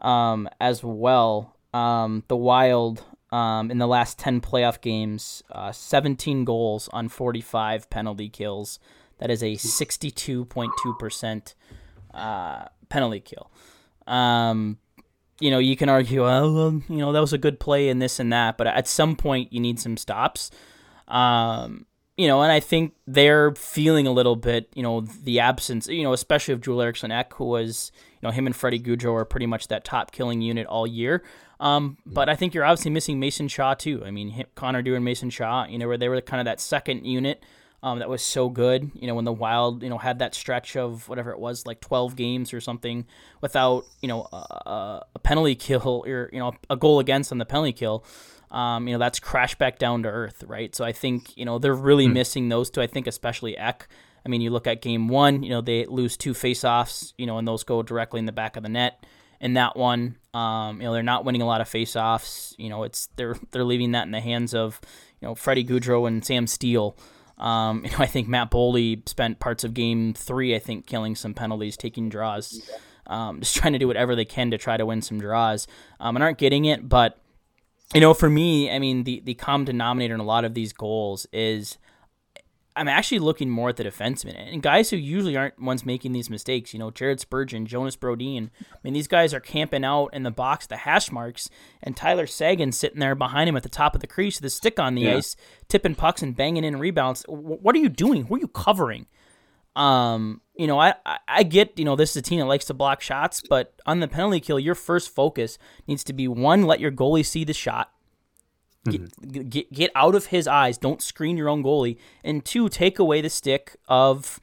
um, 0.00 0.48
as 0.60 0.84
well. 0.84 1.56
Um, 1.72 2.22
the 2.28 2.36
Wild 2.36 3.02
um, 3.32 3.70
in 3.70 3.78
the 3.78 3.88
last 3.88 4.18
10 4.20 4.40
playoff 4.40 4.80
games, 4.80 5.42
uh, 5.50 5.72
17 5.72 6.44
goals 6.44 6.88
on 6.92 7.08
45 7.08 7.90
penalty 7.90 8.28
kills. 8.28 8.78
That 9.18 9.30
is 9.30 9.42
a 9.42 9.54
62.2% 9.54 11.54
uh, 12.12 12.64
penalty 12.88 13.20
kill. 13.20 13.50
Um, 14.06 14.78
you 15.40 15.50
know, 15.50 15.58
you 15.58 15.76
can 15.76 15.88
argue, 15.88 16.22
well, 16.22 16.80
you 16.88 16.96
know, 16.96 17.12
that 17.12 17.20
was 17.20 17.32
a 17.32 17.38
good 17.38 17.58
play 17.58 17.88
and 17.88 18.00
this 18.00 18.20
and 18.20 18.32
that, 18.32 18.56
but 18.56 18.66
at 18.66 18.86
some 18.86 19.16
point 19.16 19.52
you 19.52 19.60
need 19.60 19.80
some 19.80 19.96
stops. 19.96 20.50
Um, 21.08 21.86
you 22.16 22.28
know, 22.28 22.42
and 22.42 22.52
I 22.52 22.60
think 22.60 22.94
they're 23.06 23.52
feeling 23.56 24.06
a 24.06 24.12
little 24.12 24.36
bit, 24.36 24.70
you 24.74 24.82
know, 24.82 25.00
the 25.00 25.40
absence, 25.40 25.88
you 25.88 26.04
know, 26.04 26.12
especially 26.12 26.54
of 26.54 26.60
Joel 26.60 26.82
Eriksson 26.82 27.10
Ek, 27.10 27.34
who 27.34 27.46
was, 27.46 27.90
you 28.20 28.28
know, 28.28 28.30
him 28.30 28.46
and 28.46 28.54
Freddie 28.54 28.78
Gaudreau 28.78 29.14
are 29.14 29.24
pretty 29.24 29.46
much 29.46 29.66
that 29.68 29.84
top 29.84 30.12
killing 30.12 30.40
unit 30.40 30.66
all 30.68 30.86
year. 30.86 31.24
Um, 31.58 31.98
but 32.06 32.28
I 32.28 32.36
think 32.36 32.54
you're 32.54 32.64
obviously 32.64 32.92
missing 32.92 33.18
Mason 33.18 33.48
Shaw 33.48 33.74
too. 33.74 34.02
I 34.04 34.12
mean, 34.12 34.44
Connor 34.54 34.82
Dewar 34.82 34.96
and 34.96 35.04
Mason 35.04 35.30
Shaw, 35.30 35.66
you 35.66 35.78
know, 35.78 35.88
where 35.88 35.98
they 35.98 36.08
were 36.08 36.20
kind 36.20 36.40
of 36.40 36.44
that 36.44 36.60
second 36.60 37.04
unit 37.04 37.42
um, 37.84 37.98
that 37.98 38.08
was 38.08 38.22
so 38.22 38.48
good. 38.48 38.90
You 38.94 39.06
know, 39.06 39.14
when 39.14 39.26
the 39.26 39.32
Wild, 39.32 39.82
you 39.82 39.90
know, 39.90 39.98
had 39.98 40.20
that 40.20 40.34
stretch 40.34 40.74
of 40.74 41.06
whatever 41.06 41.32
it 41.32 41.38
was, 41.38 41.66
like 41.66 41.82
12 41.82 42.16
games 42.16 42.54
or 42.54 42.60
something, 42.60 43.04
without 43.42 43.84
you 44.00 44.08
know 44.08 44.26
a, 44.32 45.02
a 45.14 45.18
penalty 45.18 45.54
kill 45.54 46.02
or 46.06 46.30
you 46.32 46.38
know 46.38 46.54
a 46.70 46.76
goal 46.76 46.98
against 46.98 47.30
on 47.30 47.36
the 47.36 47.44
penalty 47.44 47.74
kill. 47.74 48.02
Um, 48.50 48.88
you 48.88 48.94
know, 48.94 48.98
that's 48.98 49.20
crash 49.20 49.56
back 49.56 49.78
down 49.78 50.04
to 50.04 50.08
earth, 50.08 50.44
right? 50.46 50.74
So 50.74 50.82
I 50.82 50.92
think 50.92 51.36
you 51.36 51.44
know 51.44 51.58
they're 51.58 51.74
really 51.74 52.06
mm. 52.06 52.14
missing 52.14 52.48
those 52.48 52.70
two. 52.70 52.80
I 52.80 52.86
think 52.86 53.06
especially 53.06 53.54
Ek. 53.58 53.86
I 54.24 54.30
mean, 54.30 54.40
you 54.40 54.48
look 54.48 54.66
at 54.66 54.80
game 54.80 55.08
one, 55.08 55.42
you 55.42 55.50
know, 55.50 55.60
they 55.60 55.84
lose 55.84 56.16
two 56.16 56.32
faceoffs, 56.32 57.12
you 57.18 57.26
know, 57.26 57.36
and 57.36 57.46
those 57.46 57.64
go 57.64 57.82
directly 57.82 58.18
in 58.18 58.24
the 58.24 58.32
back 58.32 58.56
of 58.56 58.62
the 58.62 58.70
net. 58.70 59.04
In 59.42 59.52
that 59.54 59.76
one, 59.76 60.16
um, 60.32 60.80
you 60.80 60.84
know, 60.84 60.94
they're 60.94 61.02
not 61.02 61.26
winning 61.26 61.42
a 61.42 61.46
lot 61.46 61.60
of 61.60 61.68
faceoffs. 61.68 62.54
You 62.56 62.70
know, 62.70 62.84
it's 62.84 63.08
they're 63.16 63.36
they're 63.50 63.62
leaving 63.64 63.92
that 63.92 64.06
in 64.06 64.12
the 64.12 64.20
hands 64.20 64.54
of, 64.54 64.80
you 65.20 65.28
know, 65.28 65.34
Freddie 65.34 65.66
Gaudreau 65.66 66.08
and 66.08 66.24
Sam 66.24 66.46
Steele. 66.46 66.96
Um, 67.38 67.82
you 67.84 67.90
know, 67.90 67.98
I 67.98 68.06
think 68.06 68.28
Matt 68.28 68.50
Boldy 68.50 69.08
spent 69.08 69.40
parts 69.40 69.64
of 69.64 69.74
game 69.74 70.14
three, 70.14 70.54
I 70.54 70.58
think, 70.58 70.86
killing 70.86 71.14
some 71.14 71.34
penalties, 71.34 71.76
taking 71.76 72.08
draws, 72.08 72.68
um, 73.06 73.40
just 73.40 73.56
trying 73.56 73.72
to 73.72 73.78
do 73.78 73.88
whatever 73.88 74.14
they 74.14 74.24
can 74.24 74.50
to 74.50 74.58
try 74.58 74.76
to 74.76 74.86
win 74.86 75.02
some 75.02 75.20
draws, 75.20 75.66
um, 76.00 76.16
and 76.16 76.22
aren't 76.22 76.38
getting 76.38 76.64
it. 76.64 76.88
But 76.88 77.18
you 77.94 78.00
know, 78.00 78.14
for 78.14 78.30
me, 78.30 78.70
I 78.70 78.78
mean, 78.78 79.04
the 79.04 79.20
the 79.24 79.34
common 79.34 79.64
denominator 79.66 80.14
in 80.14 80.20
a 80.20 80.24
lot 80.24 80.44
of 80.44 80.54
these 80.54 80.72
goals 80.72 81.26
is 81.32 81.78
I'm 82.76 82.88
actually 82.88 83.20
looking 83.20 83.50
more 83.50 83.68
at 83.68 83.76
the 83.76 83.84
defensemen 83.84 84.52
and 84.52 84.62
guys 84.62 84.90
who 84.90 84.96
usually 84.96 85.36
aren't 85.36 85.60
ones 85.60 85.86
making 85.86 86.12
these 86.12 86.28
mistakes. 86.28 86.72
You 86.72 86.80
know, 86.80 86.90
Jared 86.90 87.20
Spurgeon, 87.20 87.66
Jonas 87.66 87.96
Brodin. 87.96 88.50
I 88.60 88.76
mean, 88.82 88.94
these 88.94 89.06
guys 89.06 89.32
are 89.32 89.40
camping 89.40 89.84
out 89.84 90.08
in 90.08 90.24
the 90.24 90.30
box, 90.30 90.66
the 90.66 90.78
hash 90.78 91.12
marks, 91.12 91.48
and 91.82 91.96
Tyler 91.96 92.26
Seguin 92.26 92.72
sitting 92.72 92.98
there 92.98 93.14
behind 93.14 93.48
him 93.48 93.56
at 93.56 93.62
the 93.62 93.68
top 93.68 93.94
of 93.94 94.00
the 94.00 94.06
crease 94.08 94.40
with 94.40 94.46
a 94.46 94.50
stick 94.50 94.80
on 94.80 94.96
the 94.96 95.02
yeah. 95.02 95.16
ice, 95.16 95.36
tipping 95.68 95.94
pucks 95.94 96.22
and 96.22 96.36
banging 96.36 96.64
in 96.64 96.78
rebounds. 96.78 97.24
What 97.28 97.76
are 97.76 97.80
you 97.80 97.88
doing? 97.88 98.26
Who 98.26 98.34
are 98.34 98.40
you 98.40 98.48
covering? 98.48 99.06
Um, 99.76 100.40
you 100.54 100.66
know, 100.66 100.78
I, 100.78 100.94
I 101.26 101.42
get, 101.42 101.78
you 101.78 101.84
know, 101.84 101.96
this 101.96 102.10
is 102.10 102.16
a 102.16 102.22
team 102.22 102.38
that 102.38 102.46
likes 102.46 102.66
to 102.66 102.74
block 102.74 103.00
shots, 103.00 103.42
but 103.48 103.74
on 103.86 104.00
the 104.00 104.08
penalty 104.08 104.40
kill, 104.40 104.58
your 104.58 104.76
first 104.76 105.10
focus 105.10 105.58
needs 105.88 106.04
to 106.04 106.12
be 106.12 106.28
one, 106.28 106.62
let 106.62 106.80
your 106.80 106.92
goalie 106.92 107.26
see 107.26 107.44
the 107.44 107.52
shot. 107.52 107.90
Get, 108.84 109.00
mm-hmm. 109.00 109.48
get, 109.48 109.72
get 109.72 109.90
out 109.94 110.14
of 110.14 110.26
his 110.26 110.46
eyes. 110.46 110.76
Don't 110.76 111.00
screen 111.00 111.36
your 111.36 111.48
own 111.48 111.62
goalie. 111.62 111.96
And 112.22 112.44
two, 112.44 112.68
take 112.68 112.98
away 112.98 113.20
the 113.20 113.30
stick 113.30 113.76
of 113.88 114.40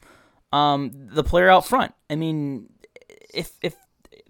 um, 0.52 0.90
the 0.94 1.22
player 1.22 1.48
out 1.48 1.66
front. 1.66 1.94
I 2.10 2.16
mean, 2.16 2.68
if 3.32 3.52
if 3.62 3.76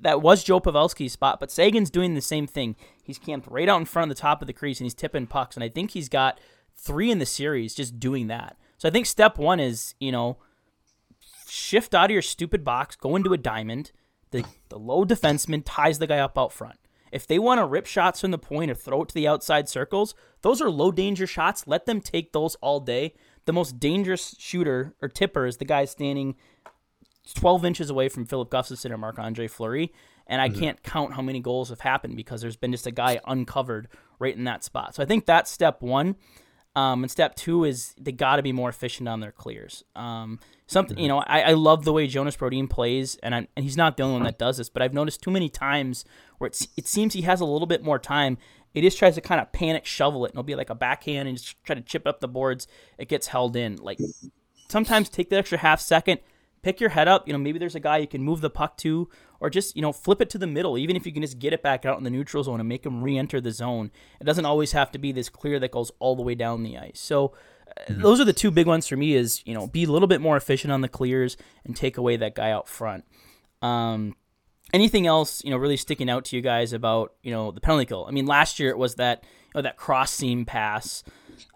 that 0.00 0.20
was 0.20 0.44
Joe 0.44 0.60
Pavelski's 0.60 1.12
spot, 1.12 1.40
but 1.40 1.50
Seguin's 1.50 1.90
doing 1.90 2.14
the 2.14 2.20
same 2.20 2.46
thing. 2.46 2.76
He's 3.02 3.18
camped 3.18 3.48
right 3.48 3.68
out 3.68 3.80
in 3.80 3.86
front 3.86 4.10
of 4.10 4.16
the 4.16 4.20
top 4.20 4.42
of 4.42 4.46
the 4.46 4.52
crease 4.52 4.80
and 4.80 4.84
he's 4.84 4.94
tipping 4.94 5.26
pucks. 5.26 5.56
And 5.56 5.64
I 5.64 5.68
think 5.68 5.92
he's 5.92 6.08
got 6.08 6.40
three 6.76 7.10
in 7.10 7.18
the 7.18 7.26
series 7.26 7.74
just 7.74 7.98
doing 7.98 8.26
that. 8.26 8.56
So 8.78 8.88
I 8.88 8.92
think 8.92 9.06
step 9.06 9.38
one 9.38 9.60
is, 9.60 9.94
you 10.00 10.10
know, 10.10 10.38
shift 11.48 11.94
out 11.94 12.06
of 12.06 12.10
your 12.10 12.22
stupid 12.22 12.64
box, 12.64 12.96
go 12.96 13.16
into 13.16 13.32
a 13.32 13.38
diamond. 13.38 13.92
The, 14.32 14.44
the 14.70 14.78
low 14.78 15.04
defenseman 15.04 15.62
ties 15.64 15.98
the 15.98 16.06
guy 16.06 16.18
up 16.18 16.38
out 16.38 16.52
front. 16.52 16.78
If 17.12 17.26
they 17.26 17.38
want 17.38 17.60
to 17.60 17.66
rip 17.66 17.86
shots 17.86 18.20
from 18.20 18.30
the 18.30 18.38
point 18.38 18.70
or 18.70 18.74
throw 18.74 19.02
it 19.02 19.08
to 19.08 19.14
the 19.14 19.28
outside 19.28 19.68
circles, 19.68 20.14
those 20.40 20.60
are 20.60 20.70
low 20.70 20.90
danger 20.90 21.26
shots. 21.26 21.66
Let 21.66 21.86
them 21.86 22.00
take 22.00 22.32
those 22.32 22.54
all 22.56 22.80
day. 22.80 23.14
The 23.44 23.52
most 23.52 23.78
dangerous 23.78 24.34
shooter 24.38 24.94
or 25.02 25.08
tipper 25.08 25.46
is 25.46 25.58
the 25.58 25.64
guy 25.64 25.84
standing 25.84 26.36
12 27.34 27.64
inches 27.64 27.90
away 27.90 28.08
from 28.08 28.24
Filip 28.24 28.50
Gustavsson 28.50 28.90
or 28.90 28.98
Marc 28.98 29.18
Andre 29.18 29.46
Fleury. 29.46 29.92
And 30.26 30.40
I 30.40 30.48
mm-hmm. 30.48 30.60
can't 30.60 30.82
count 30.82 31.14
how 31.14 31.22
many 31.22 31.40
goals 31.40 31.68
have 31.68 31.80
happened 31.80 32.16
because 32.16 32.40
there's 32.40 32.56
been 32.56 32.72
just 32.72 32.86
a 32.86 32.90
guy 32.90 33.20
uncovered 33.26 33.88
right 34.18 34.34
in 34.34 34.44
that 34.44 34.64
spot. 34.64 34.94
So 34.94 35.02
I 35.02 35.06
think 35.06 35.26
that's 35.26 35.50
step 35.50 35.82
one. 35.82 36.16
Um, 36.74 37.04
and 37.04 37.10
step 37.10 37.34
two 37.34 37.64
is 37.64 37.94
they 38.00 38.12
got 38.12 38.36
to 38.36 38.42
be 38.42 38.52
more 38.52 38.70
efficient 38.70 39.08
on 39.08 39.20
their 39.20 39.32
clears. 39.32 39.84
Um, 39.94 40.40
something 40.72 40.98
you 40.98 41.08
mm-hmm. 41.08 41.18
know, 41.18 41.24
I, 41.26 41.40
I 41.42 41.52
love 41.52 41.84
the 41.84 41.92
way 41.92 42.06
Jonas 42.06 42.36
Brodin 42.36 42.68
plays, 42.68 43.16
and 43.22 43.34
I, 43.34 43.48
and 43.56 43.64
he's 43.64 43.76
not 43.76 43.96
the 43.96 44.02
only 44.02 44.14
one 44.14 44.24
that 44.24 44.38
does 44.38 44.56
this. 44.56 44.68
But 44.68 44.82
I've 44.82 44.94
noticed 44.94 45.22
too 45.22 45.30
many 45.30 45.48
times 45.48 46.04
where 46.38 46.48
it's, 46.48 46.66
it 46.76 46.86
seems 46.86 47.14
he 47.14 47.22
has 47.22 47.40
a 47.40 47.44
little 47.44 47.66
bit 47.66 47.82
more 47.84 47.98
time. 47.98 48.38
He 48.72 48.80
just 48.80 48.98
tries 48.98 49.14
to 49.16 49.20
kind 49.20 49.40
of 49.40 49.52
panic 49.52 49.84
shovel 49.84 50.24
it, 50.24 50.28
and 50.30 50.34
it'll 50.34 50.42
be 50.42 50.54
like 50.54 50.70
a 50.70 50.74
backhand 50.74 51.28
and 51.28 51.36
just 51.36 51.62
try 51.62 51.74
to 51.74 51.82
chip 51.82 52.06
up 52.06 52.20
the 52.20 52.28
boards. 52.28 52.66
It 52.98 53.08
gets 53.08 53.28
held 53.28 53.54
in. 53.54 53.76
Like 53.76 53.98
sometimes 54.68 55.08
take 55.08 55.28
the 55.30 55.36
extra 55.36 55.58
half 55.58 55.80
second, 55.80 56.20
pick 56.62 56.80
your 56.80 56.90
head 56.90 57.06
up. 57.06 57.26
You 57.26 57.34
know, 57.34 57.38
maybe 57.38 57.58
there's 57.58 57.74
a 57.74 57.80
guy 57.80 57.98
you 57.98 58.06
can 58.06 58.22
move 58.22 58.40
the 58.40 58.50
puck 58.50 58.78
to, 58.78 59.10
or 59.40 59.50
just 59.50 59.76
you 59.76 59.82
know 59.82 59.92
flip 59.92 60.22
it 60.22 60.30
to 60.30 60.38
the 60.38 60.46
middle. 60.46 60.78
Even 60.78 60.96
if 60.96 61.04
you 61.04 61.12
can 61.12 61.22
just 61.22 61.38
get 61.38 61.52
it 61.52 61.62
back 61.62 61.84
out 61.84 61.98
in 61.98 62.04
the 62.04 62.10
neutral 62.10 62.42
zone 62.42 62.60
and 62.60 62.68
make 62.68 62.86
him 62.86 63.02
re-enter 63.02 63.40
the 63.40 63.52
zone, 63.52 63.90
it 64.20 64.24
doesn't 64.24 64.46
always 64.46 64.72
have 64.72 64.90
to 64.92 64.98
be 64.98 65.12
this 65.12 65.28
clear 65.28 65.60
that 65.60 65.70
goes 65.70 65.92
all 65.98 66.16
the 66.16 66.22
way 66.22 66.34
down 66.34 66.62
the 66.62 66.78
ice. 66.78 67.00
So. 67.00 67.32
Mm-hmm. 67.88 68.02
Those 68.02 68.20
are 68.20 68.24
the 68.24 68.32
two 68.32 68.50
big 68.50 68.66
ones 68.66 68.86
for 68.86 68.96
me. 68.96 69.14
Is 69.14 69.42
you 69.44 69.54
know 69.54 69.66
be 69.66 69.84
a 69.84 69.90
little 69.90 70.08
bit 70.08 70.20
more 70.20 70.36
efficient 70.36 70.72
on 70.72 70.80
the 70.80 70.88
clears 70.88 71.36
and 71.64 71.76
take 71.76 71.96
away 71.96 72.16
that 72.16 72.34
guy 72.34 72.50
out 72.50 72.68
front. 72.68 73.04
Um, 73.60 74.16
anything 74.72 75.06
else 75.06 75.44
you 75.44 75.50
know 75.50 75.56
really 75.56 75.76
sticking 75.76 76.10
out 76.10 76.24
to 76.26 76.36
you 76.36 76.42
guys 76.42 76.72
about 76.72 77.14
you 77.22 77.30
know 77.30 77.50
the 77.50 77.60
penalty 77.60 77.86
kill? 77.86 78.06
I 78.06 78.10
mean, 78.10 78.26
last 78.26 78.58
year 78.58 78.70
it 78.70 78.78
was 78.78 78.96
that 78.96 79.22
you 79.22 79.58
know, 79.58 79.62
that 79.62 79.76
cross 79.76 80.12
seam 80.12 80.44
pass 80.44 81.04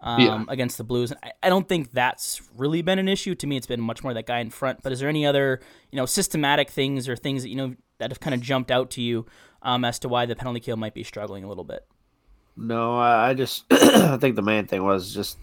um, 0.03 0.21
yeah. 0.21 0.45
against 0.49 0.79
the 0.79 0.85
Blues. 0.85 1.13
I, 1.23 1.33
I, 1.43 1.49
don't 1.49 1.69
think 1.69 1.93
that's 1.93 2.43
really 2.57 2.83
been 2.83 2.99
an 2.99 3.09
issue. 3.09 3.35
To 3.35 3.47
me, 3.47 3.57
it's 3.57 3.67
been 3.67 3.81
much 3.81 4.03
more 4.03 4.15
that 4.15 4.27
guy 4.27 4.41
in 4.41 4.51
front. 4.51 4.83
But 4.83 4.93
is 4.93 5.01
there 5.01 5.09
any 5.09 5.27
other 5.27 5.61
you 5.91 5.97
know 5.97 6.07
systematic 6.07 6.71
things 6.71 7.09
or 7.09 7.17
things 7.17 7.43
that 7.43 7.49
you 7.49 7.57
know 7.57 7.75
that 7.99 8.11
have 8.11 8.21
kind 8.21 8.35
of 8.35 8.41
jumped 8.41 8.71
out 8.71 8.91
to 8.93 9.03
you 9.03 9.27
um, 9.63 9.85
as 9.85 9.99
to 10.01 10.09
why 10.09 10.27
the 10.27 10.37
penalty 10.37 10.61
kill 10.61 10.77
might 10.77 10.95
be 10.95 11.03
struggling 11.03 11.45
a 11.45 11.49
little 11.49 11.65
bit? 11.65 11.87
No, 12.57 12.97
I 12.97 13.35
just 13.35 13.65
I 13.71 14.17
think 14.17 14.37
the 14.37 14.43
main 14.43 14.67
thing 14.67 14.85
was 14.85 15.13
just 15.13 15.39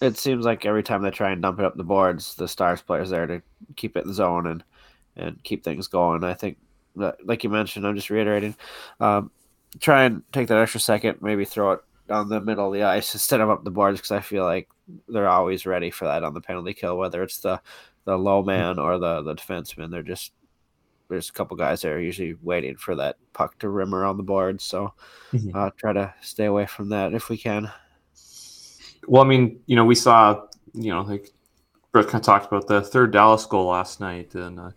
it 0.00 0.16
seems 0.16 0.44
like 0.44 0.64
every 0.64 0.82
time 0.82 1.02
they 1.02 1.10
try 1.10 1.30
and 1.30 1.42
dump 1.42 1.58
it 1.58 1.64
up 1.64 1.76
the 1.76 1.84
boards, 1.84 2.34
the 2.34 2.48
Stars 2.48 2.82
players 2.82 3.10
there 3.10 3.26
to 3.26 3.42
keep 3.76 3.96
it 3.96 4.04
in 4.04 4.12
zone 4.12 4.46
and 4.46 4.64
and 5.16 5.42
keep 5.42 5.64
things 5.64 5.88
going. 5.88 6.24
I 6.24 6.34
think, 6.34 6.56
that, 6.96 7.24
like 7.26 7.44
you 7.44 7.50
mentioned, 7.50 7.86
I'm 7.86 7.96
just 7.96 8.10
reiterating, 8.10 8.54
um, 9.00 9.30
try 9.80 10.04
and 10.04 10.22
take 10.32 10.48
that 10.48 10.58
extra 10.58 10.80
second, 10.80 11.20
maybe 11.20 11.44
throw 11.44 11.72
it 11.72 11.80
down 12.08 12.28
the 12.28 12.40
middle 12.40 12.68
of 12.68 12.72
the 12.72 12.84
ice 12.84 13.12
instead 13.14 13.40
of 13.40 13.50
up 13.50 13.64
the 13.64 13.70
boards 13.70 13.98
because 13.98 14.10
I 14.10 14.20
feel 14.20 14.44
like 14.44 14.68
they're 15.08 15.28
always 15.28 15.66
ready 15.66 15.90
for 15.90 16.06
that 16.06 16.24
on 16.24 16.34
the 16.34 16.40
penalty 16.40 16.74
kill, 16.74 16.96
whether 16.96 17.22
it's 17.22 17.38
the 17.38 17.60
the 18.04 18.16
low 18.16 18.42
man 18.42 18.78
or 18.78 18.98
the 18.98 19.22
the 19.22 19.34
defenseman. 19.34 19.90
They're 19.90 20.02
just 20.02 20.32
there's 21.08 21.28
a 21.28 21.32
couple 21.32 21.56
guys 21.56 21.82
that 21.82 21.92
are 21.92 22.00
usually 22.00 22.34
waiting 22.40 22.76
for 22.76 22.94
that 22.94 23.16
puck 23.32 23.58
to 23.58 23.68
rim 23.68 23.94
around 23.94 24.16
the 24.16 24.22
board. 24.22 24.60
So 24.60 24.94
mm-hmm. 25.32 25.50
uh, 25.54 25.70
try 25.76 25.92
to 25.92 26.14
stay 26.22 26.46
away 26.46 26.66
from 26.66 26.88
that 26.90 27.12
if 27.12 27.28
we 27.28 27.36
can. 27.36 27.70
Well, 29.10 29.24
I 29.24 29.26
mean, 29.26 29.58
you 29.66 29.74
know, 29.74 29.84
we 29.84 29.96
saw, 29.96 30.46
you 30.72 30.92
know, 30.92 31.02
like 31.02 31.32
Brett 31.90 32.06
kind 32.06 32.22
of 32.22 32.22
talked 32.22 32.46
about 32.46 32.68
the 32.68 32.80
third 32.80 33.10
Dallas 33.10 33.44
goal 33.44 33.66
last 33.66 33.98
night, 33.98 34.36
and 34.36 34.60
uh, 34.60 34.70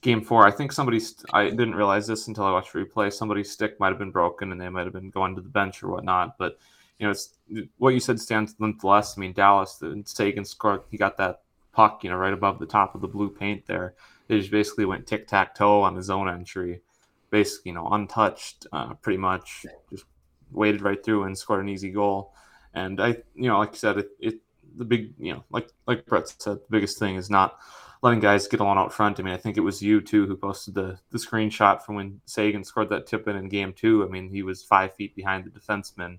game 0.00 0.22
four. 0.22 0.46
I 0.46 0.52
think 0.52 0.70
somebody's. 0.70 1.16
I 1.32 1.50
didn't 1.50 1.74
realize 1.74 2.06
this 2.06 2.28
until 2.28 2.44
I 2.44 2.52
watched 2.52 2.72
replay. 2.72 3.12
Somebody's 3.12 3.50
stick 3.50 3.80
might 3.80 3.88
have 3.88 3.98
been 3.98 4.12
broken, 4.12 4.52
and 4.52 4.60
they 4.60 4.68
might 4.68 4.84
have 4.84 4.92
been 4.92 5.10
going 5.10 5.34
to 5.34 5.42
the 5.42 5.48
bench 5.48 5.82
or 5.82 5.88
whatnot. 5.88 6.38
But 6.38 6.56
you 7.00 7.06
know, 7.06 7.10
it's 7.10 7.30
what 7.78 7.92
you 7.92 7.98
said 7.98 8.20
stands 8.20 8.54
nonetheless. 8.60 9.18
I 9.18 9.22
mean, 9.22 9.32
Dallas, 9.32 9.74
the 9.74 10.00
Seguin 10.06 10.44
scored. 10.44 10.82
He 10.88 10.96
got 10.96 11.16
that 11.16 11.40
puck, 11.72 12.04
you 12.04 12.10
know, 12.10 12.16
right 12.16 12.32
above 12.32 12.60
the 12.60 12.66
top 12.66 12.94
of 12.94 13.00
the 13.00 13.08
blue 13.08 13.28
paint 13.28 13.66
there. 13.66 13.94
It 14.28 14.38
just 14.38 14.52
basically 14.52 14.84
went 14.84 15.08
tic 15.08 15.26
tac 15.26 15.56
toe 15.56 15.82
on 15.82 15.96
the 15.96 16.02
zone 16.04 16.28
entry, 16.28 16.82
basically, 17.30 17.70
you 17.70 17.74
know, 17.74 17.88
untouched, 17.88 18.68
uh, 18.72 18.94
pretty 18.94 19.18
much, 19.18 19.66
just 19.90 20.04
waded 20.52 20.80
right 20.80 21.04
through 21.04 21.24
and 21.24 21.36
scored 21.36 21.64
an 21.64 21.68
easy 21.68 21.90
goal. 21.90 22.32
And 22.74 23.00
I, 23.00 23.16
you 23.34 23.48
know, 23.48 23.58
like 23.58 23.72
I 23.72 23.76
said, 23.76 23.98
it, 23.98 24.10
it 24.20 24.34
the 24.76 24.84
big, 24.84 25.14
you 25.18 25.32
know, 25.34 25.44
like 25.50 25.68
like 25.86 26.06
Brett 26.06 26.28
said, 26.28 26.58
the 26.58 26.70
biggest 26.70 26.98
thing 26.98 27.16
is 27.16 27.30
not 27.30 27.58
letting 28.02 28.20
guys 28.20 28.48
get 28.48 28.60
along 28.60 28.78
out 28.78 28.92
front. 28.92 29.20
I 29.20 29.22
mean, 29.22 29.34
I 29.34 29.38
think 29.38 29.56
it 29.56 29.60
was 29.60 29.82
you 29.82 30.00
too 30.00 30.26
who 30.26 30.36
posted 30.36 30.74
the 30.74 30.98
the 31.10 31.18
screenshot 31.18 31.82
from 31.82 31.96
when 31.96 32.20
Seguin 32.26 32.64
scored 32.64 32.90
that 32.90 33.06
tip 33.06 33.28
in 33.28 33.36
in 33.36 33.48
game 33.48 33.72
two. 33.72 34.04
I 34.04 34.08
mean, 34.08 34.30
he 34.30 34.42
was 34.42 34.62
five 34.62 34.94
feet 34.94 35.14
behind 35.14 35.44
the 35.44 35.50
defenseman, 35.50 36.18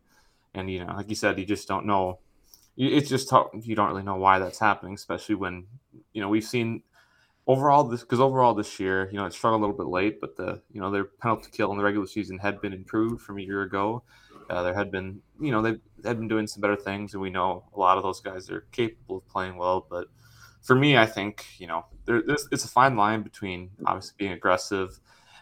and 0.54 0.70
you 0.70 0.86
know, 0.86 0.94
like 0.96 1.10
you 1.10 1.16
said, 1.16 1.40
you 1.40 1.46
just 1.46 1.68
don't 1.68 1.86
know. 1.86 2.20
It's 2.78 3.10
just 3.10 3.32
you 3.62 3.76
don't 3.76 3.90
really 3.90 4.04
know 4.04 4.16
why 4.16 4.40
that's 4.40 4.60
happening, 4.60 4.94
especially 4.94 5.36
when 5.36 5.66
you 6.14 6.22
know 6.22 6.30
we've 6.30 6.44
seen 6.44 6.84
overall 7.48 7.84
this 7.84 8.02
because 8.02 8.20
overall 8.20 8.54
this 8.54 8.80
year, 8.80 9.10
you 9.12 9.18
know, 9.18 9.26
it 9.26 9.34
struggled 9.34 9.62
a 9.62 9.66
little 9.66 9.78
bit 9.78 9.92
late, 9.92 10.22
but 10.22 10.36
the 10.36 10.62
you 10.72 10.80
know 10.80 10.92
their 10.92 11.06
penalty 11.06 11.50
kill 11.52 11.72
in 11.72 11.78
the 11.78 11.84
regular 11.84 12.08
season 12.08 12.38
had 12.38 12.62
been 12.62 12.74
improved 12.74 13.22
from 13.22 13.38
a 13.38 13.42
year 13.42 13.64
ago. 13.64 14.04
Uh, 14.52 14.64
there 14.64 14.74
had 14.74 14.92
been, 14.92 15.22
you 15.40 15.52
know, 15.52 15.62
they 15.62 15.78
had 16.04 16.18
been 16.18 16.28
doing 16.28 16.46
some 16.46 16.62
better 16.62 16.76
things, 16.76 17.14
and 17.14 17.22
we 17.22 17.30
know 17.30 17.64
a 17.74 17.80
lot 17.80 17.98
of 17.98 18.04
those 18.04 18.20
guys 18.20 18.50
are 18.50 18.66
capable 18.72 19.18
of 19.18 19.28
playing 19.30 19.56
well, 19.56 19.86
but 19.90 20.08
for 20.62 20.76
me, 20.76 20.98
I 20.98 21.06
think 21.06 21.46
you 21.58 21.68
know 21.68 21.86
there, 22.06 22.22
it's 22.28 22.66
a 22.66 22.68
fine 22.68 22.96
line 22.96 23.24
between 23.24 23.72
obviously 23.86 24.16
being 24.18 24.32
aggressive 24.32 25.00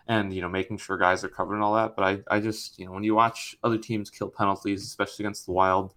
and 0.08 0.34
you 0.34 0.42
know 0.42 0.50
making 0.50 0.78
sure 0.78 0.98
guys 0.98 1.24
are 1.24 1.30
covered 1.30 1.56
and 1.56 1.64
all 1.64 1.76
that. 1.76 1.96
But 1.96 2.04
I, 2.04 2.36
I 2.36 2.40
just 2.40 2.80
you 2.80 2.86
know 2.86 2.92
when 2.92 3.04
you 3.04 3.16
watch 3.16 3.56
other 3.64 3.78
teams 3.78 4.10
kill 4.10 4.30
penalties, 4.30 4.84
especially 4.84 5.26
against 5.26 5.46
the 5.46 5.52
Wild, 5.52 5.94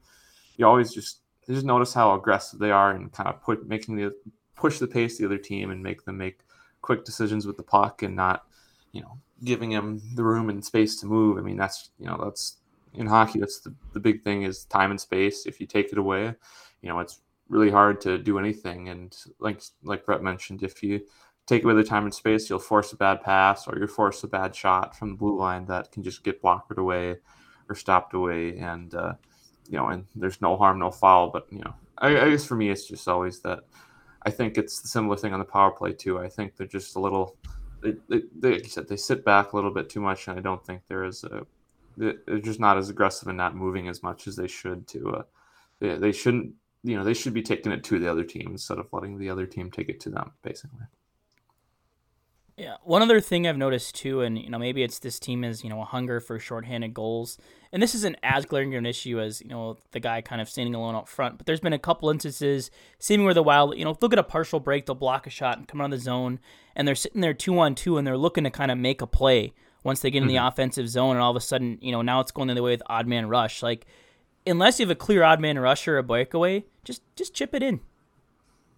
you 0.56 0.66
always 0.66 0.92
just 0.92 1.20
you 1.46 1.54
just 1.54 1.66
notice 1.66 1.94
how 1.94 2.14
aggressive 2.14 2.58
they 2.58 2.70
are 2.70 2.90
and 2.90 3.12
kind 3.12 3.28
of 3.28 3.42
put 3.42 3.66
making 3.66 3.96
the 3.96 4.12
push 4.56 4.78
the 4.78 4.86
pace 4.86 5.18
the 5.18 5.24
other 5.24 5.38
team 5.38 5.70
and 5.70 5.82
make 5.82 6.04
them 6.04 6.18
make 6.18 6.40
quick 6.82 7.04
decisions 7.04 7.46
with 7.46 7.56
the 7.56 7.62
puck 7.62 8.02
and 8.02 8.16
not 8.16 8.44
you 8.92 9.00
know 9.00 9.18
giving 9.44 9.70
them 9.70 10.00
the 10.14 10.24
room 10.24 10.48
and 10.50 10.64
space 10.64 11.00
to 11.00 11.06
move. 11.06 11.38
I 11.38 11.42
mean 11.42 11.56
that's 11.56 11.90
you 11.98 12.06
know 12.06 12.20
that's 12.22 12.56
in 12.94 13.06
hockey 13.06 13.40
that's 13.40 13.60
the, 13.60 13.74
the 13.92 14.00
big 14.00 14.22
thing 14.22 14.42
is 14.42 14.64
time 14.64 14.90
and 14.90 15.00
space. 15.00 15.46
If 15.46 15.60
you 15.60 15.66
take 15.66 15.92
it 15.92 15.98
away, 15.98 16.34
you 16.82 16.88
know 16.88 17.00
it's 17.00 17.20
really 17.48 17.70
hard 17.70 18.00
to 18.00 18.18
do 18.18 18.38
anything. 18.38 18.88
And 18.88 19.16
like 19.38 19.62
like 19.84 20.04
Brett 20.04 20.22
mentioned, 20.22 20.62
if 20.62 20.82
you 20.82 21.00
take 21.46 21.64
away 21.64 21.74
the 21.74 21.84
time 21.84 22.04
and 22.04 22.14
space, 22.14 22.48
you'll 22.48 22.58
force 22.58 22.92
a 22.92 22.96
bad 22.96 23.22
pass 23.22 23.66
or 23.66 23.78
you'll 23.78 23.88
force 23.88 24.22
a 24.24 24.28
bad 24.28 24.54
shot 24.54 24.96
from 24.96 25.10
the 25.10 25.16
blue 25.16 25.38
line 25.38 25.66
that 25.66 25.92
can 25.92 26.02
just 26.02 26.24
get 26.24 26.40
blocked 26.40 26.76
away 26.78 27.16
or 27.68 27.74
stopped 27.74 28.14
away. 28.14 28.58
And 28.58 28.94
uh, 28.94 29.14
you 29.68 29.76
know, 29.78 29.88
and 29.88 30.06
there's 30.14 30.40
no 30.40 30.56
harm, 30.56 30.78
no 30.78 30.90
foul. 30.90 31.30
But 31.30 31.46
you 31.50 31.60
know, 31.60 31.74
I, 31.98 32.20
I 32.20 32.30
guess 32.30 32.44
for 32.44 32.56
me, 32.56 32.70
it's 32.70 32.86
just 32.86 33.08
always 33.08 33.40
that. 33.40 33.60
I 34.24 34.30
think 34.30 34.56
it's 34.56 34.80
the 34.80 34.86
similar 34.86 35.16
thing 35.16 35.32
on 35.32 35.40
the 35.40 35.44
power 35.44 35.72
play 35.72 35.92
too. 35.92 36.20
I 36.20 36.28
think 36.28 36.56
they're 36.56 36.66
just 36.66 36.94
a 36.94 37.00
little. 37.00 37.36
They, 37.82 37.94
they, 38.08 38.22
they, 38.38 38.52
like 38.52 38.62
you 38.62 38.68
said, 38.68 38.88
they 38.88 38.96
sit 38.96 39.24
back 39.24 39.52
a 39.52 39.56
little 39.56 39.72
bit 39.72 39.88
too 39.88 40.00
much, 40.00 40.28
and 40.28 40.38
I 40.38 40.42
don't 40.42 40.64
think 40.64 40.82
there 40.88 41.04
is 41.04 41.24
a. 41.24 41.44
They're 41.96 42.38
just 42.38 42.60
not 42.60 42.78
as 42.78 42.88
aggressive 42.88 43.28
and 43.28 43.36
not 43.36 43.56
moving 43.56 43.88
as 43.88 44.02
much 44.02 44.26
as 44.26 44.36
they 44.36 44.48
should. 44.48 44.86
To, 44.88 45.10
uh, 45.10 45.22
they, 45.80 45.96
they 45.96 46.12
shouldn't 46.12 46.54
you 46.82 46.96
know 46.96 47.04
they 47.04 47.14
should 47.14 47.34
be 47.34 47.42
taking 47.42 47.72
it 47.72 47.84
to 47.84 47.98
the 47.98 48.10
other 48.10 48.24
team 48.24 48.48
instead 48.50 48.78
of 48.78 48.86
letting 48.92 49.18
the 49.18 49.30
other 49.30 49.46
team 49.46 49.70
take 49.70 49.88
it 49.88 50.00
to 50.00 50.10
them 50.10 50.32
basically 50.42 50.80
yeah 52.56 52.76
one 52.82 53.02
other 53.02 53.20
thing 53.20 53.46
i've 53.46 53.56
noticed 53.56 53.94
too 53.94 54.20
and 54.20 54.38
you 54.38 54.50
know 54.50 54.58
maybe 54.58 54.82
it's 54.82 54.98
this 54.98 55.18
team 55.18 55.44
is 55.44 55.62
you 55.64 55.70
know 55.70 55.80
a 55.80 55.84
hunger 55.84 56.20
for 56.20 56.38
shorthanded 56.38 56.92
goals 56.92 57.38
and 57.72 57.82
this 57.82 57.94
isn't 57.94 58.16
as 58.22 58.44
glaring 58.44 58.74
an 58.74 58.84
issue 58.84 59.20
as 59.20 59.40
you 59.40 59.48
know 59.48 59.76
the 59.92 60.00
guy 60.00 60.20
kind 60.20 60.40
of 60.40 60.48
standing 60.48 60.74
alone 60.74 60.94
up 60.94 61.08
front 61.08 61.38
but 61.38 61.46
there's 61.46 61.60
been 61.60 61.72
a 61.72 61.78
couple 61.78 62.10
instances 62.10 62.70
seeming 62.98 63.24
where 63.24 63.34
the 63.34 63.42
wild 63.42 63.76
you 63.76 63.84
know 63.84 63.96
look 64.00 64.12
at 64.12 64.18
a 64.18 64.24
partial 64.24 64.60
break 64.60 64.86
they'll 64.86 64.94
block 64.94 65.26
a 65.26 65.30
shot 65.30 65.56
and 65.56 65.68
come 65.68 65.80
on 65.80 65.90
the 65.90 65.98
zone 65.98 66.38
and 66.74 66.86
they're 66.86 66.94
sitting 66.94 67.20
there 67.20 67.34
two 67.34 67.58
on 67.58 67.74
two 67.74 67.96
and 67.96 68.06
they're 68.06 68.18
looking 68.18 68.44
to 68.44 68.50
kind 68.50 68.70
of 68.70 68.78
make 68.78 69.00
a 69.00 69.06
play 69.06 69.52
once 69.84 70.00
they 70.00 70.10
get 70.10 70.18
in 70.18 70.28
mm-hmm. 70.28 70.36
the 70.36 70.46
offensive 70.46 70.88
zone 70.88 71.16
and 71.16 71.22
all 71.22 71.30
of 71.30 71.36
a 71.36 71.40
sudden 71.40 71.78
you 71.80 71.92
know 71.92 72.02
now 72.02 72.20
it's 72.20 72.32
going 72.32 72.48
the 72.48 72.52
other 72.52 72.62
way 72.62 72.72
with 72.72 72.82
odd 72.86 73.06
man 73.06 73.28
rush 73.28 73.62
like 73.62 73.86
unless 74.46 74.78
you 74.78 74.86
have 74.86 74.90
a 74.90 74.96
clear 74.96 75.22
odd 75.22 75.40
man 75.40 75.58
rusher 75.58 75.96
or 75.96 75.98
a 75.98 76.02
breakaway, 76.02 76.64
just 76.84 77.02
just 77.16 77.34
chip 77.34 77.54
it 77.54 77.62
in. 77.62 77.80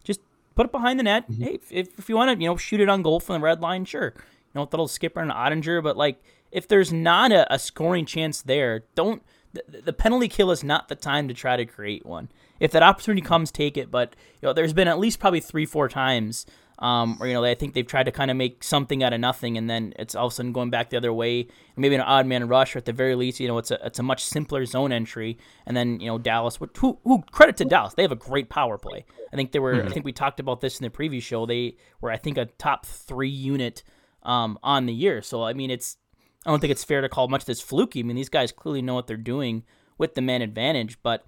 Just 0.03 0.21
put 0.55 0.67
it 0.67 0.73
behind 0.73 0.99
the 0.99 1.05
net. 1.05 1.31
Mm-hmm. 1.31 1.43
Hey, 1.43 1.59
if, 1.71 1.99
if 1.99 2.09
you 2.09 2.17
want 2.17 2.37
to, 2.37 2.43
you 2.43 2.49
know, 2.49 2.57
shoot 2.57 2.81
it 2.81 2.89
on 2.89 3.03
goal 3.03 3.21
from 3.21 3.35
the 3.35 3.45
red 3.45 3.61
line, 3.61 3.85
sure. 3.85 4.13
You 4.17 4.61
know, 4.61 4.65
that'll 4.67 4.89
skipper 4.89 5.21
and 5.21 5.31
Oettinger, 5.31 5.83
but 5.83 5.97
like 5.97 6.23
if 6.53 6.69
there's 6.69 6.93
not 6.93 7.33
a, 7.33 7.53
a 7.53 7.59
scoring 7.59 8.07
chance 8.07 8.43
there, 8.43 8.85
don't 8.95 9.23
the, 9.53 9.83
the 9.83 9.93
penalty 9.93 10.29
kill 10.29 10.51
is 10.51 10.65
not 10.65 10.89
the 10.89 10.95
time 10.95 11.29
to 11.29 11.35
try 11.35 11.57
to 11.57 11.65
create 11.65 12.05
one. 12.05 12.29
If 12.61 12.71
that 12.73 12.83
opportunity 12.83 13.23
comes, 13.23 13.51
take 13.51 13.77
it. 13.77 13.91
But 13.91 14.15
you 14.41 14.49
know, 14.49 14.53
there's 14.53 14.73
been 14.73 14.89
at 14.89 14.99
least 14.99 15.19
probably 15.19 15.41
three, 15.41 15.67
four 15.67 15.89
times 15.89 16.47
um, 16.79 17.19
or 17.21 17.27
you 17.27 17.35
know, 17.35 17.45
I 17.45 17.55
think 17.55 17.75
they've 17.75 17.87
tried 17.87 18.05
to 18.05 18.13
kind 18.13 18.31
of 18.31 18.37
make 18.37 18.65
something 18.65 19.03
out 19.03 19.13
of 19.13 19.21
nothing, 19.21 19.57
and 19.57 19.71
then 19.71 19.95
it's 19.99 20.15
all 20.15 20.27
of 20.27 20.33
a 20.33 20.35
sudden 20.35 20.53
going 20.53 20.71
back 20.71 20.91
the 20.91 20.97
other 20.97 21.13
way. 21.13 21.47
Maybe 21.77 21.95
an 21.95 22.01
odd 22.01 22.27
man 22.27 22.49
rush, 22.49 22.75
or 22.75 22.79
at 22.79 22.85
the 22.85 22.93
very 22.93 23.15
least, 23.15 23.41
you 23.41 23.49
know, 23.49 23.59
it's 23.59 23.71
a 23.71 23.79
it's 23.87 23.99
a 23.99 24.03
much 24.03 24.25
simpler 24.25 24.65
zone 24.65 24.93
entry. 24.93 25.39
And 25.67 25.77
then 25.77 26.01
you 26.01 26.07
know, 26.07 26.19
Dallas, 26.19 26.59
who, 26.79 26.99
who 27.05 27.23
credit 27.31 27.57
to 27.59 27.65
Dallas, 27.65 27.95
they 27.95 28.03
have 28.03 28.13
a 28.13 28.17
great 28.17 28.49
power 28.49 28.77
play. 28.77 29.05
I 29.33 29.37
think 29.37 29.53
they 29.53 29.61
were. 29.61 29.75
Mm-hmm. 29.75 29.89
I 29.89 29.91
think 29.93 30.05
we 30.05 30.13
talked 30.13 30.41
about 30.41 30.61
this 30.61 30.79
in 30.79 30.85
the 30.85 30.91
previous 30.91 31.25
show. 31.25 31.47
They 31.47 31.77
were, 32.01 32.11
I 32.11 32.17
think, 32.17 32.39
a 32.39 32.47
top 32.47 32.87
three 32.87 33.29
unit 33.29 33.83
um, 34.25 34.59
on 34.63 34.87
the 34.87 34.95
year. 34.95 35.23
So 35.23 35.45
I 35.45 35.53
mean, 35.53 35.71
it's 35.71 35.97
I 36.45 36.51
don't 36.51 36.61
think 36.61 36.73
it's 36.73 36.85
fair 36.85 37.01
to 37.01 37.09
call 37.09 37.29
much 37.29 37.43
of 37.43 37.47
this 37.47 37.61
fluky. 37.61 38.01
I 38.01 38.03
mean, 38.03 38.17
these 38.17 38.29
guys 38.29 38.53
clearly 38.53 38.83
know 38.83 38.95
what 38.95 39.07
they're 39.07 39.17
doing 39.17 39.63
with 39.97 40.15
the 40.15 40.23
man 40.23 40.43
advantage, 40.43 40.99
but 41.03 41.25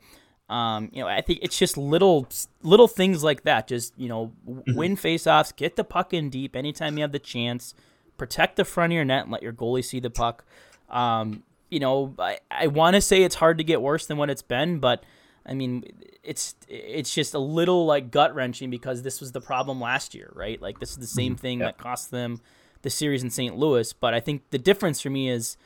um, 0.48 0.90
you 0.92 1.02
know, 1.02 1.08
I 1.08 1.22
think 1.22 1.40
it's 1.42 1.58
just 1.58 1.76
little 1.76 2.28
little 2.62 2.88
things 2.88 3.24
like 3.24 3.42
that. 3.42 3.66
Just 3.66 3.92
you 3.96 4.08
know, 4.08 4.32
mm-hmm. 4.48 4.74
win 4.74 4.96
faceoffs, 4.96 5.54
get 5.54 5.76
the 5.76 5.84
puck 5.84 6.14
in 6.14 6.30
deep 6.30 6.54
anytime 6.54 6.96
you 6.96 7.02
have 7.02 7.12
the 7.12 7.18
chance, 7.18 7.74
protect 8.16 8.56
the 8.56 8.64
front 8.64 8.92
of 8.92 8.94
your 8.94 9.04
net, 9.04 9.24
and 9.24 9.32
let 9.32 9.42
your 9.42 9.52
goalie 9.52 9.84
see 9.84 10.00
the 10.00 10.10
puck. 10.10 10.44
Um, 10.88 11.42
you 11.68 11.80
know, 11.80 12.14
I, 12.18 12.38
I 12.50 12.68
want 12.68 12.94
to 12.94 13.00
say 13.00 13.22
it's 13.22 13.34
hard 13.34 13.58
to 13.58 13.64
get 13.64 13.82
worse 13.82 14.06
than 14.06 14.18
what 14.18 14.30
it's 14.30 14.42
been, 14.42 14.78
but 14.78 15.02
I 15.44 15.54
mean, 15.54 15.84
it's 16.22 16.54
it's 16.68 17.12
just 17.12 17.34
a 17.34 17.38
little 17.40 17.84
like 17.84 18.10
gut 18.10 18.34
wrenching 18.34 18.70
because 18.70 19.02
this 19.02 19.20
was 19.20 19.32
the 19.32 19.40
problem 19.40 19.80
last 19.80 20.14
year, 20.14 20.30
right? 20.34 20.60
Like 20.62 20.78
this 20.78 20.90
is 20.90 20.98
the 20.98 21.06
same 21.06 21.32
mm-hmm. 21.32 21.40
thing 21.40 21.58
yeah. 21.60 21.66
that 21.66 21.78
cost 21.78 22.10
them 22.12 22.40
the 22.82 22.90
series 22.90 23.24
in 23.24 23.30
St. 23.30 23.56
Louis. 23.56 23.92
But 23.92 24.14
I 24.14 24.20
think 24.20 24.50
the 24.50 24.58
difference 24.58 25.00
for 25.00 25.10
me 25.10 25.28
is 25.28 25.56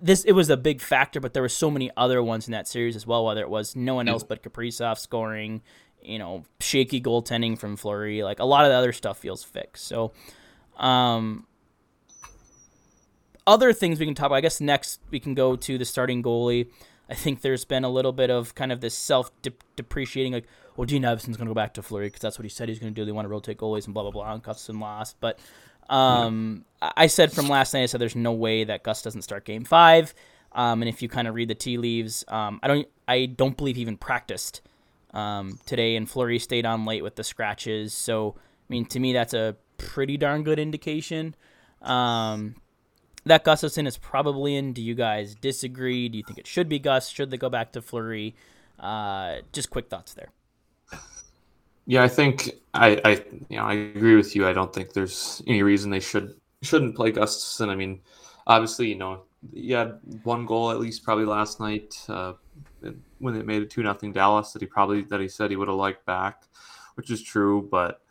this 0.00 0.24
it 0.24 0.32
was 0.32 0.50
a 0.50 0.56
big 0.56 0.80
factor, 0.80 1.20
but 1.20 1.34
there 1.34 1.42
were 1.42 1.48
so 1.48 1.70
many 1.70 1.90
other 1.96 2.22
ones 2.22 2.46
in 2.46 2.52
that 2.52 2.68
series 2.68 2.96
as 2.96 3.06
well. 3.06 3.24
Whether 3.24 3.42
it 3.42 3.50
was 3.50 3.76
no 3.76 3.94
one 3.94 4.08
else 4.08 4.22
but 4.22 4.42
Kaprizov 4.42 4.98
scoring, 4.98 5.62
you 6.02 6.18
know, 6.18 6.44
shaky 6.60 7.00
goaltending 7.00 7.58
from 7.58 7.76
Fleury, 7.76 8.22
like 8.22 8.38
a 8.38 8.44
lot 8.44 8.64
of 8.64 8.70
the 8.70 8.76
other 8.76 8.92
stuff 8.92 9.18
feels 9.18 9.42
fixed. 9.42 9.86
So, 9.86 10.12
um, 10.76 11.46
other 13.46 13.72
things 13.72 13.98
we 13.98 14.06
can 14.06 14.14
talk 14.14 14.26
about. 14.26 14.36
I 14.36 14.40
guess 14.40 14.60
next 14.60 15.00
we 15.10 15.20
can 15.20 15.34
go 15.34 15.56
to 15.56 15.78
the 15.78 15.84
starting 15.84 16.22
goalie. 16.22 16.68
I 17.10 17.14
think 17.14 17.40
there's 17.40 17.64
been 17.64 17.84
a 17.84 17.88
little 17.88 18.12
bit 18.12 18.30
of 18.30 18.54
kind 18.54 18.70
of 18.70 18.80
this 18.80 18.96
self 18.96 19.30
depreciating, 19.76 20.32
like, 20.32 20.46
well, 20.76 20.84
Dean 20.84 21.02
Evason's 21.02 21.36
going 21.36 21.46
to 21.46 21.50
go 21.50 21.54
back 21.54 21.74
to 21.74 21.82
Fleury 21.82 22.06
because 22.06 22.20
that's 22.20 22.38
what 22.38 22.44
he 22.44 22.50
said 22.50 22.68
he's 22.68 22.78
going 22.78 22.94
to 22.94 23.00
do. 23.00 23.04
They 23.04 23.12
want 23.12 23.24
to 23.24 23.30
rotate 23.30 23.58
goalies 23.58 23.86
and 23.86 23.94
blah 23.94 24.02
blah 24.02 24.12
blah. 24.12 24.32
And 24.32 24.42
Gustavsson 24.42 24.80
lost, 24.80 25.16
but 25.20 25.38
um, 25.88 26.64
yeah. 26.82 26.92
I 26.96 27.06
said 27.06 27.32
from 27.32 27.48
last 27.48 27.74
night, 27.74 27.82
I 27.82 27.86
said 27.86 28.00
there's 28.00 28.16
no 28.16 28.32
way 28.32 28.64
that 28.64 28.82
Gus 28.82 29.02
doesn't 29.02 29.22
start 29.22 29.44
Game 29.44 29.64
Five. 29.64 30.14
Um, 30.52 30.82
and 30.82 30.88
if 30.88 31.02
you 31.02 31.08
kind 31.08 31.28
of 31.28 31.34
read 31.34 31.48
the 31.48 31.54
tea 31.54 31.76
leaves, 31.76 32.24
um, 32.28 32.58
I 32.62 32.68
don't, 32.68 32.88
I 33.06 33.26
don't 33.26 33.56
believe 33.56 33.76
he 33.76 33.82
even 33.82 33.96
practiced 33.96 34.62
um, 35.12 35.58
today, 35.66 35.96
and 35.96 36.08
Fleury 36.08 36.38
stayed 36.38 36.66
on 36.66 36.84
late 36.84 37.02
with 37.02 37.16
the 37.16 37.24
scratches. 37.24 37.92
So, 37.92 38.34
I 38.38 38.66
mean, 38.68 38.86
to 38.86 38.98
me, 38.98 39.12
that's 39.12 39.34
a 39.34 39.56
pretty 39.76 40.16
darn 40.16 40.42
good 40.42 40.58
indication. 40.58 41.34
Um, 41.82 42.56
that 43.24 43.44
Gustavsson 43.44 43.86
is 43.86 43.98
probably 43.98 44.56
in. 44.56 44.72
Do 44.72 44.82
you 44.82 44.94
guys 44.94 45.34
disagree? 45.34 46.08
Do 46.08 46.16
you 46.18 46.24
think 46.24 46.38
it 46.38 46.46
should 46.46 46.68
be 46.68 46.78
Gus? 46.78 47.08
Should 47.08 47.30
they 47.30 47.36
go 47.36 47.50
back 47.50 47.72
to 47.72 47.82
Fleury? 47.82 48.34
Uh, 48.78 49.36
just 49.52 49.70
quick 49.70 49.88
thoughts 49.88 50.14
there. 50.14 50.30
Yeah, 51.88 52.02
I 52.02 52.08
think 52.08 52.50
I, 52.74 53.00
I, 53.02 53.10
you 53.48 53.56
know, 53.56 53.64
I 53.64 53.72
agree 53.72 54.14
with 54.14 54.36
you. 54.36 54.46
I 54.46 54.52
don't 54.52 54.74
think 54.74 54.92
there's 54.92 55.42
any 55.46 55.62
reason 55.62 55.90
they 55.90 56.00
should 56.00 56.34
shouldn't 56.60 56.94
play 56.94 57.12
Gustavsson. 57.12 57.70
I 57.70 57.76
mean, 57.76 58.02
obviously, 58.46 58.88
you 58.88 58.96
know, 58.96 59.22
he 59.54 59.72
had 59.72 59.98
one 60.22 60.44
goal 60.44 60.70
at 60.70 60.80
least 60.80 61.02
probably 61.02 61.24
last 61.24 61.60
night 61.60 61.96
uh, 62.10 62.34
when 63.20 63.36
it 63.36 63.46
made 63.46 63.62
it 63.62 63.70
two 63.70 63.82
nothing 63.82 64.12
Dallas 64.12 64.52
that 64.52 64.60
he 64.60 64.66
probably 64.66 65.00
that 65.04 65.18
he 65.20 65.28
said 65.28 65.50
he 65.50 65.56
would 65.56 65.68
have 65.68 65.78
liked 65.78 66.04
back, 66.04 66.42
which 66.96 67.10
is 67.10 67.22
true. 67.22 67.66
But 67.70 68.02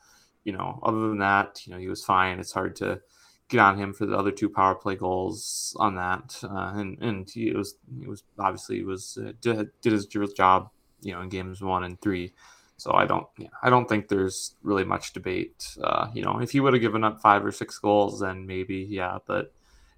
you 0.43 0.53
know, 0.53 0.79
other 0.81 1.01
than 1.09 1.19
that, 1.19 1.61
you 1.67 1.71
know, 1.71 1.79
he 1.79 1.87
was 1.87 2.03
fine. 2.03 2.39
It's 2.39 2.53
hard 2.53 2.75
to 2.77 2.99
get 3.47 3.59
on 3.59 3.77
him 3.77 3.93
for 3.93 4.07
the 4.07 4.17
other 4.17 4.31
two 4.31 4.49
power 4.49 4.73
play 4.73 4.95
goals 4.95 5.77
on 5.79 5.93
that, 5.97 6.35
uh, 6.43 6.73
and 6.73 6.97
and 6.99 7.29
he 7.29 7.51
was 7.51 7.75
he 7.99 8.07
was 8.07 8.23
obviously 8.39 8.77
he 8.77 8.83
was 8.85 9.19
uh, 9.23 9.33
did, 9.39 9.69
did 9.83 9.93
his 9.93 10.07
job, 10.07 10.71
you 11.01 11.13
know, 11.13 11.21
in 11.21 11.29
games 11.29 11.61
one 11.61 11.83
and 11.83 12.01
three. 12.01 12.33
So 12.77 12.93
I 12.93 13.05
don't, 13.05 13.25
yeah, 13.37 13.49
I 13.63 13.69
don't 13.69 13.89
think 13.89 14.07
there's 14.07 14.55
really 14.61 14.83
much 14.83 15.13
debate. 15.13 15.75
Uh, 15.83 16.07
you 16.13 16.21
know, 16.23 16.39
if 16.39 16.51
he 16.51 16.59
would 16.59 16.73
have 16.73 16.81
given 16.81 17.03
up 17.03 17.19
five 17.21 17.43
or 17.43 17.51
six 17.51 17.79
goals, 17.79 18.19
then 18.19 18.45
maybe, 18.45 18.85
yeah. 18.89 19.17
But 19.25 19.51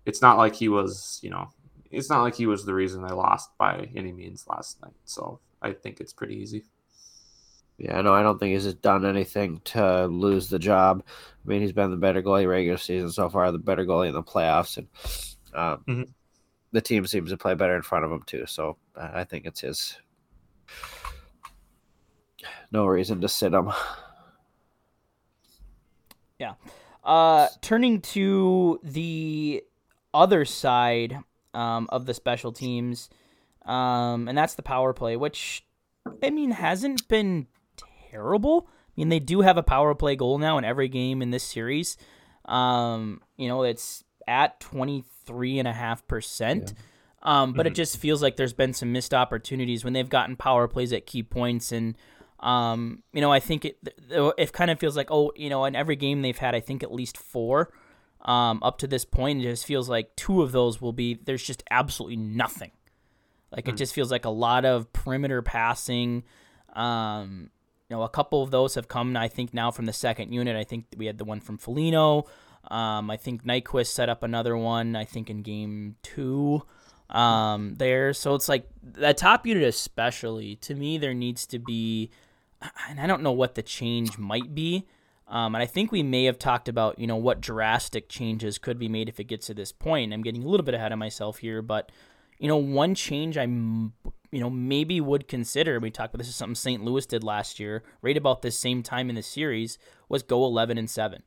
it's 0.05 0.21
not 0.21 0.37
like 0.37 0.55
he 0.55 0.69
was, 0.69 1.19
you 1.21 1.29
know, 1.29 1.49
it's 1.91 2.09
not 2.09 2.21
like 2.21 2.35
he 2.35 2.45
was 2.45 2.65
the 2.65 2.73
reason 2.73 3.01
they 3.01 3.13
lost 3.13 3.49
by 3.57 3.89
any 3.95 4.13
means 4.13 4.45
last 4.47 4.81
night. 4.81 4.95
So 5.05 5.39
I 5.61 5.73
think 5.73 5.99
it's 5.99 6.13
pretty 6.13 6.35
easy. 6.35 6.63
Yeah, 7.77 8.01
no, 8.01 8.13
I 8.13 8.23
don't 8.23 8.37
think 8.37 8.53
he's 8.53 8.73
done 8.75 9.05
anything 9.05 9.61
to 9.65 10.05
lose 10.07 10.49
the 10.49 10.59
job. 10.59 11.01
I 11.07 11.47
mean, 11.47 11.61
he's 11.61 11.71
been 11.71 11.91
the 11.91 11.97
better 11.97 12.21
goalie 12.21 12.47
regular 12.47 12.77
season 12.77 13.09
so 13.09 13.29
far, 13.29 13.51
the 13.51 13.57
better 13.57 13.85
goalie 13.85 14.09
in 14.09 14.13
the 14.13 14.21
playoffs, 14.21 14.77
and 14.77 14.87
um, 15.53 15.83
mm-hmm. 15.87 16.11
the 16.73 16.81
team 16.81 17.07
seems 17.07 17.29
to 17.29 17.37
play 17.37 17.55
better 17.55 17.77
in 17.77 17.81
front 17.81 18.03
of 18.03 18.11
him 18.11 18.21
too. 18.25 18.45
So 18.47 18.75
uh, 18.97 19.11
I 19.13 19.23
think 19.23 19.45
it's 19.45 19.61
his. 19.61 19.97
No 22.71 22.85
reason 22.85 23.21
to 23.21 23.27
sit 23.27 23.53
him. 23.53 23.71
Yeah. 26.39 26.53
Uh, 27.03 27.47
turning 27.61 28.01
to 28.01 28.79
the 28.83 29.63
other 30.13 30.45
side 30.45 31.17
um, 31.53 31.87
of 31.91 32.05
the 32.05 32.13
special 32.13 32.51
teams, 32.51 33.09
um, 33.65 34.27
and 34.27 34.37
that's 34.37 34.53
the 34.55 34.61
power 34.61 34.93
play, 34.93 35.17
which 35.17 35.65
I 36.23 36.29
mean 36.29 36.51
hasn't 36.51 37.07
been 37.07 37.47
terrible. 38.09 38.67
I 38.69 38.91
mean, 38.95 39.09
they 39.09 39.19
do 39.19 39.41
have 39.41 39.57
a 39.57 39.63
power 39.63 39.93
play 39.95 40.15
goal 40.15 40.37
now 40.37 40.57
in 40.57 40.63
every 40.63 40.87
game 40.87 41.21
in 41.21 41.31
this 41.31 41.43
series. 41.43 41.97
Um, 42.45 43.21
you 43.37 43.47
know, 43.47 43.63
it's 43.63 44.03
at 44.27 44.59
23.5%. 44.59 46.73
Um, 47.21 47.53
but 47.53 47.65
mm-hmm. 47.65 47.71
it 47.71 47.75
just 47.75 47.97
feels 47.97 48.21
like 48.21 48.37
there's 48.37 48.53
been 48.53 48.73
some 48.73 48.93
missed 48.93 49.13
opportunities 49.13 49.83
when 49.83 49.91
they've 49.93 50.07
gotten 50.07 50.37
power 50.37 50.69
plays 50.69 50.93
at 50.93 51.05
key 51.05 51.23
points. 51.23 51.71
And, 51.71 51.97
um, 52.39 53.03
you 53.13 53.21
know, 53.21 53.31
I 53.31 53.39
think 53.39 53.65
it, 53.65 53.77
it 54.09 54.53
kind 54.53 54.71
of 54.71 54.79
feels 54.79 54.95
like, 54.95 55.09
oh, 55.11 55.31
you 55.35 55.49
know, 55.49 55.65
in 55.65 55.75
every 55.75 55.95
game 55.95 56.21
they've 56.21 56.37
had, 56.37 56.55
I 56.55 56.59
think 56.59 56.83
at 56.83 56.93
least 56.93 57.17
four 57.17 57.71
um, 58.21 58.61
up 58.63 58.77
to 58.79 58.87
this 58.87 59.05
point. 59.05 59.41
It 59.41 59.43
just 59.43 59.65
feels 59.65 59.89
like 59.89 60.15
two 60.15 60.41
of 60.41 60.51
those 60.51 60.81
will 60.81 60.93
be, 60.93 61.19
there's 61.25 61.43
just 61.43 61.63
absolutely 61.69 62.17
nothing. 62.17 62.71
Like 63.51 63.65
mm-hmm. 63.65 63.71
it 63.71 63.75
mm. 63.75 63.79
just 63.79 63.93
feels 63.93 64.11
like 64.11 64.25
a 64.25 64.29
lot 64.29 64.65
of 64.65 64.91
perimeter 64.93 65.41
passing. 65.41 66.23
Um, 66.73 67.49
you 67.89 67.95
know, 67.95 68.03
a 68.03 68.09
couple 68.09 68.43
of 68.43 68.51
those 68.51 68.75
have 68.75 68.87
come, 68.87 69.17
I 69.17 69.27
think, 69.27 69.53
now 69.53 69.71
from 69.71 69.85
the 69.85 69.93
second 69.93 70.31
unit. 70.31 70.55
I 70.55 70.63
think 70.63 70.85
we 70.95 71.07
had 71.07 71.17
the 71.17 71.25
one 71.25 71.39
from 71.39 71.57
Foligno. 71.57 72.25
Um, 72.69 73.09
I 73.09 73.17
think 73.17 73.43
Nyquist 73.43 73.87
set 73.87 74.09
up 74.09 74.21
another 74.21 74.55
one, 74.55 74.95
I 74.95 75.05
think, 75.05 75.29
in 75.29 75.41
game 75.41 75.95
two 76.03 76.61
um, 77.09 77.75
there. 77.75 78.13
So 78.13 78.35
it's 78.35 78.47
like 78.47 78.67
the 78.83 79.13
top 79.13 79.47
unit, 79.47 79.63
especially, 79.63 80.55
to 80.57 80.75
me, 80.75 80.97
there 80.97 81.15
needs 81.15 81.47
to 81.47 81.57
be, 81.57 82.11
and 82.89 82.99
I 82.99 83.07
don't 83.07 83.23
know 83.23 83.31
what 83.31 83.55
the 83.55 83.63
change 83.63 84.17
might 84.17 84.53
be. 84.53 84.87
Um, 85.27 85.53
and 85.53 85.61
I 85.61 85.67
think 85.67 85.91
we 85.91 86.01
may 86.01 86.25
have 86.25 86.39
talked 86.39 86.67
about, 86.67 86.97
you 86.97 87.05
know, 87.05 87.15
what 87.15 87.39
drastic 87.39 88.09
changes 88.09 88.57
could 88.57 88.79
be 88.79 88.89
made 88.89 89.09
if 89.09 89.19
it 89.19 89.25
gets 89.25 89.45
to 89.47 89.53
this 89.53 89.71
point. 89.71 90.11
I'm 90.11 90.23
getting 90.23 90.43
a 90.43 90.47
little 90.47 90.65
bit 90.65 90.73
ahead 90.73 90.91
of 90.91 90.97
myself 90.97 91.37
here, 91.37 91.61
but, 91.61 91.91
you 92.39 92.47
know, 92.47 92.57
one 92.57 92.95
change 92.95 93.37
I'm 93.37 93.93
you 94.31 94.39
know, 94.39 94.49
maybe 94.49 95.01
would 95.01 95.27
consider. 95.27 95.79
We 95.79 95.89
talked 95.89 96.13
about 96.13 96.19
this 96.19 96.29
is 96.29 96.35
something 96.35 96.55
St. 96.55 96.83
Louis 96.83 97.05
did 97.05 97.23
last 97.23 97.59
year, 97.59 97.83
right 98.01 98.17
about 98.17 98.41
this 98.41 98.57
same 98.57 98.83
time 98.83 99.09
in 99.09 99.15
the 99.15 99.23
series, 99.23 99.77
was 100.07 100.23
go 100.23 100.45
eleven 100.45 100.77
and 100.77 100.89
seven. 100.89 101.23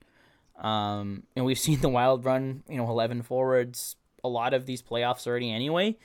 Um, 0.59 1.25
and 1.35 1.45
we've 1.45 1.59
seen 1.59 1.81
the 1.81 1.89
Wild 1.89 2.25
run, 2.25 2.63
you 2.69 2.77
know, 2.77 2.89
eleven 2.89 3.23
forwards 3.23 3.97
a 4.25 4.29
lot 4.29 4.55
of 4.55 4.67
these 4.67 4.83
playoffs 4.83 5.27
already 5.27 5.51
anyway. 5.51 5.97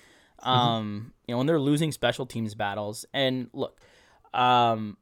Mm-hmm. 0.42 0.50
Um, 0.50 0.84
mm-hmm. 0.84 1.08
you 1.28 1.34
know, 1.34 1.38
when 1.38 1.48
they're 1.48 1.60
losing 1.60 1.92
special 1.92 2.26
teams 2.26 2.56
battles, 2.56 3.06
and 3.14 3.50
look, 3.54 3.80
um, 4.34 4.98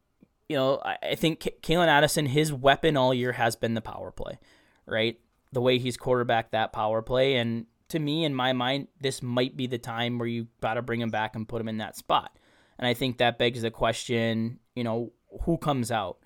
you 0.50 0.56
know, 0.56 0.82
I, 0.84 0.98
I 1.02 1.16
think 1.16 1.40
K- 1.42 1.56
Calen 1.62 1.88
Addison, 1.88 2.26
his 2.28 2.54
weapon 2.54 2.98
all 2.98 3.14
year 3.14 3.34
has 3.34 3.56
been 3.56 3.74
the 3.74 3.82
power 3.82 4.12
play, 4.12 4.40
right? 4.86 5.20
The 5.52 5.62
way 5.62 5.80
he's 5.80 5.98
quarterbacked 5.98 6.52
that 6.52 6.74
power 6.74 7.02
play, 7.02 7.36
and 7.36 7.66
to 7.90 8.00
me, 8.00 8.26
in 8.26 8.34
my 8.34 8.54
mind, 8.54 8.88
this 9.00 9.22
might 9.22 9.56
be 9.56 9.68
the 9.68 9.78
time 9.78 10.18
where 10.18 10.28
you 10.28 10.48
got 10.62 10.76
to 10.76 10.82
bring 10.82 11.02
him 11.02 11.10
back 11.10 11.36
and 11.36 11.48
put 11.48 11.62
him 11.62 11.68
in 11.68 11.78
that 11.78 11.96
spot. 11.96 12.38
And 12.78 12.88
I 12.88 12.94
think 12.94 13.18
that 13.18 13.38
begs 13.38 13.62
the 13.62 13.72
question, 13.72 14.60
you 14.76 14.84
know, 14.84 15.14
who 15.44 15.58
comes 15.58 15.92
out? 15.92 16.18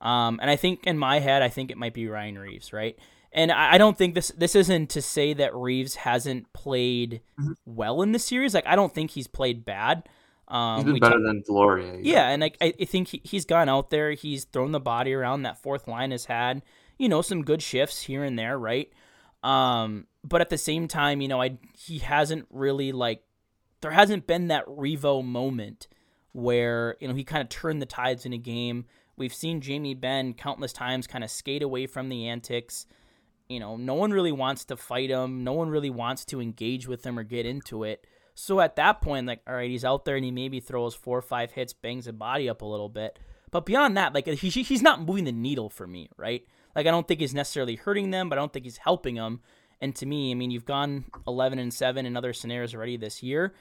Um, 0.00 0.40
and 0.42 0.50
I 0.50 0.56
think 0.56 0.86
in 0.86 0.98
my 0.98 1.20
head, 1.20 1.42
I 1.42 1.48
think 1.48 1.70
it 1.70 1.78
might 1.78 1.94
be 1.94 2.08
Ryan 2.08 2.38
Reaves, 2.38 2.72
right? 2.72 2.98
And 3.32 3.52
I, 3.52 3.74
I 3.74 3.78
don't 3.78 3.96
think 3.96 4.14
this 4.14 4.32
this 4.36 4.54
isn't 4.54 4.90
to 4.90 5.00
say 5.02 5.32
that 5.34 5.54
Reaves 5.54 5.94
hasn't 5.94 6.52
played 6.52 7.20
mm-hmm. 7.40 7.52
well 7.64 8.02
in 8.02 8.12
the 8.12 8.18
series. 8.18 8.52
Like 8.52 8.66
I 8.66 8.76
don't 8.76 8.92
think 8.92 9.12
he's 9.12 9.28
played 9.28 9.64
bad. 9.64 10.08
Um, 10.48 10.76
he's 10.76 10.84
been 10.84 11.00
better 11.00 11.14
talk- 11.14 11.24
than 11.24 11.42
Deslauriers. 11.42 12.00
Yeah. 12.02 12.28
and 12.28 12.44
I, 12.44 12.52
I 12.60 12.70
think 12.84 13.08
he, 13.08 13.20
he's 13.24 13.44
gone 13.44 13.68
out 13.68 13.90
there. 13.90 14.12
He's 14.12 14.44
thrown 14.44 14.72
the 14.72 14.80
body 14.80 15.12
around. 15.14 15.42
That 15.42 15.62
fourth 15.62 15.88
line 15.88 16.10
has 16.10 16.26
had, 16.26 16.62
you 16.98 17.08
know, 17.08 17.22
some 17.22 17.42
good 17.42 17.62
shifts 17.62 18.02
here 18.02 18.22
and 18.24 18.38
there, 18.38 18.58
right? 18.58 18.92
Um, 19.42 20.06
but 20.24 20.40
at 20.40 20.50
the 20.50 20.58
same 20.58 20.88
time, 20.88 21.20
you 21.20 21.28
know, 21.28 21.40
I 21.42 21.58
he 21.76 21.98
hasn't 21.98 22.46
really 22.50 22.92
like 22.92 23.22
there 23.80 23.90
hasn't 23.90 24.26
been 24.26 24.48
that 24.48 24.66
Revo 24.66 25.24
moment 25.24 25.88
where 26.32 26.96
you 27.00 27.08
know 27.08 27.14
he 27.14 27.24
kind 27.24 27.42
of 27.42 27.48
turned 27.48 27.82
the 27.82 27.86
tides 27.86 28.24
in 28.24 28.32
a 28.32 28.38
game. 28.38 28.84
We've 29.16 29.34
seen 29.34 29.60
Jamie 29.60 29.94
Benn 29.94 30.34
countless 30.34 30.72
times 30.72 31.06
kind 31.06 31.24
of 31.24 31.30
skate 31.30 31.62
away 31.62 31.86
from 31.86 32.08
the 32.08 32.28
antics. 32.28 32.86
You 33.48 33.60
know, 33.60 33.76
no 33.76 33.94
one 33.94 34.12
really 34.12 34.32
wants 34.32 34.64
to 34.66 34.76
fight 34.76 35.10
him. 35.10 35.44
No 35.44 35.52
one 35.52 35.68
really 35.68 35.90
wants 35.90 36.24
to 36.26 36.40
engage 36.40 36.88
with 36.88 37.04
him 37.04 37.18
or 37.18 37.22
get 37.22 37.44
into 37.44 37.84
it. 37.84 38.06
So 38.42 38.58
at 38.58 38.74
that 38.74 39.00
point, 39.00 39.28
like, 39.28 39.40
all 39.46 39.54
right, 39.54 39.70
he's 39.70 39.84
out 39.84 40.04
there 40.04 40.16
and 40.16 40.24
he 40.24 40.32
maybe 40.32 40.58
throws 40.58 40.96
four 40.96 41.16
or 41.16 41.22
five 41.22 41.52
hits, 41.52 41.72
bangs 41.72 42.06
the 42.06 42.12
body 42.12 42.48
up 42.48 42.62
a 42.62 42.64
little 42.64 42.88
bit. 42.88 43.16
But 43.52 43.64
beyond 43.64 43.96
that, 43.96 44.14
like, 44.14 44.26
he, 44.26 44.48
he's 44.48 44.82
not 44.82 45.00
moving 45.00 45.22
the 45.22 45.30
needle 45.30 45.70
for 45.70 45.86
me, 45.86 46.10
right? 46.16 46.44
Like, 46.74 46.88
I 46.88 46.90
don't 46.90 47.06
think 47.06 47.20
he's 47.20 47.34
necessarily 47.34 47.76
hurting 47.76 48.10
them, 48.10 48.28
but 48.28 48.38
I 48.38 48.42
don't 48.42 48.52
think 48.52 48.64
he's 48.64 48.78
helping 48.78 49.14
them. 49.14 49.42
And 49.80 49.94
to 49.94 50.06
me, 50.06 50.32
I 50.32 50.34
mean, 50.34 50.50
you've 50.50 50.64
gone 50.64 51.04
11 51.28 51.60
and 51.60 51.72
7 51.72 52.04
in 52.04 52.16
other 52.16 52.32
scenarios 52.32 52.74
already 52.74 52.96
this 52.96 53.22
year. 53.22 53.54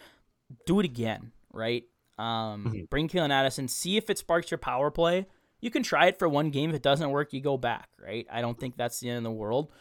Do 0.66 0.80
it 0.80 0.86
again, 0.86 1.32
right? 1.54 1.84
Um, 2.18 2.66
mm-hmm. 2.66 2.86
Bring 2.90 3.08
Calen 3.08 3.30
Addison, 3.30 3.68
see 3.68 3.98
if 3.98 4.10
it 4.10 4.18
sparks 4.18 4.50
your 4.50 4.58
power 4.58 4.90
play. 4.90 5.28
You 5.60 5.70
can 5.70 5.84
try 5.84 6.08
it 6.08 6.18
for 6.18 6.28
one 6.28 6.50
game. 6.50 6.72
If 6.72 6.78
it 6.78 6.82
doesn't 6.82 7.12
work, 7.12 7.34
you 7.34 7.42
go 7.42 7.56
back, 7.56 7.90
right? 8.04 8.26
I 8.32 8.42
don't 8.42 8.60
think 8.60 8.78
that's 8.78 9.00
the 9.00 9.10
end 9.10 9.18
of 9.20 9.24
the 9.26 9.32
world. 9.32 9.72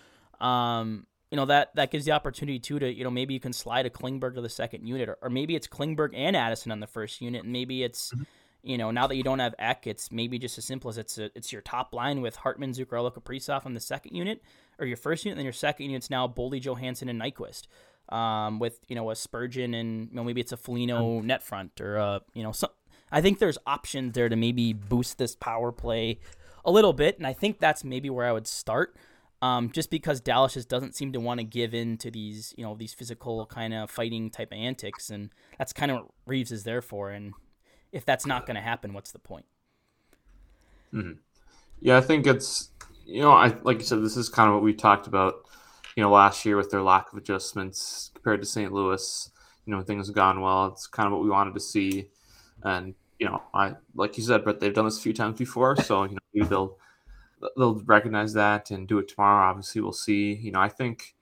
Um, 0.42 1.06
you 1.30 1.36
know 1.36 1.44
that 1.46 1.74
that 1.76 1.90
gives 1.90 2.04
the 2.04 2.12
opportunity 2.12 2.58
too 2.58 2.78
to 2.78 2.92
you 2.92 3.04
know 3.04 3.10
maybe 3.10 3.34
you 3.34 3.40
can 3.40 3.52
slide 3.52 3.86
a 3.86 3.90
Klingberg 3.90 4.34
to 4.34 4.40
the 4.40 4.48
second 4.48 4.86
unit, 4.86 5.08
or, 5.08 5.18
or 5.22 5.30
maybe 5.30 5.54
it's 5.54 5.68
Klingberg 5.68 6.10
and 6.14 6.36
Addison 6.36 6.72
on 6.72 6.80
the 6.80 6.86
first 6.86 7.20
unit, 7.20 7.44
and 7.44 7.52
maybe 7.52 7.82
it's 7.84 8.12
mm-hmm. 8.12 8.24
you 8.62 8.76
know 8.76 8.90
now 8.90 9.06
that 9.06 9.16
you 9.16 9.22
don't 9.22 9.38
have 9.38 9.54
Ek, 9.58 9.86
it's 9.86 10.10
maybe 10.10 10.38
just 10.38 10.58
as 10.58 10.64
simple 10.64 10.90
as 10.90 10.98
it's 10.98 11.18
a, 11.18 11.30
it's 11.36 11.52
your 11.52 11.62
top 11.62 11.94
line 11.94 12.20
with 12.20 12.36
Hartman, 12.36 12.72
Zuccarello, 12.72 13.14
Kaprizov 13.14 13.64
on 13.64 13.74
the 13.74 13.80
second 13.80 14.16
unit, 14.16 14.42
or 14.78 14.86
your 14.86 14.96
first 14.96 15.24
unit, 15.24 15.34
and 15.34 15.40
then 15.40 15.44
your 15.44 15.52
second 15.52 15.86
unit's 15.86 16.10
now 16.10 16.26
Boldy, 16.26 16.60
Johansson, 16.60 17.08
and 17.08 17.20
Nyquist. 17.20 17.66
Um, 18.08 18.58
with 18.58 18.80
you 18.88 18.96
know 18.96 19.10
a 19.10 19.14
Spurgeon 19.14 19.72
and 19.72 20.08
you 20.10 20.16
know, 20.16 20.24
maybe 20.24 20.40
it's 20.40 20.50
a 20.50 20.56
Foligno 20.56 21.20
net 21.20 21.44
front 21.44 21.80
or 21.80 21.96
uh, 21.96 22.18
you 22.34 22.42
know 22.42 22.50
some. 22.50 22.70
I 23.12 23.20
think 23.20 23.38
there's 23.38 23.58
options 23.66 24.14
there 24.14 24.28
to 24.28 24.34
maybe 24.34 24.72
boost 24.72 25.18
this 25.18 25.36
power 25.36 25.70
play 25.70 26.18
a 26.64 26.72
little 26.72 26.92
bit, 26.92 27.18
and 27.18 27.26
I 27.26 27.32
think 27.34 27.60
that's 27.60 27.84
maybe 27.84 28.10
where 28.10 28.26
I 28.26 28.32
would 28.32 28.48
start. 28.48 28.96
Um, 29.42 29.70
just 29.72 29.90
because 29.90 30.20
Dallas 30.20 30.54
just 30.54 30.68
doesn't 30.68 30.94
seem 30.94 31.12
to 31.12 31.20
want 31.20 31.40
to 31.40 31.44
give 31.44 31.72
in 31.72 31.96
to 31.98 32.10
these, 32.10 32.52
you 32.58 32.64
know, 32.64 32.74
these 32.74 32.92
physical 32.92 33.46
kind 33.46 33.72
of 33.72 33.90
fighting 33.90 34.28
type 34.30 34.52
of 34.52 34.58
antics, 34.58 35.08
and 35.08 35.30
that's 35.58 35.72
kind 35.72 35.90
of 35.90 35.98
what 35.98 36.06
Reaves 36.26 36.52
is 36.52 36.64
there 36.64 36.82
for. 36.82 37.10
And 37.10 37.32
if 37.90 38.04
that's 38.04 38.26
not 38.26 38.44
going 38.46 38.56
to 38.56 38.60
happen, 38.60 38.92
what's 38.92 39.12
the 39.12 39.18
point? 39.18 39.46
Mm-hmm. 40.92 41.12
Yeah, 41.80 41.96
I 41.96 42.02
think 42.02 42.26
it's 42.26 42.70
you 43.10 43.22
know, 43.22 43.32
I 43.32 43.54
like 43.62 43.78
you 43.78 43.84
said, 43.84 44.02
this 44.02 44.16
is 44.16 44.28
kind 44.28 44.48
of 44.48 44.54
what 44.54 44.62
we 44.62 44.72
talked 44.72 45.06
about, 45.06 45.46
you 45.96 46.02
know, 46.02 46.10
last 46.10 46.44
year 46.44 46.56
with 46.56 46.70
their 46.70 46.82
lack 46.82 47.12
of 47.12 47.18
adjustments 47.18 48.10
compared 48.14 48.40
to 48.40 48.46
St. 48.46 48.72
Louis. 48.72 49.30
You 49.66 49.74
know, 49.74 49.82
things 49.82 50.06
have 50.06 50.14
gone 50.14 50.40
well. 50.40 50.66
It's 50.66 50.86
kind 50.86 51.06
of 51.06 51.12
what 51.12 51.22
we 51.22 51.30
wanted 51.30 51.54
to 51.54 51.60
see, 51.60 52.08
and 52.62 52.94
you 53.18 53.26
know, 53.26 53.42
I 53.52 53.74
like 53.94 54.16
you 54.16 54.24
said, 54.24 54.44
but 54.44 54.60
they've 54.60 54.72
done 54.72 54.84
this 54.84 54.98
a 54.98 55.02
few 55.02 55.12
times 55.12 55.38
before, 55.38 55.76
so 55.76 56.04
you 56.04 56.12
know, 56.12 56.18
maybe 56.32 56.46
they'll 56.46 56.78
they'll 57.56 57.80
recognize 57.84 58.32
that 58.34 58.70
and 58.70 58.86
do 58.88 58.98
it 58.98 59.08
tomorrow. 59.08 59.48
Obviously, 59.48 59.80
we'll 59.80 59.92
see. 59.92 60.34
You 60.34 60.52
know, 60.52 60.60
I 60.60 60.68
think. 60.68 61.14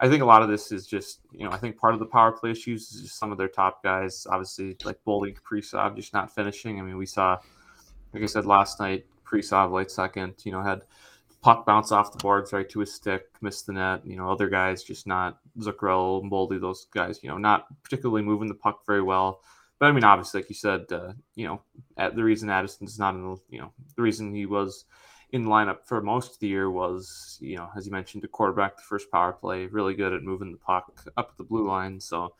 I 0.00 0.08
think 0.08 0.22
a 0.22 0.26
lot 0.26 0.42
of 0.42 0.48
this 0.48 0.72
is 0.72 0.88
just, 0.88 1.20
you 1.32 1.44
know, 1.44 1.52
I 1.52 1.56
think 1.56 1.78
part 1.78 1.94
of 1.94 2.00
the 2.00 2.06
power 2.06 2.32
play 2.32 2.50
issues 2.50 2.90
is 2.90 3.02
just 3.02 3.16
some 3.16 3.30
of 3.30 3.38
their 3.38 3.48
top 3.48 3.80
guys, 3.82 4.26
obviously 4.28 4.76
like 4.84 4.98
Boldy 5.06 5.34
Kaprizov 5.38 5.94
just 5.94 6.12
not 6.12 6.34
finishing. 6.34 6.80
I 6.80 6.82
mean, 6.82 6.98
we 6.98 7.06
saw, 7.06 7.38
like 8.12 8.24
I 8.24 8.26
said 8.26 8.44
last 8.44 8.80
night, 8.80 9.06
Kaprizov 9.24 9.70
late 9.70 9.92
second, 9.92 10.34
you 10.42 10.50
know, 10.50 10.62
had 10.62 10.82
puck 11.42 11.64
bounce 11.64 11.92
off 11.92 12.10
the 12.10 12.18
boards 12.18 12.52
right 12.52 12.68
to 12.70 12.80
his 12.80 12.92
stick, 12.92 13.26
missed 13.40 13.66
the 13.66 13.72
net. 13.72 14.04
You 14.04 14.16
know, 14.16 14.28
other 14.28 14.48
guys 14.48 14.82
just 14.82 15.06
not 15.06 15.38
Zuccarello 15.60 16.28
Boldy, 16.28 16.60
those 16.60 16.86
guys, 16.92 17.20
you 17.22 17.28
know, 17.28 17.38
not 17.38 17.66
particularly 17.84 18.22
moving 18.22 18.48
the 18.48 18.54
puck 18.54 18.80
very 18.86 19.02
well. 19.02 19.42
But 19.78 19.86
I 19.86 19.92
mean, 19.92 20.04
obviously, 20.04 20.40
like 20.40 20.50
you 20.50 20.56
said, 20.56 20.86
uh, 20.90 21.12
you 21.36 21.46
know, 21.46 21.62
at 21.96 22.16
the 22.16 22.24
reason 22.24 22.50
Addison's 22.50 22.98
not 22.98 23.14
in 23.14 23.22
the, 23.22 23.36
you 23.48 23.60
know, 23.60 23.72
the 23.94 24.02
reason 24.02 24.34
he 24.34 24.44
was 24.44 24.86
in 25.34 25.46
lineup 25.46 25.78
for 25.84 26.00
most 26.00 26.34
of 26.34 26.38
the 26.38 26.46
year 26.46 26.70
was, 26.70 27.38
you 27.40 27.56
know, 27.56 27.68
as 27.76 27.86
you 27.86 27.90
mentioned, 27.90 28.22
the 28.22 28.28
quarterback 28.28 28.76
the 28.76 28.82
first 28.82 29.10
power 29.10 29.32
play, 29.32 29.66
really 29.66 29.92
good 29.92 30.12
at 30.12 30.22
moving 30.22 30.52
the 30.52 30.58
puck 30.58 31.04
up 31.16 31.36
the 31.36 31.42
blue 31.42 31.66
line. 31.66 31.98
So, 31.98 32.34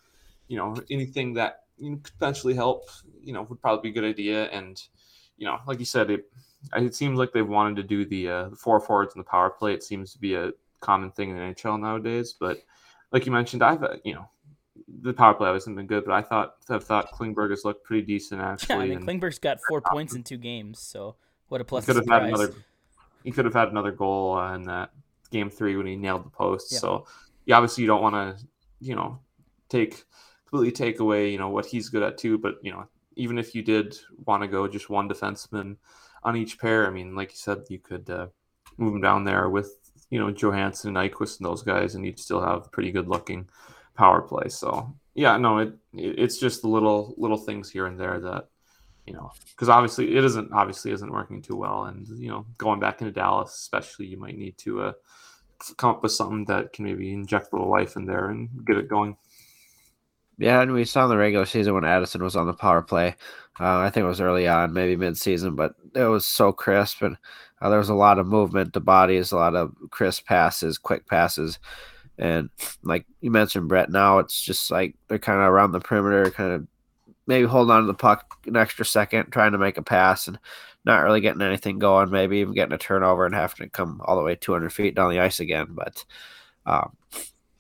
you 0.47 0.57
know, 0.57 0.77
anything 0.93 1.35
that 1.35 1.65
you 1.77 1.91
know, 1.91 1.97
potentially 1.97 2.55
help, 2.55 2.89
you 3.21 3.33
know, 3.33 3.43
would 3.43 3.61
probably 3.61 3.91
be 3.91 3.99
a 3.99 4.01
good 4.01 4.09
idea. 4.09 4.45
And, 4.51 4.81
you 5.37 5.45
know, 5.45 5.59
like 5.67 5.81
you 5.81 5.85
said, 5.85 6.09
it, 6.09 6.31
it 6.77 6.95
seems 6.95 7.19
like 7.19 7.33
they've 7.33 7.45
wanted 7.45 7.75
to 7.77 7.83
do 7.83 8.05
the, 8.05 8.29
uh, 8.29 8.49
the 8.51 8.57
four 8.57 8.79
forwards 8.79 9.17
in 9.17 9.19
the 9.19 9.25
power 9.25 9.51
play. 9.51 9.75
It 9.75 9.83
seems 9.83 10.13
to 10.13 10.21
be 10.21 10.37
a 10.37 10.53
common 10.79 11.11
thing 11.11 11.31
in 11.31 11.37
the 11.37 11.43
NHL 11.43 11.81
nowadays. 11.81 12.33
But 12.39 12.63
like 13.11 13.27
you 13.27 13.33
mentioned, 13.33 13.65
I've 13.65 13.83
uh, 13.83 13.97
you 14.05 14.15
know 14.15 14.29
the 15.03 15.13
power 15.13 15.35
play 15.35 15.53
hasn't 15.53 15.75
been 15.75 15.89
good, 15.89 16.05
but 16.05 16.15
I 16.15 16.23
thought 16.23 16.55
I 16.71 16.79
thought 16.79 17.11
Klingberg 17.13 17.51
has 17.51 17.65
looked 17.65 17.85
pretty 17.85 18.07
decent 18.07 18.41
actually. 18.41 18.77
Yeah, 18.77 18.83
I 18.83 18.87
mean 18.87 18.99
and 18.99 19.09
Klingberg's 19.09 19.41
got 19.41 19.59
four 19.69 19.81
points 19.93 20.15
in 20.15 20.23
two 20.23 20.37
games, 20.37 20.79
so 20.79 21.17
what 21.49 21.61
a 21.61 21.65
plus 21.65 21.87
could 21.87 21.97
have 21.97 22.09
had 22.09 22.25
another. 22.25 22.53
He 23.25 23.33
could 23.33 23.47
have 23.47 23.55
had 23.55 23.69
another 23.69 23.91
goal 23.91 24.37
uh, 24.37 24.55
in 24.55 24.63
that 24.65 24.91
game 25.31 25.51
three 25.51 25.77
when 25.77 25.87
he 25.87 25.97
nailed 25.97 26.25
the 26.25 26.31
post. 26.31 26.73
Yeah. 26.73 26.79
So 26.79 27.07
yeah, 27.47 27.57
obviously 27.57 27.83
you 27.83 27.89
don't 27.89 28.03
want 28.03 28.15
to 28.15 28.45
you 28.81 28.95
know 28.95 29.19
take 29.69 30.05
completely 30.47 30.73
take 30.73 31.01
away 31.01 31.31
you 31.31 31.39
know 31.39 31.49
what 31.49 31.67
he's 31.67 31.89
good 31.89 32.03
at 32.03 32.19
too. 32.19 32.39
But 32.39 32.57
you 32.63 32.71
know 32.71 32.87
even 33.17 33.39
if 33.39 33.55
you 33.55 33.63
did 33.63 33.97
want 34.25 34.43
to 34.43 34.49
go 34.49 34.69
just 34.69 34.91
one 34.91 35.09
defenseman 35.09 35.77
on 36.23 36.37
each 36.37 36.59
pair, 36.59 36.87
I 36.87 36.91
mean 36.91 37.17
like 37.17 37.31
you 37.31 37.39
said, 37.39 37.65
you 37.69 37.79
could 37.79 38.09
uh, 38.09 38.27
move 38.77 38.95
him 38.95 39.01
down 39.01 39.25
there 39.25 39.49
with 39.49 39.77
you 40.11 40.19
know 40.19 40.31
Johansson 40.31 40.97
and 40.97 41.13
Nyquist 41.13 41.39
and 41.39 41.47
those 41.47 41.63
guys, 41.63 41.95
and 41.95 42.05
you'd 42.05 42.21
still 42.21 42.41
have 42.41 42.71
pretty 42.73 42.93
good 42.93 43.09
looking 43.09 43.49
power 43.95 44.23
play. 44.23 44.49
So 44.49 44.95
yeah, 45.15 45.37
no, 45.37 45.59
it, 45.59 45.75
it 45.95 46.19
it's 46.19 46.39
just 46.39 46.63
the 46.63 46.69
little 46.69 47.15
little 47.17 47.39
things 47.39 47.71
here 47.71 47.87
and 47.87 47.99
there 47.99 48.21
that 48.21 48.49
you 49.07 49.13
know 49.13 49.33
because 49.51 49.69
obviously 49.69 50.17
it 50.17 50.25
isn't 50.25 50.53
obviously 50.53 50.91
isn't 50.93 51.13
working 51.13 51.43
too 51.43 51.57
well, 51.57 51.85
and 51.85 52.07
you 52.19 52.29
know 52.29 52.47
going 52.59 52.81
back 52.81 53.01
into 53.01 53.13
Dallas, 53.13 53.55
especially, 53.55 54.07
you 54.07 54.19
might 54.19 54.39
need 54.39 54.57
to 54.59 54.83
uh, 54.83 54.93
come 55.77 55.91
up 55.91 56.03
with 56.03 56.13
something 56.13 56.45
that 56.47 56.73
can 56.73 56.85
maybe 56.85 57.13
inject 57.13 57.53
a 57.53 57.57
little 57.57 57.71
life 57.71 57.97
in 57.97 58.07
there 58.07 58.31
and 58.31 58.49
get 58.67 58.77
it 58.77 58.89
going. 58.89 59.17
Yeah, 60.39 60.61
and 60.61 60.73
we 60.73 60.85
saw 60.85 61.05
in 61.05 61.11
the 61.11 61.17
regular 61.17 61.47
season 61.47 61.75
when 61.75 61.85
Addison 61.85 62.23
was 62.23 62.35
on 62.35 62.47
the 62.47 62.55
power 62.55 62.83
play. 62.83 63.15
Uh, 63.61 63.79
I 63.79 63.91
think 63.91 64.03
it 64.03 64.09
was 64.09 64.21
early 64.21 64.49
on, 64.49 64.73
maybe 64.73 64.97
mid-season, 64.97 65.55
but 65.55 65.75
it 65.95 66.03
was 66.03 66.27
so 66.27 66.53
crisp, 66.53 67.03
and 67.03 67.17
uh, 67.61 67.69
there 67.69 67.79
was 67.79 67.89
a 67.89 67.95
lot 67.95 68.19
of 68.19 68.27
movement 68.27 68.73
to 68.73 68.81
bodies, 68.81 69.31
a 69.31 69.37
lot 69.37 69.55
of 69.55 69.73
crisp 69.91 70.27
passes, 70.27 70.77
quick 70.77 71.07
passes, 71.07 71.61
and 72.19 72.51
like 72.83 73.07
you 73.21 73.31
mentioned, 73.31 73.69
Brett. 73.69 73.91
Now 73.91 74.19
it's 74.19 74.41
just 74.41 74.71
like 74.71 74.97
they're 75.09 75.19
kind 75.19 75.41
of 75.41 75.49
around 75.49 75.73
the 75.73 75.81
perimeter, 75.81 76.31
kind 76.31 76.53
of 76.53 76.67
maybe 77.27 77.47
holding 77.47 77.73
on 77.73 77.83
to 77.83 77.87
the 77.87 77.95
puck 77.95 78.39
an 78.47 78.57
extra 78.57 78.85
second, 78.85 79.31
trying 79.31 79.53
to 79.53 79.59
make 79.59 79.79
a 79.79 79.83
pass, 79.83 80.29
and 80.29 80.39
not 80.85 81.03
really 81.03 81.21
getting 81.21 81.43
anything 81.43 81.79
going. 81.79 82.11
Maybe 82.11 82.39
even 82.39 82.55
getting 82.55 82.75
a 82.75 82.79
turnover 82.79 83.27
and 83.27 83.35
having 83.35 83.67
to 83.67 83.69
come 83.69 84.01
all 84.05 84.17
the 84.17 84.23
way 84.23 84.37
200 84.37 84.71
feet 84.71 84.95
down 84.95 85.11
the 85.11 85.21
ice 85.21 85.41
again. 85.41 85.69
But 85.71 86.05
um, 86.67 86.97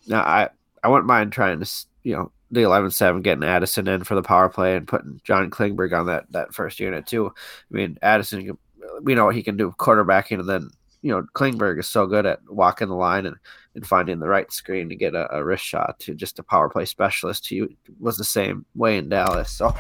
now 0.07 0.23
I 0.23 0.49
I 0.82 0.89
wouldn't 0.89 1.07
mind 1.07 1.32
trying 1.32 1.61
to 1.61 1.70
you 2.03 2.15
know 2.15 2.31
the 2.51 2.61
11-7 2.61 3.23
getting 3.23 3.43
Addison 3.43 3.89
in 3.89 4.05
for 4.05 4.15
the 4.15 4.23
power 4.23 4.49
play 4.49 4.77
and 4.77 4.86
putting 4.86 5.20
John 5.24 5.51
Klingberg 5.51 5.99
on 5.99 6.07
that 6.07 6.31
that 6.32 6.55
first 6.55 6.78
unit 6.81 7.07
too. 7.07 7.32
I 7.36 7.74
mean 7.74 7.99
Addison, 8.03 8.57
we 9.03 9.15
know 9.15 9.27
what 9.27 9.35
he 9.35 9.43
can 9.43 9.57
do 9.57 9.74
quarterbacking, 9.78 10.41
and 10.41 10.49
then 10.49 10.70
you 11.05 11.10
know 11.10 11.22
Klingberg 11.35 11.78
is 11.78 11.86
so 11.86 12.06
good 12.06 12.24
at 12.24 12.40
walking 12.48 12.89
the 12.89 12.94
line 12.94 13.26
and, 13.26 13.36
and 13.74 13.86
finding 13.86 14.18
the 14.18 14.26
right 14.26 14.51
screen 14.51 14.89
to 14.89 14.97
get 14.97 15.14
a, 15.14 15.31
a 15.36 15.44
wrist 15.44 15.62
shot 15.62 15.98
to 16.01 16.14
just 16.14 16.39
a 16.39 16.43
power 16.43 16.70
play 16.70 16.86
specialist. 16.86 17.47
He 17.47 17.76
was 18.01 18.16
the 18.16 18.24
same 18.24 18.64
way 18.74 18.97
in 18.97 19.10
Dallas. 19.10 19.51
So 19.51 19.74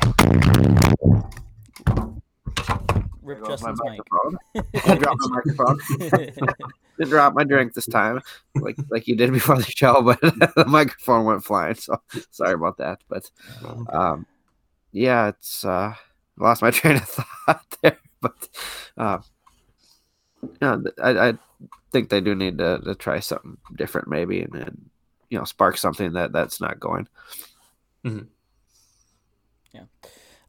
Rip 3.22 3.38
There 3.38 3.56
my 3.62 3.72
Justin's 3.72 3.80
mic. 3.82 4.00
microphone. 4.54 4.98
Drop 4.98 5.16
my 5.18 5.28
microphone. 5.28 5.80
Didn't 6.98 7.10
drop 7.10 7.34
my 7.34 7.42
drink 7.42 7.74
this 7.74 7.86
time, 7.86 8.20
like 8.54 8.76
like 8.88 9.08
you 9.08 9.16
did 9.16 9.32
before 9.32 9.56
the 9.56 9.64
show, 9.64 10.00
but 10.00 10.20
the 10.54 10.64
microphone 10.68 11.24
went 11.24 11.42
flying. 11.42 11.74
So 11.74 12.00
sorry 12.30 12.54
about 12.54 12.76
that. 12.76 13.00
But 13.08 13.28
um, 13.92 14.26
yeah, 14.92 15.28
it's 15.28 15.64
uh, 15.64 15.94
lost 16.38 16.62
my 16.62 16.70
train 16.70 16.96
of 16.96 17.08
thought 17.08 17.64
there. 17.82 17.98
But 18.20 18.48
uh, 18.96 19.18
yeah, 20.60 20.76
th- 20.76 20.94
I, 21.02 21.28
I 21.28 21.32
think 21.92 22.08
they 22.08 22.20
do 22.20 22.34
need 22.34 22.58
to, 22.58 22.80
to 22.84 22.94
try 22.94 23.20
something 23.20 23.56
different, 23.76 24.08
maybe, 24.08 24.40
and, 24.42 24.54
and 24.54 24.90
you 25.30 25.38
know, 25.38 25.44
spark 25.44 25.76
something 25.76 26.12
that 26.12 26.32
that's 26.32 26.60
not 26.60 26.80
going. 26.80 27.08
Yeah. 29.72 29.84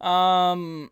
Um, 0.02 0.92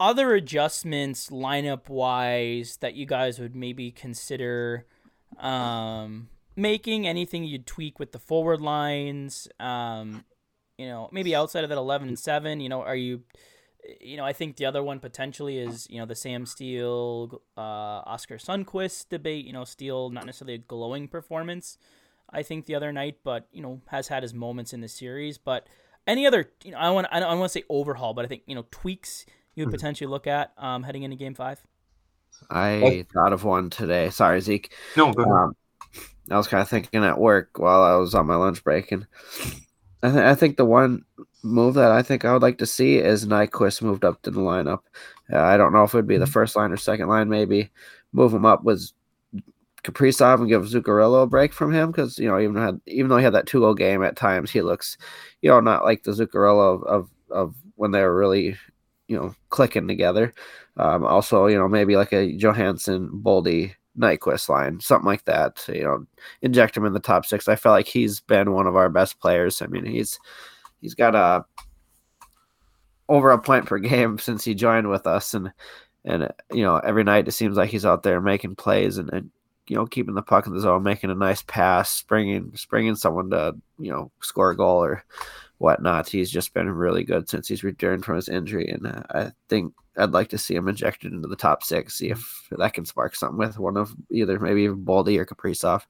other 0.00 0.34
adjustments 0.34 1.28
lineup 1.30 1.88
wise 1.88 2.78
that 2.78 2.94
you 2.94 3.06
guys 3.06 3.38
would 3.38 3.54
maybe 3.54 3.90
consider 3.90 4.86
um, 5.38 6.28
making 6.56 7.06
anything 7.06 7.44
you'd 7.44 7.66
tweak 7.66 7.98
with 7.98 8.12
the 8.12 8.18
forward 8.18 8.60
lines 8.60 9.48
um, 9.60 10.24
you 10.76 10.86
know 10.86 11.08
maybe 11.12 11.34
outside 11.34 11.62
of 11.62 11.70
that 11.70 11.78
11 11.78 12.08
and 12.08 12.18
7 12.18 12.60
you 12.60 12.68
know 12.68 12.82
are 12.82 12.96
you 12.96 13.22
you 14.00 14.16
know 14.16 14.24
i 14.24 14.32
think 14.32 14.56
the 14.56 14.64
other 14.64 14.82
one 14.82 14.98
potentially 15.00 15.58
is 15.58 15.86
you 15.90 15.98
know 15.98 16.06
the 16.06 16.14
sam 16.14 16.46
steele 16.46 17.42
uh, 17.56 17.60
Oskar 18.06 18.36
Sundqvist 18.36 19.08
debate 19.08 19.44
you 19.44 19.52
know 19.52 19.64
steele 19.64 20.10
not 20.10 20.24
necessarily 20.26 20.54
a 20.54 20.58
glowing 20.58 21.08
performance 21.08 21.78
i 22.30 22.42
think 22.42 22.66
the 22.66 22.74
other 22.74 22.92
night 22.92 23.18
but 23.24 23.48
you 23.52 23.62
know 23.62 23.80
has 23.88 24.08
had 24.08 24.22
his 24.22 24.32
moments 24.32 24.72
in 24.72 24.80
the 24.80 24.88
series 24.88 25.36
but 25.38 25.66
any 26.06 26.26
other 26.26 26.50
you 26.64 26.70
know 26.70 26.78
i 26.78 26.90
want 26.90 27.06
i 27.10 27.18
don't 27.20 27.38
want 27.38 27.50
to 27.50 27.58
say 27.58 27.64
overhaul 27.68 28.14
but 28.14 28.24
i 28.24 28.28
think 28.28 28.42
you 28.46 28.54
know 28.54 28.64
tweaks 28.70 29.26
you 29.54 29.64
would 29.64 29.70
Mhm. 29.72 29.78
potentially 29.78 30.08
look 30.08 30.26
at 30.26 30.52
um, 30.58 30.82
heading 30.84 31.02
into 31.02 31.16
game 31.16 31.34
five 31.34 31.60
I 32.50 33.06
thought 33.12 33.32
of 33.32 33.44
one 33.44 33.70
today. 33.70 34.10
Sorry, 34.10 34.40
Zeke. 34.40 34.72
No, 34.96 35.12
go 35.12 35.22
ahead. 35.22 35.32
Um, 35.32 35.56
I 36.30 36.36
was 36.36 36.48
kind 36.48 36.60
of 36.62 36.68
thinking 36.68 37.04
at 37.04 37.18
work 37.18 37.58
while 37.58 37.82
I 37.82 37.94
was 37.96 38.14
on 38.14 38.26
my 38.26 38.34
lunch 38.34 38.64
break, 38.64 38.90
and 38.90 39.06
I, 40.02 40.10
th- 40.10 40.24
I 40.24 40.34
think 40.34 40.56
the 40.56 40.64
one 40.64 41.04
move 41.42 41.74
that 41.74 41.92
I 41.92 42.02
think 42.02 42.24
I 42.24 42.32
would 42.32 42.42
like 42.42 42.58
to 42.58 42.66
see 42.66 42.98
is 42.98 43.26
Nyquist 43.26 43.82
moved 43.82 44.04
up 44.04 44.22
to 44.22 44.30
the 44.30 44.40
lineup. 44.40 44.80
Uh, 45.32 45.40
I 45.40 45.56
don't 45.56 45.72
know 45.72 45.84
if 45.84 45.94
it 45.94 45.98
would 45.98 46.06
be 46.06 46.18
the 46.18 46.26
first 46.26 46.56
line 46.56 46.72
or 46.72 46.76
second 46.76 47.08
line. 47.08 47.28
Maybe 47.28 47.70
move 48.12 48.34
him 48.34 48.44
up 48.44 48.64
with 48.64 48.90
Kaprizov 49.84 50.40
and 50.40 50.48
give 50.48 50.62
Zuccarello 50.62 51.24
a 51.24 51.26
break 51.26 51.52
from 51.52 51.72
him 51.72 51.90
because 51.90 52.18
you 52.18 52.28
know 52.28 52.38
even 52.38 52.56
had 52.56 52.80
even 52.86 53.08
though 53.08 53.16
he 53.16 53.24
had 53.24 53.34
that 53.34 53.46
two 53.46 53.60
goal 53.60 53.74
game 53.74 54.02
at 54.02 54.16
times 54.16 54.50
he 54.50 54.62
looks 54.62 54.96
you 55.40 55.50
know 55.50 55.60
not 55.60 55.84
like 55.84 56.04
the 56.04 56.12
Zuccarello 56.12 56.74
of 56.74 56.82
of, 56.84 57.10
of 57.30 57.54
when 57.76 57.90
they 57.90 58.00
were 58.02 58.16
really 58.16 58.56
you 59.08 59.16
know 59.16 59.34
clicking 59.50 59.88
together. 59.88 60.32
Um, 60.76 61.04
also, 61.04 61.46
you 61.46 61.58
know, 61.58 61.68
maybe 61.68 61.96
like 61.96 62.12
a 62.12 62.32
Johansson, 62.32 63.10
Boldy, 63.12 63.74
Nyquist 63.98 64.48
line, 64.48 64.80
something 64.80 65.06
like 65.06 65.24
that. 65.24 65.64
You 65.68 65.84
know, 65.84 66.06
inject 66.40 66.76
him 66.76 66.84
in 66.84 66.92
the 66.92 67.00
top 67.00 67.26
six. 67.26 67.48
I 67.48 67.56
feel 67.56 67.72
like 67.72 67.86
he's 67.86 68.20
been 68.20 68.52
one 68.52 68.66
of 68.66 68.76
our 68.76 68.88
best 68.88 69.20
players. 69.20 69.60
I 69.60 69.66
mean, 69.66 69.84
he's 69.84 70.18
he's 70.80 70.94
got 70.94 71.14
a 71.14 71.44
over 73.08 73.30
a 73.30 73.38
point 73.38 73.66
per 73.66 73.78
game 73.78 74.18
since 74.18 74.44
he 74.44 74.54
joined 74.54 74.88
with 74.88 75.06
us, 75.06 75.34
and 75.34 75.52
and 76.04 76.28
you 76.52 76.62
know, 76.62 76.78
every 76.78 77.04
night 77.04 77.28
it 77.28 77.32
seems 77.32 77.56
like 77.56 77.70
he's 77.70 77.86
out 77.86 78.02
there 78.02 78.20
making 78.20 78.56
plays 78.56 78.98
and, 78.98 79.10
and 79.12 79.30
you 79.68 79.76
know 79.76 79.86
keeping 79.86 80.14
the 80.14 80.22
puck 80.22 80.46
in 80.46 80.54
the 80.54 80.60
zone, 80.60 80.82
making 80.82 81.10
a 81.10 81.14
nice 81.14 81.42
pass, 81.42 81.90
springing 81.90 82.52
springing 82.54 82.96
someone 82.96 83.30
to 83.30 83.54
you 83.78 83.90
know 83.90 84.10
score 84.20 84.50
a 84.50 84.56
goal 84.56 84.82
or 84.82 85.04
whatnot. 85.62 86.08
He's 86.08 86.30
just 86.30 86.52
been 86.52 86.68
really 86.68 87.04
good 87.04 87.28
since 87.28 87.48
he's 87.48 87.64
returned 87.64 88.04
from 88.04 88.16
his 88.16 88.28
injury, 88.28 88.68
and 88.68 88.86
uh, 88.86 89.02
I 89.10 89.32
think 89.48 89.72
I'd 89.96 90.10
like 90.10 90.28
to 90.30 90.38
see 90.38 90.54
him 90.54 90.68
injected 90.68 91.12
into 91.12 91.28
the 91.28 91.36
top 91.36 91.62
six, 91.62 91.94
see 91.94 92.10
if 92.10 92.48
that 92.50 92.74
can 92.74 92.84
spark 92.84 93.14
something 93.14 93.38
with 93.38 93.58
one 93.58 93.76
of 93.76 93.94
either 94.10 94.38
maybe 94.38 94.62
even 94.62 94.84
Boldy 94.84 95.18
or 95.18 95.24
Kaprizov. 95.24 95.82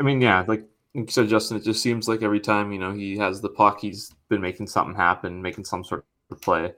I 0.00 0.02
mean, 0.02 0.20
yeah, 0.20 0.44
like 0.46 0.64
you 0.94 1.06
said, 1.08 1.28
Justin, 1.28 1.58
it 1.58 1.64
just 1.64 1.82
seems 1.82 2.08
like 2.08 2.22
every 2.22 2.40
time 2.40 2.72
you 2.72 2.78
know 2.78 2.92
he 2.92 3.16
has 3.18 3.40
the 3.40 3.50
puck, 3.50 3.80
he's 3.80 4.10
been 4.28 4.40
making 4.40 4.66
something 4.66 4.96
happen, 4.96 5.42
making 5.42 5.64
some 5.64 5.84
sort 5.84 6.04
of 6.30 6.40
play. 6.40 6.72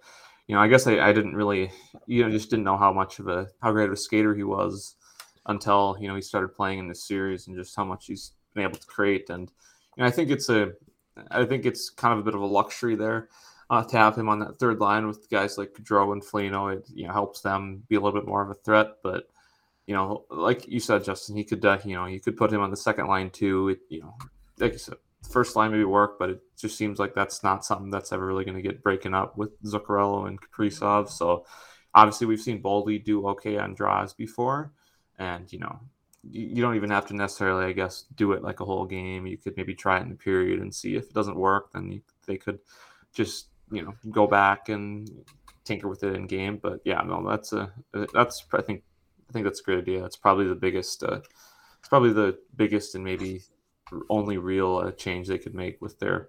You 0.48 0.54
know, 0.54 0.60
I 0.60 0.68
guess 0.68 0.86
I, 0.86 0.98
I 0.98 1.12
didn't 1.12 1.36
really, 1.36 1.70
you 2.06 2.24
know, 2.24 2.30
just 2.30 2.50
didn't 2.50 2.64
know 2.64 2.78
how 2.78 2.92
much 2.92 3.18
of 3.18 3.28
a 3.28 3.48
how 3.62 3.70
great 3.72 3.86
of 3.86 3.92
a 3.92 3.96
skater 3.96 4.34
he 4.34 4.44
was 4.44 4.96
until 5.46 5.96
you 6.00 6.08
know 6.08 6.16
he 6.16 6.22
started 6.22 6.48
playing 6.48 6.78
in 6.80 6.88
this 6.88 7.06
series 7.06 7.46
and 7.46 7.56
just 7.56 7.76
how 7.76 7.84
much 7.84 8.06
he's 8.06 8.32
been 8.54 8.64
able 8.64 8.78
to 8.78 8.86
create. 8.86 9.30
And 9.30 9.50
you 9.96 10.02
know, 10.02 10.06
I 10.06 10.10
think 10.10 10.30
it's 10.30 10.48
a, 10.48 10.72
I 11.30 11.44
think 11.44 11.66
it's 11.66 11.90
kind 11.90 12.12
of 12.12 12.20
a 12.20 12.22
bit 12.22 12.34
of 12.34 12.40
a 12.40 12.46
luxury 12.46 12.96
there 12.96 13.28
uh, 13.70 13.84
to 13.84 13.96
have 13.96 14.16
him 14.16 14.28
on 14.28 14.38
that 14.40 14.58
third 14.58 14.80
line 14.80 15.06
with 15.06 15.28
guys 15.30 15.58
like 15.58 15.74
Gaudreau 15.74 16.12
and 16.12 16.24
Foligno. 16.24 16.68
It 16.68 16.88
you 16.94 17.06
know 17.06 17.12
helps 17.12 17.40
them 17.40 17.82
be 17.88 17.96
a 17.96 18.00
little 18.00 18.18
bit 18.18 18.28
more 18.28 18.42
of 18.42 18.50
a 18.50 18.54
threat, 18.54 18.96
but 19.02 19.28
you 19.86 19.94
know, 19.94 20.24
like 20.30 20.68
you 20.68 20.80
said, 20.80 21.02
Justin, 21.02 21.34
he 21.34 21.44
could, 21.44 21.64
uh, 21.64 21.78
you 21.82 21.96
know, 21.96 22.04
you 22.04 22.20
could 22.20 22.36
put 22.36 22.52
him 22.52 22.60
on 22.60 22.70
the 22.70 22.76
second 22.76 23.06
line 23.06 23.30
too. 23.30 23.70
It, 23.70 23.80
you 23.88 24.02
know, 24.02 24.14
like 24.58 24.72
you 24.72 24.78
said, 24.78 24.96
first 25.30 25.56
line 25.56 25.70
maybe 25.70 25.84
work, 25.84 26.18
but 26.18 26.28
it 26.28 26.42
just 26.58 26.76
seems 26.76 26.98
like 26.98 27.14
that's 27.14 27.42
not 27.42 27.64
something 27.64 27.90
that's 27.90 28.12
ever 28.12 28.26
really 28.26 28.44
going 28.44 28.56
to 28.56 28.62
get 28.62 28.82
breaking 28.82 29.14
up 29.14 29.38
with 29.38 29.60
Zuccarello 29.62 30.28
and 30.28 30.38
Kaprizov. 30.40 31.08
So 31.08 31.46
obviously, 31.94 32.26
we've 32.26 32.38
seen 32.38 32.62
Boldy 32.62 33.02
do 33.02 33.28
okay 33.28 33.56
on 33.56 33.74
draws 33.74 34.12
before, 34.12 34.72
and 35.18 35.50
you 35.50 35.58
know, 35.58 35.80
you, 36.22 36.62
don't 36.62 36.76
even 36.76 36.90
have 36.90 37.06
to 37.06 37.14
necessarily, 37.14 37.66
I 37.66 37.72
guess, 37.72 38.04
do 38.16 38.32
it 38.32 38.42
like 38.42 38.60
a 38.60 38.64
whole 38.64 38.84
game. 38.84 39.26
You 39.26 39.38
could 39.38 39.56
maybe 39.56 39.74
try 39.74 39.98
it 39.98 40.02
in 40.02 40.10
the 40.10 40.14
period 40.14 40.60
and 40.60 40.74
see 40.74 40.96
if 40.96 41.04
it 41.04 41.14
doesn't 41.14 41.36
work, 41.36 41.72
then 41.72 41.92
you, 41.92 42.02
they 42.26 42.36
could 42.36 42.58
just 43.12 43.48
you 43.70 43.82
know 43.82 43.94
go 44.10 44.26
back 44.26 44.68
and 44.68 45.10
tinker 45.64 45.88
with 45.88 46.02
it 46.02 46.14
in 46.14 46.26
game. 46.26 46.58
But 46.60 46.80
yeah, 46.84 47.00
no, 47.02 47.26
that's 47.28 47.52
a 47.52 47.72
that's 48.12 48.44
I 48.52 48.62
think 48.62 48.82
I 49.28 49.32
think 49.32 49.44
that's 49.44 49.60
a 49.60 49.64
great 49.64 49.78
idea. 49.78 50.04
It's 50.04 50.16
probably 50.16 50.46
the 50.46 50.54
biggest. 50.54 51.02
Uh, 51.02 51.20
it's 51.78 51.88
probably 51.88 52.12
the 52.12 52.38
biggest 52.56 52.94
and 52.94 53.04
maybe 53.04 53.42
only 54.10 54.36
real 54.36 54.76
uh, 54.76 54.90
change 54.92 55.28
they 55.28 55.38
could 55.38 55.54
make 55.54 55.80
with 55.80 55.98
their 55.98 56.28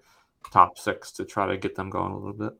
top 0.51 0.77
six 0.77 1.11
to 1.13 1.25
try 1.25 1.47
to 1.47 1.57
get 1.57 1.75
them 1.75 1.89
going 1.89 2.11
a 2.11 2.17
little 2.17 2.33
bit. 2.33 2.53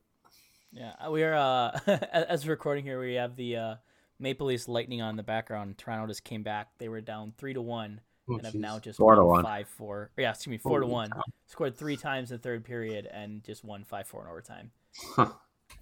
Yeah, 0.72 1.10
we 1.10 1.24
are. 1.24 1.36
Uh, 1.36 1.80
as 2.12 2.48
recording 2.48 2.84
here, 2.84 3.00
we 3.00 3.16
have 3.16 3.36
the 3.36 3.56
uh, 3.56 3.76
Maple 4.20 4.48
Leafs 4.48 4.68
Lightning 4.68 5.02
on 5.02 5.12
in 5.12 5.16
the 5.16 5.24
background. 5.24 5.78
Toronto 5.78 6.08
just 6.08 6.24
came 6.24 6.44
back. 6.44 6.70
They 6.78 6.90
were 6.90 7.02
down 7.02 7.34
three 7.38 7.54
to 7.54 7.62
one 7.62 8.02
Oh, 8.32 8.36
and 8.36 8.46
have 8.46 8.54
now 8.54 8.78
just 8.78 8.98
Four 9.00 9.16
to 9.16 9.22
won 9.24 9.38
one. 9.38 9.44
five 9.44 9.68
four. 9.68 10.12
Yeah, 10.16 10.30
excuse 10.32 10.52
me, 10.52 10.58
four 10.60 10.80
to 10.82 10.86
one. 10.86 11.10
cow. 11.10 11.24
Scored 11.48 11.76
three 11.76 11.98
times 11.98 12.30
in 12.30 12.38
the 12.38 12.44
third 12.44 12.64
period 12.64 13.08
and 13.12 13.44
just 13.44 13.64
won 13.64 13.84
five 13.84 14.06
four 14.08 14.22
in 14.24 14.30
overtime. 14.30 14.72
Huh. 15.16 15.22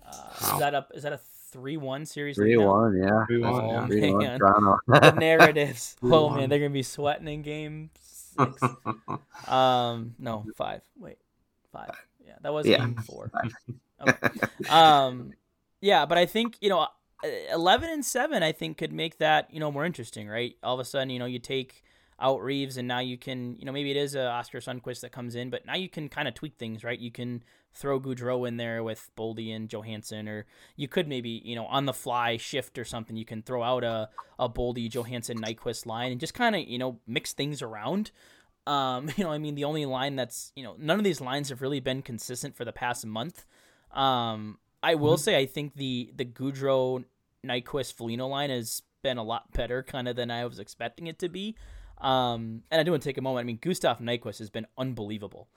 Uh, 0.06 0.12
Wow. 0.42 0.54
Is 0.54 0.60
that 0.60 0.76
up? 0.76 0.92
is 0.96 1.04
that 1.04 1.12
a 1.14 1.20
three 1.52 1.76
one 1.78 2.06
series? 2.06 2.38
Three 2.38 2.56
right 2.56 2.66
one, 2.66 2.96
yeah. 2.98 3.26
Three 3.26 3.42
one, 3.42 3.54
Oh, 3.66 3.72
yeah. 3.72 3.88
Three 3.88 4.12
one, 4.14 4.24
man. 4.24 4.40
Toronto. 4.40 4.80
the 4.88 5.12
narratives. 5.12 5.96
Three 6.00 6.12
oh 6.14 6.28
one. 6.28 6.38
man, 6.38 6.50
they're 6.50 6.60
gonna 6.60 6.70
be 6.70 6.84
sweating 6.84 7.28
in 7.28 7.42
game 7.42 7.90
six. 8.00 8.62
Um, 9.48 10.16
no, 10.20 10.46
five. 10.56 10.82
Wait, 10.98 11.18
five. 11.72 11.92
Yeah, 12.26 12.34
that 12.42 12.54
was 12.54 12.66
Yeah. 12.66 12.78
game 12.80 12.96
four. 12.96 13.32
Okay. 14.00 14.30
Um, 14.70 15.34
yeah, 15.82 16.06
but 16.06 16.18
I 16.18 16.26
think 16.26 16.58
you 16.62 16.70
know, 16.70 16.88
uh, 17.24 17.54
eleven 17.54 17.90
and 17.90 18.06
seven, 18.06 18.44
I 18.44 18.52
think 18.52 18.78
could 18.78 18.94
make 18.94 19.18
that 19.18 19.54
you 19.54 19.60
know 19.60 19.72
more 19.72 19.86
interesting, 19.86 20.28
right? 20.28 20.56
All 20.64 20.74
of 20.74 20.80
a 20.80 20.86
sudden, 20.86 21.10
you 21.10 21.20
know, 21.20 21.26
you 21.26 21.40
take 21.40 21.84
out 22.20 22.42
Reaves, 22.42 22.78
and 22.78 22.88
now 22.88 23.00
you 23.00 23.18
can, 23.18 23.56
you 23.60 23.66
know, 23.66 23.72
maybe 23.72 23.92
it 23.92 23.98
is 23.98 24.16
a 24.16 24.28
Oskar 24.28 24.60
Sundqvist 24.60 25.02
that 25.02 25.12
comes 25.12 25.36
in, 25.36 25.50
but 25.50 25.66
now 25.66 25.76
you 25.76 25.88
can 25.88 26.10
kind 26.10 26.28
of 26.28 26.34
tweak 26.34 26.56
things, 26.58 26.84
right? 26.84 26.98
You 26.98 27.12
can 27.12 27.44
throw 27.74 28.00
Gaudreau 28.00 28.48
in 28.48 28.58
there 28.58 28.84
with 28.84 29.12
Boldy 29.16 29.56
and 29.56 29.70
Johansson, 29.70 30.28
or 30.28 30.46
you 30.76 30.88
could 30.88 31.08
maybe, 31.08 31.42
you 31.46 31.56
know, 31.56 31.68
on 31.68 31.86
the 31.86 31.94
fly 31.94 32.38
shift 32.38 32.80
or 32.80 32.86
something. 32.86 33.16
You 33.16 33.26
can 33.26 33.44
throw 33.44 33.62
out 33.62 33.84
a 33.84 34.10
a 34.40 34.50
Boldy, 34.50 34.90
Johansson, 34.90 35.40
Nyquist 35.40 35.86
line, 35.86 36.12
and 36.12 36.20
just 36.20 36.34
kind 36.34 36.56
of, 36.56 36.62
you 36.62 36.78
know, 36.78 37.00
mix 37.08 37.34
things 37.34 37.62
around. 37.62 38.12
Um, 38.66 39.10
you 39.16 39.24
know, 39.24 39.32
I 39.32 39.38
mean, 39.38 39.56
the 39.56 39.64
only 39.64 39.86
line 39.86 40.16
that's, 40.16 40.52
you 40.56 40.64
know, 40.64 40.76
none 40.78 41.00
of 41.00 41.04
these 41.04 41.22
lines 41.22 41.50
have 41.50 41.62
really 41.62 41.80
been 41.80 42.02
consistent 42.02 42.56
for 42.56 42.66
the 42.66 42.74
past 42.74 43.06
month. 43.06 43.46
Um, 43.92 44.60
I 44.84 44.96
will 44.96 45.18
say, 45.18 45.38
I 45.38 45.46
think 45.46 45.76
the 45.76 46.12
the 46.16 46.26
Gaudreau, 46.26 47.04
Nyquist, 47.46 47.94
Foligno 47.94 48.28
line 48.28 48.50
has 48.50 48.82
been 49.04 49.18
a 49.18 49.24
lot 49.24 49.52
better, 49.54 49.84
kind 49.84 50.08
of 50.08 50.16
than 50.16 50.32
I 50.32 50.46
was 50.46 50.60
expecting 50.60 51.08
it 51.08 51.20
to 51.20 51.30
be. 51.30 51.56
Um, 52.00 52.64
and 52.70 52.80
I 52.80 52.84
do 52.84 52.92
want 52.92 53.04
to 53.04 53.10
take 53.10 53.18
a 53.18 53.22
moment. 53.22 53.46
I 53.46 53.48
mean, 53.48 53.60
Gustav 53.62 54.00
Nyquist 54.00 54.40
has 54.40 54.50
been 54.50 54.68
unbelievable. 54.78 55.50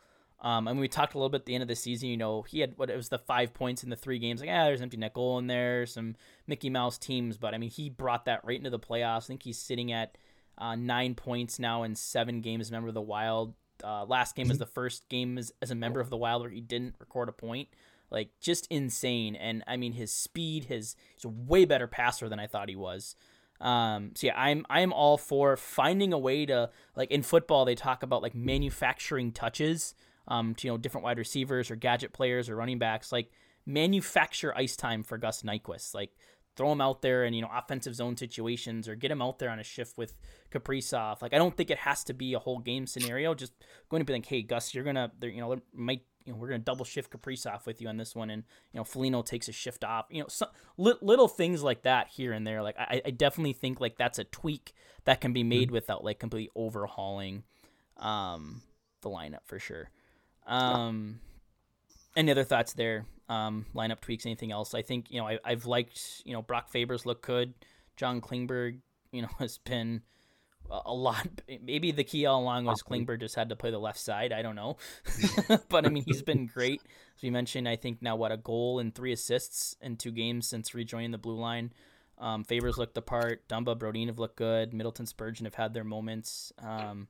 Um, 0.43 0.69
and 0.69 0.81
we 0.81 0.89
talked 0.89 1.15
a 1.15 1.19
little 1.19 1.29
bit 1.29 1.43
at 1.43 1.47
the 1.47 1.55
end 1.55 1.63
of 1.63 1.69
the 1.69 1.77
season. 1.77 2.09
You 2.09 2.17
know, 2.17 2.43
he 2.43 2.61
had 2.61 2.79
what 2.79 2.89
it 2.89 2.97
was 2.97 3.11
the 3.11 3.19
five 3.19 3.53
points 3.53 3.85
in 3.85 3.91
the 3.91 3.97
three 3.97 4.19
games. 4.19 4.41
Like, 4.41 4.49
ah, 4.51 4.65
there's 4.65 4.81
an 4.81 4.85
empty 4.85 4.97
net 4.97 5.13
goal 5.13 5.39
in 5.39 5.47
there, 5.47 5.85
some 5.85 6.17
Mickey 6.47 6.71
Mouse 6.71 6.97
teams, 6.97 7.37
but 7.37 7.55
I 7.55 7.59
mean, 7.59 7.71
he 7.71 7.91
brought 7.91 8.25
that 8.25 8.45
right 8.45 8.57
into 8.57 8.71
the 8.71 8.79
playoffs. 8.79 9.25
I 9.25 9.29
think 9.29 9.43
he's 9.43 9.59
sitting 9.59 9.93
at 9.93 10.17
uh, 10.57 10.77
nine 10.77 11.15
points 11.15 11.59
now 11.59 11.83
in 11.83 11.95
seven 11.95 12.41
games 12.41 12.67
as 12.67 12.71
a 12.71 12.73
member 12.73 12.89
of 12.89 12.95
the 12.95 13.03
Wild. 13.03 13.55
Uh, 13.85 14.05
last 14.05 14.35
game 14.35 14.49
was 14.49 14.59
the 14.59 14.67
first 14.67 15.09
game 15.09 15.39
as, 15.39 15.53
as 15.63 15.71
a 15.71 15.75
member 15.75 16.01
of 16.01 16.11
the 16.11 16.17
Wild 16.17 16.43
where 16.43 16.51
he 16.51 16.61
didn't 16.61 16.95
record 16.99 17.29
a 17.29 17.33
point. 17.33 17.69
Like 18.11 18.31
just 18.41 18.66
insane. 18.70 19.37
And 19.37 19.62
I 19.66 19.77
mean, 19.77 19.93
his 19.93 20.12
speed, 20.12 20.65
his 20.65 20.97
he's 21.15 21.24
a 21.24 21.28
way 21.28 21.65
better 21.65 21.87
passer 21.87 22.28
than 22.28 22.41
I 22.41 22.47
thought 22.47 22.69
he 22.69 22.77
was. 22.77 23.15
Um, 23.61 24.12
so 24.15 24.28
yeah, 24.28 24.41
I'm 24.41 24.65
I'm 24.70 24.93
all 24.93 25.19
for 25.19 25.57
finding 25.57 26.12
a 26.12 26.19
way 26.19 26.47
to 26.47 26.70
like 26.97 27.11
in 27.11 27.23
football 27.23 27.65
they 27.65 27.74
talk 27.74 28.03
about 28.03 28.23
like 28.23 28.35
manufacturing 28.35 29.32
touches 29.32 29.95
um, 30.28 30.55
to 30.57 30.66
you 30.66 30.73
know 30.73 30.78
different 30.78 31.05
wide 31.05 31.19
receivers 31.19 31.70
or 31.70 31.77
gadget 31.77 32.12
players 32.12 32.49
or 32.49 32.57
running 32.57 32.78
backs 32.78 33.12
like 33.12 33.31
manufacture 33.66 34.57
ice 34.57 34.77
time 34.77 35.03
for 35.03 35.19
Gus 35.19 35.43
Nyquist 35.43 35.95
like 35.95 36.12
throw 36.57 36.73
him 36.73 36.81
out 36.81 37.03
there 37.03 37.24
in 37.24 37.35
you 37.35 37.43
know 37.43 37.51
offensive 37.55 37.95
zone 37.95 38.16
situations 38.16 38.89
or 38.89 38.95
get 38.95 39.11
him 39.11 39.20
out 39.20 39.39
there 39.39 39.51
on 39.51 39.59
a 39.59 39.65
shift 39.65 39.99
with 39.99 40.15
Kaprizov 40.51 41.20
like 41.20 41.35
I 41.35 41.39
don't 41.39 41.55
think 41.55 41.70
it 41.70 41.78
has 41.78 42.03
to 42.05 42.15
be 42.15 42.32
a 42.32 42.39
whole 42.39 42.61
game 42.61 42.87
scenario 42.87 43.35
just 43.35 43.53
going 43.91 44.01
to 44.01 44.05
be 44.05 44.15
like 44.15 44.27
hey 44.27 44.41
Gus 44.41 44.74
you're 44.74 44.85
gonna 44.85 45.12
you 45.20 45.41
know 45.41 45.57
might 45.74 46.03
you 46.31 46.36
know 46.36 46.40
we're 46.40 46.48
gonna 46.48 46.61
double 46.61 46.85
shift 46.85 47.11
Kaprizov 47.11 47.66
with 47.66 47.81
you 47.82 47.89
on 47.89 47.97
this 47.97 48.15
one 48.15 48.31
and 48.31 48.44
you 48.73 48.78
know 48.78 48.85
Foligno 48.85 49.23
takes 49.23 49.48
a 49.48 49.52
shift 49.52 49.82
off 49.82 50.07
you 50.11 50.23
know 50.23 50.48
li- 50.77 50.98
little 51.01 51.27
things 51.27 51.62
like 51.62 51.82
that 51.82 52.09
here 52.09 52.32
and 52.32 52.47
there 52.47 52.62
like 52.62 52.77
I, 52.78 53.02
I 53.05 53.11
definitely 53.11 53.52
think 53.52 53.81
like 53.81 53.97
that's 53.98 54.19
a 54.19 54.24
tweak 54.24 54.73
that 55.05 55.20
can 55.20 55.32
be 55.32 55.43
made 55.43 55.70
without 55.70 56.05
like 56.05 56.20
completely 56.20 56.51
overhauling 56.55 57.43
um 57.97 58.62
the 59.02 59.09
lineup 59.09 59.44
for 59.47 59.59
sure. 59.59 59.90
Um 60.47 61.20
any 62.16 62.31
other 62.31 62.44
thoughts 62.44 62.74
there 62.74 63.07
um 63.28 63.66
lineup 63.74 64.01
tweaks 64.01 64.24
anything 64.24 64.52
else? 64.52 64.73
I 64.73 64.82
think 64.82 65.11
you 65.11 65.20
know 65.20 65.27
I, 65.27 65.39
i've 65.44 65.66
liked 65.66 66.23
you 66.24 66.32
know 66.32 66.43
brock 66.43 66.70
faber's 66.70 67.05
look 67.07 67.23
good. 67.23 67.55
John 67.97 68.20
klingberg 68.20 68.78
you 69.11 69.23
know 69.23 69.28
has 69.40 69.59
been 69.59 70.02
a 70.71 70.95
lot 70.95 71.27
maybe 71.63 71.91
the 71.93 72.05
key 72.05 72.27
all 72.27 72.41
along 72.41 72.65
was 72.65 72.83
klingberg 72.83 73.21
just 73.21 73.35
had 73.35 73.49
to 73.49 73.57
play 73.57 73.71
the 73.71 73.79
left 73.79 73.99
side 73.99 74.33
i 74.33 74.43
don't 74.43 74.55
know 74.57 74.77
but 75.69 75.85
i 75.85 75.89
mean 75.89 76.05
he's 76.07 76.23
been 76.23 76.47
great 76.55 76.81
as 77.17 77.23
we 77.23 77.31
mentioned 77.31 77.69
i 77.69 77.77
think 77.77 78.01
now 78.01 78.17
what 78.17 78.33
a 78.33 78.37
goal 78.37 78.79
and 78.79 78.95
three 78.95 79.13
assists 79.13 79.77
in 79.81 79.97
two 79.97 80.13
games 80.13 80.47
since 80.47 80.75
rejoining 80.75 81.11
the 81.11 81.19
blue 81.19 81.39
line 81.39 81.73
um, 82.21 82.45
Faber's 82.45 82.77
looked 82.77 82.95
the 82.95 83.01
part. 83.01 83.49
Dumba, 83.49 83.79
Brodin 83.79 84.09
have 84.09 84.19
looked 84.19 84.37
good. 84.37 84.75
Middleton, 84.75 85.07
Spurgeon 85.07 85.47
have 85.47 85.55
had 85.55 85.73
their 85.73 85.85
moments. 85.85 86.53
Um, 86.59 87.09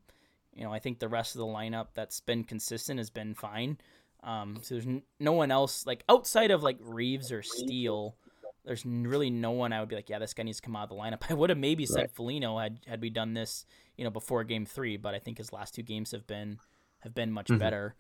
you 0.55 0.63
know, 0.65 0.73
I 0.73 0.79
think 0.79 1.01
the 1.01 1.09
rest 1.09 1.35
of 1.35 1.41
the 1.41 1.47
lineup 1.47 1.89
that's 1.95 2.21
been 2.21 2.45
consistent 2.45 2.99
has 2.99 3.11
been 3.11 3.35
fine. 3.35 3.79
Um, 4.23 4.59
so 4.63 4.75
there's 4.75 4.87
n- 4.87 5.03
no 5.19 5.33
one 5.33 5.51
else 5.51 5.87
like 5.87 6.05
outside 6.09 6.51
of 6.51 6.63
like 6.63 6.79
Reaves 6.81 7.33
or 7.33 7.43
Steele. 7.43 8.17
There's 8.65 8.85
really 8.85 9.31
no 9.31 9.53
one 9.53 9.73
I 9.73 9.81
would 9.81 9.89
be 9.89 9.97
like, 9.97 10.09
yeah, 10.11 10.19
this 10.19 10.35
guy 10.35 10.43
needs 10.43 10.59
to 10.59 10.63
come 10.63 10.77
out 10.77 10.85
of 10.85 10.89
the 10.91 10.95
lineup. 10.97 11.23
I 11.31 11.35
would 11.35 11.51
have 11.51 11.59
maybe 11.59 11.87
said 11.87 12.11
Foligno 12.11 12.59
had 12.59 12.81
had 12.87 13.01
we 13.01 13.11
done 13.11 13.35
this, 13.35 13.65
you 13.97 14.05
know, 14.05 14.11
before 14.11 14.45
Game 14.45 14.67
Three, 14.67 14.97
but 14.97 15.15
I 15.15 15.19
think 15.19 15.39
his 15.39 15.53
last 15.53 15.75
two 15.75 15.83
games 15.83 16.13
have 16.13 16.27
been 16.27 16.59
have 17.01 17.15
been 17.15 17.33
much 17.33 17.49
better 17.59 17.95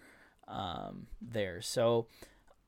um, 0.49 1.07
there. 1.23 1.61
So 1.62 2.07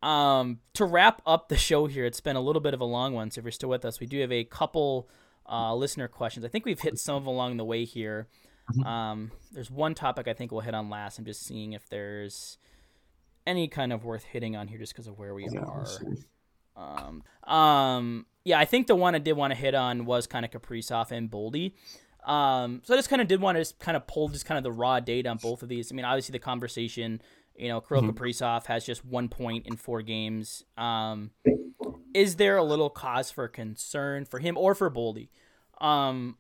um, 0.03 0.61
to 0.75 0.85
wrap 0.85 1.23
up 1.27 1.49
the 1.49 1.57
show 1.57 1.87
here, 1.87 2.05
it's 2.05 2.21
been 2.21 2.37
a 2.37 2.41
little 2.41 2.63
bit 2.63 2.75
of 2.75 2.81
a 2.81 2.85
long 2.85 3.13
one. 3.15 3.31
So 3.31 3.41
if 3.41 3.45
you're 3.45 3.53
still 3.53 3.69
with 3.69 3.85
us, 3.85 4.01
we 4.01 4.07
do 4.07 4.21
have 4.21 4.33
a 4.33 4.45
couple 4.45 5.09
uh, 5.51 5.75
listener 5.75 6.09
questions. 6.09 6.45
I 6.45 6.49
think 6.49 6.65
we've 6.65 6.81
hit 6.81 6.99
some 6.99 7.17
of 7.17 7.25
them 7.25 7.29
along 7.29 7.57
the 7.59 7.65
way 7.65 7.85
here. 7.85 8.27
Um, 8.87 9.33
there's 9.53 9.71
one 9.71 9.95
topic 9.95 10.29
I 10.29 10.33
think 10.33 10.51
we'll 10.51 10.63
hit 10.63 10.75
on 10.75 10.89
last. 10.89 11.19
I'm 11.19 11.25
just 11.25 11.45
seeing 11.45 11.73
if 11.73 11.89
there's 11.89 12.59
any 13.47 13.69
kind 13.69 13.93
of 13.93 14.05
worth 14.05 14.25
hitting 14.25 14.57
on 14.57 14.69
here 14.69 14.79
just 14.79 14.93
because 14.93 15.07
of 15.07 15.19
where 15.19 15.35
we 15.35 15.47
Yeah, 15.51 15.61
are. 15.61 15.87
Um, 16.77 17.23
um, 17.53 18.27
yeah, 18.45 18.59
I 18.59 18.65
think 18.65 18.87
the 18.87 18.95
one 18.97 19.15
I 19.15 19.19
did 19.19 19.35
want 19.35 19.53
to 19.53 19.59
hit 19.59 19.75
on 19.75 20.05
was 20.05 20.27
kind 20.27 20.45
of 20.45 20.51
Kaprizov 20.51 21.11
and 21.11 21.31
Boldy. 21.31 21.75
Um, 22.25 22.83
so 22.85 22.95
I 22.95 22.97
just 22.97 23.09
kind 23.09 23.21
of 23.21 23.29
did 23.29 23.41
want 23.41 23.57
to 23.57 23.61
just 23.61 23.79
kind 23.79 23.97
of 23.97 24.07
pull 24.07 24.29
just 24.29 24.47
kind 24.47 24.59
of 24.59 24.65
the 24.65 24.73
raw 24.73 25.01
data 25.01 25.29
on 25.29 25.39
both 25.39 25.63
of 25.63 25.69
these. 25.69 25.91
I 25.91 25.95
mean, 25.95 26.05
obviously 26.05 26.33
the 26.33 26.39
conversation, 26.39 27.21
you 27.57 27.69
know, 27.69 27.81
Kirill 27.81 28.05
Kaprizov 28.05 28.67
has 28.67 28.85
just 28.85 29.05
one 29.05 29.29
point 29.29 29.67
in 29.67 29.77
four 29.77 30.03
games. 30.03 30.65
Um, 30.77 31.31
is 32.15 32.37
there 32.37 32.57
a 32.57 32.63
little 32.63 32.91
cause 32.91 33.31
for 33.31 33.49
concern 33.49 34.25
for 34.25 34.39
him 34.39 34.57
or 34.57 34.75
for 34.75 34.91
Boldy? 34.91 35.29
Um, 35.81 36.37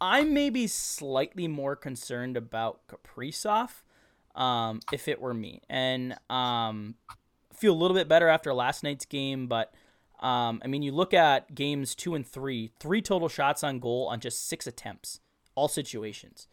I'm 0.00 0.34
maybe 0.34 0.66
slightly 0.66 1.46
more 1.48 1.76
concerned 1.76 2.36
about 2.36 2.80
Kaprizov, 2.88 3.82
um, 4.34 4.80
if 4.92 5.06
it 5.06 5.20
were 5.20 5.34
me, 5.34 5.62
and 5.70 6.16
um, 6.28 6.96
feel 7.56 7.72
a 7.72 7.76
little 7.80 7.96
bit 7.96 8.08
better 8.08 8.28
after 8.28 8.52
last 8.54 8.82
night's 8.82 9.04
game. 9.04 9.46
But 9.46 9.72
um, 10.20 10.60
I 10.64 10.68
mean, 10.68 10.82
you 10.82 10.92
look 10.92 11.12
at 11.14 11.54
games 11.54 11.94
two 11.94 12.14
and 12.14 12.26
three, 12.26 12.70
three 12.80 13.02
total 13.02 13.28
shots 13.28 13.62
on 13.64 13.78
goal 13.78 14.08
on 14.10 14.20
just 14.20 14.48
six 14.48 14.66
attempts, 14.66 15.20
all 15.54 15.68
situations. 15.68 16.46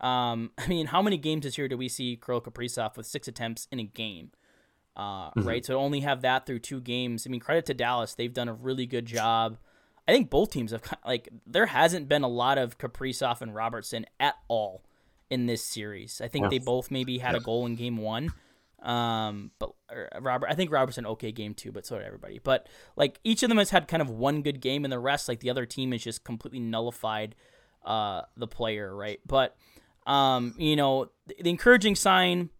Um, 0.00 0.50
I 0.58 0.66
mean, 0.66 0.86
how 0.86 1.02
many 1.02 1.16
games 1.18 1.44
this 1.44 1.58
year 1.58 1.68
do 1.68 1.76
we 1.76 1.88
see 1.88 2.16
Kirill 2.24 2.40
Kaprizov 2.40 2.96
with 2.96 3.06
six 3.06 3.28
attempts 3.28 3.68
in 3.70 3.78
a 3.80 3.84
game? 3.84 4.30
Uh, 4.94 5.30
Right, 5.36 5.64
so 5.64 5.78
only 5.78 6.00
have 6.00 6.20
that 6.22 6.44
through 6.44 6.58
two 6.58 6.80
games. 6.80 7.26
I 7.26 7.30
mean, 7.30 7.40
credit 7.40 7.64
to 7.66 7.74
Dallas; 7.74 8.14
they've 8.14 8.32
done 8.34 8.48
a 8.48 8.52
really 8.52 8.84
good 8.86 9.06
job. 9.06 9.56
I 10.06 10.12
think 10.12 10.28
both 10.30 10.50
teams 10.50 10.72
have 10.72 10.82
like 11.06 11.28
there 11.46 11.66
hasn't 11.66 12.08
been 12.08 12.22
a 12.24 12.28
lot 12.28 12.58
of 12.58 12.76
Kaprizov 12.76 13.40
and 13.40 13.54
Robertson 13.54 14.04
at 14.20 14.34
all 14.48 14.82
in 15.30 15.46
this 15.46 15.64
series. 15.64 16.20
I 16.20 16.28
think 16.28 16.42
Yeah. 16.44 16.48
they 16.50 16.58
both 16.58 16.90
maybe 16.90 17.18
had 17.18 17.34
a 17.34 17.40
goal 17.40 17.64
in 17.64 17.74
game 17.76 17.96
one. 17.96 18.32
Um, 18.82 19.52
but 19.58 19.72
Robert, 20.20 20.48
I 20.50 20.54
think 20.54 20.72
Robertson 20.72 21.06
okay 21.06 21.32
game 21.32 21.54
too, 21.54 21.72
but 21.72 21.86
so 21.86 21.98
did 21.98 22.06
everybody. 22.06 22.40
But 22.42 22.68
like 22.96 23.20
each 23.24 23.42
of 23.42 23.48
them 23.48 23.58
has 23.58 23.70
had 23.70 23.88
kind 23.88 24.02
of 24.02 24.10
one 24.10 24.42
good 24.42 24.60
game, 24.60 24.84
and 24.84 24.92
the 24.92 24.98
rest, 24.98 25.28
like 25.28 25.40
the 25.40 25.50
other 25.50 25.66
team, 25.66 25.92
has 25.92 26.02
just 26.02 26.24
completely 26.24 26.60
nullified 26.60 27.34
uh 27.84 28.22
the 28.36 28.46
player, 28.46 28.94
right? 28.94 29.20
But 29.26 29.56
um, 30.06 30.54
you 30.58 30.76
know, 30.76 31.10
the, 31.26 31.36
the 31.42 31.50
encouraging 31.50 31.94
sign, 31.94 32.50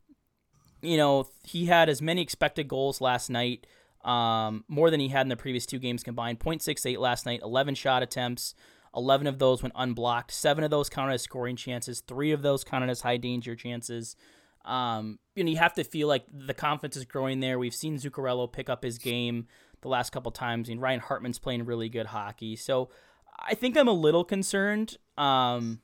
you 0.81 0.97
know, 0.97 1.29
he 1.45 1.67
had 1.67 1.89
as 1.89 2.01
many 2.01 2.23
expected 2.23 2.69
goals 2.69 3.01
last 3.01 3.31
night, 3.31 3.67
um, 4.05 4.65
more 4.69 4.91
than 4.91 5.01
he 5.01 5.09
had 5.09 5.23
in 5.23 5.29
the 5.29 5.37
previous 5.37 5.67
two 5.67 5.79
games 5.79 6.03
combined. 6.03 6.39
0.68 6.39 6.99
last 6.99 7.27
night, 7.27 7.41
11 7.43 7.75
shot 7.75 8.03
attempts. 8.03 8.55
11 8.95 9.27
of 9.27 9.39
those 9.39 9.63
went 9.63 9.73
unblocked. 9.75 10.33
Seven 10.33 10.65
of 10.65 10.71
those 10.71 10.89
counted 10.89 11.15
as 11.15 11.23
scoring 11.23 11.57
chances. 11.57 12.01
Three 12.01 12.31
of 12.31 12.43
those 12.43 12.63
counted 12.63 12.91
as 12.91 13.01
high 13.01 13.17
danger 13.17 13.57
chances. 13.57 14.17
Um, 14.65 15.19
you 15.35 15.45
know, 15.45 15.51
you 15.51 15.59
have 15.59 15.75
to 15.75 15.85
feel 15.85 16.09
like 16.09 16.25
the 16.33 16.55
confidence 16.55 16.97
is 16.97 17.05
growing 17.05 17.41
there. 17.41 17.59
We've 17.59 17.75
seen 17.75 17.97
Zuccarello 17.97 18.53
pick 18.53 18.69
up 18.69 18.83
his 18.85 18.99
game 18.99 19.47
the 19.81 19.89
last 19.89 20.11
couple 20.11 20.31
times. 20.33 20.69
I 20.69 20.73
mean, 20.73 20.81
Ryan 20.81 21.01
Hartman's 21.01 21.39
playing 21.39 21.65
really 21.65 21.89
good 21.89 22.07
hockey. 22.07 22.57
So 22.57 22.91
I 23.39 23.55
think 23.55 23.77
I'm 23.77 23.89
a 23.89 23.93
little 23.93 24.25
concerned. 24.25 24.99
Um, 25.17 25.81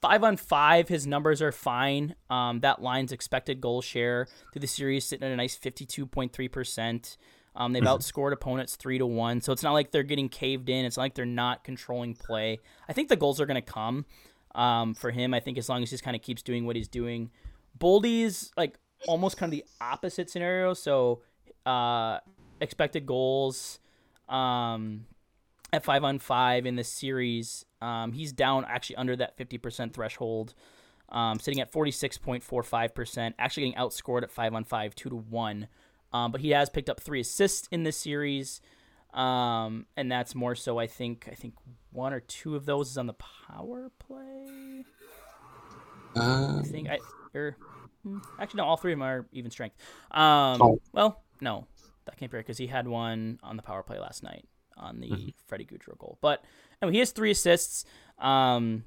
Five 0.00 0.24
on 0.24 0.36
five, 0.36 0.88
his 0.88 1.06
numbers 1.06 1.40
are 1.40 1.52
fine. 1.52 2.16
Um, 2.28 2.58
that 2.62 2.82
line's 2.82 3.12
expected 3.12 3.60
goal 3.60 3.80
share 3.82 4.26
through 4.52 4.58
the 4.58 4.66
series 4.66 5.04
sitting 5.04 5.24
at 5.24 5.32
a 5.32 5.36
nice 5.36 5.54
fifty-two 5.54 6.06
point 6.06 6.32
three 6.32 6.48
percent. 6.48 7.16
Um, 7.54 7.72
they've 7.72 7.84
outscored 7.84 8.32
opponents 8.32 8.74
three 8.74 8.98
to 8.98 9.06
one, 9.06 9.40
so 9.40 9.52
it's 9.52 9.62
not 9.62 9.74
like 9.74 9.92
they're 9.92 10.02
getting 10.02 10.28
caved 10.28 10.68
in. 10.68 10.84
It's 10.84 10.96
not 10.96 11.04
like 11.04 11.14
they're 11.14 11.24
not 11.24 11.62
controlling 11.62 12.14
play. 12.14 12.58
I 12.88 12.94
think 12.94 13.10
the 13.10 13.16
goals 13.16 13.40
are 13.40 13.46
going 13.46 13.62
to 13.62 13.72
come. 13.72 14.04
um, 14.54 14.94
for 14.94 15.10
him. 15.10 15.34
I 15.34 15.40
think 15.40 15.58
as 15.58 15.68
long 15.68 15.82
as 15.82 15.90
he 15.90 15.94
just 15.94 16.04
kind 16.04 16.16
of 16.16 16.22
keeps 16.22 16.42
doing 16.42 16.66
what 16.66 16.76
he's 16.76 16.88
doing. 16.88 17.30
Boldy's 17.78 18.52
like 18.56 18.78
almost 19.06 19.36
kind 19.36 19.52
of 19.52 19.58
the 19.58 19.64
opposite 19.80 20.30
scenario. 20.30 20.74
So 20.74 21.22
uh, 21.66 22.18
expected 22.60 23.06
goals 23.06 23.80
um, 24.28 25.06
at 25.72 25.84
five 25.84 26.04
on 26.04 26.18
five 26.18 26.66
in 26.66 26.76
the 26.76 26.84
series, 26.84 27.64
um, 27.80 28.12
he's 28.12 28.32
down 28.32 28.64
actually 28.68 28.96
under 28.96 29.16
that 29.16 29.36
50% 29.36 29.92
threshold, 29.92 30.54
um, 31.08 31.38
sitting 31.38 31.60
at 31.60 31.72
46.45%, 31.72 33.34
actually 33.38 33.64
getting 33.64 33.78
outscored 33.78 34.22
at 34.22 34.30
five 34.30 34.54
on 34.54 34.64
five, 34.64 34.94
two 34.94 35.10
to 35.10 35.16
one. 35.16 35.68
Um, 36.12 36.30
but 36.30 36.40
he 36.40 36.50
has 36.50 36.68
picked 36.68 36.90
up 36.90 37.00
three 37.00 37.20
assists 37.20 37.68
in 37.70 37.84
this 37.84 37.96
series. 37.96 38.60
Um, 39.14 39.86
and 39.96 40.10
that's 40.10 40.34
more 40.34 40.54
so. 40.54 40.78
I 40.78 40.86
think 40.86 41.28
I 41.30 41.34
think 41.34 41.54
one 41.90 42.14
or 42.14 42.20
two 42.20 42.56
of 42.56 42.64
those 42.64 42.90
is 42.90 42.98
on 42.98 43.06
the 43.06 43.14
power 43.14 43.90
play. 43.98 44.84
Um, 46.16 46.60
I 46.60 46.62
think 46.62 46.88
I 46.88 46.98
or 47.34 47.56
hmm, 48.02 48.18
actually 48.38 48.58
no, 48.58 48.64
all 48.64 48.76
three 48.76 48.92
of 48.92 48.98
them 48.98 49.06
are 49.06 49.26
even 49.32 49.50
strength. 49.50 49.76
Um, 50.10 50.60
Oh. 50.62 50.80
well, 50.92 51.22
no, 51.40 51.66
that 52.06 52.16
can't 52.18 52.30
be 52.30 52.36
right 52.36 52.44
because 52.44 52.58
he 52.58 52.66
had 52.66 52.86
one 52.88 53.38
on 53.42 53.56
the 53.56 53.62
power 53.62 53.82
play 53.82 53.98
last 53.98 54.22
night 54.22 54.46
on 54.76 55.00
the 55.00 55.08
Mm-hmm. 55.10 55.28
Freddie 55.46 55.64
Gaudreau 55.66 55.98
goal. 55.98 56.18
But 56.20 56.44
anyway, 56.80 56.94
he 56.94 56.98
has 57.00 57.10
three 57.12 57.30
assists. 57.30 57.84
Um, 58.18 58.84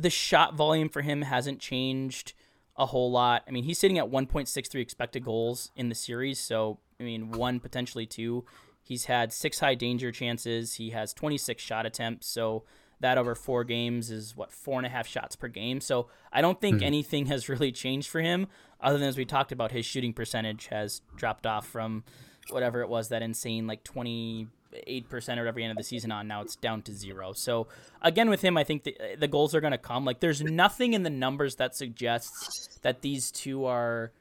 the 0.00 0.10
shot 0.10 0.54
volume 0.54 0.88
for 0.88 1.02
him 1.02 1.22
hasn't 1.22 1.58
changed 1.60 2.32
a 2.76 2.86
whole 2.86 3.10
lot. 3.10 3.42
I 3.46 3.50
mean, 3.50 3.64
he's 3.64 3.78
sitting 3.78 3.98
at 3.98 4.06
1.63 4.10 4.80
expected 4.80 5.24
goals 5.24 5.70
in 5.76 5.88
the 5.88 5.94
series, 5.94 6.38
so 6.38 6.78
I 6.98 7.02
mean, 7.02 7.32
one 7.32 7.60
potentially 7.60 8.06
two. 8.06 8.44
He's 8.82 9.04
had 9.06 9.32
six 9.32 9.60
high 9.60 9.74
danger 9.74 10.10
chances. 10.12 10.74
He 10.74 10.90
has 10.90 11.12
26 11.12 11.62
shot 11.62 11.84
attempts, 11.86 12.26
so 12.26 12.64
that 13.00 13.18
over 13.18 13.34
four 13.34 13.64
games 13.64 14.10
is 14.10 14.36
what 14.36 14.52
four 14.52 14.78
and 14.78 14.86
a 14.86 14.90
half 14.90 15.06
shots 15.06 15.34
per 15.34 15.48
game. 15.48 15.80
So 15.80 16.08
I 16.32 16.40
don't 16.40 16.60
think 16.60 16.78
hmm. 16.78 16.84
anything 16.84 17.26
has 17.26 17.48
really 17.48 17.72
changed 17.72 18.08
for 18.08 18.20
him, 18.20 18.46
other 18.82 18.98
than 18.98 19.08
as 19.08 19.16
we 19.16 19.24
talked 19.24 19.52
about, 19.52 19.72
his 19.72 19.84
shooting 19.84 20.12
percentage 20.12 20.68
has 20.68 21.02
dropped 21.16 21.46
off 21.46 21.66
from 21.66 22.04
whatever 22.50 22.80
it 22.80 22.88
was 22.88 23.08
that 23.10 23.22
insane 23.22 23.66
like 23.66 23.84
28 23.84 25.08
percent 25.08 25.38
or 25.38 25.42
whatever 25.44 25.60
end 25.60 25.70
of 25.70 25.76
the 25.76 25.84
season 25.84 26.10
on. 26.10 26.26
Now 26.26 26.40
it's 26.42 26.56
down 26.56 26.82
to 26.82 26.92
zero. 26.92 27.32
So 27.32 27.68
again, 28.02 28.30
with 28.30 28.42
him, 28.42 28.56
I 28.56 28.64
think 28.64 28.84
the 28.84 28.96
the 29.18 29.28
goals 29.28 29.54
are 29.54 29.60
going 29.60 29.72
to 29.72 29.78
come. 29.78 30.04
Like 30.04 30.20
there's 30.20 30.42
nothing 30.42 30.94
in 30.94 31.02
the 31.02 31.10
numbers 31.10 31.56
that 31.56 31.76
suggests 31.76 32.78
that 32.82 33.02
these 33.02 33.30
two 33.30 33.66
are 33.66 34.12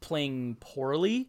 playing 0.00 0.56
poorly 0.60 1.28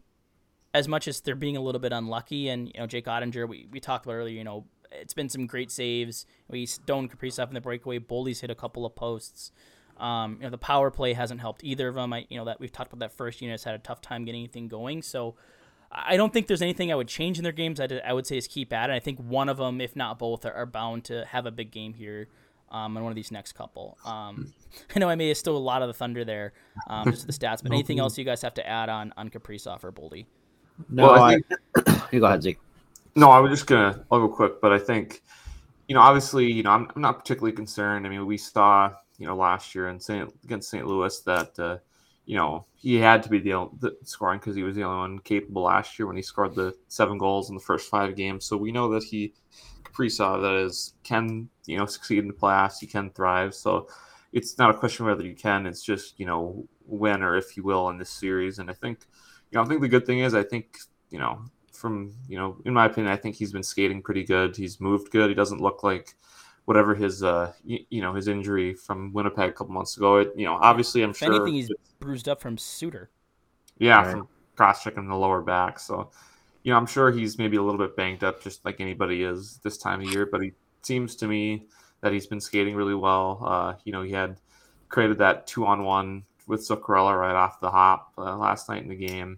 as 0.73 0.87
much 0.87 1.07
as 1.07 1.21
they're 1.21 1.35
being 1.35 1.57
a 1.57 1.61
little 1.61 1.81
bit 1.81 1.91
unlucky. 1.91 2.49
And 2.49 2.67
you 2.67 2.79
know, 2.79 2.87
Jake 2.87 3.05
Oettinger, 3.05 3.47
we, 3.47 3.67
we 3.71 3.79
talked 3.79 4.05
about 4.05 4.13
earlier. 4.13 4.37
You 4.37 4.43
know, 4.43 4.65
it's 4.91 5.13
been 5.13 5.29
some 5.29 5.47
great 5.47 5.71
saves. 5.71 6.25
We 6.49 6.65
stoned 6.65 7.11
Kaprizov 7.11 7.47
in 7.47 7.53
the 7.53 7.61
breakaway. 7.61 7.99
Boldy's 7.99 8.41
hit 8.41 8.49
a 8.49 8.55
couple 8.55 8.85
of 8.85 8.95
posts. 8.95 9.51
Um, 9.97 10.35
you 10.35 10.43
know, 10.43 10.49
the 10.49 10.57
power 10.57 10.91
play 10.91 11.13
hasn't 11.13 11.41
helped 11.41 11.63
either 11.63 11.87
of 11.87 11.95
them. 11.95 12.13
I, 12.13 12.25
you 12.29 12.37
know, 12.37 12.45
that 12.45 12.59
we've 12.59 12.71
talked 12.71 12.93
about 12.93 12.99
that 12.99 13.15
first 13.15 13.41
unit 13.41 13.53
has 13.53 13.63
had 13.63 13.75
a 13.75 13.79
tough 13.79 14.01
time 14.01 14.25
getting 14.25 14.41
anything 14.41 14.67
going. 14.67 15.01
So 15.01 15.35
I 15.91 16.17
don't 16.17 16.31
think 16.31 16.47
there's 16.47 16.61
anything 16.61 16.91
I 16.91 16.95
would 16.95 17.07
change 17.07 17.37
in 17.37 17.43
their 17.43 17.51
games. 17.51 17.79
I, 17.79 17.87
I 18.05 18.13
would 18.13 18.27
say 18.27 18.37
is 18.37 18.47
keep 18.47 18.71
at 18.73 18.89
it. 18.89 18.93
I 18.93 18.99
think 18.99 19.19
one 19.19 19.49
of 19.49 19.57
them, 19.57 19.81
if 19.81 19.95
not 19.95 20.19
both, 20.19 20.45
are, 20.45 20.53
are 20.53 20.65
bound 20.65 21.05
to 21.05 21.25
have 21.25 21.45
a 21.45 21.51
big 21.51 21.71
game 21.71 21.93
here. 21.93 22.27
Um, 22.69 22.97
in 22.97 23.03
one 23.03 23.13
of 23.13 23.15
these 23.15 23.31
next 23.31 23.53
couple. 23.53 23.97
Um, 24.03 24.53
I 24.95 24.99
know 24.99 25.07
I 25.07 25.15
may 25.15 25.29
have 25.29 25.37
still 25.37 25.55
a 25.55 25.57
lot 25.57 25.81
of 25.81 25.87
the 25.87 25.93
thunder 25.93 26.25
there, 26.25 26.51
um, 26.89 27.09
just 27.09 27.25
the 27.25 27.31
stats. 27.31 27.63
But 27.63 27.71
anything 27.71 27.97
else 27.97 28.17
you 28.17 28.25
guys 28.25 28.41
have 28.41 28.55
to 28.55 28.67
add 28.67 28.89
on 28.89 29.13
on 29.15 29.29
Kaprizov 29.29 29.85
or 29.85 29.93
Boldy? 29.93 30.25
No, 30.89 31.07
Well, 31.07 31.23
I 31.23 31.39
I, 31.77 32.07
you 32.11 32.19
go 32.19 32.25
ahead, 32.25 32.43
Zeke. 32.43 32.59
No, 33.17 33.31
I 33.31 33.39
was 33.39 33.51
just 33.51 33.67
gonna. 33.67 34.05
I'll 34.11 34.27
go 34.27 34.29
quick, 34.33 34.61
but 34.61 34.71
I 34.73 34.79
think, 34.79 35.23
you 35.87 35.95
know, 35.95 36.01
obviously, 36.01 36.51
you 36.51 36.63
know, 36.63 36.71
I'm, 36.71 36.89
I'm 36.95 37.01
not 37.01 37.19
particularly 37.19 37.55
concerned. 37.55 38.05
I 38.07 38.09
mean, 38.11 38.25
we 38.25 38.37
saw, 38.37 38.93
you 39.19 39.27
know, 39.27 39.35
last 39.35 39.75
year 39.75 39.89
in 39.89 39.99
St. 39.99 40.33
against 40.45 40.69
St. 40.71 40.87
Louis 40.87 41.19
that, 41.21 41.59
uh, 41.59 41.79
you 42.25 42.37
know, 42.37 42.67
he 42.75 42.95
had 42.97 43.23
to 43.23 43.29
be 43.29 43.39
the, 43.39 43.53
only- 43.53 43.73
the 43.79 43.97
scoring 44.03 44.39
because 44.39 44.55
he 44.55 44.63
was 44.63 44.75
the 44.75 44.83
only 44.83 44.99
one 44.99 45.19
capable 45.19 45.63
last 45.63 45.99
year 45.99 46.07
when 46.07 46.17
he 46.17 46.23
scored 46.23 46.55
the 46.55 46.75
seven 46.89 47.19
goals 47.19 47.49
in 47.49 47.55
the 47.55 47.61
first 47.63 47.89
five 47.89 48.15
games. 48.15 48.45
So 48.45 48.57
we 48.57 48.71
know 48.73 48.89
that 48.91 49.03
he, 49.05 49.35
Kaprizov, 49.85 50.41
that 50.41 50.55
is, 50.65 50.95
can 51.03 51.49
you 51.67 51.77
know 51.77 51.87
succeed 51.87 52.19
in 52.19 52.27
the 52.29 52.33
playoffs. 52.35 52.79
He 52.81 52.87
can 52.87 53.11
thrive. 53.11 53.55
So 53.55 53.89
it's 54.33 54.57
not 54.59 54.71
a 54.71 54.79
question 54.79 55.05
whether 55.07 55.23
you 55.25 55.35
can. 55.35 55.67
It's 55.67 55.83
just 55.83 56.19
you 56.19 56.27
know 56.27 56.67
when 56.85 57.23
or 57.23 57.37
if 57.37 57.57
you 57.57 57.63
will 57.63 57.89
in 57.89 57.97
this 57.99 58.09
series. 58.11 58.59
And 58.59 58.69
I 58.69 58.73
think, 58.73 58.99
you 59.51 59.57
know, 59.57 59.63
I 59.63 59.67
think 59.67 59.81
the 59.81 59.89
good 59.89 60.05
thing 60.05 60.19
is 60.19 60.35
I 60.35 60.43
think 60.43 60.77
you 61.11 61.19
know 61.19 61.41
from 61.77 62.11
you 62.27 62.37
know 62.37 62.57
in 62.65 62.73
my 62.73 62.85
opinion 62.87 63.13
i 63.13 63.15
think 63.15 63.35
he's 63.35 63.51
been 63.51 63.63
skating 63.63 64.01
pretty 64.01 64.23
good. 64.23 64.55
He's 64.57 64.81
moved 64.81 65.11
good. 65.11 65.29
He 65.29 65.35
doesn't 65.35 65.61
look 65.61 65.83
like 65.83 66.15
whatever 66.65 66.95
his 66.95 67.23
uh 67.23 67.53
you, 67.63 67.79
you 67.89 68.01
know 68.01 68.13
his 68.13 68.27
injury 68.27 68.73
from 68.73 69.13
winnipeg 69.13 69.49
a 69.49 69.53
couple 69.53 69.73
months 69.73 69.95
ago. 69.97 70.17
It 70.17 70.31
you 70.35 70.45
know 70.45 70.55
obviously 70.55 71.03
i'm 71.03 71.11
If 71.11 71.17
sure 71.17 71.33
anything, 71.33 71.53
he's 71.53 71.71
bruised 71.99 72.27
up 72.27 72.41
from 72.41 72.57
Suter. 72.57 73.09
yeah 73.77 74.01
Right. 74.01 74.11
from 74.11 74.27
cross 74.55 74.83
checking 74.83 75.07
the 75.07 75.15
lower 75.15 75.41
back. 75.41 75.79
So 75.79 76.09
you 76.63 76.71
know 76.71 76.77
i'm 76.77 76.87
sure 76.87 77.11
he's 77.11 77.37
maybe 77.37 77.57
a 77.57 77.61
little 77.61 77.79
bit 77.79 77.95
banged 77.95 78.23
up 78.23 78.41
just 78.43 78.65
like 78.65 78.81
anybody 78.81 79.23
is 79.23 79.59
this 79.63 79.77
time 79.77 80.01
of 80.01 80.11
year 80.11 80.25
but 80.25 80.41
he 80.41 80.51
seems 80.81 81.15
to 81.17 81.27
me 81.27 81.67
that 82.01 82.11
he's 82.11 82.27
been 82.27 82.41
skating 82.41 82.75
really 82.75 82.95
well. 82.95 83.39
Uh 83.45 83.73
you 83.85 83.91
know 83.93 84.01
he 84.01 84.11
had 84.11 84.37
created 84.89 85.17
that 85.19 85.45
two 85.47 85.65
on 85.65 85.83
one 85.83 86.23
with 86.47 86.61
Zuccarello 86.67 87.17
right 87.17 87.35
off 87.35 87.59
the 87.59 87.69
hop 87.69 88.13
uh, 88.17 88.35
last 88.37 88.67
night 88.69 88.81
in 88.81 88.87
the 88.89 88.95
game 88.95 89.37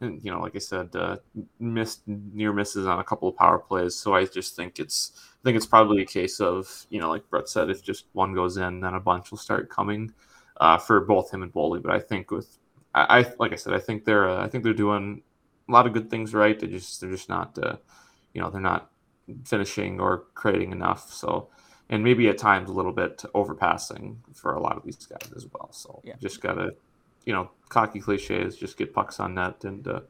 and 0.00 0.22
you 0.24 0.30
know, 0.30 0.40
like 0.40 0.54
I 0.56 0.60
said, 0.60 0.94
uh, 0.94 1.16
missed 1.58 2.02
near 2.06 2.52
misses 2.52 2.86
on 2.86 2.98
a 3.00 3.04
couple 3.04 3.28
of 3.28 3.36
power 3.36 3.58
plays. 3.58 3.94
So 3.96 4.14
I 4.14 4.24
just 4.24 4.56
think 4.56 4.78
it's 4.78 5.12
I 5.16 5.40
think 5.44 5.56
it's 5.56 5.66
probably 5.66 6.02
a 6.02 6.06
case 6.06 6.40
of 6.40 6.86
you 6.90 7.00
know, 7.00 7.08
like 7.08 7.28
Brett 7.30 7.48
said, 7.48 7.70
if 7.70 7.82
just 7.82 8.06
one 8.12 8.34
goes 8.34 8.56
in, 8.56 8.80
then 8.80 8.94
a 8.94 9.00
bunch 9.00 9.30
will 9.30 9.38
start 9.38 9.70
coming 9.70 10.12
uh, 10.60 10.78
for 10.78 11.00
both 11.00 11.32
him 11.32 11.42
and 11.42 11.52
Boldy. 11.52 11.82
But 11.82 11.92
I 11.92 12.00
think 12.00 12.30
with 12.30 12.58
I, 12.94 13.20
I 13.20 13.32
like 13.38 13.52
I 13.52 13.56
said, 13.56 13.74
I 13.74 13.80
think 13.80 14.04
they're 14.04 14.28
uh, 14.28 14.44
I 14.44 14.48
think 14.48 14.64
they're 14.64 14.72
doing 14.72 15.22
a 15.68 15.72
lot 15.72 15.86
of 15.86 15.92
good 15.92 16.10
things 16.10 16.34
right. 16.34 16.58
They 16.58 16.66
just 16.66 17.00
they're 17.00 17.10
just 17.10 17.28
not 17.28 17.58
uh, 17.58 17.76
you 18.34 18.40
know 18.40 18.50
they're 18.50 18.60
not 18.60 18.90
finishing 19.44 20.00
or 20.00 20.24
creating 20.34 20.72
enough. 20.72 21.12
So 21.12 21.48
and 21.90 22.04
maybe 22.04 22.28
at 22.28 22.38
times 22.38 22.68
a 22.68 22.72
little 22.72 22.92
bit 22.92 23.24
overpassing 23.34 24.16
for 24.34 24.54
a 24.54 24.60
lot 24.60 24.76
of 24.76 24.84
these 24.84 25.06
guys 25.06 25.32
as 25.34 25.46
well. 25.52 25.70
So 25.72 26.00
Yeah. 26.04 26.14
just 26.20 26.40
gotta 26.40 26.72
you 27.28 27.34
know, 27.34 27.50
cocky 27.68 28.00
cliches, 28.00 28.56
just 28.56 28.78
get 28.78 28.94
pucks 28.94 29.20
on 29.20 29.34
net 29.34 29.62
and 29.62 29.86
uh, 29.86 30.00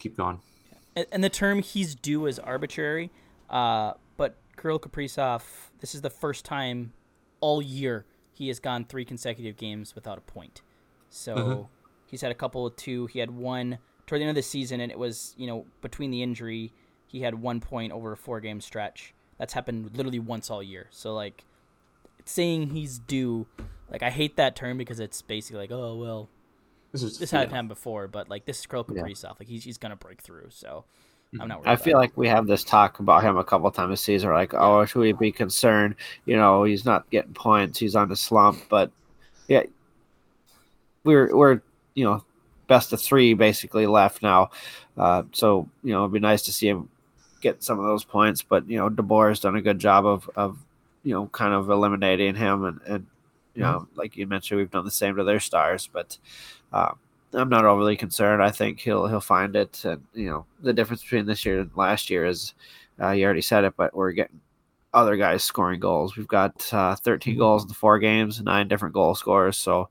keep 0.00 0.16
going. 0.16 0.40
And, 0.96 1.06
and 1.12 1.22
the 1.22 1.28
term 1.28 1.60
"he's 1.62 1.94
due" 1.94 2.26
is 2.26 2.40
arbitrary. 2.40 3.12
Uh, 3.48 3.92
but 4.16 4.36
Kirill 4.60 4.80
Kaprizov, 4.80 5.42
this 5.78 5.94
is 5.94 6.00
the 6.00 6.10
first 6.10 6.44
time 6.44 6.92
all 7.38 7.62
year 7.62 8.06
he 8.32 8.48
has 8.48 8.58
gone 8.58 8.84
three 8.84 9.04
consecutive 9.04 9.56
games 9.56 9.94
without 9.94 10.18
a 10.18 10.20
point. 10.22 10.62
So 11.10 11.36
Mhm. 11.36 11.68
he's 12.10 12.22
had 12.22 12.32
a 12.32 12.34
couple 12.34 12.66
of 12.66 12.74
two. 12.74 13.06
He 13.06 13.20
had 13.20 13.30
one 13.30 13.78
toward 14.08 14.20
the 14.20 14.24
end 14.24 14.30
of 14.30 14.34
the 14.34 14.42
season, 14.42 14.80
and 14.80 14.90
it 14.90 14.98
was 14.98 15.32
you 15.38 15.46
know 15.46 15.66
between 15.80 16.10
the 16.10 16.24
injury, 16.24 16.72
he 17.06 17.20
had 17.20 17.36
one 17.36 17.60
point 17.60 17.92
over 17.92 18.10
a 18.10 18.16
four 18.16 18.40
game 18.40 18.60
stretch. 18.60 19.14
That's 19.38 19.52
happened 19.52 19.96
literally 19.96 20.18
once 20.18 20.50
all 20.50 20.60
year. 20.62 20.88
So 20.90 21.14
like 21.14 21.44
saying 22.24 22.70
he's 22.70 22.98
due, 22.98 23.46
like 23.88 24.02
I 24.02 24.10
hate 24.10 24.34
that 24.38 24.56
term 24.56 24.76
because 24.76 24.98
it's 24.98 25.22
basically 25.22 25.60
like 25.60 25.70
oh 25.70 25.94
well 25.94 26.28
This 26.94 27.02
is 27.02 27.18
this 27.18 27.32
hadn't 27.32 27.50
happened 27.50 27.70
before, 27.70 28.06
but 28.06 28.30
like 28.30 28.44
this 28.44 28.60
is 28.60 28.66
Kirill 28.66 28.86
Yeah. 28.88 29.02
Kaprizov, 29.02 29.40
like 29.40 29.48
he's 29.48 29.64
he's 29.64 29.78
gonna 29.78 29.96
break 29.96 30.22
through. 30.22 30.46
So 30.50 30.84
I'm 31.40 31.48
not. 31.48 31.58
Worried 31.58 31.70
I 31.70 31.74
feel 31.74 31.96
it. 31.96 32.02
like 32.02 32.16
we 32.16 32.28
have 32.28 32.46
this 32.46 32.62
talk 32.62 33.00
about 33.00 33.24
him 33.24 33.36
a 33.36 33.42
couple 33.42 33.68
times 33.72 33.90
this 33.90 34.00
season. 34.00 34.28
We're 34.28 34.36
like, 34.36 34.54
oh, 34.54 34.84
should 34.84 35.00
we 35.00 35.10
be 35.12 35.32
concerned? 35.32 35.96
You 36.24 36.36
know, 36.36 36.62
he's 36.62 36.84
not 36.84 37.10
getting 37.10 37.34
points. 37.34 37.80
He's 37.80 37.96
on 37.96 38.08
the 38.08 38.14
slump. 38.14 38.60
But 38.68 38.92
yeah, 39.48 39.64
we're 41.02 41.34
we're 41.36 41.60
you 41.94 42.04
know 42.04 42.24
best 42.68 42.92
of 42.92 43.00
three 43.02 43.34
basically 43.34 43.88
left 43.88 44.22
now. 44.22 44.50
Uh, 44.96 45.24
so 45.32 45.68
you 45.82 45.92
know, 45.92 46.02
it'd 46.02 46.12
be 46.12 46.20
nice 46.20 46.42
to 46.42 46.52
see 46.52 46.68
him 46.68 46.88
get 47.40 47.64
some 47.64 47.80
of 47.80 47.86
those 47.86 48.04
points. 48.04 48.40
But 48.42 48.70
you 48.70 48.76
know, 48.76 48.88
DeBoer 48.88 49.30
has 49.30 49.40
done 49.40 49.56
a 49.56 49.62
good 49.62 49.80
job 49.80 50.06
of 50.06 50.30
of 50.36 50.58
you 51.02 51.12
know 51.12 51.26
kind 51.26 51.54
of 51.54 51.70
eliminating 51.70 52.36
him 52.36 52.64
and 52.64 52.80
and 52.86 53.06
you 53.56 53.62
know, 53.62 53.86
like 53.94 54.16
you 54.16 54.26
mentioned, 54.26 54.58
we've 54.58 54.70
done 54.70 54.84
the 54.84 54.90
same 54.90 55.16
to 55.16 55.24
their 55.24 55.40
stars. 55.40 55.88
But 55.92 56.18
uh, 56.74 56.92
I'm 57.32 57.48
not 57.48 57.64
overly 57.64 57.96
concerned. 57.96 58.42
I 58.42 58.50
think 58.50 58.80
he'll 58.80 59.06
he'll 59.06 59.20
find 59.20 59.54
it. 59.54 59.84
And 59.84 60.02
you 60.12 60.28
know, 60.28 60.46
the 60.60 60.72
difference 60.72 61.02
between 61.02 61.26
this 61.26 61.44
year 61.44 61.60
and 61.60 61.70
last 61.76 62.10
year 62.10 62.26
is, 62.26 62.54
uh, 63.00 63.10
you 63.10 63.24
already 63.24 63.42
said 63.42 63.64
it, 63.64 63.74
but 63.76 63.94
we're 63.94 64.12
getting 64.12 64.40
other 64.92 65.16
guys 65.16 65.42
scoring 65.44 65.80
goals. 65.80 66.16
We've 66.16 66.28
got 66.28 66.72
uh, 66.72 66.96
13 66.96 67.38
goals 67.38 67.62
in 67.62 67.68
the 67.68 67.74
four 67.74 67.98
games, 67.98 68.40
nine 68.40 68.68
different 68.68 68.94
goal 68.94 69.14
scorers. 69.14 69.56
So 69.56 69.88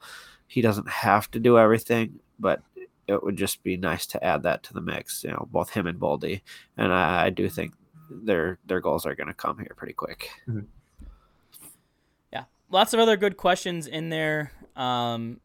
he 0.47 0.61
doesn't 0.61 0.89
have 0.89 1.31
to 1.31 1.39
do 1.39 1.57
everything, 1.57 2.19
but 2.39 2.61
it 3.07 3.21
would 3.23 3.37
just 3.37 3.63
be 3.63 3.75
nice 3.75 4.05
to 4.07 4.23
add 4.23 4.43
that 4.43 4.63
to 4.63 4.73
the 4.73 4.81
mix. 4.81 5.23
You 5.23 5.31
know, 5.31 5.47
both 5.51 5.69
him 5.69 5.87
and 5.87 5.99
Boldy, 5.99 6.41
and 6.77 6.93
I, 6.93 7.25
I 7.25 7.29
do 7.29 7.49
think 7.49 7.73
their 8.09 8.59
their 8.65 8.81
goals 8.81 9.05
are 9.05 9.15
going 9.15 9.27
to 9.27 9.33
come 9.33 9.57
here 9.57 9.73
pretty 9.77 9.93
quick. 9.93 10.29
yeah, 12.31 12.43
lots 12.69 12.93
of 12.93 12.99
other 12.99 13.15
good 13.15 13.37
questions 13.37 13.87
in 13.87 14.09
there. 14.09 14.51
Um, 14.75 15.39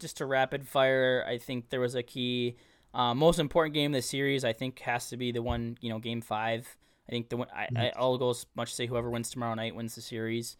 just 0.00 0.16
to 0.18 0.26
rapid 0.26 0.66
fire, 0.66 1.24
I 1.28 1.38
think 1.38 1.70
there 1.70 1.80
was 1.80 1.94
a 1.94 2.02
key, 2.02 2.56
uh, 2.94 3.14
most 3.14 3.38
important 3.38 3.74
game 3.74 3.92
of 3.92 3.98
the 3.98 4.02
series. 4.02 4.44
I 4.44 4.52
think 4.52 4.78
has 4.80 5.08
to 5.10 5.16
be 5.16 5.32
the 5.32 5.42
one, 5.42 5.76
you 5.80 5.90
know, 5.90 5.98
game 5.98 6.20
five. 6.20 6.76
I 7.08 7.12
think 7.12 7.28
the 7.28 7.36
one. 7.36 7.48
I, 7.54 7.68
I 7.76 7.92
I'll 7.96 8.18
go 8.18 8.30
as 8.30 8.46
much 8.54 8.70
to 8.70 8.76
say 8.76 8.86
whoever 8.86 9.10
wins 9.10 9.30
tomorrow 9.30 9.54
night 9.54 9.74
wins 9.74 9.94
the 9.94 10.00
series. 10.00 10.56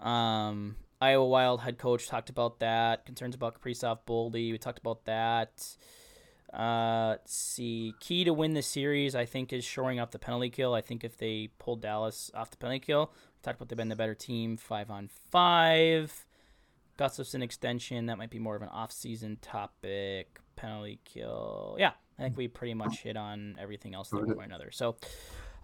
Um, 0.00 0.76
Iowa 1.00 1.26
Wild 1.26 1.60
head 1.60 1.78
coach 1.78 2.08
talked 2.08 2.30
about 2.30 2.60
that. 2.60 3.04
Concerns 3.06 3.34
about 3.34 3.60
Kaprizov, 3.60 4.00
Boldy. 4.06 4.52
We 4.52 4.58
talked 4.58 4.78
about 4.78 5.04
that. 5.04 5.76
Uh, 6.52 7.08
let's 7.10 7.34
see. 7.34 7.94
Key 8.00 8.24
to 8.24 8.32
win 8.32 8.54
the 8.54 8.62
series, 8.62 9.14
I 9.14 9.26
think, 9.26 9.52
is 9.52 9.64
shoring 9.64 9.98
up 9.98 10.10
the 10.10 10.18
penalty 10.18 10.48
kill. 10.48 10.74
I 10.74 10.80
think 10.80 11.04
if 11.04 11.18
they 11.18 11.50
pull 11.58 11.76
Dallas 11.76 12.30
off 12.34 12.50
the 12.50 12.56
penalty 12.56 12.80
kill, 12.80 13.10
we 13.12 13.42
talked 13.42 13.58
about 13.58 13.68
they've 13.68 13.76
been 13.76 13.88
the 13.88 13.96
better 13.96 14.14
team, 14.14 14.56
five 14.56 14.90
on 14.90 15.08
five. 15.30 16.26
Gustavsson 16.98 17.42
extension, 17.42 18.06
that 18.06 18.18
might 18.18 18.30
be 18.30 18.38
more 18.38 18.56
of 18.56 18.62
an 18.62 18.68
off-season 18.68 19.38
topic. 19.42 20.40
Penalty 20.56 21.00
kill, 21.04 21.76
yeah. 21.78 21.92
I 22.18 22.22
think 22.22 22.36
we 22.36 22.48
pretty 22.48 22.74
much 22.74 23.00
hit 23.00 23.16
on 23.16 23.56
everything 23.60 23.94
else 23.94 24.08
there 24.08 24.20
one 24.20 24.36
way 24.36 24.44
or 24.44 24.46
another. 24.46 24.70
So, 24.70 24.96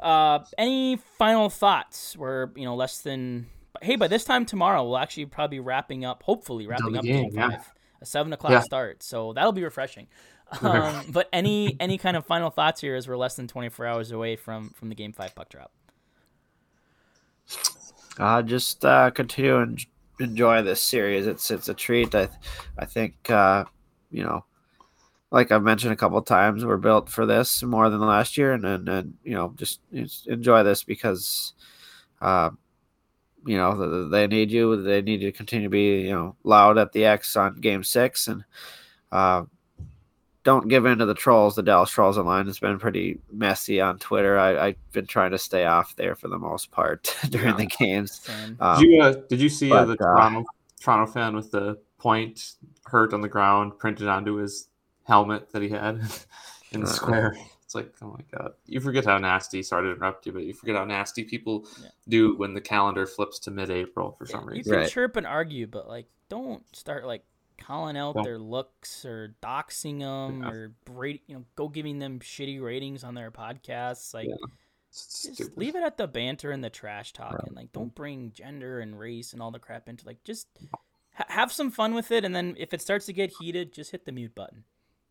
uh, 0.00 0.40
any 0.59 0.96
final 0.96 1.48
thoughts? 1.48 2.16
We're 2.16 2.50
you 2.56 2.64
know 2.64 2.74
less 2.74 3.00
than. 3.00 3.46
Hey, 3.80 3.96
by 3.96 4.06
this 4.06 4.24
time 4.24 4.44
tomorrow, 4.44 4.84
we'll 4.84 4.98
actually 4.98 5.26
probably 5.26 5.56
be 5.56 5.60
wrapping 5.60 6.04
up. 6.04 6.22
Hopefully, 6.22 6.66
wrapping 6.66 6.96
up 6.96 7.04
game, 7.04 7.30
game 7.30 7.32
five. 7.32 7.52
Yeah. 7.52 7.62
A 8.02 8.04
seven 8.04 8.32
o'clock 8.32 8.52
yeah. 8.52 8.60
start, 8.60 9.02
so 9.02 9.32
that'll 9.32 9.52
be 9.52 9.64
refreshing. 9.64 10.09
Um, 10.60 11.06
but 11.09 11.30
any 11.32 11.78
any 11.80 11.96
kind 11.96 12.14
of 12.14 12.26
final 12.26 12.50
thoughts 12.50 12.82
here 12.82 12.94
as 12.94 13.09
we're 13.09 13.16
less 13.16 13.36
than 13.36 13.48
24 13.48 13.86
hours 13.86 14.10
away 14.12 14.36
from 14.36 14.68
from 14.74 14.90
the 14.90 14.94
game 14.94 15.14
five 15.14 15.34
puck 15.34 15.48
drop. 15.48 15.72
Uh, 18.18 18.42
just 18.42 18.84
uh, 18.84 19.10
continue 19.10 19.56
and 19.56 19.86
enjoy 20.22 20.62
this 20.62 20.80
series. 20.80 21.26
It's 21.26 21.50
it's 21.50 21.68
a 21.68 21.74
treat. 21.74 22.14
I 22.14 22.28
I 22.78 22.86
think 22.86 23.30
uh, 23.30 23.64
you 24.10 24.22
know, 24.22 24.44
like 25.30 25.50
I've 25.50 25.62
mentioned 25.62 25.92
a 25.92 25.96
couple 25.96 26.20
times, 26.22 26.64
we're 26.64 26.76
built 26.76 27.08
for 27.08 27.26
this 27.26 27.62
more 27.62 27.90
than 27.90 28.00
last 28.00 28.36
year, 28.36 28.52
and 28.52 28.64
and, 28.64 28.88
and 28.88 29.14
you 29.24 29.34
know, 29.34 29.54
just, 29.56 29.80
enjoy 30.26 30.62
this 30.62 30.84
because, 30.84 31.54
uh, 32.20 32.50
you 33.46 33.56
know, 33.56 34.08
they 34.08 34.26
need 34.26 34.50
you. 34.50 34.80
They 34.80 35.02
need 35.02 35.22
you 35.22 35.30
to 35.30 35.36
continue 35.36 35.66
to 35.66 35.70
be 35.70 36.02
you 36.02 36.12
know 36.12 36.36
loud 36.44 36.78
at 36.78 36.92
the 36.92 37.04
X 37.04 37.36
on 37.36 37.60
Game 37.60 37.84
Six, 37.84 38.28
and 38.28 38.44
uh, 39.10 39.42
don't 40.44 40.69
give 40.69 40.86
in 40.86 40.98
to 40.98 41.06
the 41.06 41.14
trolls. 41.14 41.55
The 41.55 41.62
Dallas 41.62 41.90
Trolls 41.90 42.19
online 42.19 42.47
has 42.47 42.59
been 42.59 42.78
pretty 42.78 43.19
messy 43.31 43.81
on 43.81 43.98
Twitter. 43.98 44.39
I, 44.39 44.66
have 44.66 44.93
been 44.93 45.06
trying 45.06 45.31
to 45.31 45.39
stay 45.39 45.64
off 45.64 45.94
there 45.97 46.14
for 46.14 46.28
the 46.28 46.39
most 46.39 46.70
part 46.70 47.16
during 47.28 47.51
yeah. 47.51 47.56
the 47.56 47.66
games. 47.66 48.28
Um, 48.60 48.81
did 48.81 48.90
you 48.90 49.02
uh, 49.02 49.14
did 49.28 49.40
you 49.40 49.48
see 49.48 49.70
uh, 49.70 49.74
but, 49.74 49.82
uh, 49.82 49.85
the 49.86 49.97
Toronto 49.97 50.44
Toronto 50.81 51.12
fan 51.12 51.36
with 51.36 51.51
the 51.51 51.78
point 51.98 52.55
hurt 52.85 53.14
on 53.14 53.20
the 53.20 53.28
ground 53.28 53.78
printed 53.78 54.09
onto 54.09 54.35
his 54.35 54.69
helmet 55.05 55.51
that 55.52 55.62
he 55.62 55.69
had 55.69 56.01
in 56.73 56.81
the 56.81 56.86
uh, 56.86 56.90
square? 56.90 57.36
It's 57.62 57.74
like, 57.74 57.94
oh 58.02 58.09
my 58.09 58.39
god, 58.39 58.52
you 58.66 58.81
forget 58.81 59.05
how 59.05 59.16
nasty. 59.19 59.62
Sorry 59.62 59.85
to 59.85 59.93
interrupt 59.93 60.27
you, 60.27 60.32
but 60.32 60.43
you 60.43 60.52
forget 60.52 60.77
how 60.77 60.85
nasty 60.85 61.24
people 61.24 61.66
yeah. 61.81 61.89
do 62.09 62.36
when 62.36 62.52
the 62.52 62.60
calendar 62.60 63.06
flips 63.06 63.39
to 63.40 63.51
mid-April 63.51 64.14
for 64.19 64.27
some 64.27 64.44
reason. 64.44 64.59
You 64.59 64.64
can 64.64 64.81
right. 64.82 64.90
chirp 64.90 65.16
and 65.16 65.27
argue, 65.27 65.66
but 65.66 65.89
like, 65.89 66.06
don't 66.28 66.64
start 66.77 67.06
like 67.06 67.24
calling 67.64 67.97
out 67.97 68.22
their 68.22 68.39
looks 68.39 69.05
or 69.05 69.34
doxing 69.43 70.01
them 70.01 70.43
yeah. 70.43 70.51
or 70.51 70.72
rate, 70.90 71.22
you 71.26 71.36
know, 71.36 71.44
go 71.56 71.68
giving 71.68 71.98
them 71.98 72.20
shitty 72.20 72.60
ratings 72.62 73.05
on 73.05 73.14
their 73.14 73.30
podcasts. 73.30 74.12
Like, 74.12 74.28
yeah. 74.28 74.36
just 74.90 75.56
leave 75.56 75.74
it 75.76 75.82
at 75.82 75.97
the 75.97 76.06
banter 76.06 76.51
and 76.51 76.62
the 76.62 76.70
trash 76.70 77.12
talking. 77.12 77.39
Right. 77.48 77.56
Like, 77.56 77.72
don't 77.72 77.94
bring 77.94 78.32
gender 78.32 78.80
and 78.80 78.98
race 78.98 79.32
and 79.32 79.40
all 79.40 79.51
the 79.51 79.59
crap 79.59 79.89
into 79.89 80.06
like 80.06 80.22
just 80.24 80.48
ha- 81.14 81.26
have 81.28 81.52
some 81.52 81.70
fun 81.70 81.94
with 81.94 82.10
it. 82.10 82.24
And 82.24 82.34
then 82.34 82.56
if 82.59 82.74
it 82.74 82.82
starts 82.82 83.06
to 83.06 83.12
get 83.12 83.32
heated, 83.40 83.72
just 83.72 83.90
hit 83.90 84.05
the 84.05 84.12
mute 84.12 84.34
button. 84.34 84.64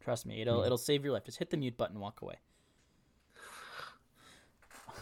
Trust 0.03 0.25
me, 0.25 0.41
it'll 0.41 0.61
mm. 0.61 0.65
it'll 0.65 0.77
save 0.77 1.03
your 1.03 1.13
life. 1.13 1.25
Just 1.25 1.39
hit 1.39 1.51
the 1.51 1.57
mute 1.57 1.77
button, 1.77 1.95
and 1.95 2.01
walk 2.01 2.21
away. 2.21 2.35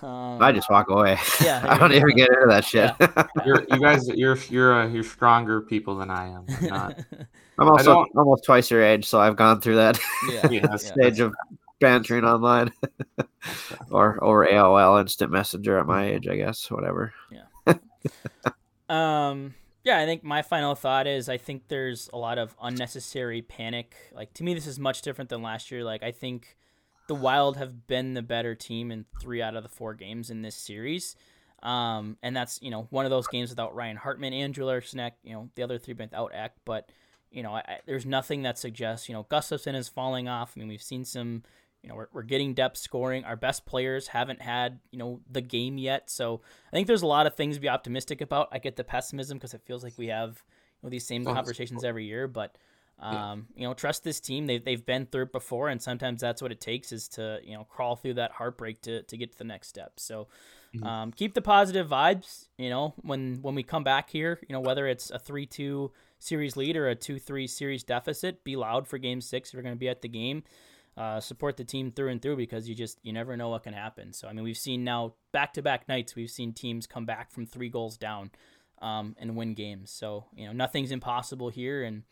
Um, 0.02 0.42
I 0.42 0.52
just 0.52 0.70
walk 0.70 0.90
away. 0.90 1.18
Yeah, 1.42 1.66
I 1.70 1.78
don't 1.78 1.94
even 1.94 2.16
get 2.16 2.30
into 2.30 2.48
that 2.48 2.64
shit. 2.64 2.94
Yeah. 3.00 3.28
you're, 3.46 3.64
you 3.70 3.80
guys, 3.80 4.08
you're 4.08 4.38
you're 4.50 4.74
uh, 4.74 4.88
you're 4.88 5.04
stronger 5.04 5.62
people 5.62 5.98
than 5.98 6.10
I 6.10 6.28
am. 6.28 6.46
I'm, 6.62 6.68
not, 6.68 7.00
I'm 7.60 7.70
also 7.70 8.06
almost 8.16 8.44
twice 8.44 8.72
your 8.72 8.84
age, 8.84 9.06
so 9.06 9.20
I've 9.20 9.36
gone 9.36 9.62
through 9.62 9.76
that 9.76 10.00
yeah. 10.30 10.76
stage 10.78 11.20
of 11.20 11.34
bantering 11.80 12.24
online, 12.24 12.72
or 13.92 14.18
or 14.20 14.48
AOL 14.48 15.02
Instant 15.02 15.32
Messenger 15.32 15.80
at 15.80 15.86
my 15.86 16.06
age, 16.06 16.28
I 16.28 16.36
guess. 16.36 16.70
Whatever. 16.72 17.14
Yeah. 17.32 17.74
um. 18.90 19.56
Yeah, 19.86 19.98
I 19.98 20.06
think 20.06 20.24
my 20.24 20.42
final 20.42 20.76
thought 20.76 21.08
is 21.08 21.30
I 21.30 21.38
think 21.38 21.70
there's 21.70 22.10
a 22.12 22.18
lot 22.18 22.38
of 22.38 22.56
unnecessary 22.62 23.42
panic. 23.42 23.96
Like 24.14 24.34
to 24.36 24.44
me, 24.44 24.54
this 24.54 24.68
is 24.68 24.78
much 24.78 25.02
different 25.02 25.30
than 25.30 25.42
last 25.42 25.72
year. 25.72 25.84
Like 25.84 26.04
I 26.04 26.12
think 26.12 26.58
the 27.10 27.16
Wild 27.16 27.58
have 27.58 27.88
been 27.88 28.14
the 28.14 28.22
better 28.22 28.54
team 28.54 28.92
in 28.92 29.04
three 29.20 29.42
out 29.42 29.56
of 29.56 29.64
the 29.64 29.70
four 29.70 29.96
games 29.96 30.30
in 30.30 30.44
this 30.44 30.56
series. 30.56 31.16
Um, 31.64 32.18
and 32.22 32.38
that's, 32.38 32.62
you 32.62 32.70
know, 32.70 32.86
one 32.92 33.04
of 33.04 33.10
those 33.10 33.28
games 33.28 33.50
without 33.50 33.74
Ryan 33.76 33.98
Hartman 33.98 34.32
and 34.32 34.54
Eriksson 34.70 35.00
you 35.24 35.34
know, 35.34 35.50
the 35.56 35.64
other 35.64 35.80
three 35.80 35.96
without 35.96 36.32
Ek. 36.36 36.54
But, 36.66 36.92
you 37.32 37.42
know, 37.42 37.56
I, 37.56 37.80
there's 37.88 38.06
nothing 38.06 38.44
that 38.44 38.60
suggests, 38.60 39.10
you 39.10 39.16
know, 39.16 39.24
Gustavsson 39.24 39.74
is 39.74 39.90
falling 39.90 40.28
off. 40.28 40.54
I 40.56 40.60
mean, 40.60 40.70
we've 40.70 40.84
seen 40.84 41.04
some, 41.04 41.42
you 41.82 41.90
know, 41.90 41.96
we're, 41.96 42.10
we're 42.14 42.22
getting 42.22 42.54
depth 42.54 42.78
scoring. 42.78 43.26
Our 43.26 43.36
best 43.36 43.66
players 43.66 44.10
haven't 44.10 44.44
had, 44.44 44.80
you 44.92 45.00
know, 45.00 45.20
the 45.32 45.42
game 45.42 45.80
yet. 45.80 46.12
So 46.12 46.42
I 46.72 46.76
think 46.76 46.86
there's 46.86 47.02
a 47.02 47.08
lot 47.08 47.26
of 47.26 47.34
things 47.34 47.56
to 47.56 47.62
be 47.62 47.70
optimistic 47.70 48.22
about. 48.22 48.50
I 48.52 48.60
get 48.60 48.76
the 48.76 48.84
pessimism 48.84 49.40
because 49.40 49.56
it 49.56 49.64
feels 49.66 49.84
like 49.84 49.98
we 49.98 50.08
have, 50.10 50.44
you 50.82 50.88
know, 50.88 50.92
these 50.92 51.08
same 51.08 51.26
conversations 51.26 51.84
every 51.84 52.06
year. 52.06 52.28
But, 52.28 52.56
um, 53.02 53.48
you 53.56 53.66
know, 53.66 53.74
trust 53.74 54.04
this 54.04 54.20
team. 54.20 54.46
They've, 54.46 54.64
they've 54.64 54.86
been 54.86 55.06
through 55.06 55.24
it 55.24 55.32
before, 55.32 55.70
and 55.70 55.82
sometimes 55.82 56.20
that's 56.20 56.42
what 56.42 56.52
it 56.52 56.60
takes 56.60 56.92
is 56.92 57.08
to, 57.10 57.40
you 57.44 57.54
know, 57.54 57.64
crawl 57.64 57.96
through 57.96 58.16
that 58.16 58.32
heartbreak 58.32 58.82
to, 58.82 59.04
to 59.04 59.18
get 59.18 59.32
to 59.32 59.38
the 59.38 59.46
next 59.46 59.70
step. 59.70 59.94
So 59.98 60.28
mm-hmm. 60.76 60.86
um, 60.86 61.12
keep 61.12 61.34
the 61.34 61.42
positive 61.42 61.88
vibes, 61.88 62.48
you 62.58 62.70
know, 62.70 62.94
when, 63.02 63.40
when 63.42 63.56
we 63.56 63.64
come 63.64 63.84
back 63.84 64.10
here, 64.10 64.40
you 64.48 64.54
know, 64.54 64.60
whether 64.60 64.86
it's 64.86 65.12
a 65.12 65.20
3 65.20 65.46
2 65.46 65.92
series 66.20 66.58
lead 66.58 66.76
or 66.76 66.90
a 66.90 66.96
2 66.96 67.20
3 67.20 67.48
series 67.48 67.84
deficit, 67.84 68.44
be 68.44 68.58
loud 68.58 68.88
for 68.88 68.98
game 68.98 69.22
six 69.22 69.50
if 69.50 69.54
you're 69.54 69.64
going 69.64 69.76
to 69.76 69.80
be 69.80 69.90
at 69.90 70.02
the 70.02 70.10
game. 70.10 70.44
Uh, 70.98 71.22
support 71.22 71.56
the 71.56 71.64
team 71.64 71.92
through 71.92 72.10
and 72.10 72.22
through 72.22 72.36
because 72.36 72.68
you 72.68 72.76
just 72.76 73.00
you 73.04 73.14
never 73.14 73.38
know 73.38 73.48
what 73.48 73.64
can 73.64 73.72
happen. 73.72 74.12
So 74.12 74.28
I 74.28 74.34
mean, 74.34 74.44
we've 74.44 74.58
seen 74.58 74.84
now 74.84 75.14
back 75.32 75.54
to 75.54 75.62
back 75.62 75.88
nights 75.88 76.14
we've 76.14 76.30
seen 76.30 76.52
teams 76.52 76.86
come 76.86 77.06
back 77.06 77.32
from 77.32 77.46
three 77.46 77.70
goals 77.70 77.98
down 77.98 78.32
um, 78.82 79.16
and 79.18 79.38
win 79.38 79.54
games. 79.54 79.92
So 79.92 80.26
you 80.36 80.46
know 80.46 80.52
nothing's 80.52 80.92
impossible 80.92 81.48
here, 81.48 81.84
and 81.84 82.04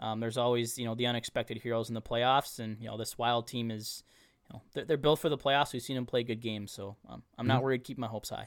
um, 0.00 0.20
there's 0.20 0.38
always 0.38 0.78
you 0.78 0.84
know 0.84 0.94
the 0.94 1.06
unexpected 1.06 1.58
heroes 1.58 1.88
in 1.88 1.94
the 1.94 2.02
playoffs, 2.02 2.58
and 2.58 2.76
you 2.80 2.88
know 2.88 2.96
this 2.96 3.16
Wild 3.16 3.46
team 3.46 3.70
is 3.70 4.02
you 4.48 4.54
know 4.54 4.62
they're, 4.72 4.84
they're 4.84 4.96
built 4.96 5.20
for 5.20 5.28
the 5.28 5.38
playoffs. 5.38 5.72
We've 5.72 5.82
seen 5.82 5.96
them 5.96 6.06
play 6.06 6.22
good 6.24 6.40
games, 6.40 6.72
so 6.72 6.96
um, 7.08 7.22
I'm 7.38 7.46
not 7.46 7.56
mm-hmm. 7.56 7.64
worried. 7.64 7.84
Keep 7.84 7.98
my 7.98 8.06
hopes 8.06 8.30
high. 8.30 8.46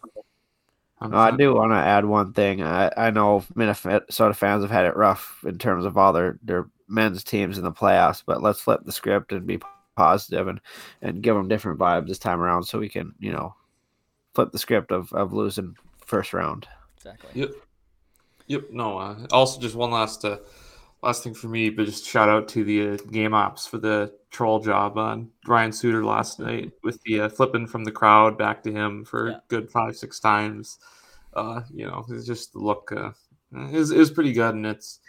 I 1.02 1.32
do 1.32 1.56
want 1.56 1.72
to 1.72 1.78
add 1.78 2.06
one 2.06 2.34
thing. 2.34 2.62
I, 2.64 2.92
I 2.96 3.12
know 3.12 3.44
Minnesota 3.56 4.34
fans 4.34 4.64
have 4.64 4.72
had 4.72 4.86
it 4.86 4.96
rough 4.96 5.44
in 5.46 5.58
terms 5.58 5.86
of 5.86 5.98
all 5.98 6.14
their, 6.14 6.40
their 6.44 6.68
men's 6.88 7.24
teams 7.24 7.58
in 7.58 7.64
the 7.64 7.72
playoffs, 7.72 8.24
but 8.26 8.42
let's 8.42 8.62
flip 8.62 8.82
the 8.86 8.92
script 8.92 9.32
and 9.32 9.46
be 9.46 9.60
positive 9.98 10.48
and, 10.48 10.62
and 11.02 11.22
give 11.22 11.36
them 11.36 11.48
different 11.48 11.80
vibes 11.80 12.08
this 12.08 12.20
time 12.20 12.42
around 12.42 12.64
so 12.64 12.80
we 12.80 12.90
can, 12.90 13.14
you 13.20 13.32
know, 13.32 13.54
flip 14.34 14.52
the 14.52 14.60
script 14.60 14.92
of, 14.92 15.12
of 15.14 15.34
losing 15.34 15.76
first 16.06 16.34
round. 16.34 16.68
Exactly. 16.96 17.42
Yep. 17.42 17.52
Yep. 18.48 18.64
No, 18.72 18.98
uh, 18.98 19.16
also 19.32 19.60
just 19.60 19.76
one 19.76 19.92
last 19.92 20.24
uh, 20.24 20.38
last 21.04 21.24
thing 21.24 21.34
for 21.34 21.48
me, 21.48 21.70
but 21.70 21.86
just 21.86 22.06
shout 22.06 22.30
out 22.30 22.48
to 22.50 22.64
the 22.64 22.92
uh, 22.92 22.98
game 23.12 23.34
ops 23.34 23.68
for 23.68 23.78
the 23.78 24.14
troll 24.32 24.60
job 24.60 24.98
on 24.98 25.30
Ryan 25.46 25.72
Suter 25.72 26.04
last 26.04 26.40
night 26.40 26.72
with 26.84 27.00
the 27.04 27.22
uh, 27.22 27.30
flipping 27.30 27.68
from 27.68 27.84
the 27.84 27.92
crowd 27.92 28.38
back 28.38 28.64
to 28.64 28.72
him 28.72 29.04
for 29.04 29.32
yeah. 29.32 29.38
good 29.50 29.70
five 29.70 29.96
six 29.96 30.20
times. 30.20 30.80
Uh, 31.34 31.62
you 31.74 31.86
know, 31.86 32.06
it's 32.10 32.26
just 32.26 32.54
the 32.54 32.60
look 32.60 32.92
uh, 32.96 33.12
is 33.72 33.92
is 33.92 34.12
pretty 34.12 34.32
good, 34.32 34.56
and 34.56 34.66
it's 34.66 35.00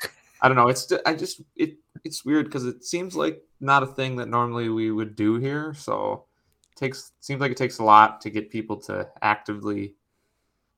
I 0.43 0.49
don't 0.49 0.57
know, 0.57 0.69
it's 0.69 0.93
I 1.07 1.15
just 1.15 1.41
it 1.57 1.77
it's 2.03 2.25
weird 2.25 2.47
because 2.47 2.67
it 2.67 2.85
seems 2.85 3.15
like 3.15 3.43
not 3.61 3.83
a 3.83 3.87
thing 3.87 4.17
that 4.17 4.29
normally 4.29 4.69
we 4.69 4.91
would 4.91 5.15
do 5.15 5.37
here, 5.37 5.75
so 5.75 6.25
it 6.73 6.79
takes 6.79 7.13
seems 7.21 7.41
like 7.41 7.53
it 7.53 7.57
takes 7.57 7.79
a 7.79 7.85
lot 7.85 8.21
to 8.23 8.31
get 8.31 8.51
people 8.51 8.77
to 8.83 9.09
actively 9.23 9.95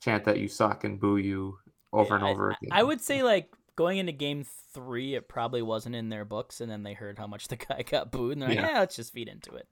chant 0.01 0.25
that 0.25 0.39
you 0.39 0.47
suck 0.47 0.85
and 0.85 1.01
boo 1.01 1.17
you 1.17 1.59
over 1.93 2.11
yeah, 2.11 2.15
and 2.17 2.25
over 2.25 2.53
I, 2.53 2.57
again. 2.61 2.71
I 2.73 2.83
would 2.83 3.01
say 3.01 3.23
like 3.23 3.51
going 3.77 3.99
into 3.99 4.13
game 4.13 4.45
three, 4.73 5.15
it 5.15 5.29
probably 5.29 5.63
wasn't 5.63 5.95
in 5.95 6.09
their 6.09 6.25
books, 6.25 6.61
and 6.61 6.71
then 6.71 6.83
they 6.83 6.95
heard 6.95 7.19
how 7.19 7.27
much 7.27 7.49
the 7.49 7.57
guy 7.57 7.83
got 7.83 8.11
booed, 8.11 8.33
and 8.33 8.43
they're 8.43 8.49
like, 8.49 8.59
yeah, 8.59 8.71
yeah 8.73 8.81
let's 8.81 8.97
just 8.97 9.13
feed 9.13 9.29
into 9.29 9.55
it, 9.55 9.69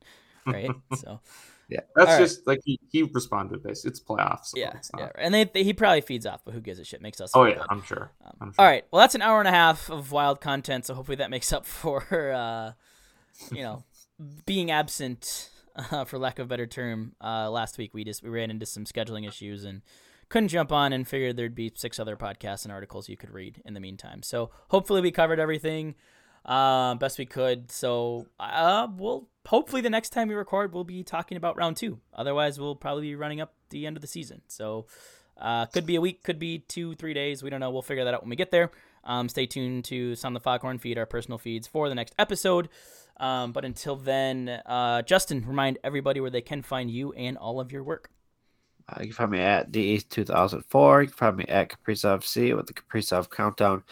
right? 0.47 0.71
so, 0.95 1.21
yeah, 1.69 1.81
that's 1.97 2.13
All 2.13 2.19
just 2.19 2.41
right. 2.41 2.55
like 2.55 2.61
he, 2.65 2.79
he 2.91 3.03
responded 3.03 3.63
based. 3.63 3.87
It's 3.87 4.01
playoffs. 4.01 4.47
So 4.47 4.59
yeah, 4.59 4.75
yeah, 4.97 5.11
and 5.17 5.33
they, 5.33 5.45
they, 5.45 5.65
he 5.65 5.73
probably 5.73 6.03
feeds 6.03 6.27
off, 6.27 6.43
but 6.45 6.53
who 6.53 6.61
gives 6.61 6.79
a 6.79 6.85
shit? 6.85 7.01
Makes 7.01 7.21
us. 7.21 7.33
Oh 7.35 7.45
yeah, 7.45 7.65
I'm 7.71 7.83
sure. 7.83 8.13
Um, 8.25 8.33
I'm 8.41 8.53
sure. 8.53 8.65
All 8.65 8.71
right, 8.71 8.85
well 8.91 9.01
that's 9.01 9.15
an 9.15 9.23
hour 9.23 9.39
and 9.39 9.49
a 9.49 9.53
half 9.53 9.91
of 9.91 10.13
wild 10.13 10.41
content, 10.41 10.87
so 10.87 10.95
hopefully 10.95 11.17
that 11.17 11.31
makes 11.31 11.53
up 11.53 11.67
for 11.67 12.05
uh, 12.33 12.73
you 13.51 13.63
know 13.63 13.85
being 14.47 14.71
absent. 14.71 15.51
Uh, 15.91 16.05
for 16.05 16.21
lack 16.21 16.39
of 16.39 16.47
a 16.47 16.49
better 16.49 16.69
term, 16.69 17.17
uh, 17.21 17.51
last 17.51 17.79
week 17.79 17.93
we 17.93 18.05
just 18.05 18.23
we 18.23 18.29
ran 18.29 18.49
into 18.49 18.65
some 18.65 18.85
scheduling 18.85 19.27
issues 19.27 19.65
and 19.65 19.83
couldn't 20.35 20.49
jump 20.49 20.73
on 20.73 20.93
and 20.93 21.07
figured 21.07 21.37
there'd 21.37 21.55
be 21.55 21.71
six 21.75 22.01
other 22.01 22.17
podcasts 22.17 22.65
and 22.65 22.73
articles 22.73 23.09
you 23.09 23.17
could 23.17 23.31
read 23.31 23.63
in 23.65 23.75
the 23.75 23.81
meantime. 23.81 24.21
So 24.23 24.51
hopefully 24.69 25.01
we 25.01 25.13
covered 25.13 25.39
everything 25.39 25.95
uh, 26.45 26.97
best 26.97 27.19
we 27.19 27.27
could. 27.27 27.71
So 27.71 28.27
uh, 28.41 28.89
we'll 28.97 29.29
hopefully 29.47 29.81
the 29.81 29.91
next 29.91 30.11
time 30.11 30.27
we 30.29 30.35
record 30.35 30.73
we'll 30.75 30.83
be 30.83 31.05
talking 31.05 31.37
about 31.37 31.57
round 31.57 31.77
two. 31.77 32.01
Otherwise 32.13 32.59
we'll 32.59 32.75
probably 32.75 33.03
be 33.03 33.15
running 33.15 33.41
up 33.41 33.55
the 33.71 33.87
end 33.87 33.97
of 33.97 34.01
the 34.01 34.09
season. 34.09 34.43
So 34.49 34.87
Uh, 35.37 35.67
could 35.67 35.85
be 35.85 35.97
a 35.97 36.01
week, 36.01 36.23
could 36.23 36.39
be 36.39 36.61
two, 36.61 36.95
three 36.95 37.15
days. 37.15 37.43
We 37.43 37.51
don't 37.51 37.61
know. 37.61 37.73
We'll 37.73 37.83
figure 37.83 38.05
that 38.05 38.15
out 38.15 38.23
when 38.23 38.31
we 38.31 38.37
get 38.37 38.51
there. 38.51 38.71
Um, 39.03 39.29
stay 39.29 39.47
tuned 39.47 39.85
to 39.87 40.15
Sound 40.15 40.37
the 40.37 40.41
Foghorn 40.41 40.79
feed, 40.79 40.97
our 40.97 41.07
personal 41.07 41.39
feeds 41.39 41.67
for 41.67 41.89
the 41.89 41.95
next 41.95 42.15
episode. 42.19 42.69
Um, 43.19 43.53
but 43.53 43.65
until 43.65 43.97
then, 43.97 44.49
uh, 44.49 45.03
Justin, 45.03 45.45
remind 45.45 45.79
everybody 45.83 46.21
where 46.21 46.31
they 46.31 46.41
can 46.41 46.63
find 46.63 46.89
you 46.89 47.13
and 47.15 47.37
all 47.37 47.59
of 47.61 47.73
your 47.73 47.83
work. 47.83 48.11
Uh, 48.89 48.97
you 49.01 49.07
can 49.07 49.15
find 49.15 49.31
me 49.31 49.41
at 49.41 49.73
DE2004. 49.73 51.03
You 51.03 51.07
can 51.09 51.17
find 51.17 51.37
me 51.37 51.45
at 51.49 51.71
Kaprizov 51.71 52.25
C 52.25 52.53
with 52.53 52.67
the 52.67 52.75
Kaprizov 52.75 53.31
Countdown. 53.31 53.83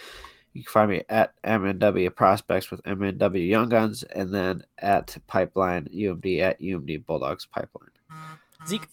You 0.52 0.62
can 0.62 0.70
find 0.70 0.90
me 0.90 1.02
at 1.09 1.35
MNW 1.43 2.14
Prospects 2.14 2.70
with 2.70 2.82
MNW 2.82 3.48
Young 3.48 3.70
Guns, 3.70 4.02
and 4.02 4.35
then 4.35 4.64
at 4.78 5.16
Pipeline 5.27 5.89
UMD 5.94 6.40
at 6.40 6.60
UMD 6.60 7.06
Bulldogs 7.06 7.47
Pipeline. 7.47 7.89
Zeke. 8.66 8.86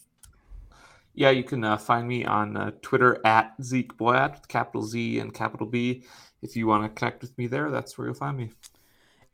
Yeah, 1.13 1.31
you 1.31 1.43
can 1.43 1.65
uh, 1.65 1.75
find 1.75 2.07
me 2.07 2.23
on 2.23 2.55
uh, 2.55 2.71
Twitter 2.81 3.19
at 3.25 3.53
Zeke 3.61 3.97
Boyat 3.97 4.35
with 4.35 4.47
capital 4.47 4.83
Z 4.83 5.19
and 5.19 5.33
capital 5.33 5.67
B. 5.67 6.03
If 6.41 6.55
you 6.55 6.65
want 6.65 6.83
to 6.83 6.89
connect 6.89 7.21
with 7.21 7.37
me 7.37 7.47
there, 7.47 7.69
that's 7.69 7.97
where 7.97 8.07
you'll 8.07 8.15
find 8.15 8.37
me. 8.37 8.51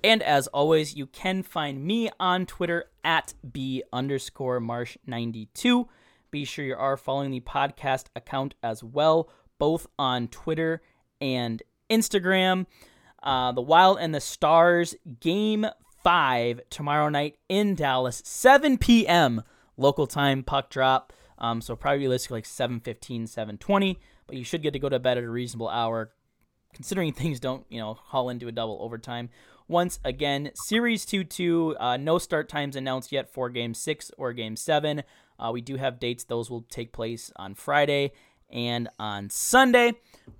And 0.03 0.23
as 0.23 0.47
always, 0.47 0.95
you 0.95 1.05
can 1.05 1.43
find 1.43 1.85
me 1.85 2.09
on 2.19 2.45
Twitter 2.47 2.85
at 3.03 3.35
B 3.51 3.83
underscore 3.93 4.59
Marsh 4.59 4.97
92. 5.05 5.87
Be 6.35 6.43
sure 6.43 6.65
you 6.65 6.75
are 6.75 6.97
following 6.97 7.31
the 7.31 7.39
podcast 7.39 8.07
account 8.13 8.55
as 8.61 8.83
well, 8.83 9.29
both 9.57 9.87
on 9.97 10.27
Twitter 10.27 10.81
and 11.21 11.63
Instagram. 11.89 12.65
Uh, 13.23 13.53
the 13.53 13.61
Wild 13.61 13.99
and 14.01 14.13
the 14.13 14.19
Stars 14.19 14.95
game 15.21 15.65
five 16.03 16.59
tomorrow 16.69 17.07
night 17.07 17.37
in 17.47 17.73
Dallas, 17.73 18.21
7 18.25 18.77
p.m. 18.77 19.43
local 19.77 20.07
time 20.07 20.43
puck 20.43 20.69
drop. 20.69 21.13
Um, 21.37 21.61
so 21.61 21.73
probably 21.77 21.99
realistically 21.99 22.39
like 22.39 22.43
7:15, 22.43 23.29
7:20, 23.29 23.95
but 24.27 24.35
you 24.35 24.43
should 24.43 24.61
get 24.61 24.73
to 24.73 24.79
go 24.79 24.89
to 24.89 24.99
bed 24.99 25.17
at 25.17 25.23
a 25.23 25.29
reasonable 25.29 25.69
hour, 25.69 26.11
considering 26.73 27.13
things 27.13 27.39
don't 27.39 27.65
you 27.69 27.79
know 27.79 27.93
haul 27.93 28.29
into 28.29 28.49
a 28.49 28.51
double 28.51 28.77
overtime. 28.81 29.29
Once 29.69 30.01
again, 30.03 30.51
Series 30.67 31.05
2 31.05 31.23
2, 31.23 31.77
uh, 31.79 31.95
no 31.95 32.17
start 32.17 32.49
times 32.49 32.75
announced 32.75 33.13
yet 33.13 33.33
for 33.33 33.49
Game 33.49 33.73
6 33.73 34.11
or 34.17 34.33
Game 34.33 34.57
7. 34.57 35.01
Uh, 35.39 35.51
we 35.51 35.61
do 35.61 35.75
have 35.75 35.99
dates, 35.99 36.23
those 36.23 36.49
will 36.49 36.65
take 36.69 36.91
place 36.91 37.31
on 37.35 37.55
Friday 37.55 38.11
and 38.49 38.89
on 38.99 39.29
Sunday. 39.29 39.93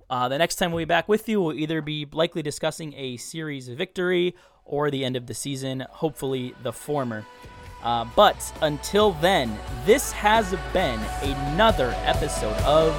Uh, 0.08 0.28
the 0.28 0.38
next 0.38 0.56
time 0.56 0.72
we'll 0.72 0.80
be 0.80 0.84
back 0.84 1.08
with 1.08 1.28
you, 1.28 1.40
we'll 1.40 1.56
either 1.56 1.82
be 1.82 2.06
likely 2.12 2.42
discussing 2.42 2.94
a 2.94 3.16
series 3.16 3.68
victory 3.68 4.34
or 4.64 4.90
the 4.90 5.04
end 5.04 5.16
of 5.16 5.26
the 5.26 5.34
season, 5.34 5.84
hopefully 5.90 6.54
the 6.62 6.72
former. 6.72 7.24
Uh, 7.82 8.04
but 8.16 8.52
until 8.62 9.12
then, 9.12 9.56
this 9.84 10.10
has 10.12 10.54
been 10.72 11.00
another 11.22 11.94
episode 12.04 12.56
of 12.62 12.92